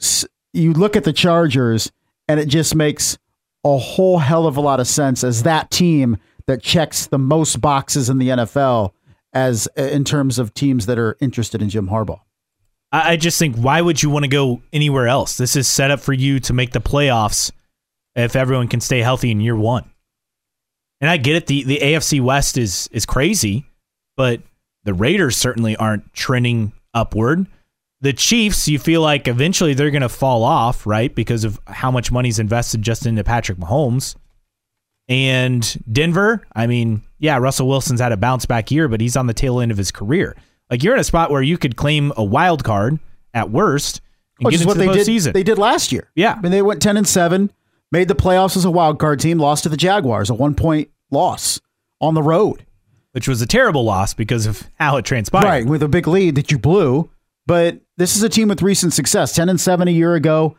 you 0.52 0.74
look 0.74 0.96
at 0.96 1.06
the 1.06 1.14
Chargers 1.14 1.92
and 2.28 2.40
it 2.40 2.48
just 2.48 2.76
makes 2.76 3.18
a 3.64 3.78
whole 3.78 4.20
hell 4.20 4.46
of 4.46 4.58
a 4.58 4.62
lot 4.62 4.82
of 4.82 4.88
sense 4.88 5.24
as 5.24 5.44
that 5.44 5.72
team 5.72 6.18
that 6.48 6.62
checks 6.62 7.08
the 7.08 7.18
most 7.18 7.62
boxes 7.62 8.10
in 8.10 8.18
the 8.18 8.30
NFL 8.30 8.92
as 9.32 9.70
uh, 9.78 9.84
in 9.84 10.04
terms 10.04 10.38
of 10.38 10.54
teams 10.54 10.86
that 10.86 11.00
are 11.00 11.18
interested 11.22 11.62
in 11.62 11.70
Jim 11.70 11.88
Harbaugh. 11.88 12.20
I, 12.92 13.14
I 13.14 13.16
just 13.16 13.40
think, 13.40 13.56
why 13.56 13.80
would 13.80 14.04
you 14.04 14.10
want 14.10 14.26
to 14.26 14.30
go 14.30 14.62
anywhere 14.74 15.08
else? 15.08 15.38
This 15.38 15.56
is 15.56 15.68
set 15.68 15.92
up 15.92 16.02
for 16.02 16.12
you 16.12 16.42
to 16.42 16.54
make 16.54 16.74
the 16.74 16.82
playoffs 16.82 17.52
if 18.16 18.36
everyone 18.36 18.68
can 18.68 18.82
stay 18.82 19.00
healthy 19.00 19.32
in 19.32 19.40
year 19.40 19.56
one. 19.56 19.90
And 21.04 21.10
I 21.10 21.18
get 21.18 21.36
it. 21.36 21.48
The, 21.48 21.64
the 21.66 21.80
AFC 21.80 22.22
West 22.22 22.58
is, 22.58 22.88
is 22.94 23.06
crazy, 23.06 23.66
but 24.16 24.42
the 24.86 24.94
Raiders 24.94 25.36
certainly 25.36 25.76
aren't 25.76 26.14
trending 26.14 26.72
upward. 26.94 27.46
The 28.00 28.14
Chiefs, 28.14 28.70
you 28.70 28.80
feel 28.80 29.02
like 29.02 29.28
eventually 29.28 29.74
they're 29.74 29.92
going 29.92 30.04
to 30.04 30.08
fall 30.08 30.46
off, 30.46 30.88
right? 30.88 31.14
Because 31.14 31.44
of 31.44 31.60
how 31.68 31.92
much 31.92 32.10
money's 32.10 32.40
invested 32.40 32.84
just 32.84 33.06
into 33.06 33.22
Patrick 33.22 33.58
Mahomes. 33.58 34.16
And 35.10 35.78
Denver, 35.92 36.48
I 36.56 36.68
mean, 36.68 37.02
yeah, 37.20 37.38
Russell 37.38 37.68
Wilson's 37.68 38.00
had 38.00 38.14
a 38.14 38.18
bounce 38.18 38.46
back 38.46 38.72
year, 38.72 38.88
but 38.88 39.02
he's 39.02 39.18
on 39.18 39.28
the 39.28 39.34
tail 39.34 39.60
end 39.60 39.74
of 39.74 39.78
his 39.78 39.92
career. 39.92 40.38
Like 40.70 40.84
you're 40.84 40.94
in 40.94 41.02
a 41.02 41.04
spot 41.04 41.32
where 41.32 41.42
you 41.42 41.58
could 41.58 41.76
claim 41.76 42.14
a 42.16 42.24
wild 42.24 42.64
card 42.64 42.98
at 43.34 43.50
worst 43.50 44.00
and 44.40 44.46
Which 44.46 44.54
get 44.54 44.62
into 44.62 44.68
what 44.70 44.78
the 44.78 44.86
they 44.86 45.04
did. 45.04 45.34
They 45.34 45.44
did 45.44 45.58
last 45.58 45.92
year. 45.92 46.10
Yeah. 46.16 46.36
I 46.38 46.40
mean, 46.40 46.54
they 46.54 46.62
went 46.62 46.82
ten 46.82 46.96
and 46.96 47.06
seven, 47.06 47.52
made 47.94 48.08
the 48.08 48.16
playoffs 48.16 48.58
as 48.58 48.66
a 48.66 48.72
wild 48.72 49.00
card 49.00 49.20
team, 49.20 49.38
lost 49.38 49.64
to 49.64 49.70
the 49.70 49.78
Jaguars, 49.78 50.30
a 50.30 50.34
one 50.34 50.56
point 50.56 50.90
loss 51.12 51.62
on 52.02 52.16
the 52.16 52.24
road. 52.24 52.66
which 53.12 53.28
was 53.28 53.42
a 53.42 53.46
terrible 53.46 53.86
loss 53.86 54.16
because 54.16 54.48
of 54.48 54.68
how 54.80 54.98
it 54.98 55.06
transpired. 55.06 55.46
Right, 55.46 55.66
with 55.66 55.84
a 55.84 55.88
big 55.88 56.08
lead 56.08 56.36
that 56.36 56.52
you 56.52 56.58
blew. 56.58 57.10
But 57.46 57.82
this 57.98 58.16
is 58.16 58.24
a 58.24 58.30
team 58.30 58.48
with 58.48 58.62
recent 58.62 58.94
success. 58.94 59.36
10 59.36 59.48
and 59.48 59.62
7 59.62 59.88
a 59.88 59.92
year 59.92 60.16
ago. 60.16 60.58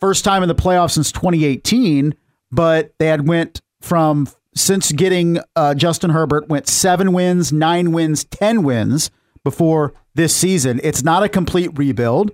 First 0.00 0.24
time 0.24 0.42
in 0.42 0.48
the 0.48 0.54
playoffs 0.54 0.92
since 0.92 1.12
2018, 1.12 2.14
but 2.50 2.92
they 2.98 3.06
had 3.06 3.28
went 3.28 3.60
from 3.80 4.26
since 4.54 4.90
getting 4.90 5.38
uh, 5.54 5.74
Justin 5.74 6.10
Herbert 6.10 6.48
went 6.48 6.66
7 6.66 7.12
wins, 7.12 7.52
9 7.52 7.92
wins, 7.92 8.24
10 8.24 8.64
wins 8.64 9.10
before 9.44 9.94
this 10.14 10.34
season. 10.34 10.80
It's 10.82 11.04
not 11.04 11.22
a 11.22 11.28
complete 11.28 11.70
rebuild. 11.78 12.32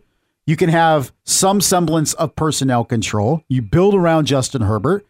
You 0.49 0.57
can 0.57 0.71
have 0.71 1.13
some 1.27 1.61
semblance 1.61 2.15
of 2.15 2.35
personnel 2.35 2.83
control. 2.83 3.43
You 3.51 3.61
build 3.61 3.95
around 3.95 4.25
Justin 4.25 4.63
Herbert. 4.63 5.07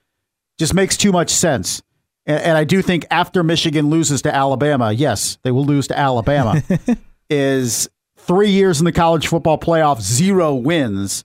Just 0.59 0.74
makes 0.74 0.97
too 0.97 1.12
much 1.12 1.30
sense. 1.30 1.80
and, 2.26 2.43
and 2.43 2.59
I 2.59 2.64
do 2.64 2.82
think 2.82 3.07
after 3.09 3.45
Michigan 3.45 3.89
loses 3.89 4.22
to 4.22 4.34
Alabama, 4.34 4.91
yes, 4.91 5.39
they 5.45 5.53
will 5.53 5.64
lose 5.64 5.86
to 5.86 5.97
Alabama, 5.97 6.61
is 7.30 7.89
three 8.16 8.51
years 8.51 8.80
in 8.80 8.84
the 8.84 8.91
college 8.91 9.28
football 9.28 9.59
playoff, 9.59 10.01
zero 10.01 10.57
wins 10.57 11.24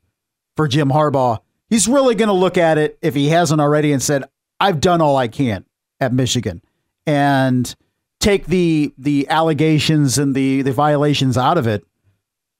for 0.55 0.67
Jim 0.67 0.89
Harbaugh. 0.89 1.39
He's 1.71 1.87
really 1.87 2.13
going 2.13 2.27
to 2.27 2.33
look 2.33 2.55
at 2.59 2.77
it 2.77 2.99
if 3.01 3.15
he 3.15 3.29
hasn't 3.29 3.59
already 3.59 3.93
and 3.93 4.01
said, 4.03 4.25
I've 4.59 4.79
done 4.79 5.01
all 5.01 5.17
I 5.17 5.27
can 5.27 5.65
at 5.99 6.13
Michigan. 6.13 6.61
And 7.07 7.75
take 8.19 8.45
the 8.45 8.93
the 8.95 9.27
allegations 9.29 10.19
and 10.19 10.35
the 10.35 10.61
the 10.61 10.71
violations 10.71 11.35
out 11.35 11.57
of 11.57 11.65
it. 11.65 11.83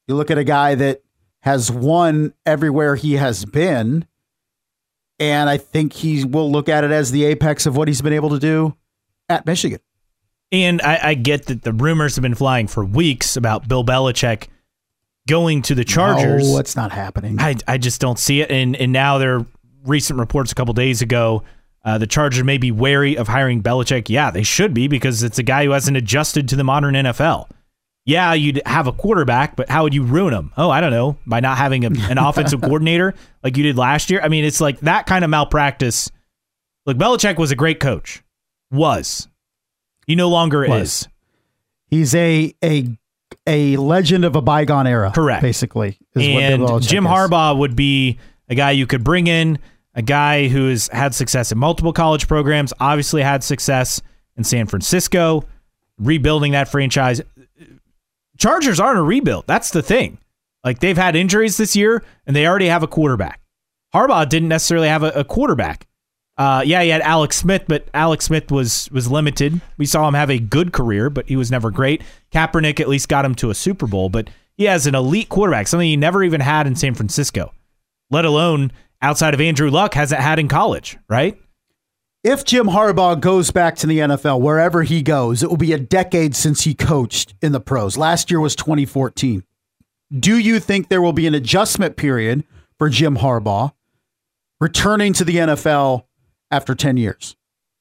You 0.07 0.15
look 0.15 0.31
at 0.31 0.39
a 0.39 0.43
guy 0.43 0.73
that 0.73 1.03
has 1.43 1.71
won 1.71 2.33
everywhere 2.45 2.95
he 2.95 3.13
has 3.13 3.45
been 3.45 4.05
and 5.19 5.49
I 5.49 5.57
think 5.57 5.93
he 5.93 6.25
will 6.25 6.51
look 6.51 6.69
at 6.69 6.83
it 6.83 6.91
as 6.91 7.11
the 7.11 7.25
apex 7.25 7.65
of 7.65 7.77
what 7.77 7.87
he's 7.87 8.01
been 8.01 8.13
able 8.13 8.31
to 8.31 8.39
do 8.39 8.75
at 9.29 9.45
Michigan. 9.45 9.79
And 10.51 10.81
I, 10.81 10.99
I 11.01 11.13
get 11.13 11.45
that 11.45 11.63
the 11.63 11.73
rumors 11.73 12.15
have 12.15 12.21
been 12.21 12.35
flying 12.35 12.67
for 12.67 12.83
weeks 12.83 13.37
about 13.37 13.67
Bill 13.67 13.83
Belichick 13.83 14.47
going 15.27 15.61
to 15.63 15.75
the 15.75 15.85
Chargers. 15.85 16.51
No, 16.51 16.59
it's 16.59 16.75
not 16.75 16.91
happening. 16.91 17.39
I, 17.39 17.55
I 17.67 17.77
just 17.77 18.01
don't 18.01 18.19
see 18.19 18.41
it. 18.41 18.51
And 18.51 18.75
and 18.75 18.91
now 18.91 19.17
there 19.17 19.37
are 19.37 19.45
recent 19.85 20.19
reports 20.19 20.51
a 20.51 20.55
couple 20.55 20.73
days 20.73 21.01
ago. 21.01 21.43
Uh, 21.85 21.97
the 21.97 22.07
Chargers 22.07 22.43
may 22.43 22.57
be 22.57 22.71
wary 22.71 23.17
of 23.17 23.27
hiring 23.27 23.63
Belichick. 23.63 24.09
Yeah, 24.09 24.29
they 24.31 24.43
should 24.43 24.73
be 24.73 24.87
because 24.87 25.23
it's 25.23 25.39
a 25.39 25.43
guy 25.43 25.65
who 25.65 25.71
hasn't 25.71 25.97
adjusted 25.97 26.47
to 26.49 26.55
the 26.55 26.63
modern 26.63 26.95
NFL 26.95 27.49
yeah, 28.05 28.33
you'd 28.33 28.61
have 28.65 28.87
a 28.87 28.91
quarterback, 28.91 29.55
but 29.55 29.69
how 29.69 29.83
would 29.83 29.93
you 29.93 30.03
ruin 30.03 30.33
him? 30.33 30.51
Oh, 30.57 30.69
I 30.69 30.81
don't 30.81 30.91
know, 30.91 31.17
by 31.25 31.39
not 31.39 31.57
having 31.57 31.85
a, 31.85 31.89
an 32.09 32.17
offensive 32.17 32.61
coordinator 32.61 33.13
like 33.43 33.55
you 33.57 33.63
did 33.63 33.77
last 33.77 34.09
year. 34.09 34.21
I 34.21 34.27
mean, 34.27 34.43
it's 34.43 34.59
like 34.59 34.79
that 34.81 35.05
kind 35.05 35.23
of 35.23 35.29
malpractice. 35.29 36.11
Look, 36.85 36.97
Belichick 36.97 37.37
was 37.37 37.51
a 37.51 37.55
great 37.55 37.79
coach. 37.79 38.23
Was. 38.71 39.29
He 40.05 40.15
no 40.15 40.29
longer 40.29 40.67
was. 40.67 40.81
is. 40.81 41.07
He's 41.87 42.15
a 42.15 42.53
a 42.63 42.97
a 43.47 43.77
legend 43.77 44.25
of 44.25 44.35
a 44.35 44.41
bygone 44.41 44.87
era. 44.87 45.11
Correct. 45.13 45.41
Basically. 45.41 45.97
and 46.15 46.81
Jim 46.81 47.05
is. 47.05 47.11
Harbaugh 47.11 47.57
would 47.57 47.75
be 47.75 48.19
a 48.49 48.55
guy 48.55 48.71
you 48.71 48.85
could 48.85 49.03
bring 49.03 49.27
in, 49.27 49.59
a 49.95 50.01
guy 50.01 50.47
who 50.47 50.69
has 50.69 50.87
had 50.89 51.15
success 51.15 51.51
in 51.51 51.57
multiple 51.57 51.93
college 51.93 52.27
programs, 52.27 52.73
obviously 52.79 53.21
had 53.21 53.43
success 53.43 54.01
in 54.35 54.43
San 54.43 54.67
Francisco, 54.67 55.43
rebuilding 55.97 56.51
that 56.53 56.67
franchise. 56.67 57.21
Chargers 58.37 58.79
aren't 58.79 58.99
a 58.99 59.03
rebuild. 59.03 59.45
That's 59.47 59.71
the 59.71 59.81
thing. 59.81 60.17
Like 60.63 60.79
they've 60.79 60.97
had 60.97 61.15
injuries 61.15 61.57
this 61.57 61.75
year, 61.75 62.03
and 62.25 62.35
they 62.35 62.47
already 62.47 62.67
have 62.67 62.83
a 62.83 62.87
quarterback. 62.87 63.41
Harbaugh 63.93 64.27
didn't 64.27 64.49
necessarily 64.49 64.87
have 64.87 65.03
a, 65.03 65.09
a 65.11 65.23
quarterback. 65.23 65.87
Uh, 66.35 66.63
yeah, 66.65 66.81
he 66.81 66.89
had 66.89 67.01
Alex 67.01 67.35
Smith, 67.37 67.65
but 67.67 67.87
Alex 67.93 68.25
Smith 68.25 68.51
was 68.51 68.89
was 68.91 69.11
limited. 69.11 69.61
We 69.77 69.85
saw 69.85 70.07
him 70.07 70.15
have 70.15 70.31
a 70.31 70.39
good 70.39 70.73
career, 70.73 71.09
but 71.09 71.27
he 71.27 71.35
was 71.35 71.51
never 71.51 71.69
great. 71.69 72.01
Kaepernick 72.31 72.79
at 72.79 72.89
least 72.89 73.07
got 73.07 73.25
him 73.25 73.35
to 73.35 73.51
a 73.51 73.55
Super 73.55 73.85
Bowl, 73.85 74.09
but 74.09 74.29
he 74.55 74.63
has 74.65 74.87
an 74.87 74.95
elite 74.95 75.29
quarterback, 75.29 75.67
something 75.67 75.87
he 75.87 75.97
never 75.97 76.23
even 76.23 76.41
had 76.41 76.65
in 76.65 76.75
San 76.75 76.95
Francisco, 76.95 77.53
let 78.09 78.25
alone 78.25 78.71
outside 79.01 79.33
of 79.33 79.41
Andrew 79.41 79.69
Luck 79.69 79.93
hasn't 79.93 80.21
had 80.21 80.39
in 80.39 80.47
college, 80.47 80.97
right? 81.07 81.37
If 82.23 82.45
Jim 82.45 82.67
Harbaugh 82.67 83.19
goes 83.19 83.51
back 83.51 83.75
to 83.77 83.87
the 83.87 83.99
NFL, 83.99 84.39
wherever 84.39 84.83
he 84.83 85.01
goes, 85.01 85.43
it 85.43 85.49
will 85.49 85.57
be 85.57 85.73
a 85.73 85.77
decade 85.77 86.35
since 86.35 86.61
he 86.61 86.73
coached 86.73 87.35
in 87.41 87.51
the 87.51 87.59
pros. 87.59 87.97
Last 87.97 88.31
year 88.31 88.39
was 88.39 88.55
2014. 88.55 89.43
Do 90.17 90.37
you 90.37 90.59
think 90.59 90.87
there 90.87 91.01
will 91.01 91.13
be 91.13 91.27
an 91.27 91.35
adjustment 91.35 91.97
period 91.97 92.45
for 92.77 92.87
Jim 92.87 93.17
Harbaugh 93.17 93.73
returning 94.61 95.11
to 95.13 95.25
the 95.25 95.35
NFL 95.35 96.05
after 96.49 96.75
10 96.75 96.97
years? 96.97 97.35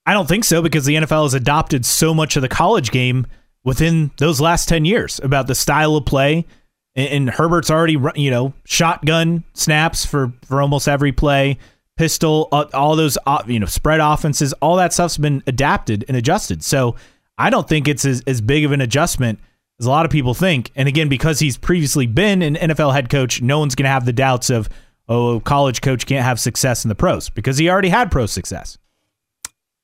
I 0.07 0.13
don't 0.13 0.29
think 0.29 0.45
so 0.45 0.61
because 0.61 0.85
the 0.87 0.97
NFL 0.97 1.25
has 1.25 1.35
adopted 1.35 1.87
so 1.87 2.13
much 2.13 2.35
of 2.35 2.43
the 2.43 2.49
college 2.49 2.91
game 2.91 3.27
within 3.63 4.11
those 4.19 4.41
last 4.41 4.69
10 4.69 4.85
years 4.85 5.21
about 5.23 5.47
the 5.47 5.55
style 5.55 5.95
of 5.95 6.05
play. 6.05 6.47
And 6.97 7.31
Herbert's 7.31 7.71
already, 7.71 7.97
you 8.17 8.31
know, 8.31 8.53
shotgun 8.65 9.45
snaps 9.55 10.05
for, 10.05 10.33
for 10.45 10.61
almost 10.61 10.89
every 10.89 11.13
play 11.13 11.59
pistol, 11.97 12.49
uh, 12.53 12.67
all 12.75 12.97
those 12.97 13.19
uh, 13.27 13.43
you 13.47 13.61
know 13.61 13.67
spread 13.67 14.01
offenses, 14.01 14.53
all 14.55 14.77
that 14.77 14.93
stuff's 14.93 15.19
been 15.19 15.43
adapted 15.47 16.05
and 16.09 16.17
adjusted. 16.17 16.63
So 16.63 16.97
I 17.39 17.51
don't 17.51 17.69
think 17.69 17.89
it's 17.89 18.05
as, 18.05 18.23
as 18.27 18.41
big 18.41 18.65
of 18.65 18.73
an 18.73 18.81
adjustment 18.81 19.39
as 19.81 19.87
a 19.87 19.91
lot 19.91 20.05
of 20.05 20.13
people 20.13 20.35
think. 20.35 20.71
And 20.77 20.89
again, 20.89 21.09
because 21.09 21.39
he's 21.39 21.57
previously 21.57 22.07
been 22.07 22.43
an 22.43 22.55
NFL 22.55 22.93
head 22.93 23.11
coach, 23.11 23.43
no 23.43 23.59
one's 23.59 23.75
going 23.75 23.85
to 23.85 23.91
have 23.91 24.05
the 24.05 24.13
doubts 24.13 24.51
of 24.51 24.69
oh, 25.09 25.41
college 25.41 25.81
coach 25.81 26.07
can't 26.07 26.25
have 26.25 26.41
success 26.41 26.85
in 26.85 26.89
the 26.89 26.95
pros 26.95 27.29
because 27.29 27.59
he 27.59 27.69
already 27.69 27.89
had 27.89 28.11
pro 28.11 28.27
success. 28.27 28.79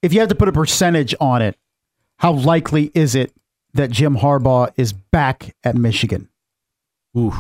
If 0.03 0.13
you 0.13 0.21
had 0.21 0.29
to 0.29 0.35
put 0.35 0.49
a 0.49 0.53
percentage 0.53 1.15
on 1.21 1.43
it, 1.43 1.57
how 2.19 2.33
likely 2.33 2.91
is 2.95 3.15
it 3.15 3.33
that 3.75 3.91
Jim 3.91 4.17
Harbaugh 4.17 4.73
is 4.77 4.93
back 4.93 5.55
at 5.65 5.75
Michigan? 5.75 6.29
Ooh, 7.17 7.35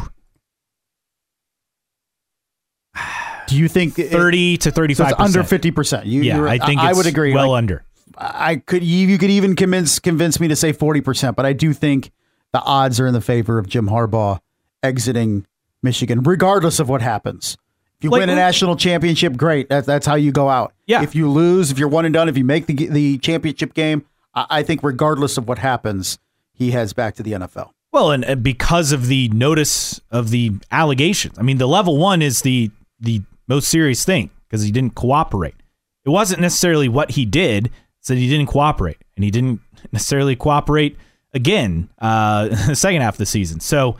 Do 3.49 3.57
you 3.57 3.68
think 3.68 3.94
thirty 3.94 4.57
to 4.59 4.70
thirty 4.70 4.94
five? 4.94 5.11
So 5.11 5.16
under 5.18 5.44
fifty 5.44 5.70
percent. 5.70 6.07
Yeah, 6.07 6.44
I 6.44 6.59
think 6.59 6.80
I 6.80 6.92
would 6.92 7.07
agree. 7.07 7.32
Well 7.34 7.51
like, 7.51 7.59
under. 7.59 7.84
I 8.16 8.57
could 8.57 8.82
you, 8.82 9.07
you 9.07 9.18
could 9.18 9.30
even 9.30 9.57
convince 9.57 9.99
convince 9.99 10.40
me 10.40 10.49
to 10.49 10.57
say 10.57 10.72
forty 10.72 11.01
percent, 11.01 11.36
but 11.36 11.46
I 11.46 11.53
do 11.53 11.72
think 11.72 12.11
the 12.53 12.61
odds 12.61 12.99
are 13.01 13.07
in 13.07 13.14
the 13.14 13.20
favor 13.20 13.59
of 13.59 13.68
Jim 13.68 13.88
Harbaugh 13.88 14.40
exiting 14.82 15.46
Michigan, 15.82 16.22
regardless 16.22 16.80
of 16.80 16.88
what 16.88 17.03
happens. 17.03 17.57
If 17.99 18.05
you 18.05 18.11
like, 18.11 18.20
win 18.20 18.30
a 18.30 18.34
national 18.34 18.76
championship, 18.76 19.36
great. 19.36 19.68
That's 19.68 19.86
that's 19.86 20.07
how 20.07 20.14
you 20.14 20.30
go 20.30 20.49
out. 20.49 20.72
Yeah. 20.86 21.03
If 21.03 21.14
you 21.14 21.30
lose, 21.30 21.70
if 21.70 21.78
you're 21.78 21.88
one 21.88 22.05
and 22.05 22.12
done, 22.12 22.28
if 22.28 22.38
you 22.38 22.44
make 22.44 22.66
the 22.66 22.74
the 22.74 23.18
championship 23.18 23.74
game, 23.74 24.05
I, 24.34 24.46
I 24.51 24.62
think 24.62 24.82
regardless 24.82 25.36
of 25.36 25.49
what 25.49 25.59
happens, 25.59 26.18
he 26.53 26.70
heads 26.70 26.92
back 26.92 27.14
to 27.16 27.22
the 27.22 27.32
NFL. 27.32 27.70
Well, 27.90 28.11
and, 28.11 28.24
and 28.24 28.42
because 28.42 28.92
of 28.92 29.07
the 29.07 29.28
notice 29.30 30.01
of 30.11 30.30
the 30.30 30.53
allegations, 30.70 31.38
I 31.38 31.42
mean, 31.42 31.59
the 31.59 31.66
level 31.66 31.96
one 31.96 32.22
is 32.22 32.42
the 32.42 32.70
the 33.01 33.22
most 33.49 33.68
serious 33.68 34.05
thing 34.05 34.30
because 34.46 34.62
he 34.62 34.70
didn't 34.70 34.94
cooperate. 34.94 35.55
It 36.05 36.11
wasn't 36.11 36.40
necessarily 36.40 36.88
what 36.88 37.12
he 37.12 37.24
did, 37.24 37.70
it's 37.99 38.09
that 38.09 38.18
he 38.18 38.28
didn't 38.28 38.46
cooperate, 38.46 38.99
and 39.16 39.24
he 39.24 39.30
didn't 39.30 39.61
necessarily 39.92 40.36
cooperate 40.36 40.96
again 41.32 41.90
uh, 41.99 42.49
the 42.68 42.76
second 42.76 43.03
half 43.03 43.14
of 43.14 43.18
the 43.18 43.26
season. 43.26 43.61
So, 43.61 43.96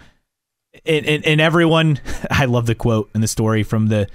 and, 0.85 1.25
and, 1.25 1.41
everyone, 1.41 2.01
I 2.31 2.45
love 2.45 2.67
the 2.67 2.75
quote 2.75 3.11
in 3.15 3.21
the 3.21 3.29
story 3.29 3.63
from 3.63 3.89
the 3.89 4.07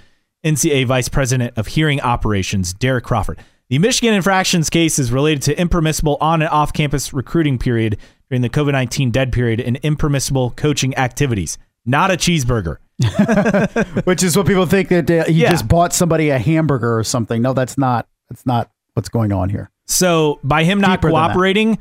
NCAA 0.46 0.86
Vice 0.86 1.10
President 1.10 1.58
of 1.58 1.68
Hearing 1.68 2.02
Operations, 2.02 2.74
Derrick 2.74 3.04
Crawford. 3.04 3.40
The 3.70 3.80
Michigan 3.80 4.14
infractions 4.14 4.70
case 4.70 5.00
is 5.00 5.12
related 5.12 5.42
to 5.44 5.60
impermissible 5.60 6.18
on 6.22 6.42
and 6.42 6.50
off 6.50 6.74
campus 6.74 7.14
recruiting 7.14 7.58
period 7.58 7.98
during 8.30 8.42
the 8.42 8.50
COVID 8.50 8.74
19 8.74 9.10
dead 9.10 9.32
period 9.32 9.62
and 9.62 9.78
impermissible 9.78 10.52
coaching 10.52 10.96
activities, 10.98 11.58
not 11.86 12.12
a 12.12 12.16
cheeseburger. 12.16 12.78
Which 14.04 14.24
is 14.24 14.38
what 14.38 14.46
people 14.46 14.66
think 14.66 14.90
that 14.90 15.10
uh, 15.10 15.26
he 15.26 15.42
yeah. 15.42 15.52
just 15.52 15.68
bought 15.68 15.94
somebody 15.94 16.30
a 16.30 16.38
hamburger 16.38 16.98
or 16.98 17.04
something. 17.04 17.42
No, 17.42 17.54
that's 17.54 17.78
not. 17.78 18.08
That's 18.30 18.46
not 18.46 18.72
what's 18.94 19.10
going 19.10 19.32
on 19.32 19.50
here. 19.50 19.72
So 19.88 20.40
by 20.44 20.64
him 20.64 20.80
not 20.80 21.02
Deeper 21.02 21.10
cooperating, 21.10 21.80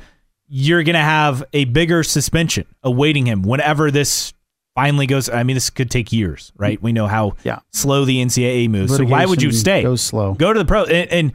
you're 0.48 0.82
going 0.82 0.94
to 0.94 1.00
have 1.00 1.44
a 1.52 1.64
bigger 1.66 2.02
suspension 2.02 2.66
awaiting 2.82 3.26
him 3.26 3.42
whenever 3.42 3.90
this 3.90 4.32
finally 4.74 5.06
goes. 5.06 5.28
I 5.28 5.42
mean, 5.44 5.54
this 5.54 5.70
could 5.70 5.90
take 5.90 6.12
years, 6.12 6.52
right? 6.56 6.80
We 6.82 6.92
know 6.92 7.06
how 7.06 7.36
yeah. 7.44 7.60
slow 7.72 8.04
the 8.04 8.22
NCAA 8.22 8.68
moves. 8.68 8.96
So 8.96 9.04
why 9.04 9.26
would 9.26 9.42
you 9.42 9.52
stay? 9.52 9.82
Goes 9.82 10.02
slow. 10.02 10.34
Go 10.34 10.52
to 10.52 10.58
the 10.58 10.64
pro. 10.64 10.84
And, 10.84 11.10
and 11.10 11.32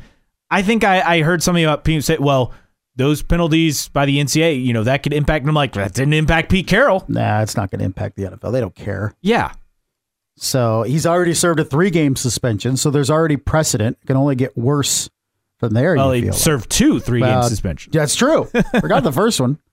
I 0.49 0.61
think 0.61 0.83
I, 0.83 1.01
I 1.01 1.21
heard 1.21 1.41
something 1.41 1.63
about 1.63 1.83
people 1.83 2.01
say, 2.01 2.17
well, 2.19 2.53
those 2.95 3.21
penalties 3.21 3.89
by 3.89 4.05
the 4.05 4.17
NCAA, 4.17 4.63
you 4.63 4.73
know, 4.73 4.83
that 4.83 5.03
could 5.03 5.13
impact. 5.13 5.43
And 5.43 5.49
I'm 5.49 5.55
like, 5.55 5.73
that 5.73 5.93
didn't 5.93 6.13
impact 6.13 6.49
Pete 6.49 6.67
Carroll. 6.67 7.05
Nah, 7.07 7.41
it's 7.41 7.55
not 7.55 7.71
going 7.71 7.79
to 7.79 7.85
impact 7.85 8.15
the 8.17 8.23
NFL. 8.23 8.51
They 8.51 8.59
don't 8.59 8.75
care. 8.75 9.13
Yeah. 9.21 9.53
So 10.39 10.83
he's 10.83 11.05
already 11.05 11.33
served 11.33 11.59
a 11.59 11.65
three 11.65 11.89
game 11.89 12.15
suspension. 12.15 12.77
So 12.77 12.91
there's 12.91 13.09
already 13.09 13.37
precedent. 13.37 13.97
It 14.01 14.07
can 14.07 14.17
only 14.17 14.35
get 14.35 14.55
worse 14.55 15.09
from 15.57 15.73
there. 15.73 15.95
Well, 15.95 16.11
he 16.11 16.31
served 16.31 16.65
like. 16.65 16.69
two 16.69 16.99
three 16.99 17.21
game 17.21 17.39
uh, 17.39 17.49
suspensions. 17.49 17.93
That's 17.93 18.15
true. 18.15 18.45
Forgot 18.79 19.03
the 19.03 19.11
first 19.11 19.39
one. 19.39 19.59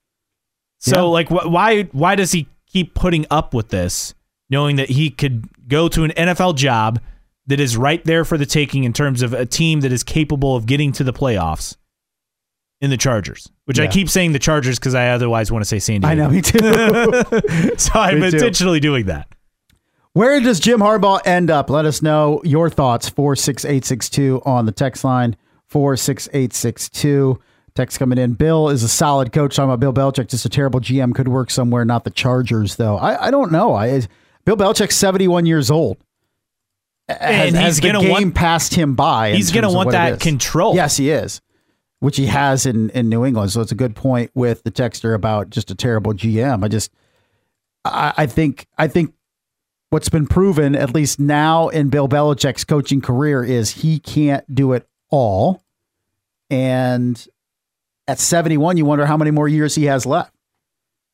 So, 0.77 0.97
yeah. 0.97 1.01
like, 1.03 1.29
wh- 1.29 1.49
why 1.49 1.83
why 1.93 2.15
does 2.15 2.33
he 2.33 2.47
keep 2.67 2.93
putting 2.93 3.25
up 3.31 3.53
with 3.53 3.69
this, 3.69 4.13
knowing 4.49 4.75
that 4.75 4.89
he 4.89 5.09
could 5.09 5.47
go 5.67 5.87
to 5.87 6.03
an 6.03 6.11
NFL 6.11 6.57
job 6.57 6.99
that 7.47 7.59
is 7.59 7.77
right 7.77 8.03
there 8.03 8.25
for 8.25 8.37
the 8.37 8.45
taking 8.45 8.83
in 8.83 8.91
terms 8.93 9.21
of 9.21 9.33
a 9.33 9.45
team 9.45 9.79
that 9.79 9.91
is 9.93 10.03
capable 10.03 10.55
of 10.55 10.65
getting 10.65 10.91
to 10.91 11.03
the 11.03 11.13
playoffs 11.13 11.77
in 12.81 12.89
the 12.89 12.97
Chargers? 12.97 13.49
Which 13.63 13.79
yeah. 13.79 13.85
I 13.85 13.87
keep 13.87 14.09
saying 14.09 14.33
the 14.33 14.39
Chargers 14.39 14.77
because 14.77 14.93
I 14.93 15.07
otherwise 15.07 15.51
want 15.51 15.63
to 15.63 15.65
say 15.67 15.79
San 15.79 16.01
Diego. 16.01 16.11
I 16.11 16.15
know, 16.15 16.29
me 16.29 16.41
too. 16.41 16.59
so 17.77 17.91
I'm 17.99 18.19
me 18.19 18.27
intentionally 18.27 18.79
too. 18.79 18.87
doing 18.89 19.05
that. 19.05 19.29
Where 20.15 20.39
does 20.39 20.61
Jim 20.61 20.79
Harbaugh 20.79 21.19
end 21.25 21.51
up? 21.51 21.69
Let 21.69 21.83
us 21.83 22.01
know 22.01 22.39
your 22.45 22.69
thoughts. 22.69 23.09
46862 23.09 24.41
on 24.45 24.65
the 24.65 24.71
text 24.71 25.03
line. 25.03 25.35
46862. 25.67 27.37
Text 27.73 27.99
coming 27.99 28.17
in. 28.17 28.31
Bill 28.35 28.69
is 28.69 28.81
a 28.81 28.87
solid 28.87 29.33
coach. 29.33 29.57
Talking 29.57 29.73
about 29.73 29.81
Bill 29.81 29.91
Belichick, 29.91 30.29
just 30.29 30.45
a 30.45 30.49
terrible 30.49 30.79
GM. 30.79 31.13
Could 31.13 31.27
work 31.27 31.51
somewhere, 31.51 31.83
not 31.83 32.05
the 32.05 32.11
Chargers, 32.11 32.77
though. 32.77 32.95
I, 32.95 33.27
I 33.27 33.29
don't 33.31 33.51
know. 33.51 33.73
I 33.73 34.07
Bill 34.45 34.55
Belichick's 34.55 34.95
71 34.95 35.45
years 35.47 35.69
old. 35.69 35.97
Has, 37.09 37.53
and 37.53 37.57
he's 37.57 37.81
going 37.81 38.01
to 38.01 38.09
want 38.09 38.33
passed 38.35 38.73
him 38.73 38.95
by. 38.95 39.33
He's 39.33 39.51
going 39.51 39.63
to 39.63 39.69
want 39.69 39.91
that 39.91 40.21
control. 40.21 40.75
Yes, 40.75 40.95
he 40.95 41.09
is. 41.09 41.41
which 41.99 42.15
he 42.15 42.27
has 42.27 42.65
in 42.65 42.89
in 42.91 43.09
New 43.09 43.25
England. 43.25 43.51
So 43.51 43.59
it's 43.59 43.73
a 43.73 43.75
good 43.75 43.97
point 43.97 44.31
with 44.33 44.63
the 44.63 44.71
texter 44.71 45.13
about 45.13 45.49
just 45.49 45.69
a 45.71 45.75
terrible 45.75 46.13
GM. 46.13 46.63
I 46.63 46.69
just 46.69 46.89
I, 47.83 48.13
I 48.15 48.25
think 48.27 48.65
I 48.77 48.87
think 48.87 49.13
what's 49.95 50.09
been 50.09 50.27
proven, 50.27 50.75
at 50.75 50.93
least 50.93 51.21
now 51.21 51.69
in 51.69 51.87
Bill 51.87 52.09
Belichick's 52.09 52.65
coaching 52.65 52.99
career, 52.99 53.41
is 53.45 53.71
he 53.71 53.97
can't 53.97 54.43
do 54.53 54.73
it 54.73 54.85
all. 55.09 55.63
And 56.49 57.25
at 58.05 58.19
71, 58.19 58.75
you 58.75 58.83
wonder 58.83 59.05
how 59.05 59.15
many 59.15 59.31
more 59.31 59.47
years 59.47 59.73
he 59.73 59.85
has 59.85 60.05
left. 60.05 60.35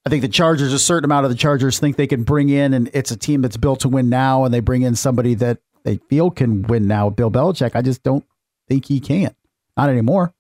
I 0.03 0.09
think 0.09 0.23
the 0.23 0.27
Chargers, 0.27 0.73
a 0.73 0.79
certain 0.79 1.05
amount 1.05 1.25
of 1.25 1.29
the 1.29 1.37
Chargers 1.37 1.77
think 1.77 1.95
they 1.95 2.07
can 2.07 2.23
bring 2.23 2.49
in, 2.49 2.73
and 2.73 2.89
it's 2.91 3.11
a 3.11 3.17
team 3.17 3.43
that's 3.43 3.55
built 3.55 3.81
to 3.81 3.87
win 3.87 4.09
now, 4.09 4.45
and 4.45 4.53
they 4.53 4.61
bring 4.61 4.81
in 4.81 4.95
somebody 4.95 5.35
that 5.35 5.59
they 5.83 5.97
feel 6.09 6.31
can 6.31 6.63
win 6.63 6.87
now. 6.87 7.11
Bill 7.11 7.29
Belichick, 7.29 7.75
I 7.75 7.83
just 7.83 8.01
don't 8.01 8.25
think 8.67 8.87
he 8.87 8.99
can. 8.99 9.35
Not 9.77 9.89
anymore. 9.89 10.33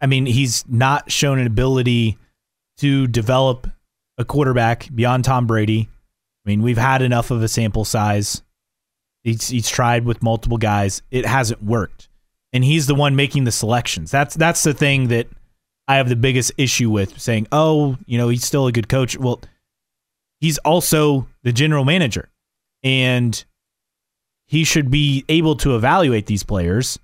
I 0.00 0.06
mean, 0.06 0.26
he's 0.26 0.64
not 0.68 1.10
shown 1.10 1.40
an 1.40 1.48
ability 1.48 2.18
to 2.76 3.08
develop 3.08 3.66
a 4.16 4.24
quarterback 4.24 4.88
beyond 4.94 5.24
Tom 5.24 5.48
Brady. 5.48 5.88
I 6.44 6.50
mean, 6.50 6.62
we've 6.62 6.78
had 6.78 7.02
enough 7.02 7.30
of 7.30 7.42
a 7.42 7.48
sample 7.48 7.84
size. 7.84 8.42
He's, 9.22 9.48
he's 9.48 9.68
tried 9.68 10.04
with 10.04 10.22
multiple 10.22 10.58
guys. 10.58 11.02
It 11.10 11.26
hasn't 11.26 11.62
worked. 11.62 12.08
And 12.52 12.64
he's 12.64 12.86
the 12.86 12.94
one 12.94 13.16
making 13.16 13.44
the 13.44 13.52
selections. 13.52 14.10
That's 14.10 14.34
that's 14.34 14.62
the 14.62 14.74
thing 14.74 15.08
that 15.08 15.26
I 15.88 15.96
have 15.96 16.08
the 16.10 16.16
biggest 16.16 16.52
issue 16.58 16.90
with 16.90 17.18
saying, 17.18 17.46
"Oh, 17.50 17.96
you 18.04 18.18
know, 18.18 18.28
he's 18.28 18.44
still 18.44 18.66
a 18.66 18.72
good 18.72 18.90
coach." 18.90 19.16
Well, 19.16 19.40
he's 20.38 20.58
also 20.58 21.28
the 21.44 21.52
general 21.52 21.86
manager. 21.86 22.28
And 22.82 23.42
he 24.46 24.64
should 24.64 24.90
be 24.90 25.24
able 25.30 25.56
to 25.56 25.76
evaluate 25.76 26.26
these 26.26 26.42
players 26.42 26.98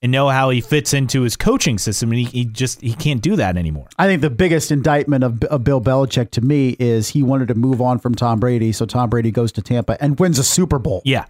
and 0.00 0.12
know 0.12 0.28
how 0.28 0.50
he 0.50 0.60
fits 0.60 0.94
into 0.94 1.22
his 1.22 1.36
coaching 1.36 1.76
system 1.78 2.10
and 2.12 2.20
he, 2.20 2.24
he 2.26 2.44
just 2.44 2.80
he 2.80 2.94
can't 2.94 3.20
do 3.20 3.36
that 3.36 3.56
anymore. 3.56 3.88
I 3.98 4.06
think 4.06 4.22
the 4.22 4.30
biggest 4.30 4.70
indictment 4.70 5.24
of, 5.24 5.42
of 5.44 5.64
Bill 5.64 5.80
Belichick 5.80 6.30
to 6.32 6.40
me 6.40 6.76
is 6.78 7.08
he 7.08 7.22
wanted 7.22 7.48
to 7.48 7.54
move 7.54 7.80
on 7.80 7.98
from 7.98 8.14
Tom 8.14 8.38
Brady, 8.38 8.72
so 8.72 8.86
Tom 8.86 9.10
Brady 9.10 9.30
goes 9.30 9.50
to 9.52 9.62
Tampa 9.62 10.00
and 10.02 10.18
wins 10.18 10.38
a 10.38 10.44
Super 10.44 10.78
Bowl. 10.78 11.02
yeah. 11.04 11.24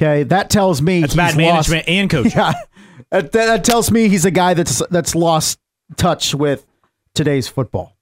Okay, 0.00 0.22
that 0.24 0.48
tells 0.48 0.80
me 0.80 1.00
that's 1.02 1.12
he's 1.12 1.16
bad 1.18 1.36
lost- 1.36 1.68
management 1.68 1.88
and 1.88 2.10
coaching. 2.10 2.32
Yeah, 2.36 2.52
that, 3.10 3.32
that, 3.32 3.46
that 3.46 3.64
tells 3.64 3.90
me 3.90 4.08
he's 4.08 4.24
a 4.24 4.30
guy 4.30 4.54
that's 4.54 4.82
that's 4.88 5.14
lost 5.14 5.58
touch 5.96 6.34
with 6.34 6.64
today's 7.14 7.46
football, 7.46 7.94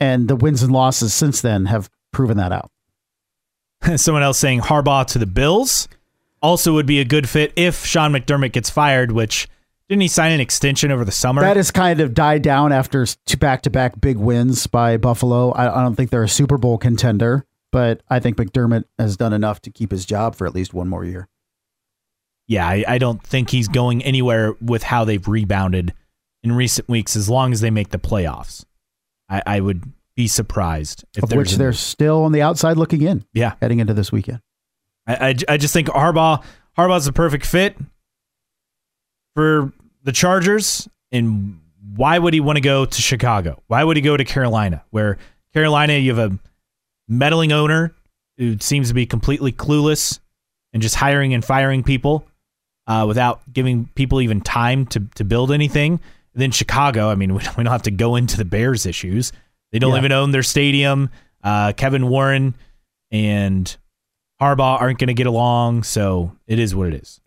and 0.00 0.28
the 0.28 0.34
wins 0.36 0.62
and 0.62 0.72
losses 0.72 1.12
since 1.12 1.42
then 1.42 1.66
have 1.66 1.90
proven 2.10 2.38
that 2.38 2.52
out. 2.52 2.70
someone 3.96 4.22
else 4.22 4.38
saying 4.38 4.60
Harbaugh 4.60 5.06
to 5.08 5.18
the 5.18 5.26
Bills 5.26 5.88
also 6.42 6.74
would 6.74 6.86
be 6.86 7.00
a 7.00 7.04
good 7.04 7.28
fit 7.28 7.52
if 7.56 7.84
Sean 7.86 8.12
McDermott 8.12 8.52
gets 8.52 8.70
fired 8.70 9.12
which 9.12 9.48
didn't 9.88 10.02
he 10.02 10.08
sign 10.08 10.32
an 10.32 10.40
extension 10.40 10.90
over 10.90 11.04
the 11.04 11.12
summer 11.12 11.42
That 11.42 11.56
has 11.56 11.70
kind 11.70 12.00
of 12.00 12.14
died 12.14 12.42
down 12.42 12.72
after 12.72 13.04
two 13.06 13.36
back-to-back 13.36 14.00
big 14.00 14.16
wins 14.16 14.66
by 14.66 14.96
Buffalo. 14.96 15.50
I, 15.52 15.80
I 15.80 15.82
don't 15.82 15.96
think 15.96 16.08
they're 16.10 16.22
a 16.22 16.28
Super 16.28 16.56
Bowl 16.56 16.78
contender, 16.78 17.44
but 17.70 18.02
I 18.08 18.18
think 18.18 18.38
McDermott 18.38 18.84
has 18.98 19.18
done 19.18 19.34
enough 19.34 19.60
to 19.62 19.70
keep 19.70 19.90
his 19.90 20.06
job 20.06 20.34
for 20.34 20.46
at 20.46 20.54
least 20.54 20.72
one 20.72 20.88
more 20.88 21.04
year. 21.04 21.28
yeah 22.48 22.66
I, 22.66 22.84
I 22.88 22.98
don't 22.98 23.22
think 23.22 23.50
he's 23.50 23.68
going 23.68 24.02
anywhere 24.02 24.54
with 24.60 24.82
how 24.82 25.04
they've 25.04 25.26
rebounded 25.28 25.92
in 26.42 26.52
recent 26.52 26.88
weeks 26.88 27.14
as 27.14 27.28
long 27.28 27.52
as 27.52 27.60
they 27.60 27.70
make 27.70 27.90
the 27.90 27.98
playoffs 27.98 28.64
I, 29.28 29.42
I 29.46 29.60
would 29.60 29.92
be 30.16 30.26
surprised 30.28 31.04
if 31.16 31.24
Of 31.24 31.32
which 31.32 31.56
they're 31.56 31.72
still 31.72 32.24
on 32.24 32.32
the 32.32 32.42
outside 32.42 32.76
looking 32.76 33.02
in, 33.02 33.24
yeah 33.32 33.54
heading 33.60 33.78
into 33.78 33.94
this 33.94 34.10
weekend. 34.12 34.40
I, 35.06 35.28
I, 35.30 35.34
I 35.48 35.56
just 35.56 35.72
think 35.74 35.88
Harbaugh 35.88 36.42
Harbaugh's 36.78 37.04
the 37.04 37.12
perfect 37.12 37.44
fit 37.46 37.76
for 39.34 39.72
the 40.04 40.12
Chargers. 40.12 40.88
And 41.10 41.60
why 41.94 42.18
would 42.18 42.34
he 42.34 42.40
want 42.40 42.56
to 42.56 42.60
go 42.62 42.84
to 42.86 43.02
Chicago? 43.02 43.62
Why 43.66 43.84
would 43.84 43.96
he 43.96 44.00
go 44.02 44.16
to 44.16 44.24
Carolina, 44.24 44.84
where 44.90 45.18
Carolina 45.52 45.94
you 45.94 46.14
have 46.14 46.32
a 46.32 46.38
meddling 47.08 47.52
owner 47.52 47.94
who 48.38 48.56
seems 48.60 48.88
to 48.88 48.94
be 48.94 49.04
completely 49.06 49.52
clueless 49.52 50.18
and 50.72 50.82
just 50.82 50.94
hiring 50.94 51.34
and 51.34 51.44
firing 51.44 51.82
people 51.82 52.26
uh, 52.86 53.04
without 53.06 53.40
giving 53.52 53.86
people 53.94 54.20
even 54.20 54.40
time 54.40 54.86
to 54.86 55.00
to 55.16 55.24
build 55.24 55.52
anything. 55.52 56.00
then 56.34 56.50
Chicago, 56.50 57.08
I 57.10 57.14
mean, 57.14 57.34
we 57.34 57.42
don't, 57.44 57.56
we 57.58 57.64
don't 57.64 57.72
have 57.72 57.82
to 57.82 57.90
go 57.90 58.16
into 58.16 58.36
the 58.38 58.44
Bears 58.46 58.86
issues. 58.86 59.32
They 59.72 59.78
don't 59.78 59.92
Yeah. 59.92 59.98
even 59.98 60.12
own 60.12 60.30
their 60.30 60.42
stadium. 60.42 61.10
Uh, 61.44 61.72
Kevin 61.76 62.08
Warren 62.08 62.54
and 63.10 63.76
Harbaugh 64.42 64.80
aren't 64.80 64.98
going 64.98 65.08
to 65.08 65.14
get 65.14 65.28
along, 65.28 65.84
so 65.84 66.36
it 66.46 66.58
is 66.58 66.74
what 66.74 66.88
it 66.88 66.94
is. 66.94 67.20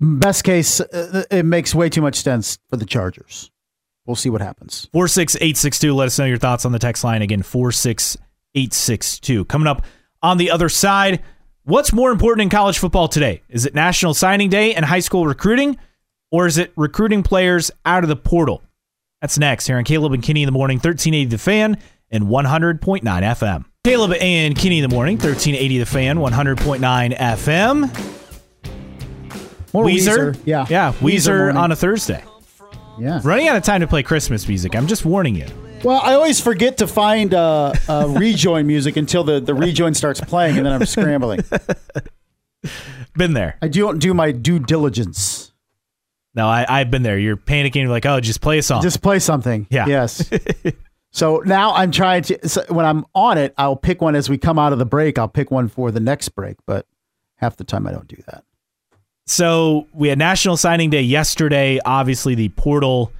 Best 0.00 0.44
case, 0.44 0.80
uh, 0.80 1.24
it 1.30 1.44
makes 1.44 1.74
way 1.74 1.88
too 1.88 2.02
much 2.02 2.16
sense 2.16 2.58
for 2.68 2.76
the 2.76 2.84
Chargers. 2.84 3.50
We'll 4.06 4.16
see 4.16 4.28
what 4.28 4.42
happens. 4.42 4.88
46862. 4.92 5.94
Let 5.94 6.06
us 6.06 6.18
know 6.18 6.26
your 6.26 6.36
thoughts 6.36 6.66
on 6.66 6.72
the 6.72 6.78
text 6.78 7.04
line. 7.04 7.22
Again, 7.22 7.42
46862. 7.42 9.44
Coming 9.46 9.66
up 9.66 9.86
on 10.22 10.36
the 10.36 10.50
other 10.50 10.68
side, 10.68 11.22
what's 11.62 11.92
more 11.92 12.10
important 12.10 12.42
in 12.42 12.50
college 12.50 12.78
football 12.78 13.08
today? 13.08 13.42
Is 13.48 13.64
it 13.64 13.74
National 13.74 14.12
Signing 14.12 14.50
Day 14.50 14.74
and 14.74 14.84
high 14.84 15.00
school 15.00 15.26
recruiting, 15.26 15.78
or 16.30 16.46
is 16.46 16.58
it 16.58 16.72
recruiting 16.76 17.22
players 17.22 17.70
out 17.86 18.04
of 18.04 18.08
the 18.08 18.16
portal? 18.16 18.62
That's 19.22 19.38
next 19.38 19.66
here 19.66 19.78
on 19.78 19.84
Caleb 19.84 20.12
and 20.12 20.22
Kenny 20.22 20.42
in 20.42 20.46
the 20.46 20.52
morning, 20.52 20.76
1380 20.76 21.30
The 21.30 21.38
Fan 21.38 21.78
and 22.10 22.24
100.9 22.24 23.02
FM. 23.02 23.64
Caleb 23.84 24.12
and 24.18 24.56
Kenny 24.56 24.78
in 24.78 24.88
the 24.88 24.94
morning, 24.94 25.16
1380 25.16 25.78
The 25.80 25.84
Fan, 25.84 26.16
100.9 26.16 27.18
FM. 27.18 27.82
More 29.74 29.84
Weezer. 29.84 30.40
Yeah. 30.46 30.64
Yeah, 30.70 30.92
Weezer, 30.94 31.38
morning. 31.38 31.56
on 31.58 31.70
a 31.70 31.76
Thursday. 31.76 32.24
Yeah. 32.98 33.20
Running 33.22 33.48
out 33.48 33.56
of 33.56 33.62
time 33.62 33.82
to 33.82 33.86
play 33.86 34.02
Christmas 34.02 34.48
music. 34.48 34.74
I'm 34.74 34.86
just 34.86 35.04
warning 35.04 35.34
you. 35.34 35.46
Well, 35.84 36.00
I 36.02 36.14
always 36.14 36.40
forget 36.40 36.78
to 36.78 36.86
find 36.86 37.34
uh, 37.34 37.74
uh, 37.86 38.06
rejoin 38.16 38.66
music 38.66 38.96
until 38.96 39.22
the, 39.22 39.38
the 39.38 39.52
rejoin 39.52 39.92
starts 39.92 40.18
playing, 40.18 40.56
and 40.56 40.64
then 40.64 40.72
I'm 40.72 40.86
scrambling. 40.86 41.40
Been 43.18 43.34
there. 43.34 43.58
I 43.60 43.68
don't 43.68 43.98
do 43.98 44.14
my 44.14 44.32
due 44.32 44.60
diligence. 44.60 45.52
No, 46.34 46.48
I, 46.48 46.64
I've 46.66 46.90
been 46.90 47.02
there. 47.02 47.18
You're 47.18 47.36
panicking. 47.36 47.82
You're 47.82 47.90
like, 47.90 48.06
oh, 48.06 48.18
just 48.18 48.40
play 48.40 48.56
a 48.58 48.62
song. 48.62 48.80
Just 48.80 49.02
play 49.02 49.18
something. 49.18 49.66
Yeah. 49.68 49.86
Yes. 49.86 50.30
so 51.14 51.42
now 51.46 51.72
I'm 51.74 51.92
trying 51.92 52.24
to. 52.24 52.48
So 52.48 52.64
when 52.68 52.84
I'm 52.84 53.06
on 53.14 53.38
it, 53.38 53.54
I'll 53.56 53.76
pick 53.76 54.02
one 54.02 54.16
as 54.16 54.28
we 54.28 54.36
come 54.36 54.58
out 54.58 54.72
of 54.72 54.80
the 54.80 54.84
break. 54.84 55.16
I'll 55.16 55.28
pick 55.28 55.52
one 55.52 55.68
for 55.68 55.92
the 55.92 56.00
next 56.00 56.30
break, 56.30 56.56
but 56.66 56.86
half 57.36 57.56
the 57.56 57.62
time 57.62 57.86
I 57.86 57.92
don't 57.92 58.08
do 58.08 58.20
that. 58.26 58.42
so 59.24 59.86
we 59.92 60.08
had 60.08 60.18
National 60.18 60.56
Signing 60.56 60.90
Day 60.90 61.02
yesterday. 61.02 61.78
Obviously, 61.84 62.34
the 62.34 62.48
portal 62.50 63.12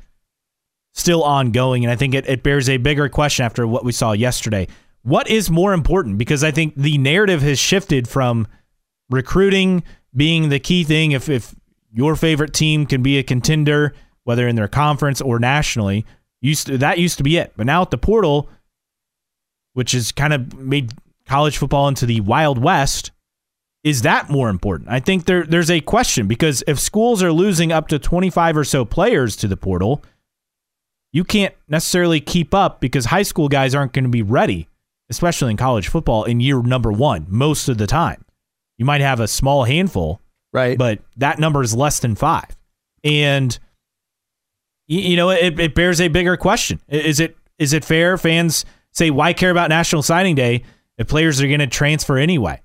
still 0.93 1.23
ongoing, 1.23 1.85
and 1.85 1.93
I 1.93 1.97
think 1.97 2.15
it, 2.15 2.29
it 2.29 2.43
bears 2.43 2.69
a 2.69 2.79
bigger 2.79 3.09
question 3.09 3.45
after 3.45 3.65
what 3.65 3.85
we 3.85 3.93
saw 3.93 4.11
yesterday. 4.13 4.67
What 5.03 5.29
is 5.29 5.49
more 5.49 5.73
important? 5.73 6.19
Because 6.19 6.43
I 6.43 6.51
think 6.51 6.75
the 6.77 6.99
narrative 6.99 7.43
has 7.43 7.59
shifted 7.61 8.09
from 8.09 8.49
recruiting 9.09 9.85
being 10.17 10.49
the 10.49 10.59
key 10.59 10.83
thing. 10.83 11.13
If 11.13 11.29
if 11.29 11.55
your 11.93 12.17
favorite 12.17 12.55
team 12.55 12.87
can 12.87 13.05
be 13.05 13.19
a 13.19 13.23
contender, 13.23 13.95
whether 14.25 14.49
in 14.49 14.57
their 14.57 14.67
conference 14.67 15.21
or 15.21 15.39
nationally, 15.39 16.05
used 16.45 16.67
to, 16.69 16.79
that 16.79 16.99
used 16.99 17.17
to 17.19 17.25
be 17.25 17.37
it. 17.39 17.53
But 17.57 17.67
now 17.67 17.83
at 17.83 17.91
the 17.91 17.99
portal, 17.99 18.49
which 19.73 19.93
has 19.93 20.13
kind 20.13 20.33
of 20.33 20.55
made 20.59 20.93
college 21.27 21.57
football 21.59 21.89
into 21.89 22.07
the 22.07 22.21
Wild 22.21 22.59
West, 22.63 23.11
is 23.83 24.03
that 24.03 24.31
more 24.31 24.49
important? 24.49 24.89
I 24.91 25.01
think 25.01 25.25
there 25.27 25.45
there's 25.45 25.71
a 25.71 25.81
question 25.81 26.27
because 26.27 26.63
if 26.67 26.79
schools 26.79 27.23
are 27.23 27.33
losing 27.33 27.73
up 27.73 27.89
to 27.89 27.99
25 27.99 28.57
or 28.57 28.65
so 28.65 28.85
players 28.85 29.37
to 29.37 29.49
the 29.49 29.57
portal, 29.57 30.03
you 31.13 31.25
can't 31.25 31.55
necessarily 31.69 32.21
keep 32.21 32.55
up 32.55 32.81
because 32.81 33.07
high 33.07 33.23
school 33.23 33.49
guys 33.49 33.75
aren't 33.75 33.93
going 33.93 34.05
to 34.05 34.11
be 34.11 34.23
ready, 34.23 34.69
especially 35.11 35.51
in 35.51 35.57
college 35.57 35.89
football 35.89 36.25
in 36.25 36.41
year 36.41 36.63
number 36.63 36.91
1 36.93 37.27
most 37.29 37.69
of 37.69 37.79
the 37.79 37.87
time. 37.87 38.25
You 38.79 38.85
might 38.85 39.01
have 39.01 39.21
a 39.21 39.29
small 39.29 39.65
handful, 39.65 40.21
Right. 40.53 40.77
but 40.79 41.01
that 41.17 41.39
number 41.39 41.63
is 41.63 41.75
less 41.75 42.01
than 42.01 42.15
5. 42.17 42.45
And 43.05 43.59
y- 44.89 44.97
you 44.97 45.17
know, 45.17 45.31
it, 45.31 45.59
it 45.59 45.75
bears 45.75 46.01
a 46.01 46.09
bigger 46.09 46.37
question. 46.37 46.81
Is 46.89 47.21
it 47.21 47.37
is 47.59 47.73
it 47.73 47.85
fair 47.85 48.19
fans 48.19 48.65
say 48.93 49.11
why 49.11 49.33
care 49.33 49.51
about 49.51 49.69
National 49.69 50.03
Signing 50.03 50.35
Day 50.35 50.63
if 50.99 51.09
players 51.09 51.41
are 51.41 51.47
going 51.47 51.61
to 51.61 51.67
transfer 51.67 52.17
anyway? 52.19 52.61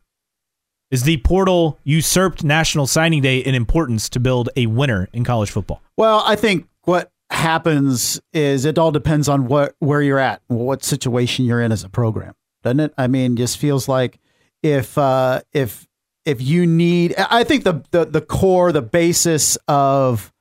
Is 0.91 1.04
the 1.04 1.18
portal 1.18 1.78
usurped 1.84 2.44
National 2.44 2.88
Signing 2.88 3.22
Day 3.22 3.40
in 3.40 3.54
importance 3.54 4.10
to 4.10 4.20
build 4.20 4.50
a 4.56 4.66
winner 4.66 5.08
in 5.14 5.24
college 5.24 5.52
football? 5.52 5.82
Well, 5.98 6.24
I 6.26 6.36
think 6.36 6.68
what 6.84 7.12
happens 7.30 8.20
is 8.34 8.66
it 8.66 8.80
all 8.80 8.91
depends 8.91 9.30
on 9.30 9.46
what 9.48 9.76
where 9.80 10.02
you're 10.02 10.18
at, 10.20 10.41
what 10.48 10.84
situation 10.84 11.46
you're 11.46 11.62
in 11.62 11.72
as 11.72 11.84
a 11.84 11.90
program, 11.90 12.34
doesn't 12.64 12.80
it? 12.80 12.94
I 12.98 13.08
mean, 13.08 13.36
just 13.36 13.60
feels 13.60 13.88
like 13.88 14.20
if 14.64 14.98
uh, 14.98 15.41
if 15.54 15.88
if 16.26 16.41
you 16.41 16.66
need, 16.66 17.14
I 17.18 17.44
think 17.44 17.64
the 17.66 17.84
the 17.91 18.06
the 18.06 18.22
core, 18.22 18.72
the 18.72 18.82
basis 18.82 19.58
of 19.68 20.34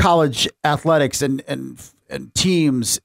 college 0.00 0.48
athletics 0.64 1.22
and 1.22 1.42
and 1.46 1.80
and 2.08 2.34
teams 2.34 3.00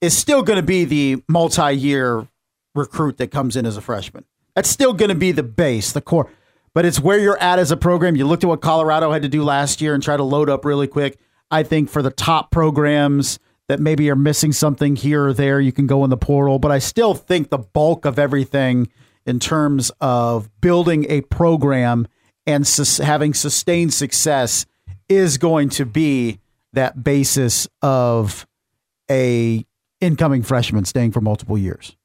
is 0.00 0.16
still 0.16 0.42
going 0.42 0.58
to 0.58 0.62
be 0.62 0.84
the 0.84 1.22
multi-year 1.28 2.28
recruit 2.74 3.16
that 3.16 3.30
comes 3.30 3.56
in 3.56 3.64
as 3.66 3.76
a 3.76 3.80
freshman. 3.80 4.24
That's 4.54 4.68
still 4.68 4.92
going 4.92 5.08
to 5.08 5.14
be 5.14 5.32
the 5.32 5.42
base, 5.42 5.92
the 5.92 6.00
core. 6.00 6.30
but 6.74 6.84
it's 6.84 7.00
where 7.00 7.18
you're 7.18 7.38
at 7.38 7.58
as 7.58 7.70
a 7.70 7.76
program. 7.76 8.16
You 8.16 8.26
looked 8.26 8.44
at 8.44 8.48
what 8.48 8.60
Colorado 8.60 9.10
had 9.12 9.22
to 9.22 9.28
do 9.28 9.42
last 9.42 9.80
year 9.80 9.94
and 9.94 10.02
try 10.02 10.16
to 10.16 10.22
load 10.22 10.50
up 10.50 10.64
really 10.64 10.86
quick. 10.86 11.18
I 11.50 11.62
think 11.62 11.88
for 11.88 12.02
the 12.02 12.10
top 12.10 12.50
programs 12.50 13.38
that 13.68 13.80
maybe 13.80 14.10
are 14.10 14.16
missing 14.16 14.52
something 14.52 14.94
here 14.94 15.26
or 15.26 15.32
there, 15.32 15.60
you 15.60 15.72
can 15.72 15.86
go 15.86 16.04
in 16.04 16.10
the 16.10 16.16
portal. 16.16 16.58
But 16.58 16.70
I 16.70 16.78
still 16.78 17.14
think 17.14 17.48
the 17.48 17.58
bulk 17.58 18.04
of 18.04 18.18
everything 18.18 18.88
in 19.24 19.40
terms 19.40 19.90
of 20.00 20.50
building 20.60 21.06
a 21.08 21.22
program 21.22 22.06
and 22.46 22.66
sus- 22.66 22.98
having 22.98 23.34
sustained 23.34 23.92
success 23.94 24.66
is 25.08 25.38
going 25.38 25.68
to 25.70 25.86
be 25.86 26.40
that 26.72 27.02
basis 27.02 27.68
of 27.82 28.46
a 29.10 29.64
incoming 30.00 30.42
freshman 30.42 30.84
staying 30.84 31.12
for 31.12 31.20
multiple 31.20 31.56
years. 31.56 31.96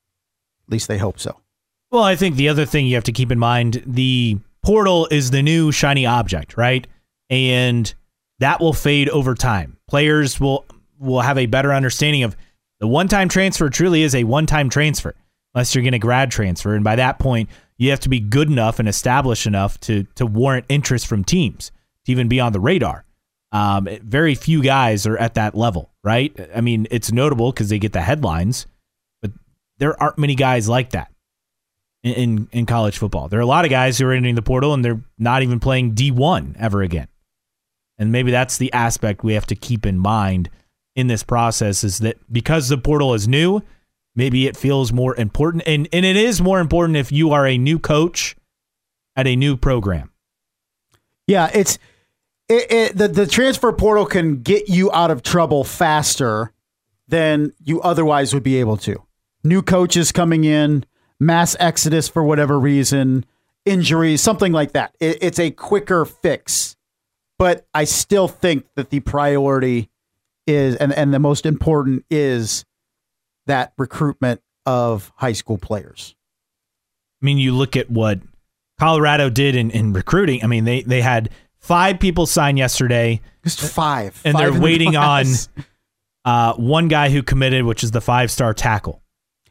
At 0.67 0.71
least 0.71 0.87
they 0.87 0.97
hope 0.97 1.19
so. 1.19 1.37
Well, 1.91 2.03
I 2.03 2.15
think 2.15 2.35
the 2.35 2.47
other 2.47 2.65
thing 2.65 2.87
you 2.87 2.95
have 2.95 3.03
to 3.05 3.11
keep 3.11 3.31
in 3.31 3.39
mind 3.39 3.83
the 3.85 4.39
portal 4.63 5.07
is 5.11 5.31
the 5.31 5.41
new 5.41 5.71
shiny 5.71 6.05
object, 6.05 6.55
right? 6.55 6.87
And 7.29 7.93
that 8.39 8.59
will 8.59 8.73
fade 8.73 9.09
over 9.09 9.35
time. 9.35 9.77
Players 9.87 10.39
will 10.39 10.65
will 10.99 11.21
have 11.21 11.37
a 11.37 11.47
better 11.47 11.73
understanding 11.73 12.23
of 12.23 12.35
the 12.79 12.87
one-time 12.87 13.27
transfer 13.27 13.69
truly 13.69 14.03
is 14.03 14.13
a 14.13 14.23
one-time 14.23 14.69
transfer 14.69 15.15
unless 15.53 15.73
you're 15.73 15.83
going 15.83 15.93
to 15.93 15.99
grad 15.99 16.29
transfer 16.29 16.75
and 16.75 16.83
by 16.83 16.95
that 16.95 17.17
point 17.17 17.49
you 17.77 17.89
have 17.89 17.99
to 17.99 18.09
be 18.09 18.19
good 18.19 18.47
enough 18.47 18.77
and 18.77 18.87
established 18.87 19.47
enough 19.47 19.79
to 19.79 20.03
to 20.13 20.27
warrant 20.27 20.63
interest 20.69 21.07
from 21.07 21.23
teams 21.23 21.71
to 22.05 22.11
even 22.11 22.27
be 22.27 22.39
on 22.39 22.53
the 22.53 22.59
radar. 22.59 23.05
Um, 23.51 23.87
very 24.03 24.35
few 24.35 24.63
guys 24.63 25.05
are 25.05 25.17
at 25.17 25.33
that 25.33 25.55
level, 25.55 25.91
right? 26.03 26.35
I 26.55 26.61
mean, 26.61 26.87
it's 26.89 27.11
notable 27.11 27.51
because 27.51 27.69
they 27.69 27.79
get 27.79 27.93
the 27.93 28.01
headlines, 28.01 28.65
but 29.21 29.31
there 29.77 30.01
aren't 30.01 30.17
many 30.17 30.35
guys 30.35 30.69
like 30.69 30.91
that 30.91 31.11
in, 32.03 32.13
in, 32.13 32.49
in 32.51 32.65
college 32.65 32.97
football. 32.97 33.27
There 33.27 33.39
are 33.39 33.43
a 33.43 33.47
lot 33.47 33.65
of 33.65 33.71
guys 33.71 33.97
who 33.97 34.07
are 34.07 34.13
entering 34.13 34.35
the 34.35 34.41
portal 34.41 34.73
and 34.73 34.83
they're 34.83 35.01
not 35.17 35.43
even 35.43 35.59
playing 35.59 35.95
D1 35.95 36.55
ever 36.57 36.81
again. 36.81 37.07
And 37.97 38.11
maybe 38.11 38.31
that's 38.31 38.57
the 38.57 38.71
aspect 38.73 39.23
we 39.23 39.33
have 39.33 39.45
to 39.47 39.55
keep 39.55 39.85
in 39.85 39.99
mind 39.99 40.49
in 40.95 41.07
this 41.07 41.23
process 41.23 41.83
is 41.83 41.99
that 41.99 42.17
because 42.31 42.69
the 42.69 42.77
portal 42.77 43.13
is 43.13 43.27
new, 43.27 43.61
maybe 44.15 44.47
it 44.47 44.57
feels 44.57 44.91
more 44.91 45.15
important. 45.15 45.63
And, 45.67 45.87
and 45.93 46.05
it 46.05 46.15
is 46.15 46.41
more 46.41 46.59
important 46.59 46.97
if 46.97 47.11
you 47.11 47.31
are 47.31 47.45
a 47.45 47.57
new 47.57 47.79
coach 47.79 48.35
at 49.15 49.27
a 49.27 49.35
new 49.35 49.55
program. 49.55 50.11
Yeah, 51.27 51.49
it's 51.53 51.77
it, 52.51 52.71
it, 52.71 52.97
the 52.97 53.07
the 53.07 53.27
transfer 53.27 53.71
portal 53.71 54.05
can 54.05 54.41
get 54.41 54.67
you 54.67 54.91
out 54.91 55.09
of 55.09 55.23
trouble 55.23 55.63
faster 55.63 56.51
than 57.07 57.53
you 57.63 57.81
otherwise 57.81 58.33
would 58.33 58.43
be 58.43 58.57
able 58.57 58.77
to. 58.77 59.01
New 59.43 59.61
coaches 59.61 60.11
coming 60.11 60.43
in, 60.43 60.85
mass 61.19 61.55
exodus 61.59 62.07
for 62.07 62.23
whatever 62.23 62.59
reason, 62.59 63.25
injuries, 63.65 64.21
something 64.21 64.51
like 64.51 64.73
that. 64.73 64.95
It, 64.99 65.19
it's 65.21 65.39
a 65.39 65.51
quicker 65.51 66.03
fix, 66.05 66.75
but 67.39 67.65
I 67.73 67.85
still 67.85 68.27
think 68.27 68.65
that 68.75 68.89
the 68.89 68.99
priority 68.99 69.89
is 70.45 70.75
and 70.75 70.91
and 70.93 71.13
the 71.13 71.19
most 71.19 71.45
important 71.45 72.05
is 72.09 72.65
that 73.45 73.73
recruitment 73.77 74.41
of 74.65 75.11
high 75.15 75.33
school 75.33 75.57
players. 75.57 76.15
I 77.21 77.25
mean, 77.25 77.37
you 77.37 77.55
look 77.55 77.77
at 77.77 77.89
what 77.89 78.19
Colorado 78.77 79.29
did 79.29 79.55
in, 79.55 79.71
in 79.71 79.93
recruiting. 79.93 80.43
I 80.43 80.47
mean, 80.47 80.65
they 80.65 80.81
they 80.81 81.01
had 81.01 81.29
five 81.61 81.99
people 81.99 82.25
signed 82.25 82.57
yesterday. 82.57 83.21
Just 83.43 83.61
five, 83.61 84.19
and 84.25 84.33
five 84.33 84.53
they're 84.53 84.61
waiting 84.61 84.95
on 84.95 85.25
uh, 86.25 86.53
one 86.55 86.87
guy 86.87 87.09
who 87.09 87.23
committed, 87.23 87.65
which 87.65 87.83
is 87.83 87.91
the 87.91 88.01
five 88.01 88.29
star 88.29 88.53
tackle. 88.53 89.01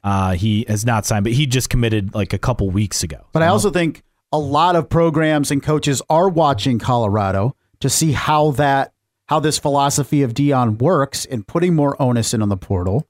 Uh, 0.03 0.33
he 0.33 0.65
has 0.69 0.87
not 0.87 1.05
signed, 1.05 1.25
but 1.25 1.33
he 1.33 1.47
just 1.47 1.69
committed 1.69 2.15
like 2.15 2.33
a 2.33 2.39
couple 2.39 2.71
weeks 2.71 3.03
ago. 3.03 3.27
But 3.33 3.43
I 3.43 3.49
also 3.49 3.71
think 3.71 4.03
a 4.33 4.39
lot 4.39 4.77
of 4.77 4.89
programs 4.89 5.51
and 5.51 5.63
coaches 5.63 6.01
are 6.09 6.29
watching 6.29 6.79
Colorado 6.79 7.57
to 7.81 7.91
see 7.91 8.13
how 8.13 8.53
that 8.53 8.93
how 9.27 9.39
this 9.39 9.59
philosophy 9.59 10.23
of 10.23 10.35
Deion 10.35 10.81
works 10.81 11.25
in 11.25 11.45
putting 11.45 11.75
more 11.75 12.01
onus 12.03 12.35
in 12.35 12.43
on 12.43 12.49
the 12.49 12.57
portal. 12.57 13.07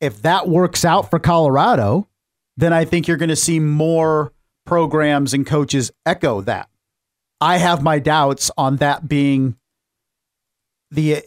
If 0.00 0.20
that 0.22 0.48
works 0.48 0.84
out 0.84 1.08
for 1.08 1.18
Colorado, 1.18 2.08
then 2.58 2.74
I 2.74 2.84
think 2.84 3.08
you're 3.08 3.16
going 3.16 3.30
to 3.30 3.36
see 3.36 3.58
more 3.58 4.32
programs 4.66 5.32
and 5.32 5.46
coaches 5.46 5.90
echo 6.04 6.42
that. 6.42 6.68
I 7.40 7.58
have 7.58 7.82
my 7.82 7.98
doubts 7.98 8.50
on 8.56 8.76
that 8.76 9.08
being 9.08 9.56
the 10.90 11.22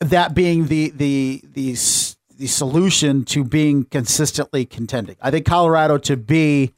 that 0.00 0.34
being 0.34 0.66
the 0.66 0.90
the 0.90 1.42
the 1.52 1.76
the 2.36 2.46
solution 2.46 3.24
to 3.24 3.44
being 3.44 3.84
consistently 3.84 4.64
contending. 4.64 5.16
I 5.20 5.30
think 5.30 5.46
Colorado 5.46 5.98
to 5.98 6.16
be 6.16 6.74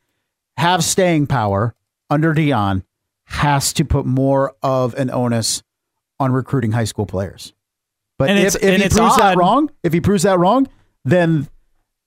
have 0.57 0.85
staying 0.85 1.27
power 1.27 1.75
under 2.11 2.35
Deion 2.35 2.85
has 3.25 3.73
to 3.75 3.85
put 3.85 4.07
more 4.07 4.55
of 4.63 4.95
an 4.95 5.11
onus 5.11 5.63
on 6.21 6.33
recruiting 6.33 6.73
high 6.73 6.85
school 6.85 7.07
players. 7.07 7.53
But 8.19 8.31
And 8.31 8.39
if, 8.39 8.55
if 8.63 8.83
he 8.83 8.89
proves 8.89 9.17
that 9.17 9.37
wrong, 9.37 9.71
if 9.83 9.93
he 9.93 10.01
proves 10.01 10.23
that 10.23 10.39
wrong, 10.39 10.69
then 11.05 11.49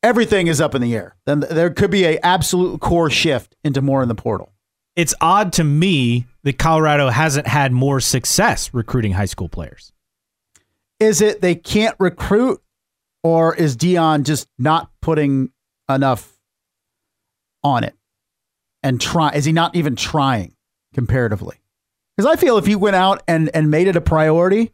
everything 0.01 0.47
is 0.47 0.59
up 0.59 0.73
in 0.73 0.81
the 0.81 0.95
air. 0.95 1.15
Then 1.25 1.41
there 1.41 1.69
could 1.69 1.91
be 1.91 2.05
a 2.05 2.17
absolute 2.19 2.79
core 2.79 3.09
shift 3.09 3.55
into 3.63 3.81
more 3.81 4.01
in 4.01 4.07
the 4.07 4.15
portal. 4.15 4.51
It's 4.99 5.15
odd 5.21 5.53
to 5.53 5.63
me 5.63 6.25
that 6.43 6.57
Colorado 6.57 7.07
hasn't 7.07 7.47
had 7.47 7.71
more 7.71 8.01
success 8.01 8.73
recruiting 8.73 9.13
high 9.13 9.27
school 9.27 9.47
players. 9.47 9.93
Is 10.99 11.21
it 11.21 11.39
they 11.39 11.55
can't 11.55 11.95
recruit, 11.99 12.61
or 13.23 13.55
is 13.55 13.77
Deion 13.77 14.23
just 14.23 14.49
not 14.57 14.91
putting 15.01 15.53
enough 15.87 16.37
on 17.63 17.85
it 17.85 17.95
and 18.83 18.99
try? 18.99 19.29
Is 19.29 19.45
he 19.45 19.53
not 19.53 19.73
even 19.73 19.95
trying 19.95 20.53
comparatively? 20.93 21.55
Because 22.17 22.29
I 22.29 22.35
feel 22.35 22.57
if 22.57 22.65
he 22.65 22.75
went 22.75 22.97
out 22.97 23.23
and 23.25 23.49
and 23.53 23.71
made 23.71 23.87
it 23.87 23.95
a 23.95 24.01
priority, 24.01 24.73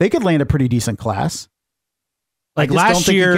they 0.00 0.10
could 0.10 0.24
land 0.24 0.42
a 0.42 0.46
pretty 0.46 0.66
decent 0.66 0.98
class. 0.98 1.48
Like 2.56 2.70
last 2.70 2.92
don't 2.92 3.02
think 3.04 3.12
he 3.12 3.16
year, 3.16 3.34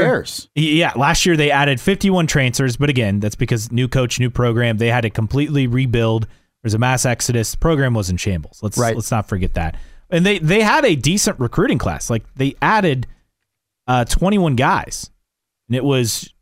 yeah, 0.55 0.93
last 0.97 1.27
year 1.27 1.37
they 1.37 1.51
added 1.51 1.81
51 1.81 2.27
transfers, 2.27 2.77
but 2.77 2.89
again, 2.89 3.21
that's 3.21 3.35
because 3.35 3.71
new 3.71 3.87
coach, 3.89 4.19
new 4.19 4.31
program. 4.31 4.79
They 4.79 4.89
had 4.89 5.03
to 5.03 5.11
completely 5.11 5.67
rebuild. 5.67 6.27
There's 6.63 6.75
a 6.75 6.79
mass 6.79 7.05
exodus. 7.05 7.53
The 7.53 7.59
program 7.59 7.93
was 7.95 8.09
in 8.09 8.17
shambles. 8.17 8.61
Let's 8.63 8.79
Right. 8.79 8.95
let's 8.95 9.11
not 9.11 9.29
forget 9.29 9.55
that. 9.55 9.77
And 10.11 10.25
they 10.25 10.39
they 10.39 10.63
had 10.63 10.85
a 10.85 10.95
decent 10.97 11.39
recruiting 11.41 11.79
class. 11.79 12.09
Like 12.09 12.25
they 12.35 12.55
added 12.63 13.07
uh, 13.87 14.05
21 14.07 14.57
guys, 14.57 15.11
and 15.69 15.77
it 15.77 15.85
was 15.85 16.33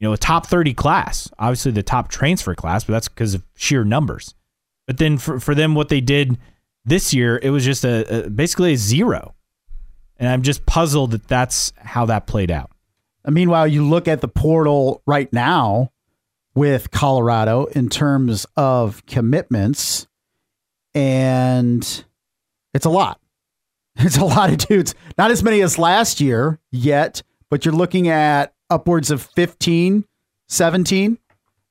you 0.00 0.08
know 0.08 0.12
a 0.12 0.18
top 0.18 0.46
30 0.46 0.74
class. 0.74 1.30
Obviously 1.38 1.72
the 1.72 1.82
top 1.82 2.08
transfer 2.08 2.54
class, 2.54 2.84
but 2.84 2.92
that's 2.94 3.08
because 3.08 3.34
of 3.34 3.44
sheer 3.56 3.84
numbers. 3.84 4.34
But 4.86 4.98
then 4.98 5.18
for 5.18 5.38
for 5.38 5.54
them, 5.54 5.74
what 5.74 5.88
they 5.88 6.00
did 6.00 6.38
this 6.84 7.12
year, 7.14 7.38
it 7.42 7.50
was 7.50 7.64
just 7.64 7.84
a, 7.84 8.26
a 8.26 8.30
basically 8.30 8.72
a 8.72 8.76
zero. 8.76 9.34
And 10.18 10.28
I'm 10.28 10.42
just 10.42 10.66
puzzled 10.66 11.12
that 11.12 11.28
that's 11.28 11.72
how 11.76 12.06
that 12.06 12.26
played 12.26 12.50
out. 12.50 12.70
Meanwhile, 13.26 13.68
you 13.68 13.86
look 13.86 14.08
at 14.08 14.20
the 14.20 14.28
portal 14.28 15.02
right 15.06 15.32
now 15.32 15.92
with 16.54 16.90
Colorado 16.90 17.66
in 17.66 17.88
terms 17.88 18.46
of 18.56 19.04
commitments, 19.06 20.08
and 20.94 22.04
it's 22.74 22.86
a 22.86 22.90
lot. 22.90 23.20
It's 24.00 24.16
a 24.16 24.24
lot 24.24 24.50
of 24.50 24.58
dudes. 24.58 24.94
Not 25.16 25.32
as 25.32 25.42
many 25.42 25.60
as 25.60 25.76
last 25.76 26.20
year 26.20 26.60
yet, 26.70 27.24
but 27.50 27.64
you're 27.64 27.74
looking 27.74 28.06
at 28.06 28.54
upwards 28.70 29.10
of 29.10 29.22
15, 29.22 30.04
17. 30.46 31.18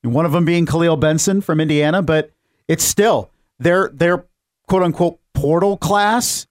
One 0.04 0.26
of 0.26 0.34
them 0.34 0.44
being 0.44 0.66
Kahlil 0.66 1.00
Benson 1.00 1.40
from 1.40 1.62
Indiana, 1.62 2.02
but 2.02 2.32
it's 2.68 2.84
still 2.84 3.32
their 3.60 3.90
their 3.94 4.26
quote 4.68 4.84
unquote 4.84 5.20
portal 5.34 5.78
class 5.78 6.48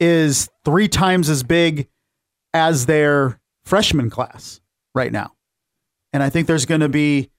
is 0.00 0.48
three 0.64 0.88
times 0.88 1.28
as 1.28 1.42
big 1.42 1.88
as 2.52 2.86
their 2.86 3.40
freshman 3.64 4.10
class 4.10 4.60
right 4.94 5.12
now. 5.12 5.32
And 6.12 6.22
I 6.22 6.30
think 6.30 6.46
there's 6.46 6.66
going 6.66 6.80
to 6.80 6.88
be 6.88 7.30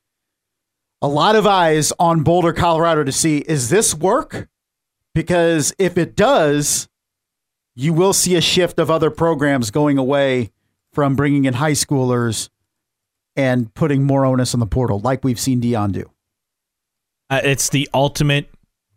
a 1.02 1.08
lot 1.08 1.36
of 1.36 1.46
eyes 1.46 1.94
on 2.00 2.24
Boulder, 2.24 2.54
Colorado 2.54 3.04
to 3.04 3.12
see 3.12 3.40
is 3.40 3.70
this 3.70 3.94
work? 3.94 4.48
Because 5.14 5.74
if 5.80 5.98
it 5.98 6.16
does, 6.16 6.88
you 7.76 7.94
will 7.94 8.14
see 8.14 8.36
a 8.36 8.42
shift 8.42 8.80
of 8.80 8.92
other 8.92 9.10
programs 9.10 9.72
going 9.72 9.98
away 9.98 10.52
from 10.94 11.16
bringing 11.16 11.46
in 11.46 11.56
high 11.56 11.72
schoolers 11.72 12.50
and 13.36 13.74
putting 13.76 14.04
more 14.04 14.26
onus 14.26 14.54
on 14.54 14.60
the 14.60 14.66
portal, 14.66 15.00
like 15.00 15.24
we've 15.24 15.40
seen 15.40 15.62
Deion 15.62 15.92
do. 15.92 16.12
Uh, 17.30 17.42
it's 17.44 17.70
the 17.70 17.88
ultimate 17.94 18.50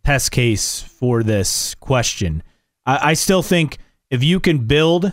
test 0.04 0.30
case 0.30 0.80
for 0.82 1.22
this 1.22 1.74
question. 1.76 2.42
I, 2.98 3.10
I 3.10 3.14
still 3.14 3.42
think 3.42 3.78
if 4.10 4.22
you 4.24 4.40
can 4.40 4.66
build 4.66 5.12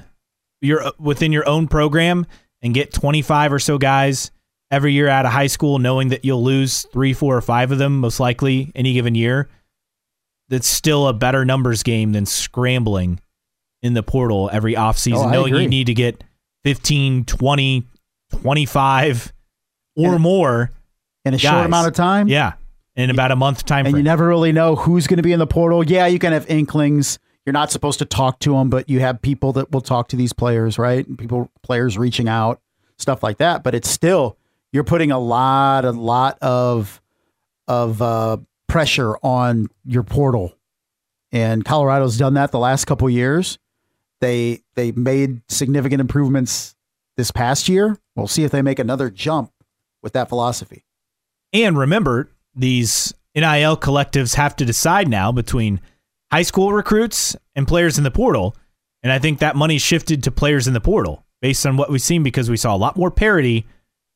your 0.62 0.92
within 1.00 1.32
your 1.32 1.48
own 1.48 1.68
program 1.68 2.26
and 2.62 2.74
get 2.74 2.92
25 2.94 3.54
or 3.54 3.60
so 3.60 3.78
guys 3.78 4.32
every 4.72 4.94
year 4.94 5.08
out 5.08 5.26
of 5.26 5.32
high 5.32 5.48
school, 5.48 5.80
knowing 5.80 6.10
that 6.10 6.26
you'll 6.26 6.44
lose 6.44 6.86
three, 6.92 7.14
four, 7.14 7.38
or 7.38 7.42
five 7.42 7.72
of 7.72 7.78
them 7.78 8.00
most 8.00 8.20
likely 8.20 8.72
any 8.76 8.94
given 8.94 9.16
year, 9.16 9.48
that's 10.50 10.68
still 10.68 11.08
a 11.08 11.14
better 11.14 11.46
numbers 11.46 11.84
game 11.84 12.12
than 12.14 12.26
scrambling 12.26 13.20
in 13.84 13.94
the 13.94 14.04
portal 14.04 14.50
every 14.52 14.74
offseason, 14.74 15.26
Oh, 15.28 15.30
knowing 15.30 15.54
agree. 15.54 15.64
you 15.64 15.70
need 15.70 15.88
to 15.88 15.94
get 15.94 16.24
15, 16.64 17.26
20, 17.26 17.86
25 18.42 19.34
or 19.96 20.14
And- 20.14 20.22
more 20.22 20.72
In 21.26 21.34
a 21.34 21.38
short 21.38 21.66
amount 21.66 21.88
of 21.88 21.94
time, 21.94 22.28
yeah. 22.28 22.54
in 22.96 23.10
about 23.10 23.32
a 23.32 23.36
month 23.36 23.66
time 23.66 23.86
and 23.86 23.94
frame. 23.94 23.98
you 23.98 24.04
never 24.04 24.28
really 24.28 24.52
know 24.52 24.76
who's 24.76 25.06
going 25.08 25.18
to 25.18 25.24
be 25.24 25.32
in 25.34 25.40
the 25.40 25.48
portal. 25.48 25.84
Yeah, 25.84 26.08
you 26.08 26.20
can 26.20 26.34
have 26.34 26.50
inklings. 26.50 27.20
You're 27.48 27.54
not 27.54 27.72
supposed 27.72 28.00
to 28.00 28.06
talk 28.06 28.40
to 28.40 28.52
them, 28.52 28.70
but 28.70 28.90
you 28.90 29.00
have 29.00 29.22
people 29.22 29.54
that 29.54 29.72
will 29.72 29.80
talk 29.80 30.10
to 30.10 30.18
these 30.18 30.34
players, 30.34 30.78
right? 30.78 31.08
And 31.08 31.18
people, 31.18 31.50
players 31.64 31.98
reaching 31.98 32.28
out, 32.28 32.60
stuff 32.98 33.24
like 33.24 33.38
that. 33.38 33.64
But 33.64 33.74
it's 33.74 33.90
still 33.90 34.38
you're 34.74 34.84
putting 34.84 35.12
a 35.12 35.18
lot, 35.18 35.86
a 35.86 35.92
lot 35.92 36.38
of 36.42 37.02
of 37.66 38.02
uh, 38.02 38.38
pressure 38.68 39.16
on 39.24 39.70
your 39.86 40.04
portal, 40.04 40.58
and 41.32 41.64
Colorado's 41.64 42.18
done 42.18 42.34
that 42.34 42.52
the 42.52 42.60
last 42.60 42.84
couple 42.84 43.10
years. 43.10 43.58
They 44.20 44.60
they 44.76 44.92
made 44.92 45.42
significant 45.48 46.02
improvements 46.02 46.76
this 47.16 47.32
past 47.32 47.70
year. 47.70 47.98
We'll 48.18 48.28
see 48.28 48.44
if 48.44 48.52
they 48.52 48.62
make 48.62 48.78
another 48.78 49.10
jump 49.10 49.54
with 50.04 50.12
that 50.14 50.28
philosophy. 50.28 50.84
And 51.54 51.78
remember, 51.78 52.30
these 52.54 53.14
NIL 53.34 53.78
collectives 53.78 54.36
have 54.36 54.54
to 54.58 54.66
decide 54.66 55.08
now 55.08 55.32
between 55.32 55.80
high 56.32 56.42
school 56.42 56.74
recruits 56.74 57.36
and 57.56 57.68
players 57.68 57.98
in 57.98 58.04
the 58.04 58.12
portal. 58.12 58.56
And 59.04 59.12
I 59.12 59.20
think 59.20 59.40
that 59.40 59.56
money 59.56 59.78
shifted 59.78 60.24
to 60.24 60.32
players 60.32 60.68
in 60.68 60.74
the 60.74 60.82
portal 60.82 61.26
based 61.42 61.66
on 61.66 61.78
what 61.78 61.90
we've 61.90 62.02
seen 62.02 62.24
because 62.24 62.50
we 62.50 62.58
saw 62.58 62.76
a 62.76 62.78
lot 62.78 62.98
more 62.98 63.12
parity 63.12 63.66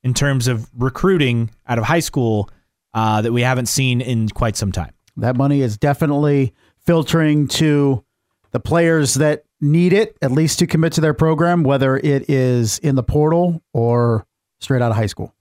in 0.03 0.13
terms 0.13 0.47
of 0.47 0.69
recruiting 0.75 1.51
out 1.67 1.77
of 1.77 1.85
high 1.85 1.99
school 1.99 2.49
uh, 2.93 3.21
that 3.21 3.31
we 3.31 3.41
haven't 3.41 3.67
seen 3.67 4.01
in 4.01 4.29
quite 4.29 4.57
some 4.57 4.71
time. 4.71 4.93
That 5.17 5.37
money 5.37 5.61
is 5.61 5.77
definitely 5.77 6.53
filtering 6.85 7.47
to 7.49 8.03
the 8.51 8.59
players 8.59 9.15
that 9.15 9.43
need 9.61 9.93
it, 9.93 10.17
at 10.21 10.31
least 10.31 10.59
to 10.59 10.67
commit 10.67 10.93
to 10.93 11.01
their 11.01 11.13
program, 11.13 11.63
whether 11.63 11.97
it 11.97 12.29
is 12.29 12.79
in 12.79 12.95
the 12.95 13.03
portal 13.03 13.61
or 13.73 14.25
straight 14.59 14.81
out 14.81 14.91
of 14.91 14.97
high 14.97 15.05
school. 15.05 15.33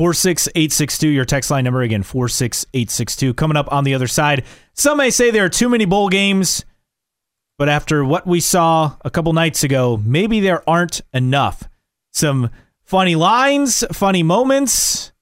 46862, 0.00 1.12
your 1.12 1.26
text 1.26 1.50
line 1.50 1.64
number 1.64 1.82
again, 1.82 2.02
46862. 2.02 3.34
Coming 3.34 3.58
up 3.58 3.70
on 3.70 3.84
the 3.84 3.92
other 3.92 4.06
side, 4.06 4.46
some 4.72 4.96
may 4.96 5.10
say 5.10 5.30
there 5.30 5.44
are 5.44 5.50
too 5.50 5.68
many 5.68 5.84
bowl 5.84 6.08
games, 6.08 6.64
but 7.58 7.68
after 7.68 8.02
what 8.02 8.26
we 8.26 8.40
saw 8.40 8.96
a 9.04 9.10
couple 9.10 9.34
nights 9.34 9.62
ago, 9.62 10.00
maybe 10.02 10.40
there 10.40 10.66
aren't 10.66 11.02
enough. 11.12 11.68
Some 12.14 12.48
funny 12.82 13.14
lines, 13.14 13.84
funny 13.92 14.22
moments, 14.22 15.12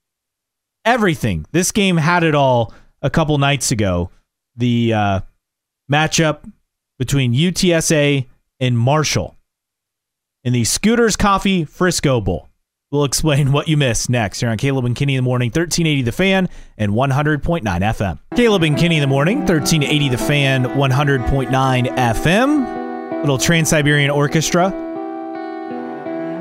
everything. 0.85 1.45
This 1.51 1.73
game 1.73 1.97
had 1.97 2.23
it 2.23 2.37
all 2.37 2.73
a 3.03 3.11
couple 3.11 3.37
nights 3.39 3.73
ago. 3.73 4.11
The 4.55 4.93
uh, 4.95 5.21
matchup 5.91 6.49
between 7.01 7.35
UTSA 7.35 8.27
and 8.61 8.79
Marshall 8.79 9.35
in 10.45 10.53
the 10.53 10.63
Scooters 10.63 11.17
Coffee 11.17 11.65
Frisco 11.65 12.21
Bowl. 12.21 12.48
We'll 12.91 13.05
explain 13.05 13.53
what 13.53 13.69
you 13.69 13.77
missed 13.77 14.09
next 14.09 14.41
here 14.41 14.49
on 14.49 14.57
Caleb 14.57 14.87
and 14.87 14.97
Kenny 14.97 15.15
in 15.15 15.19
the 15.19 15.23
Morning, 15.29 15.49
1380 15.49 16.03
The 16.03 16.13
Fan 16.13 16.49
and 16.79 16.93
100.9 16.93 17.63
FM. 17.63 18.19
Caleb 18.35 18.63
and 18.63 18.79
Kenny 18.79 18.95
in 18.97 19.03
the 19.03 19.07
Morning, 19.07 19.41
1380 19.41 20.09
The 20.09 20.17
Fan, 20.17 20.65
100.9 20.65 21.97
FM. 21.97 23.21
Little 23.21 23.37
Trans 23.37 23.69
Siberian 23.69 24.11
Orchestra. 24.11 24.69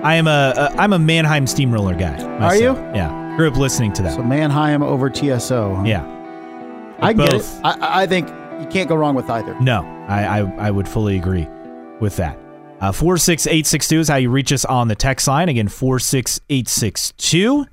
I 0.03 0.15
am 0.15 0.27
a, 0.27 0.53
a 0.55 0.75
I'm 0.77 0.93
a 0.93 0.99
Mannheim 0.99 1.47
Steamroller 1.47 1.95
guy. 1.95 2.23
Are 2.37 2.55
you? 2.55 2.75
Yeah. 2.95 3.35
Grew 3.35 3.49
up 3.49 3.57
listening 3.57 3.91
to 3.93 4.03
that. 4.03 4.13
So 4.15 4.23
Mannheim 4.23 4.81
over 4.83 5.09
TSO. 5.09 5.75
huh? 5.75 5.83
yeah. 5.83 6.95
I 6.99 7.11
get 7.11 7.33
it. 7.33 7.45
I, 7.65 8.03
I 8.03 8.07
think 8.07 8.29
you 8.61 8.67
can't 8.67 8.87
go 8.87 8.95
wrong 8.95 9.15
with 9.15 9.29
either. 9.29 9.59
No, 9.59 9.81
I, 10.07 10.39
I, 10.39 10.67
I 10.67 10.71
would 10.71 10.87
fully 10.87 11.17
agree 11.17 11.45
with 11.99 12.15
that. 12.15 12.39
Uh, 12.79 12.91
46862 12.91 13.99
is 13.99 14.07
how 14.07 14.17
you 14.17 14.29
reach 14.29 14.53
us 14.53 14.63
on 14.63 14.87
the 14.87 14.95
text 14.95 15.27
line. 15.27 15.49
Again, 15.49 15.67
46862. 15.67 17.65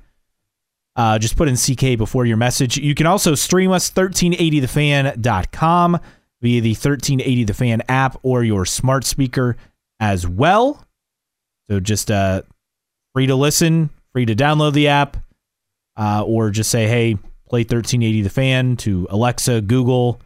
Uh, 0.95 1.19
just 1.19 1.37
put 1.37 1.47
in 1.47 1.55
CK 1.55 1.95
before 1.97 2.25
your 2.25 2.37
message. 2.37 2.77
You 2.77 2.95
can 2.95 3.05
also 3.05 3.35
stream 3.35 3.71
us 3.71 3.91
1380thefan.com 3.91 5.99
via 6.41 6.61
the 6.61 6.71
1380 6.71 7.43
The 7.43 7.53
Fan 7.53 7.83
app 7.87 8.17
or 8.23 8.43
your 8.43 8.65
smart 8.65 9.03
speaker 9.03 9.57
as 9.99 10.27
well. 10.27 10.83
So 11.69 11.79
just 11.79 12.09
uh, 12.09 12.41
free 13.13 13.27
to 13.27 13.35
listen, 13.35 13.91
free 14.11 14.25
to 14.25 14.35
download 14.35 14.73
the 14.73 14.87
app, 14.87 15.17
uh, 15.97 16.23
or 16.25 16.49
just 16.49 16.71
say, 16.71 16.87
hey, 16.87 17.13
play 17.47 17.59
1380 17.61 18.23
The 18.23 18.29
Fan 18.29 18.75
to 18.77 19.05
Alexa, 19.11 19.61
Google. 19.61 20.19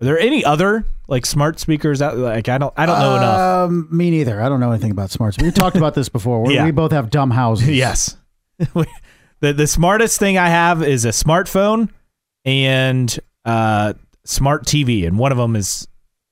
Are 0.00 0.04
there 0.04 0.18
any 0.18 0.44
other 0.44 0.84
like 1.08 1.24
smart 1.26 1.58
speakers 1.60 2.00
out? 2.02 2.16
Like 2.16 2.48
I 2.48 2.58
don't, 2.58 2.72
I 2.76 2.86
don't 2.86 2.98
know 2.98 3.16
enough. 3.16 3.68
Um, 3.68 3.88
me 3.90 4.10
neither. 4.10 4.40
I 4.42 4.48
don't 4.48 4.60
know 4.60 4.70
anything 4.72 4.90
about 4.90 5.10
smarts. 5.10 5.36
We 5.38 5.50
talked 5.50 5.76
about 5.76 5.94
this 5.94 6.08
before. 6.08 6.42
We, 6.42 6.54
Yeah. 6.56 6.64
we 6.64 6.70
both 6.70 6.92
have 6.92 7.10
dumb 7.10 7.30
houses. 7.30 7.68
Yes. 7.76 8.16
the 8.58 9.52
the 9.52 9.66
smartest 9.66 10.18
thing 10.18 10.38
I 10.38 10.48
have 10.48 10.82
is 10.82 11.04
a 11.04 11.10
smartphone 11.10 11.90
and 12.44 13.18
uh 13.44 13.92
smart 14.24 14.64
TV, 14.66 15.06
and 15.06 15.18
one 15.18 15.32
of 15.32 15.38
them 15.38 15.56
is 15.56 15.86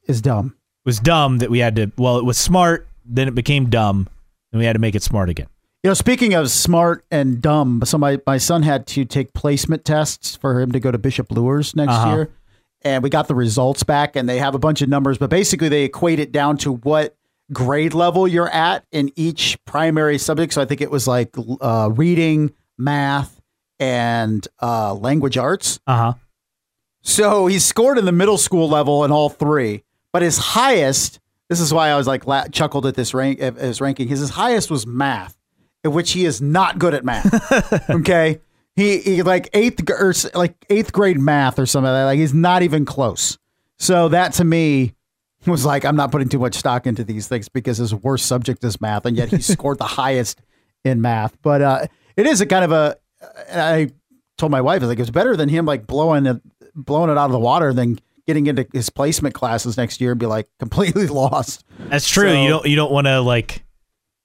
Is 0.07 0.21
dumb. 0.21 0.57
was 0.85 1.01
dumb 1.01 1.39
that 1.39 1.51
we 1.51 1.59
had 1.61 1.77
to. 1.77 1.93
Well, 1.99 2.19
it 2.19 2.25
was 2.25 2.39
smart, 2.39 2.89
then 3.05 3.29
it 3.29 3.35
became 3.35 3.71
dumb, 3.71 4.09
and 4.53 4.59
we 4.59 4.65
had 4.65 4.73
to 4.75 4.79
make 4.79 4.95
it 4.95 5.03
smart 5.03 5.29
again. 5.29 5.47
You 5.83 5.91
know, 5.91 5.95
speaking 5.95 6.33
of 6.33 6.51
smart 6.51 7.05
and 7.11 7.43
dumb, 7.43 7.83
so 7.85 7.99
my, 7.99 8.19
my 8.27 8.39
son 8.39 8.63
had 8.63 8.87
to 8.89 9.05
take 9.05 9.35
placement 9.35 9.85
tests 9.85 10.35
for 10.35 10.59
him 10.59 10.73
to 10.73 10.81
go 10.81 10.91
to 10.91 10.97
Bishop 10.97 11.31
Luers 11.31 11.77
next 11.77 11.93
Uh-huh. 11.93 12.15
year. 12.17 12.31
And 12.85 13.03
we 13.03 13.09
got 13.09 13.29
the 13.29 13.35
results 13.35 13.83
back, 13.83 14.15
and 14.15 14.29
they 14.29 14.39
have 14.39 14.55
a 14.55 14.59
bunch 14.59 14.83
of 14.83 14.91
numbers, 14.91 15.17
but 15.17 15.31
basically 15.31 15.71
they 15.71 15.85
equate 15.85 16.21
it 16.21 16.33
down 16.33 16.59
to 16.59 16.73
what 16.73 17.17
grade 17.53 17.95
level 17.95 18.29
you're 18.29 18.49
at 18.49 18.85
in 18.93 19.11
each 19.17 19.59
primary 19.65 20.19
subject. 20.19 20.53
So 20.53 20.63
I 20.63 20.67
think 20.67 20.81
it 20.81 20.91
was 20.91 21.09
like 21.09 21.35
uh, 21.61 21.91
reading, 21.93 22.53
math, 22.77 23.41
and 23.79 24.47
uh, 24.61 24.95
language 24.95 25.37
arts. 25.37 25.81
Uh 25.87 25.97
huh. 25.97 26.15
So 27.03 27.47
he 27.47 27.59
scored 27.59 27.99
in 27.99 28.07
the 28.07 28.13
middle 28.13 28.39
school 28.39 28.69
level 28.69 29.05
in 29.05 29.13
all 29.13 29.29
three, 29.29 29.85
but 30.13 30.23
his 30.23 30.39
highest. 30.39 31.21
This 31.51 31.61
is 31.61 31.75
why 31.75 31.91
I 31.91 31.97
was 31.97 32.07
like 32.07 32.27
la- 32.27 32.49
chuckled 32.49 32.87
at 32.87 32.95
this 32.95 33.13
rank 33.13 33.41
at 33.41 33.57
his 33.57 33.81
ranking. 33.81 34.09
His, 34.09 34.21
his 34.21 34.31
highest 34.31 34.71
was 34.71 34.87
math, 34.87 35.37
in 35.85 35.93
which 35.93 36.13
he 36.13 36.25
is 36.25 36.41
not 36.41 36.79
good 36.79 36.95
at 36.95 37.05
math. 37.05 37.91
okay, 37.91 38.41
he, 38.77 38.99
he 38.99 39.23
like 39.23 39.49
eighth 39.53 39.89
or 39.91 40.13
like 40.35 40.55
eighth 40.69 40.93
grade 40.93 41.19
math 41.19 41.59
or 41.59 41.67
something 41.67 41.91
like 41.91 42.01
that. 42.01 42.05
Like 42.05 42.19
he's 42.19 42.35
not 42.35 42.63
even 42.63 42.85
close. 42.85 43.39
So 43.79 44.09
that 44.09 44.33
to 44.35 44.45
me 44.45 44.95
was 45.47 45.65
like 45.65 45.85
I'm 45.85 45.97
not 45.97 46.11
putting 46.11 46.29
too 46.29 46.39
much 46.39 46.55
stock 46.55 46.87
into 46.87 47.05
these 47.05 47.29
things 47.29 47.49
because 47.49 47.79
his 47.79 47.95
worst 47.95 48.27
subject 48.27 48.65
is 48.65 48.81
math, 48.81 49.07
and 49.07 49.17
yet 49.17 49.29
he 49.31 49.39
scored 49.41 49.79
the 49.79 49.85
highest 49.85 50.41
in 50.85 51.01
math. 51.01 51.37
But 51.43 51.63
uh, 51.63 51.87
it 52.17 52.27
is 52.27 52.41
a 52.41 52.47
kind 52.47 52.65
of 52.65 52.73
a. 52.73 52.97
I 53.53 53.91
told 54.39 54.53
my 54.53 54.61
wife, 54.61 54.83
I 54.83 54.87
was 54.87 54.89
like, 54.91 54.99
it's 54.99 55.11
better 55.11 55.37
than 55.37 55.49
him 55.49 55.67
like 55.67 55.87
blowing 55.87 56.27
it, 56.27 56.41
blowing 56.75 57.11
it 57.11 57.17
out 57.19 57.27
of 57.27 57.33
the 57.33 57.39
water 57.39 57.73
than 57.73 57.99
getting 58.27 58.47
into 58.47 58.67
his 58.73 58.91
placement 58.91 59.35
classes 59.35 59.77
next 59.77 60.01
year 60.01 60.13
and 60.13 60.21
be 60.21 60.27
like 60.27 60.49
completely 60.59 61.07
lost. 61.09 61.65
That's 61.79 62.09
true. 62.09 62.31
So- 62.31 62.43
you 62.43 62.49
don't 62.49 62.67
you 62.67 62.77
don't 62.77 62.93
want 62.93 63.07
to 63.07 63.21
like 63.21 63.65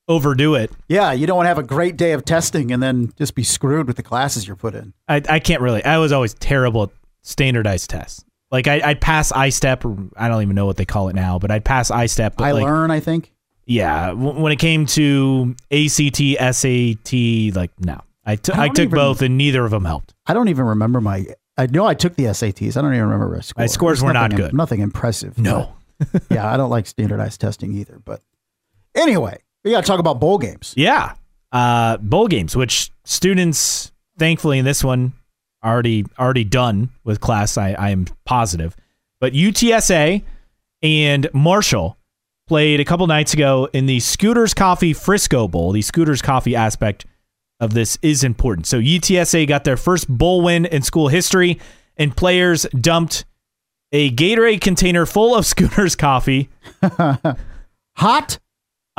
overdo 0.10 0.56
it. 0.56 0.72
Yeah, 0.90 1.14
you 1.14 1.26
don't 1.28 1.38
want 1.38 1.46
to 1.46 1.50
have 1.50 1.58
a 1.60 1.64
great 1.64 1.96
day 1.96 2.12
of 2.12 2.26
testing 2.26 2.72
and 2.72 2.84
then 2.84 3.14
just 3.18 3.36
be 3.36 3.44
screwed 3.44 3.88
with 3.88 3.96
the 3.96 4.04
classes 4.04 4.46
you're 4.48 4.58
put 4.58 4.76
in. 4.76 4.94
I 5.08 5.22
I 5.30 5.40
can't 5.40 5.62
really. 5.62 5.84
I 5.86 6.00
was 6.00 6.12
always 6.12 6.34
terrible 6.34 6.84
at 6.84 6.90
standardized 7.22 7.90
tests. 7.90 8.26
Like 8.52 8.68
I, 8.68 8.82
I'd 8.84 9.00
pass 9.00 9.32
ISTEP. 9.32 10.12
I 10.18 10.28
don't 10.28 10.42
even 10.42 10.56
know 10.56 10.66
what 10.66 10.76
they 10.78 10.86
call 10.86 11.08
it 11.10 11.16
now, 11.16 11.38
but 11.40 11.52
I'd 11.52 11.64
pass 11.64 11.92
ISTEP. 11.92 12.36
But 12.36 12.44
I 12.44 12.52
like, 12.52 12.64
learn, 12.66 12.90
I 12.92 13.00
think. 13.00 13.32
Yeah, 13.66 14.08
w- 14.08 14.42
when 14.42 14.52
it 14.52 14.58
came 14.58 14.88
to 14.88 15.56
ACT, 15.72 16.18
SAT, 16.56 17.56
like 17.56 17.70
no, 17.80 18.02
I 18.26 18.36
took 18.36 18.58
I 18.58 18.64
I 18.64 18.68
took 18.70 18.80
even- 18.86 18.96
both, 18.96 19.22
and 19.22 19.38
neither 19.38 19.64
of 19.64 19.70
them 19.72 19.86
helped. 19.86 20.16
I 20.26 20.34
don't 20.34 20.48
even 20.50 20.66
remember 20.66 21.00
my. 21.00 21.28
I 21.58 21.68
know 21.68 21.86
I 21.86 21.94
took 21.94 22.16
the 22.16 22.24
SATs. 22.24 22.76
I 22.78 22.82
don't 22.82 22.94
even 22.94 23.06
remember 23.06 23.36
my 23.36 23.42
score. 23.42 23.62
My 23.62 23.68
scores 23.68 24.02
were 24.02 24.14
not 24.14 24.36
good. 24.36 24.54
Nothing 24.54 24.80
impressive. 24.80 25.38
No, 25.38 25.74
yeah, 26.32 26.52
I 26.52 26.58
don't 26.58 26.72
like 26.72 26.88
standardized 26.88 27.40
testing 27.42 27.74
either. 27.74 28.02
But 28.04 28.22
anyway, 28.96 29.38
we 29.64 29.72
got 29.72 29.82
to 29.82 29.88
talk 29.88 30.00
about 30.00 30.20
bowl 30.20 30.38
games. 30.38 30.74
yeah, 30.78 31.14
uh, 31.52 31.98
bowl 31.98 32.28
games, 32.28 32.56
which 32.56 32.92
students, 33.06 33.92
thankfully, 34.18 34.60
in 34.60 34.66
this 34.66 34.84
one 34.84 35.14
already 35.64 36.06
already 36.18 36.44
done 36.44 36.90
with 37.04 37.20
class. 37.20 37.58
I 37.58 37.74
I 37.74 37.90
am 37.90 38.06
positive, 38.26 38.76
but 39.20 39.34
UTSA 39.34 40.24
and 40.82 41.28
Marshall 41.34 41.98
played 42.48 42.80
a 42.80 42.86
couple 42.86 43.06
nights 43.08 43.34
ago 43.34 43.70
in 43.74 43.86
the 43.86 44.00
Scooters 44.00 44.54
Coffee 44.54 44.94
Frisco 44.94 45.48
Bowl. 45.48 45.72
The 45.72 45.82
Scooters 45.82 46.22
Coffee 46.22 46.56
aspect 46.56 47.06
of 47.60 47.74
this 47.74 47.98
is 48.02 48.24
important. 48.24 48.66
So 48.66 48.80
UTSA 48.80 49.48
got 49.48 49.66
their 49.66 49.78
first 49.78 50.08
bowl 50.08 50.42
win 50.42 50.66
in 50.66 50.82
school 50.82 51.10
history, 51.10 51.60
and 51.98 52.16
players 52.16 52.66
dumped 52.80 53.26
a 53.92 54.10
Gatorade 54.12 54.62
container 54.62 55.06
full 55.06 55.36
of 55.36 55.46
Scooters 55.46 55.96
coffee, 55.96 56.50
Hot. 57.98 58.40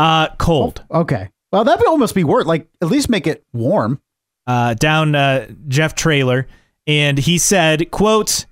Uh, 0.01 0.29
cold, 0.39 0.83
Okay. 0.91 1.29
Well, 1.53 1.65
that 1.65 1.79
would 1.79 1.89
almost 1.89 2.15
be 2.15 2.25
worth. 2.25 2.47
Like 2.47 2.69
at 2.81 2.89
least 2.89 3.09
make 3.11 3.27
it 3.27 3.45
warm. 3.53 4.01
uh, 4.47 4.75
down 4.75 5.15
uh, 5.15 5.49
Jeff 5.69 5.95
Traylor, 5.95 6.47
and 6.87 7.19
he 7.19 7.39
said, 7.39 7.91
"quote." 7.91 8.47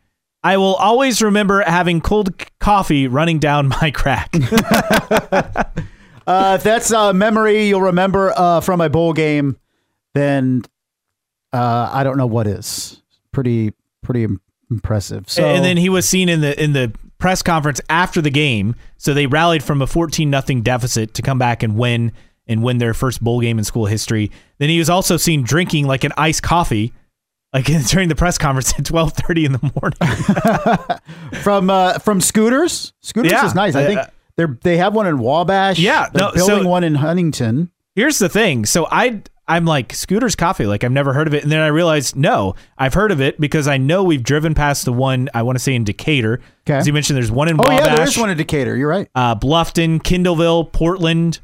I 0.44 0.56
will 0.56 0.76
always 0.76 1.20
remember 1.20 1.62
having 1.62 2.00
cold 2.00 2.32
coffee 2.60 3.08
running 3.08 3.38
down 3.40 3.68
my 3.82 3.90
crack. 3.90 4.32
Uh, 6.26 6.56
if 6.58 6.62
that's 6.62 6.90
a 6.90 7.14
memory 7.14 7.68
you'll 7.68 7.80
remember 7.80 8.34
uh, 8.36 8.60
from 8.60 8.82
a 8.82 8.90
bowl 8.90 9.14
game, 9.14 9.56
then 10.12 10.60
uh, 11.54 11.88
I 11.90 12.04
don't 12.04 12.18
know 12.18 12.26
what 12.26 12.46
is. 12.46 13.00
Pretty, 13.32 13.72
pretty 14.02 14.26
impressive. 14.70 15.30
So 15.30 15.46
and 15.46 15.64
then 15.64 15.78
he 15.78 15.88
was 15.88 16.06
seen 16.06 16.28
in 16.28 16.42
the 16.42 16.62
in 16.62 16.74
the 16.74 16.92
press 17.18 17.42
conference 17.42 17.80
after 17.88 18.20
the 18.20 18.30
game. 18.30 18.74
So 18.96 19.14
they 19.14 19.26
rallied 19.26 19.62
from 19.62 19.82
a 19.82 19.86
14 19.86 20.28
nothing 20.30 20.62
deficit 20.62 21.14
to 21.14 21.22
come 21.22 21.38
back 21.38 21.62
and 21.62 21.76
win 21.76 22.12
and 22.46 22.62
win 22.62 22.78
their 22.78 22.94
first 22.94 23.22
bowl 23.22 23.40
game 23.40 23.58
in 23.58 23.64
school 23.64 23.86
history. 23.86 24.30
Then 24.58 24.68
he 24.68 24.78
was 24.78 24.88
also 24.88 25.16
seen 25.16 25.42
drinking 25.42 25.86
like 25.86 26.04
an 26.04 26.12
iced 26.16 26.42
coffee 26.42 26.92
like 27.52 27.64
during 27.86 28.08
the 28.08 28.14
press 28.14 28.38
conference 28.38 28.72
at 28.78 28.84
12:30 28.84 29.46
in 29.46 29.52
the 29.52 29.72
morning. 29.80 31.42
from 31.42 31.70
uh, 31.70 31.98
from 31.98 32.20
Scooters. 32.20 32.92
Scooters 33.00 33.32
yeah. 33.32 33.46
is 33.46 33.54
nice. 33.54 33.74
I 33.74 33.86
think 33.86 34.00
they 34.36 34.44
they 34.62 34.76
have 34.78 34.94
one 34.94 35.06
in 35.06 35.18
Wabash. 35.18 35.78
Yeah, 35.78 36.08
they're 36.12 36.28
no, 36.28 36.32
building 36.32 36.62
so, 36.64 36.68
one 36.68 36.84
in 36.84 36.96
Huntington. 36.96 37.70
Here's 37.94 38.18
the 38.18 38.28
thing. 38.28 38.64
So 38.64 38.86
I 38.90 39.22
I'm 39.48 39.64
like 39.64 39.92
Scooters 39.94 40.36
Coffee. 40.36 40.66
Like 40.66 40.84
I've 40.84 40.92
never 40.92 41.12
heard 41.12 41.26
of 41.26 41.34
it, 41.34 41.42
and 41.42 41.50
then 41.50 41.60
I 41.60 41.68
realized 41.68 42.14
no, 42.16 42.54
I've 42.76 42.94
heard 42.94 43.10
of 43.10 43.20
it 43.20 43.40
because 43.40 43.66
I 43.66 43.78
know 43.78 44.04
we've 44.04 44.22
driven 44.22 44.54
past 44.54 44.84
the 44.84 44.92
one 44.92 45.28
I 45.34 45.42
want 45.42 45.56
to 45.56 45.62
say 45.62 45.74
in 45.74 45.84
Decatur. 45.84 46.40
As 46.66 46.86
you 46.86 46.92
mentioned, 46.92 47.16
there's 47.16 47.30
one 47.30 47.48
in 47.48 47.56
oh 47.58 47.64
Wabash. 47.64 47.86
yeah, 47.86 47.96
there 47.96 48.06
is 48.06 48.18
one 48.18 48.30
in 48.30 48.36
Decatur. 48.36 48.76
You're 48.76 48.88
right. 48.90 49.08
Uh, 49.14 49.34
Bluffton, 49.34 50.00
Kendallville, 50.02 50.70
Portland. 50.72 51.40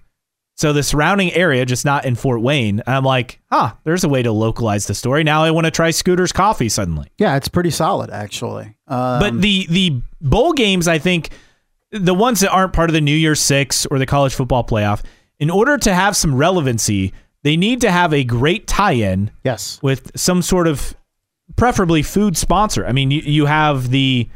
So 0.57 0.73
the 0.73 0.85
surrounding 0.85 1.33
area, 1.33 1.67
just 1.67 1.85
not 1.85 2.05
in 2.05 2.15
Fort 2.15 2.41
Wayne. 2.41 2.79
And 2.87 2.95
I'm 2.95 3.03
like, 3.03 3.41
huh, 3.51 3.73
there's 3.83 4.05
a 4.05 4.09
way 4.09 4.23
to 4.23 4.31
localize 4.31 4.87
the 4.87 4.95
story. 4.95 5.25
Now 5.25 5.43
I 5.43 5.51
want 5.51 5.65
to 5.65 5.73
try 5.73 5.91
Scooter's 5.91 6.31
Coffee 6.31 6.69
suddenly. 6.69 7.09
Yeah, 7.19 7.35
it's 7.37 7.49
pretty 7.49 7.71
solid 7.71 8.11
actually. 8.11 8.77
Um, 8.87 9.19
but 9.19 9.41
the 9.41 9.67
the 9.69 10.01
bowl 10.21 10.53
games, 10.53 10.87
I 10.87 10.99
think, 10.99 11.31
the 11.91 12.15
ones 12.15 12.39
that 12.41 12.51
aren't 12.51 12.73
part 12.73 12.89
of 12.89 12.95
the 12.95 13.01
New 13.01 13.17
Year's 13.17 13.41
Six 13.41 13.85
or 13.87 13.99
the 13.99 14.07
college 14.07 14.35
football 14.35 14.63
playoff, 14.63 15.03
in 15.41 15.51
order 15.51 15.77
to 15.77 15.93
have 15.93 16.17
some 16.17 16.35
relevancy, 16.37 17.13
they 17.45 17.57
need 17.57 17.83
to 17.83 17.91
have 17.91 18.13
a 18.13 18.25
great 18.25 18.67
tie-in. 18.67 19.31
Yes. 19.45 19.79
With 19.83 20.11
some 20.19 20.43
sort 20.43 20.67
of 20.67 20.97
preferably 21.57 22.03
food 22.03 22.37
sponsor. 22.37 22.85
I 22.87 22.93
mean, 22.93 23.11
you, 23.11 23.21
you 23.21 23.47
have 23.47 23.91
the 23.91 24.29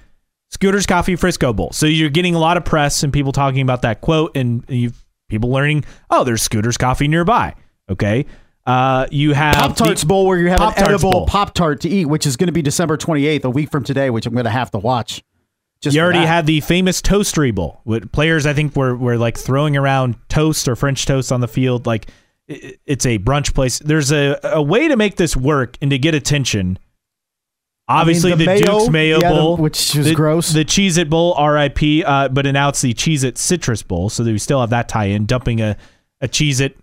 Scooters 0.51 0.87
Coffee 0.87 1.17
Frisco 1.17 1.53
Bowl. 1.53 1.73
So 1.73 1.87
you're 1.87 2.11
getting 2.11 2.35
a 2.35 2.39
lot 2.39 2.57
of 2.57 2.65
press 2.65 3.03
and 3.03 3.13
people 3.13 3.33
talking 3.33 3.63
about 3.63 3.83
that 3.83 4.01
quote 4.01 4.37
and 4.37 4.65
you've 4.69 5.05
people 5.29 5.51
learning, 5.51 5.85
oh, 6.11 6.25
there's 6.25 6.43
Scooters 6.43 6.77
Coffee 6.77 7.09
nearby. 7.09 7.55
Okay. 7.91 8.27
Uh, 8.67 9.07
you 9.11 9.33
have 9.33 9.55
Pop 9.55 9.77
Tarts 9.77 10.05
Bowl 10.05 10.27
where 10.27 10.39
you 10.39 10.49
have 10.49 10.59
Pop-Tarts 10.59 10.89
an 10.89 10.95
edible 10.95 11.27
Pop 11.27 11.55
Tart 11.55 11.81
to 11.81 11.89
eat, 11.89 12.05
which 12.05 12.27
is 12.27 12.37
going 12.37 12.49
to 12.49 12.53
be 12.53 12.61
December 12.61 12.99
28th, 12.99 13.45
a 13.45 13.51
week 13.51 13.71
from 13.71 13.83
today, 13.85 14.11
which 14.11 14.27
I'm 14.27 14.35
going 14.35 14.45
to 14.45 14.51
have 14.51 14.71
to 14.73 14.79
watch. 14.79 15.23
Just 15.81 15.97
you 15.97 16.03
already 16.03 16.19
that. 16.19 16.27
had 16.27 16.47
the 16.47 16.61
famous 16.61 17.01
Toastery 17.01 17.55
Bowl. 17.55 17.81
With 17.87 18.13
players, 18.13 18.45
I 18.45 18.53
think, 18.53 18.77
were 18.77 18.95
were 18.95 19.17
like 19.17 19.39
throwing 19.39 19.77
around 19.77 20.17
toast 20.29 20.69
or 20.69 20.77
French 20.77 21.07
toast 21.07 21.33
on 21.33 21.41
the 21.41 21.49
field. 21.49 21.87
Like 21.87 22.11
it's 22.49 23.07
a 23.07 23.19
brunch 23.19 23.55
place. 23.55 23.79
There's 23.79 24.11
a, 24.11 24.39
a 24.43 24.63
way 24.63 24.89
to 24.89 24.97
make 24.97 25.17
this 25.17 25.37
work 25.37 25.77
and 25.83 25.91
to 25.91 25.99
get 25.99 26.15
attention. 26.15 26.79
Obviously, 27.87 28.33
the 28.33 28.37
the, 28.37 28.47
mayo- 28.47 28.79
Duke's 28.79 28.89
Mayo 28.91 29.19
yeah, 29.21 29.29
the- 29.31 29.35
Bowl, 29.35 29.57
which 29.57 29.97
is 29.97 30.07
the, 30.07 30.15
gross. 30.15 30.51
The 30.51 30.65
Cheez 30.65 30.99
It 30.99 31.09
Bowl, 31.09 31.35
RIP, 31.35 32.07
uh, 32.07 32.29
but 32.29 32.47
it's 32.47 32.81
the 32.83 32.93
Cheez 32.95 33.25
It 33.25 33.39
Citrus 33.39 33.83
Bowl. 33.83 34.11
So 34.11 34.25
we 34.25 34.39
still 34.39 34.61
have 34.61 34.71
that 34.71 34.89
tie 34.89 35.07
in, 35.07 35.25
dumping 35.27 35.61
a, 35.61 35.77
a 36.21 36.29
Cheez 36.29 36.61
It 36.61 36.77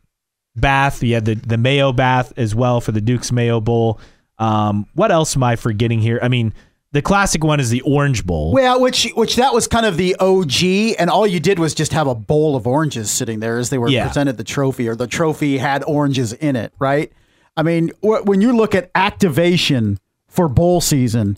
bath. 0.56 1.04
You 1.04 1.16
had 1.16 1.26
the, 1.26 1.36
the 1.36 1.58
Mayo 1.58 1.92
bath 1.92 2.34
as 2.38 2.56
well 2.56 2.82
for 2.82 2.92
the 2.92 3.02
Duke's 3.02 3.32
Mayo 3.32 3.62
Bowl. 3.62 4.00
Um, 4.40 4.88
what 4.94 5.12
else 5.12 5.36
am 5.36 5.44
I 5.44 5.56
forgetting 5.56 6.00
here? 6.00 6.20
I 6.22 6.28
mean, 6.28 6.54
the 6.96 7.02
classic 7.02 7.44
one 7.44 7.60
is 7.60 7.70
the 7.70 7.82
Orange 7.82 8.26
Bowl. 8.26 8.54
Well, 8.54 8.80
which 8.82 9.08
which 9.16 9.36
that 9.36 9.54
was 9.54 9.68
kind 9.68 9.86
of 9.86 9.98
the 9.98 10.16
OG, 10.16 10.96
and 10.98 11.10
all 11.10 11.28
you 11.28 11.40
did 11.40 11.60
was 11.60 11.74
just 11.76 11.92
have 11.94 12.08
a 12.08 12.16
bowl 12.16 12.56
of 12.56 12.66
oranges 12.66 13.12
sitting 13.12 13.42
there 13.42 13.58
as 13.58 13.70
they 13.70 13.78
were 13.78 13.90
Yeah. 13.90 14.06
presented 14.08 14.38
the 14.38 14.44
trophy, 14.46 14.88
or 14.88 14.96
the 14.96 15.06
trophy 15.06 15.58
had 15.58 15.84
oranges 15.86 16.32
in 16.34 16.56
it, 16.56 16.74
right? 16.80 17.12
I 17.58 17.64
mean, 17.64 17.92
wh- 18.02 18.26
when 18.26 18.40
you 18.42 18.56
look 18.56 18.74
at 18.74 18.90
activation 18.96 20.00
for 20.28 20.48
bowl 20.48 20.82
season, 20.82 21.38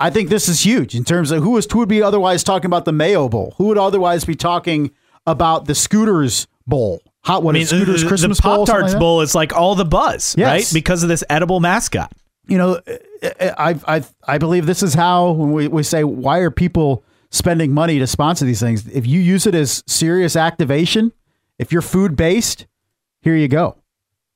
I 0.00 0.10
think 0.10 0.28
this 0.28 0.48
is 0.48 0.66
huge 0.66 0.94
in 0.94 1.04
terms 1.04 1.30
of 1.30 1.42
who 1.42 1.50
was 1.52 1.66
who 1.70 1.78
would 1.78 1.88
be 1.88 2.02
otherwise 2.02 2.42
talking 2.44 2.66
about 2.66 2.84
the 2.84 2.92
Mayo 2.92 3.28
Bowl, 3.28 3.54
who 3.58 3.64
would 3.66 3.78
otherwise 3.78 4.24
be 4.24 4.34
talking 4.34 4.90
about 5.26 5.66
the 5.66 5.74
Scooters 5.74 6.46
Bowl, 6.66 7.00
hot 7.24 7.42
what 7.42 7.54
I 7.54 7.58
mean, 7.58 7.66
Scooters 7.66 8.02
the, 8.02 8.08
Christmas 8.08 8.38
the 8.38 8.42
Bowl, 8.42 8.66
Pop 8.66 8.74
Tarts 8.74 8.92
like? 8.92 9.00
Bowl 9.00 9.20
is 9.20 9.34
like 9.34 9.52
all 9.54 9.74
the 9.74 9.84
buzz, 9.84 10.34
Yes. 10.36 10.46
right? 10.46 10.70
Because 10.74 11.02
of 11.02 11.08
this 11.08 11.22
edible 11.30 11.60
mascot. 11.60 12.12
You 12.46 12.58
know, 12.58 12.80
I 13.22 13.78
I 13.86 14.04
I 14.26 14.38
believe 14.38 14.66
this 14.66 14.82
is 14.82 14.94
how 14.94 15.30
when 15.32 15.52
we, 15.52 15.68
we 15.68 15.82
say 15.82 16.04
why 16.04 16.38
are 16.38 16.50
people 16.50 17.04
spending 17.30 17.72
money 17.72 17.98
to 17.98 18.06
sponsor 18.06 18.44
these 18.44 18.60
things? 18.60 18.86
If 18.86 19.06
you 19.06 19.20
use 19.20 19.46
it 19.46 19.54
as 19.54 19.82
serious 19.86 20.36
activation, 20.36 21.12
if 21.58 21.72
you're 21.72 21.82
food 21.82 22.16
based, 22.16 22.66
here 23.22 23.36
you 23.36 23.48
go. 23.48 23.76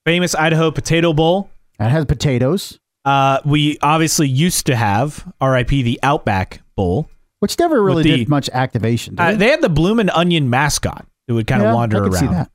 Famous 0.04 0.34
Idaho 0.34 0.70
Potato 0.70 1.12
Bowl. 1.12 1.50
That 1.78 1.90
has 1.90 2.04
potatoes, 2.04 2.78
Uh, 3.04 3.38
we 3.44 3.78
obviously 3.80 4.28
used 4.28 4.66
to 4.66 4.76
have 4.76 5.26
RIP 5.40 5.68
the 5.68 5.98
Outback 6.02 6.62
Bowl. 6.76 7.08
which 7.38 7.58
never 7.58 7.82
really 7.82 8.02
the- 8.02 8.16
did 8.18 8.28
much 8.28 8.50
activation. 8.52 9.14
Did 9.14 9.22
Uh, 9.22 9.32
they 9.36 9.48
had 9.48 9.62
the 9.62 9.70
Bloomin' 9.70 10.10
Onion 10.10 10.50
mascot 10.50 11.06
that 11.26 11.32
would 11.34 11.46
kind 11.46 11.62
of 11.62 11.68
Yeah, 11.68 11.74
wander 11.74 12.02
around. 12.02 12.12
see 12.12 12.26
that. 12.26 12.50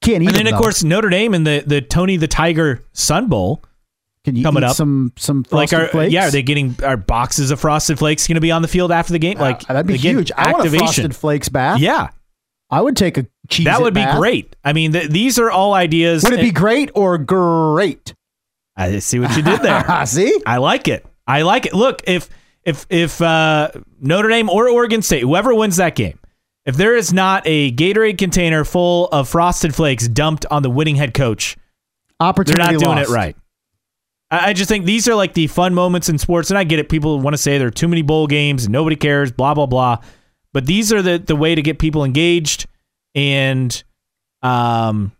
Can't 0.00 0.22
eat 0.22 0.28
And 0.28 0.36
then, 0.36 0.44
them, 0.46 0.54
of 0.54 0.58
though. 0.58 0.62
course, 0.64 0.82
Notre 0.82 1.10
Dame 1.10 1.34
and 1.34 1.46
the, 1.46 1.62
the 1.66 1.82
Tony 1.82 2.16
the 2.16 2.26
Tiger 2.28 2.82
Sun 2.94 3.26
Bowl. 3.28 3.62
Can 4.24 4.36
you 4.36 4.42
coming 4.44 4.62
up. 4.64 4.76
some 4.76 5.12
some 5.16 5.44
Like, 5.50 5.70
frosted 5.70 5.80
are, 5.80 5.88
flakes? 5.88 6.12
yeah, 6.12 6.28
are 6.28 6.30
they 6.30 6.42
getting 6.42 6.76
our 6.84 6.96
boxes 6.96 7.50
of 7.50 7.60
Frosted 7.60 7.98
Flakes 7.98 8.26
going 8.26 8.36
to 8.36 8.40
be 8.40 8.50
on 8.52 8.62
the 8.62 8.68
field 8.68 8.92
after 8.92 9.12
the 9.12 9.18
game? 9.18 9.38
Like, 9.38 9.62
Uh, 9.68 9.74
that'd 9.74 9.86
be 9.86 9.94
again, 9.94 10.16
huge. 10.16 10.30
I 10.36 10.52
want 10.52 10.66
a 10.66 10.70
frosted 10.78 11.14
flakes 11.16 11.48
bath. 11.48 11.80
Yeah, 11.80 12.10
I 12.70 12.80
would 12.80 12.96
take 12.96 13.18
a 13.18 13.26
cheese. 13.48 13.64
that 13.66 13.80
would 13.82 13.94
be 13.94 14.00
bath. 14.02 14.18
great. 14.18 14.54
I 14.64 14.72
mean, 14.72 14.92
th- 14.92 15.10
these 15.10 15.38
are 15.38 15.50
all 15.50 15.74
ideas. 15.74 16.22
Would 16.24 16.34
it 16.34 16.40
be 16.40 16.50
great 16.52 16.90
or 16.94 17.18
great? 17.18 18.14
I 18.76 18.98
see 19.00 19.18
what 19.18 19.36
you 19.36 19.42
did 19.42 19.60
there. 19.60 19.84
I 19.90 20.04
see, 20.06 20.40
I 20.46 20.56
like 20.58 20.88
it. 20.88 21.04
I 21.26 21.42
like 21.42 21.66
it. 21.66 21.74
Look, 21.74 22.02
if 22.06 22.28
if 22.64 22.86
if 22.90 23.20
uh, 23.20 23.70
Notre 24.00 24.28
Dame 24.28 24.48
or 24.48 24.68
Oregon 24.68 25.02
State, 25.02 25.22
whoever 25.22 25.54
wins 25.54 25.76
that 25.76 25.94
game, 25.96 26.18
if 26.64 26.76
there 26.76 26.96
is 26.96 27.12
not 27.12 27.42
a 27.44 27.72
Gatorade 27.72 28.18
container 28.18 28.64
full 28.64 29.08
of 29.08 29.28
Frosted 29.28 29.74
Flakes 29.74 30.06
dumped 30.08 30.46
on 30.50 30.62
the 30.62 30.70
winning 30.70 30.94
head 30.96 31.12
coach, 31.12 31.56
opportunity 32.20 32.62
they're 32.62 32.72
not 32.78 32.84
doing 32.84 32.98
it 32.98 33.08
right. 33.08 33.36
I 34.32 34.54
just 34.54 34.68
think 34.68 34.86
these 34.86 35.06
are 35.08 35.14
like 35.14 35.34
the 35.34 35.46
fun 35.46 35.74
moments 35.74 36.08
in 36.08 36.16
sports, 36.16 36.50
and 36.50 36.56
I 36.56 36.64
get 36.64 36.78
it. 36.78 36.88
People 36.88 37.20
want 37.20 37.34
to 37.34 37.38
say 37.38 37.58
there 37.58 37.68
are 37.68 37.70
too 37.70 37.86
many 37.86 38.00
bowl 38.00 38.26
games 38.26 38.64
and 38.64 38.72
nobody 38.72 38.96
cares, 38.96 39.30
blah 39.30 39.52
blah 39.52 39.66
blah. 39.66 39.98
But 40.54 40.64
these 40.64 40.90
are 40.92 41.02
the 41.02 41.18
the 41.18 41.36
way 41.36 41.54
to 41.54 41.60
get 41.60 41.78
people 41.78 42.02
engaged 42.02 42.66
and 43.14 43.82
um 44.40 45.12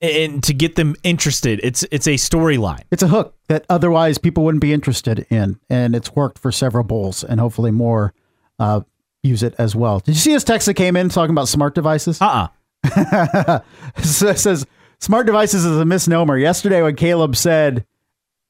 and 0.00 0.42
to 0.42 0.52
get 0.54 0.74
them 0.74 0.96
interested. 1.04 1.60
It's 1.62 1.84
it's 1.92 2.08
a 2.08 2.14
storyline. 2.14 2.82
It's 2.90 3.04
a 3.04 3.08
hook 3.08 3.36
that 3.46 3.64
otherwise 3.68 4.18
people 4.18 4.44
wouldn't 4.44 4.62
be 4.62 4.72
interested 4.72 5.24
in, 5.30 5.60
and 5.70 5.94
it's 5.94 6.14
worked 6.16 6.38
for 6.38 6.50
several 6.50 6.84
bowls, 6.84 7.22
and 7.22 7.38
hopefully 7.38 7.70
more 7.70 8.12
uh, 8.58 8.80
use 9.22 9.42
it 9.42 9.54
as 9.58 9.76
well. 9.76 10.00
Did 10.00 10.16
you 10.16 10.20
see 10.20 10.32
this 10.32 10.44
text 10.44 10.66
that 10.66 10.74
came 10.74 10.96
in 10.96 11.08
talking 11.10 11.32
about 11.32 11.48
smart 11.48 11.74
devices? 11.76 12.20
Uh 12.20 12.48
uh 12.84 13.60
So 14.02 14.28
it 14.28 14.38
says 14.38 14.66
smart 14.98 15.26
devices 15.26 15.64
is 15.64 15.76
a 15.78 15.84
misnomer. 15.84 16.36
Yesterday, 16.38 16.82
when 16.82 16.96
Caleb 16.96 17.36
said, 17.36 17.84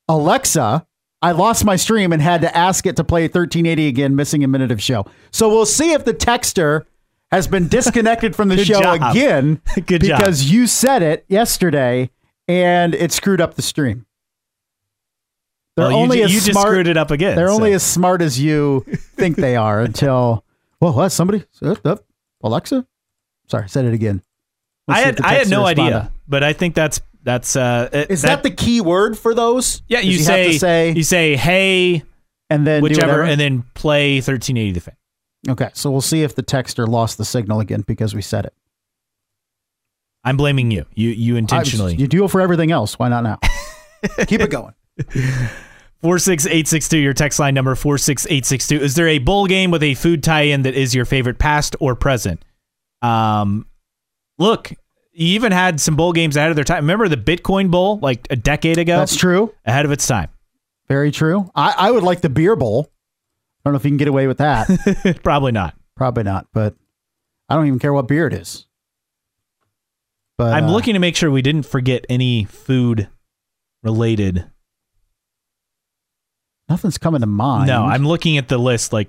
"Alexa," 0.08 0.86
I 1.20 1.32
lost 1.32 1.64
my 1.64 1.76
stream 1.76 2.12
and 2.12 2.22
had 2.22 2.40
to 2.42 2.56
ask 2.56 2.86
it 2.86 2.96
to 2.96 3.04
play 3.04 3.22
1380 3.24 3.86
again, 3.88 4.14
missing 4.16 4.44
a 4.44 4.48
minute 4.48 4.70
of 4.70 4.80
show. 4.82 5.04
So 5.30 5.48
we'll 5.48 5.66
see 5.66 5.92
if 5.92 6.04
the 6.04 6.14
texter 6.14 6.84
has 7.30 7.46
been 7.48 7.68
disconnected 7.78 8.36
from 8.36 8.48
the 8.48 8.64
show 8.64 8.80
job. 8.80 9.10
again 9.16 9.60
Good 9.86 10.02
job. 10.04 10.18
because 10.20 10.50
you 10.50 10.66
said 10.66 11.02
it 11.02 11.24
yesterday 11.28 12.10
and 12.46 12.94
it 12.94 13.10
screwed 13.12 13.40
up 13.40 13.54
the 13.54 13.62
stream. 13.62 14.06
They're 15.76 15.88
Well, 15.88 15.96
only 15.96 16.18
ju- 16.18 16.24
as 16.24 16.32
you 16.34 16.40
just 16.40 16.52
smart. 16.52 16.68
screwed 16.68 16.86
it 16.88 16.96
up 16.96 17.10
again. 17.10 17.36
They're 17.36 17.50
only 17.50 17.72
as 17.72 17.82
smart 17.82 18.22
as 18.22 18.40
you 18.40 18.84
think 19.16 19.36
they 19.36 19.56
are 19.56 19.80
until. 19.80 20.44
Well, 20.80 20.92
what? 20.92 21.08
Somebody? 21.08 21.42
Uh, 21.60 21.74
uh, 21.84 21.96
Alexa? 22.40 22.86
Sorry, 23.48 23.68
said 23.68 23.84
it 23.84 23.94
again. 23.94 24.22
Let's 24.88 25.00
I 25.00 25.04
had 25.04 25.20
I 25.20 25.34
had 25.34 25.48
no 25.50 25.66
responded. 25.66 25.82
idea, 25.94 26.12
but 26.26 26.42
I 26.42 26.52
think 26.54 26.74
that's 26.74 27.00
that's 27.22 27.54
uh 27.56 27.88
it- 27.92 28.10
Is 28.10 28.22
that, 28.22 28.42
the 28.42 28.50
key 28.50 28.80
word 28.80 29.16
for 29.18 29.34
those? 29.34 29.82
yeah 29.88 29.98
Is 30.00 30.06
you, 30.06 30.12
have 30.18 30.24
say, 30.26 30.52
to 30.52 30.58
say 30.58 30.90
you 30.92 31.02
say 31.02 31.36
hey 31.36 32.02
and 32.50 32.66
then 32.66 32.82
whichever 32.82 33.22
and 33.22 33.38
then 33.40 33.64
play 33.74 34.16
1380 34.16 34.72
the 34.72 34.80
fan. 34.80 34.96
okay, 35.50 35.70
so 35.74 35.90
we'll 35.90 36.00
see 36.00 36.22
if 36.22 36.34
the 36.34 36.42
texter 36.42 36.88
lost 36.88 37.18
the 37.18 37.24
signal 37.24 37.60
again 37.60 37.84
because 37.86 38.14
we 38.14 38.22
said 38.22 38.46
it. 38.46 38.54
I'm 40.24 40.36
blaming 40.36 40.70
you. 40.70 40.86
You 40.94 41.10
you 41.10 41.36
intentionally. 41.36 41.92
I- 41.92 41.96
you 41.96 42.06
do 42.08 42.24
it 42.24 42.30
for 42.30 42.40
everything 42.40 42.70
else. 42.72 42.98
Why 42.98 43.08
not 43.08 43.22
now? 43.24 43.38
Keep 44.26 44.40
it 44.40 44.50
going. 44.50 44.72
46862 46.02 46.98
your 46.98 47.12
text 47.12 47.38
line 47.38 47.54
number 47.54 47.74
46862 47.74 48.84
is 48.84 48.94
there 48.94 49.08
a 49.08 49.18
bowl 49.18 49.46
game 49.46 49.70
with 49.70 49.82
a 49.82 49.94
food 49.94 50.22
tie-in 50.22 50.62
that 50.62 50.74
is 50.74 50.94
your 50.94 51.04
favorite 51.04 51.38
past 51.38 51.74
or 51.80 51.94
present 51.96 52.44
um 53.02 53.66
look 54.38 54.70
you 55.12 55.26
even 55.34 55.50
had 55.52 55.80
some 55.80 55.96
bowl 55.96 56.12
games 56.12 56.36
ahead 56.36 56.50
of 56.50 56.56
their 56.56 56.64
time 56.64 56.84
remember 56.84 57.08
the 57.08 57.16
bitcoin 57.16 57.70
bowl 57.70 57.98
like 58.00 58.26
a 58.30 58.36
decade 58.36 58.78
ago 58.78 58.96
That's 58.98 59.16
true. 59.16 59.52
ahead 59.66 59.84
of 59.84 59.90
its 59.92 60.06
time 60.06 60.28
Very 60.88 61.10
true. 61.10 61.50
I, 61.54 61.74
I 61.76 61.90
would 61.90 62.02
like 62.04 62.20
the 62.22 62.30
beer 62.30 62.56
bowl. 62.56 62.88
I 62.88 63.60
don't 63.68 63.72
know 63.74 63.76
if 63.78 63.84
you 63.84 63.90
can 63.90 63.96
get 63.98 64.08
away 64.08 64.26
with 64.26 64.38
that. 64.38 65.20
probably 65.22 65.52
not 65.52 65.74
Probably 65.96 66.22
not, 66.22 66.46
but 66.54 66.74
I 67.48 67.56
don't 67.56 67.66
even 67.66 67.78
care 67.80 67.92
what 67.92 68.06
beer 68.08 68.26
it 68.28 68.32
is. 68.32 68.66
But 70.36 70.54
i'm 70.54 70.66
uh, 70.66 70.72
looking 70.72 70.94
to 70.94 71.00
make 71.00 71.16
sure 71.16 71.28
we 71.30 71.42
didn't 71.42 71.64
forget 71.66 72.04
any 72.08 72.44
food 72.44 73.08
related 73.82 74.44
Nothing's 76.68 76.98
coming 76.98 77.22
to 77.22 77.26
mind. 77.26 77.66
No, 77.66 77.84
I'm 77.84 78.04
looking 78.06 78.36
at 78.36 78.48
the 78.48 78.58
list 78.58 78.92
like 78.92 79.08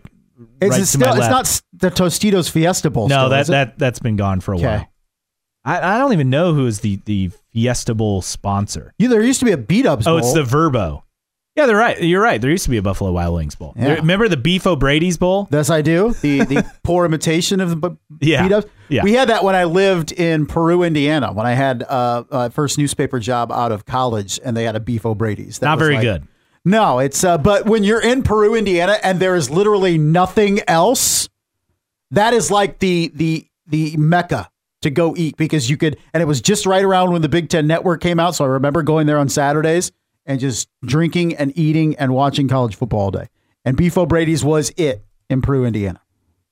Is 0.62 0.70
right 0.70 0.82
it 0.82 0.86
to 0.86 0.98
my 0.98 1.12
still? 1.12 1.18
It's 1.18 1.30
not 1.30 1.62
the 1.74 1.90
Tostitos 1.92 2.50
Fiesta 2.50 2.90
Bowl. 2.90 3.08
No, 3.10 3.16
still, 3.28 3.30
that 3.30 3.48
that 3.48 3.78
that's 3.80 4.00
been 4.00 4.16
gone 4.16 4.40
for 4.40 4.54
a 4.54 4.58
Okay. 4.58 4.66
while. 4.66 4.89
I, 5.65 5.95
I 5.95 5.98
don't 5.98 6.14
even 6.14 6.30
know 6.30 6.53
who 6.53 6.65
is 6.68 6.80
the 6.81 6.99
the 7.06 7.31
Fiesta 7.52 7.94
Bowl 7.94 8.22
sponsor. 8.22 8.94
You, 8.98 9.07
there 9.10 9.22
used 9.23 9.40
to 9.40 9.45
be 9.45 9.52
a 9.52 9.57
beat 9.57 9.86
ups. 9.86 10.07
Oh, 10.07 10.18
it's 10.18 10.34
the 10.34 10.44
Vrbo. 10.44 11.03
Yeah, 11.56 11.65
they're 11.65 11.76
right. 11.76 12.02
You're 12.02 12.22
right. 12.22 12.40
There 12.40 12.49
used 12.52 12.64
to 12.65 12.69
be 12.69 12.77
a 12.77 12.81
Buffalo 12.81 13.11
Wild 13.11 13.36
Wings 13.36 13.56
bowl. 13.56 13.73
Yeah. 13.76 13.95
Remember 13.95 14.30
the 14.30 14.38
Beef 14.38 14.65
O'Brady's 14.65 15.18
bowl? 15.18 15.49
Yes, 15.52 15.69
I 15.69 15.81
do. 15.81 16.14
The 16.22 16.45
the 16.45 16.72
poor 16.84 17.03
imitation 17.06 17.60
of 17.60 17.81
the 17.81 17.98
Yeah. 18.22 18.44
beat 18.44 18.53
ups. 18.53 18.68
Yeah. 18.88 19.03
We 19.03 19.14
had 19.14 19.27
that 19.27 19.44
when 19.44 19.56
I 19.56 19.65
lived 19.65 20.14
in 20.14 20.45
Peru, 20.45 20.84
Indiana, 20.84 21.34
when 21.34 21.45
I 21.45 21.53
had 21.53 21.84
uh, 21.84 22.23
my 22.31 22.49
first 22.49 22.77
newspaper 22.77 23.19
job 23.19 23.52
out 23.52 23.73
of 23.73 23.86
college, 23.86 24.40
and 24.45 24.56
they 24.56 24.64
had 24.64 24.76
a 24.77 24.80
beef 24.80 25.06
O'Brady's. 25.06 25.60
That 25.60 25.65
Not 25.68 25.80
very 25.80 25.95
like- 25.95 26.03
good. 26.03 26.27
No, 26.65 26.99
it's 26.99 27.23
uh, 27.23 27.38
but 27.38 27.65
when 27.65 27.84
you're 27.84 28.02
in 28.02 28.22
Peru, 28.23 28.56
Indiana, 28.56 28.98
and 29.03 29.19
there 29.19 29.36
is 29.36 29.49
literally 29.49 29.98
nothing 29.98 30.60
else, 30.68 31.27
that 32.11 32.34
is 32.34 32.52
like 32.52 32.80
the 32.80 33.11
the 33.15 33.48
the 33.68 33.95
mecca 33.98 34.49
to 34.82 34.90
go 34.90 35.14
eat 35.18 35.38
because 35.38 35.70
you 35.70 35.78
could, 35.78 35.98
and 36.14 36.22
it 36.22 36.26
was 36.26 36.42
just 36.42 36.66
right 36.66 36.84
around 36.84 37.12
when 37.12 37.22
the 37.22 37.30
Big 37.30 37.50
Ten 37.50 37.68
Network 37.68 38.02
came 38.02 38.20
out. 38.20 38.36
So 38.36 38.46
I 38.46 38.48
remember 38.48 38.84
going 38.84 39.08
there 39.08 39.18
on 39.18 39.30
Saturdays 39.30 39.92
and 40.26 40.40
just 40.40 40.70
drinking 40.86 41.36
and 41.36 41.58
eating 41.58 41.96
and 41.98 42.14
watching 42.14 42.48
college 42.48 42.76
football 42.76 43.02
all 43.02 43.12
day. 43.12 43.28
And 43.66 43.76
Beef 43.76 43.98
O'Brady's 43.98 44.44
was 44.44 44.72
it 44.78 45.04
in 45.30 45.42
Peru, 45.42 45.66
Indiana. 45.66 46.02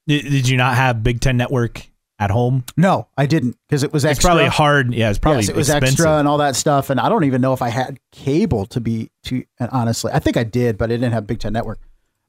Did, 0.07 0.23
did 0.23 0.47
you 0.49 0.57
not 0.57 0.75
have 0.75 1.03
Big 1.03 1.21
Ten 1.21 1.37
Network 1.37 1.87
at 2.19 2.31
home? 2.31 2.63
No, 2.75 3.07
I 3.17 3.25
didn't 3.25 3.57
because 3.67 3.83
it 3.83 3.93
was 3.93 4.03
It's 4.05 4.19
probably 4.19 4.47
hard. 4.47 4.93
Yeah, 4.93 5.09
it's 5.09 5.19
probably 5.19 5.41
yes, 5.43 5.49
it 5.49 5.55
was 5.55 5.69
expensive. 5.69 5.93
extra 5.93 6.17
and 6.17 6.27
all 6.27 6.39
that 6.39 6.55
stuff. 6.55 6.89
And 6.89 6.99
I 6.99 7.09
don't 7.09 7.23
even 7.23 7.41
know 7.41 7.53
if 7.53 7.61
I 7.61 7.69
had 7.69 7.99
cable 8.11 8.65
to 8.67 8.81
be 8.81 9.11
to. 9.25 9.43
And 9.59 9.69
honestly, 9.71 10.11
I 10.13 10.19
think 10.19 10.37
I 10.37 10.43
did, 10.43 10.77
but 10.77 10.91
I 10.91 10.95
didn't 10.95 11.13
have 11.13 11.27
Big 11.27 11.39
Ten 11.39 11.53
Network. 11.53 11.79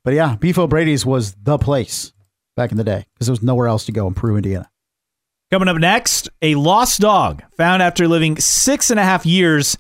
But 0.05 0.15
yeah, 0.15 0.37
Beef 0.37 0.59
O'Brady's 0.59 1.05
was 1.05 1.35
the 1.35 1.59
place 1.59 2.12
back 2.57 2.70
in 2.70 2.77
the 2.77 2.85
day 2.85 3.07
because 3.15 3.27
there 3.27 3.33
was 3.33 3.43
nowhere 3.43 3.66
else 3.69 3.85
to 3.87 3.93
go 3.93 4.07
in 4.07 4.15
Peru, 4.15 4.37
Indiana. 4.37 4.70
Coming 5.51 5.69
up 5.69 5.79
next, 5.79 6.29
a 6.43 6.57
lost 6.57 7.01
dog 7.01 7.43
found 7.57 7.81
after 7.83 8.07
living 8.07 8.37
six 8.39 8.91
and 8.91 9.01
a 9.01 9.03
half 9.03 9.25
years 9.25 9.79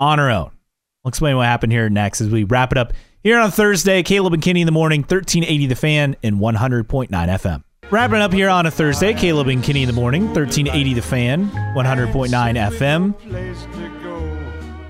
on 0.00 0.18
her 0.18 0.30
own. 0.30 0.50
We'll 1.04 1.10
explain 1.10 1.36
what 1.36 1.44
happened 1.44 1.70
here 1.70 1.90
next 1.90 2.22
as 2.22 2.30
we 2.30 2.44
wrap 2.44 2.72
it 2.72 2.78
up 2.78 2.94
here 3.22 3.38
on 3.38 3.50
Thursday. 3.50 4.02
Caleb 4.02 4.32
and 4.32 4.42
Kenny 4.42 4.62
in 4.62 4.66
the 4.66 4.72
morning, 4.72 5.00
1380 5.02 5.66
The 5.66 5.74
Fan 5.74 6.16
and 6.22 6.36
100.9 6.36 7.10
FM. 7.10 7.62
Wrapping 7.90 8.22
up 8.22 8.32
here 8.32 8.48
on 8.48 8.64
a 8.64 8.70
Thursday, 8.70 9.12
Caleb 9.12 9.48
and 9.48 9.62
Kenny 9.62 9.82
in 9.82 9.86
the 9.86 9.92
morning, 9.92 10.24
1380 10.32 10.94
The 10.94 11.02
Fan, 11.02 11.50
100.9 11.50 12.70
FM. 12.78 13.14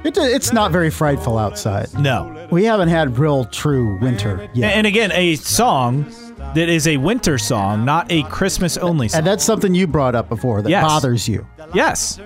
It, 0.04 0.16
it's 0.16 0.52
not 0.52 0.70
very 0.70 0.90
frightful 0.90 1.36
outside. 1.36 1.92
No. 1.98 2.46
We 2.52 2.62
haven't 2.62 2.90
had 2.90 3.18
real 3.18 3.44
true 3.46 3.98
winter 3.98 4.48
yet. 4.54 4.76
And 4.76 4.86
again, 4.86 5.10
a 5.12 5.34
song 5.34 6.04
that 6.54 6.68
is 6.68 6.86
a 6.86 6.96
winter 6.96 7.38
song, 7.38 7.84
not 7.84 8.10
a 8.10 8.22
Christmas 8.24 8.76
only 8.76 9.08
song. 9.08 9.18
And 9.18 9.26
that's 9.26 9.44
something 9.44 9.74
you 9.74 9.86
brought 9.86 10.14
up 10.14 10.28
before 10.28 10.62
that 10.62 10.68
Yes. 10.70 10.84
bothers 10.84 11.28
you. 11.28 11.46
Yes. 11.74 12.20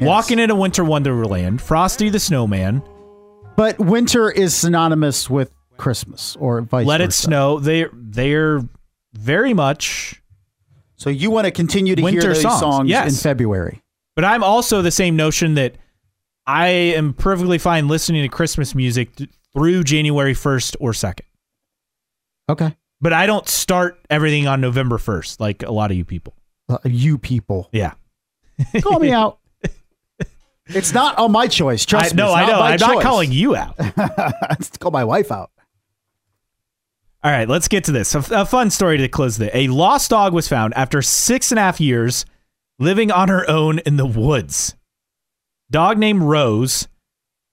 Walking 0.00 0.38
in 0.38 0.50
a 0.50 0.54
Winter 0.54 0.84
Wonderland, 0.84 1.60
Frosty 1.62 2.08
the 2.10 2.20
Snowman, 2.20 2.82
But 3.56 3.78
winter 3.78 4.30
is 4.30 4.54
synonymous 4.54 5.30
with 5.30 5.50
Christmas 5.78 6.36
or 6.38 6.60
vice 6.60 6.86
Let 6.86 7.00
It 7.00 7.06
versa. 7.06 7.22
Snow. 7.22 7.58
They 7.58 7.86
they're 7.92 8.60
very 9.14 9.54
much 9.54 10.20
So 10.96 11.08
you 11.10 11.30
want 11.30 11.46
to 11.46 11.50
continue 11.50 11.94
to 11.96 12.02
Winter 12.02 12.20
hear 12.20 12.32
those 12.34 12.42
songs, 12.42 12.60
songs, 12.60 12.88
yes. 12.90 13.10
in 13.12 13.22
February. 13.22 13.82
But 14.14 14.24
I'm 14.26 14.42
also 14.42 14.80
the 14.82 14.90
same 14.90 15.16
notion 15.16 15.54
that 15.54 15.76
I 16.46 16.68
am 16.68 17.12
perfectly 17.12 17.58
fine 17.58 17.88
listening 17.88 18.22
to 18.22 18.28
Christmas 18.28 18.74
music 18.74 19.16
th- 19.16 19.30
through 19.54 19.84
January 19.84 20.32
1st 20.34 20.76
or 20.80 20.92
2nd. 20.92 21.20
Okay. 22.48 22.76
But 23.06 23.12
I 23.12 23.26
don't 23.26 23.48
start 23.48 24.00
everything 24.10 24.48
on 24.48 24.60
November 24.60 24.98
1st 24.98 25.38
like 25.38 25.62
a 25.62 25.70
lot 25.70 25.92
of 25.92 25.96
you 25.96 26.04
people. 26.04 26.34
Uh, 26.68 26.78
you 26.82 27.18
people. 27.18 27.68
Yeah. 27.70 27.92
Call 28.80 28.98
me 28.98 29.12
out. 29.12 29.38
It's 30.66 30.92
not 30.92 31.16
on 31.16 31.30
my 31.30 31.46
choice. 31.46 31.84
I, 31.84 31.86
Trust 31.86 32.14
me. 32.16 32.24
no, 32.24 32.34
I 32.34 32.46
know. 32.48 32.60
I'm 32.60 32.80
not 32.80 33.04
calling 33.04 33.30
you 33.30 33.54
out. 33.56 33.76
Call 34.80 34.90
my 34.90 35.04
wife 35.04 35.30
out. 35.30 35.52
All 37.22 37.30
right, 37.30 37.48
let's 37.48 37.68
get 37.68 37.84
to 37.84 37.92
this. 37.92 38.12
A, 38.16 38.24
a 38.32 38.44
fun 38.44 38.70
story 38.70 38.98
to 38.98 39.06
close 39.06 39.36
the. 39.36 39.56
A 39.56 39.68
lost 39.68 40.10
dog 40.10 40.32
was 40.32 40.48
found 40.48 40.74
after 40.74 41.00
six 41.00 41.52
and 41.52 41.60
a 41.60 41.62
half 41.62 41.80
years 41.80 42.26
living 42.80 43.12
on 43.12 43.28
her 43.28 43.48
own 43.48 43.78
in 43.86 43.98
the 43.98 44.06
woods. 44.06 44.74
Dog 45.70 45.96
named 45.96 46.22
Rose, 46.22 46.88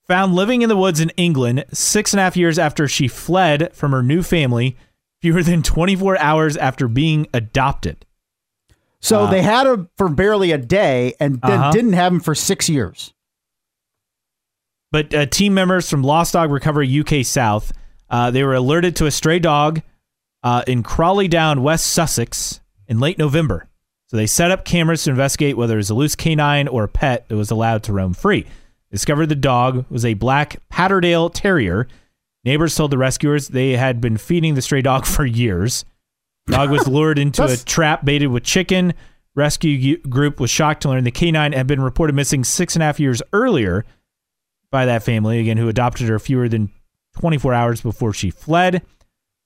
found 0.08 0.34
living 0.34 0.64
in 0.64 0.70
the 0.70 0.76
woods 0.76 1.00
in 1.00 1.12
England 1.12 1.66
six 1.72 2.12
and 2.12 2.20
a 2.20 2.24
half 2.24 2.36
years 2.36 2.58
after 2.58 2.88
she 2.88 3.08
fled 3.08 3.72
from 3.76 3.92
her 3.92 4.02
new 4.02 4.24
family, 4.24 4.76
fewer 5.24 5.42
than 5.42 5.64
24 5.64 6.20
hours 6.20 6.58
after 6.58 6.90
being 6.90 7.26
adopted. 7.34 8.06
So 9.00 9.22
Uh, 9.22 9.32
they 9.32 9.42
had 9.42 9.66
him 9.66 9.90
for 9.98 10.10
barely 10.10 10.52
a 10.52 10.58
day 10.58 11.14
and 11.18 11.40
then 11.42 11.60
Uh-huh. 11.60 11.72
didn't 11.72 11.94
have 11.94 12.12
him 12.12 12.20
for 12.20 12.36
six 12.36 12.68
years. 12.68 13.14
But 14.92 15.14
uh, 15.14 15.26
team 15.26 15.54
members 15.54 15.90
from 15.90 16.04
Lost 16.04 16.34
Dog 16.34 16.52
Recovery 16.52 17.00
UK 17.00 17.24
South, 17.26 17.72
uh, 18.10 18.32
they 18.32 18.44
were 18.44 18.54
alerted 18.54 18.98
to 18.98 19.06
a 19.06 19.12
stray 19.12 19.40
dog 19.40 19.82
uh, 20.44 20.64
in 20.68 20.84
Crawley 20.84 21.30
Down, 21.30 21.64
West 21.64 21.88
Sussex, 21.88 22.60
in 22.90 23.00
late 23.00 23.18
November. 23.18 23.70
So 24.08 24.18
they 24.18 24.28
set 24.28 24.52
up 24.52 24.66
cameras 24.66 25.06
to 25.06 25.10
investigate 25.12 25.56
whether 25.56 25.76
it 25.76 25.78
was 25.78 25.90
a 25.90 25.96
loose 25.96 26.16
canine 26.18 26.68
or 26.68 26.84
a 26.84 26.90
pet 26.90 27.30
that 27.30 27.38
was 27.38 27.50
allowed 27.50 27.84
to 27.84 27.94
roam 27.94 28.14
free. 28.14 28.46
Discovered 28.92 29.28
the 29.28 29.36
dog 29.36 29.86
was 29.90 30.04
a 30.04 30.16
black 30.16 30.58
Patterdale 30.70 31.30
Terrier. 31.34 31.88
Neighbors 32.46 32.76
told 32.76 32.92
the 32.92 32.98
rescuers 32.98 33.48
they 33.48 33.72
had 33.72 34.02
been 34.02 34.18
feeding 34.18 34.56
the 34.56 34.62
stray 34.62 34.82
dog 34.82 35.06
for 35.06 35.26
years. 35.26 35.86
Dog 36.48 36.70
was 36.70 36.88
lured 36.90 37.20
into 37.20 37.44
a 37.44 37.56
trap 37.56 38.04
baited 38.04 38.30
with 38.30 38.44
chicken. 38.44 38.94
Rescue 39.36 39.98
group 39.98 40.40
was 40.40 40.50
shocked 40.50 40.82
to 40.84 40.90
learn 40.90 41.06
the 41.06 41.12
canine 41.12 41.54
had 41.54 41.68
been 41.68 41.82
reported 41.82 42.14
missing 42.14 42.44
six 42.44 42.76
and 42.76 42.84
a 42.84 42.86
half 42.86 43.00
years 43.00 43.22
earlier 43.32 43.86
by 44.70 44.86
that 44.86 45.04
family, 45.04 45.40
again, 45.40 45.58
who 45.58 45.70
adopted 45.70 46.10
her 46.10 46.20
fewer 46.20 46.50
than 46.50 46.70
24 47.20 47.54
hours 47.54 47.82
before 47.82 48.14
she 48.14 48.30
fled. 48.30 48.84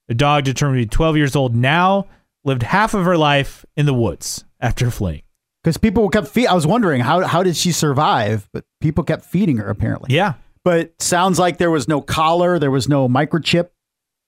The 0.07 0.15
dog, 0.15 0.45
determined 0.45 0.81
to 0.81 0.87
be 0.87 0.89
12 0.89 1.17
years 1.17 1.35
old 1.35 1.55
now, 1.55 2.07
lived 2.43 2.63
half 2.63 2.93
of 2.93 3.05
her 3.05 3.17
life 3.17 3.65
in 3.75 3.85
the 3.85 3.93
woods 3.93 4.45
after 4.59 4.89
fleeing. 4.89 5.21
Because 5.63 5.77
people 5.77 6.07
kept 6.09 6.29
feed. 6.29 6.47
I 6.47 6.53
was 6.53 6.65
wondering 6.65 7.01
how 7.01 7.21
how 7.27 7.43
did 7.43 7.57
she 7.57 7.73
survive? 7.73 8.47
But 8.53 8.63
people 8.79 9.03
kept 9.03 9.25
feeding 9.25 9.57
her 9.57 9.69
apparently. 9.69 10.15
Yeah. 10.15 10.35
But 10.67 11.01
sounds 11.01 11.39
like 11.39 11.59
there 11.59 11.71
was 11.71 11.87
no 11.87 12.01
collar, 12.01 12.59
there 12.59 12.69
was 12.69 12.89
no 12.89 13.07
microchip 13.07 13.69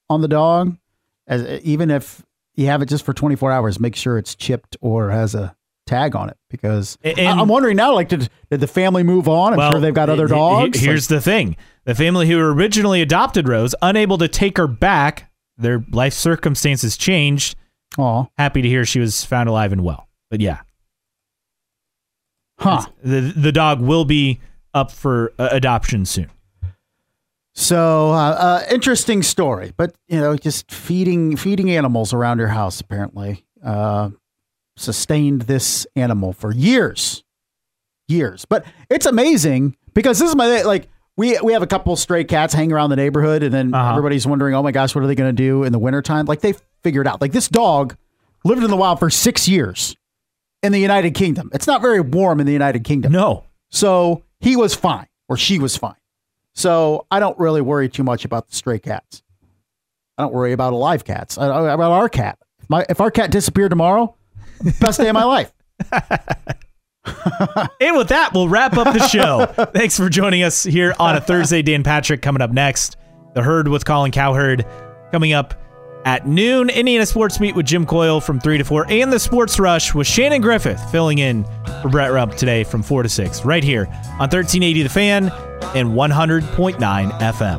on 0.08 0.22
the 0.22 0.28
dog. 0.28 0.74
As 1.26 1.60
even 1.60 1.90
if 1.90 2.24
you 2.54 2.64
have 2.64 2.80
it 2.80 2.86
just 2.86 3.04
for 3.04 3.12
24 3.12 3.52
hours, 3.52 3.78
make 3.78 3.94
sure 3.94 4.16
it's 4.16 4.34
chipped 4.34 4.74
or 4.80 5.10
has 5.10 5.34
a 5.34 5.54
tag 5.86 6.16
on 6.16 6.30
it. 6.30 6.38
Because 6.48 6.96
and- 7.04 7.18
I'm 7.18 7.48
wondering 7.48 7.76
now, 7.76 7.92
like, 7.92 8.08
did 8.08 8.30
did 8.50 8.60
the 8.60 8.66
family 8.66 9.02
move 9.02 9.28
on? 9.28 9.52
I'm 9.52 9.70
sure 9.70 9.80
they've 9.82 9.92
got 9.92 10.08
other 10.08 10.28
he- 10.28 10.32
he- 10.32 10.40
dogs. 10.40 10.80
Here's 10.80 11.08
the 11.08 11.20
thing 11.20 11.58
the 11.84 11.94
family 11.94 12.26
who 12.26 12.38
originally 12.40 13.02
adopted 13.02 13.46
Rose, 13.46 13.74
unable 13.82 14.16
to 14.16 14.26
take 14.26 14.56
her 14.56 14.66
back, 14.66 15.30
their 15.58 15.84
life 15.90 16.14
circumstances 16.14 16.96
changed. 16.96 17.54
oh, 17.98 18.28
Happy 18.38 18.62
to 18.62 18.68
hear 18.68 18.86
she 18.86 18.98
was 18.98 19.26
found 19.26 19.50
alive 19.50 19.72
and 19.72 19.84
well. 19.84 20.08
But 20.30 20.40
yeah, 20.40 20.60
huh. 22.58 22.86
the, 23.04 23.20
the 23.20 23.52
dog 23.52 23.82
will 23.82 24.06
be 24.06 24.40
up 24.74 24.90
for 24.90 25.32
uh, 25.38 25.48
adoption 25.50 26.04
soon. 26.04 26.30
So 27.52 28.10
uh, 28.12 28.14
uh, 28.30 28.62
interesting 28.70 29.22
story, 29.22 29.72
but 29.76 29.94
you 30.08 30.20
know, 30.20 30.36
just 30.36 30.70
feeding 30.70 31.36
feeding 31.36 31.70
animals 31.70 32.12
around 32.14 32.38
your 32.38 32.48
house 32.48 32.80
apparently 32.80 33.44
uh, 33.64 34.10
sustained 34.76 35.42
this 35.42 35.86
animal 35.96 36.32
for 36.32 36.52
years, 36.54 37.24
years. 38.08 38.44
But 38.44 38.64
it's 38.88 39.04
amazing 39.06 39.76
because 39.94 40.18
this 40.20 40.28
is 40.30 40.36
my 40.36 40.62
like 40.62 40.88
we 41.16 41.38
we 41.40 41.52
have 41.52 41.62
a 41.62 41.66
couple 41.66 41.96
stray 41.96 42.22
cats 42.24 42.54
hanging 42.54 42.72
around 42.72 42.90
the 42.90 42.96
neighborhood, 42.96 43.42
and 43.42 43.52
then 43.52 43.74
Uh-huh. 43.74 43.90
everybody's 43.90 44.26
wondering, 44.26 44.54
oh 44.54 44.62
my 44.62 44.72
gosh, 44.72 44.94
what 44.94 45.02
are 45.02 45.06
they 45.08 45.16
going 45.16 45.34
to 45.34 45.42
do 45.42 45.64
in 45.64 45.72
the 45.72 45.78
wintertime? 45.78 46.26
Like 46.26 46.40
they 46.40 46.54
figured 46.84 47.06
out, 47.08 47.20
like 47.20 47.32
this 47.32 47.48
dog 47.48 47.96
lived 48.44 48.62
in 48.62 48.70
the 48.70 48.76
wild 48.76 49.00
for 49.00 49.10
six 49.10 49.48
years 49.48 49.96
in 50.62 50.70
the 50.72 50.78
United 50.80 51.14
Kingdom. 51.14 51.50
It's 51.52 51.66
not 51.66 51.82
very 51.82 52.00
warm 52.00 52.38
in 52.40 52.46
the 52.46 52.52
United 52.52 52.84
Kingdom. 52.84 53.12
No. 53.12 53.44
So 53.70 54.22
he 54.40 54.56
was 54.56 54.74
fine, 54.74 55.06
or 55.28 55.36
she 55.36 55.58
was 55.58 55.76
fine. 55.76 55.94
So 56.54 57.06
I 57.10 57.20
don't 57.20 57.38
really 57.38 57.60
worry 57.60 57.88
too 57.88 58.02
much 58.02 58.24
about 58.24 58.48
the 58.48 58.56
stray 58.56 58.78
cats. 58.78 59.22
I 60.18 60.22
don't 60.22 60.34
worry 60.34 60.52
about 60.52 60.72
alive 60.72 61.04
cats. 61.04 61.38
I, 61.38 61.46
I- 61.46 61.72
about 61.74 61.92
our 61.92 62.08
cat. 62.08 62.38
If, 62.60 62.68
my, 62.68 62.84
if 62.88 63.00
our 63.00 63.10
cat 63.10 63.30
disappeared 63.30 63.70
tomorrow, 63.70 64.14
best 64.80 64.98
day 65.00 65.08
of 65.08 65.14
my 65.14 65.24
life. 65.24 65.52
And 67.80 67.96
with 67.96 68.08
that, 68.08 68.32
we'll 68.34 68.48
wrap 68.48 68.76
up 68.76 68.92
the 68.92 69.06
show. 69.08 69.46
Thanks 69.72 69.96
for 69.96 70.08
joining 70.10 70.42
us 70.42 70.62
here 70.62 70.94
on 71.00 71.16
a 71.16 71.20
Thursday. 71.20 71.62
Dan 71.62 71.82
Patrick 71.82 72.20
coming 72.22 72.42
up 72.42 72.50
next. 72.52 72.96
The 73.34 73.42
Herd 73.42 73.68
with 73.68 73.84
Colin 73.86 74.12
Cowherd 74.12 74.66
coming 75.10 75.32
up 75.32 75.54
at 76.04 76.26
noon. 76.26 76.70
Indiana 76.70 77.06
Sports 77.06 77.40
Meet 77.40 77.54
with 77.54 77.66
Jim 77.66 77.86
Coyle 77.86 78.20
from 78.20 78.40
3 78.40 78.58
to 78.58 78.64
4. 78.64 78.86
And 78.90 79.12
the 79.12 79.18
Sports 79.18 79.58
Rush 79.58 79.94
with 79.94 80.06
Shannon 80.06 80.40
Griffith 80.40 80.80
filling 80.90 81.18
in 81.18 81.44
for 81.82 81.88
Brett 81.88 82.12
Rump 82.12 82.34
today 82.36 82.64
from 82.64 82.82
4 82.82 83.02
to 83.02 83.08
6. 83.08 83.44
Right 83.44 83.64
here 83.64 83.86
on 83.86 84.28
1380 84.28 84.82
The 84.82 84.88
Fan 84.88 85.24
and 85.74 85.90
100.9 85.90 87.20
FM. 87.20 87.58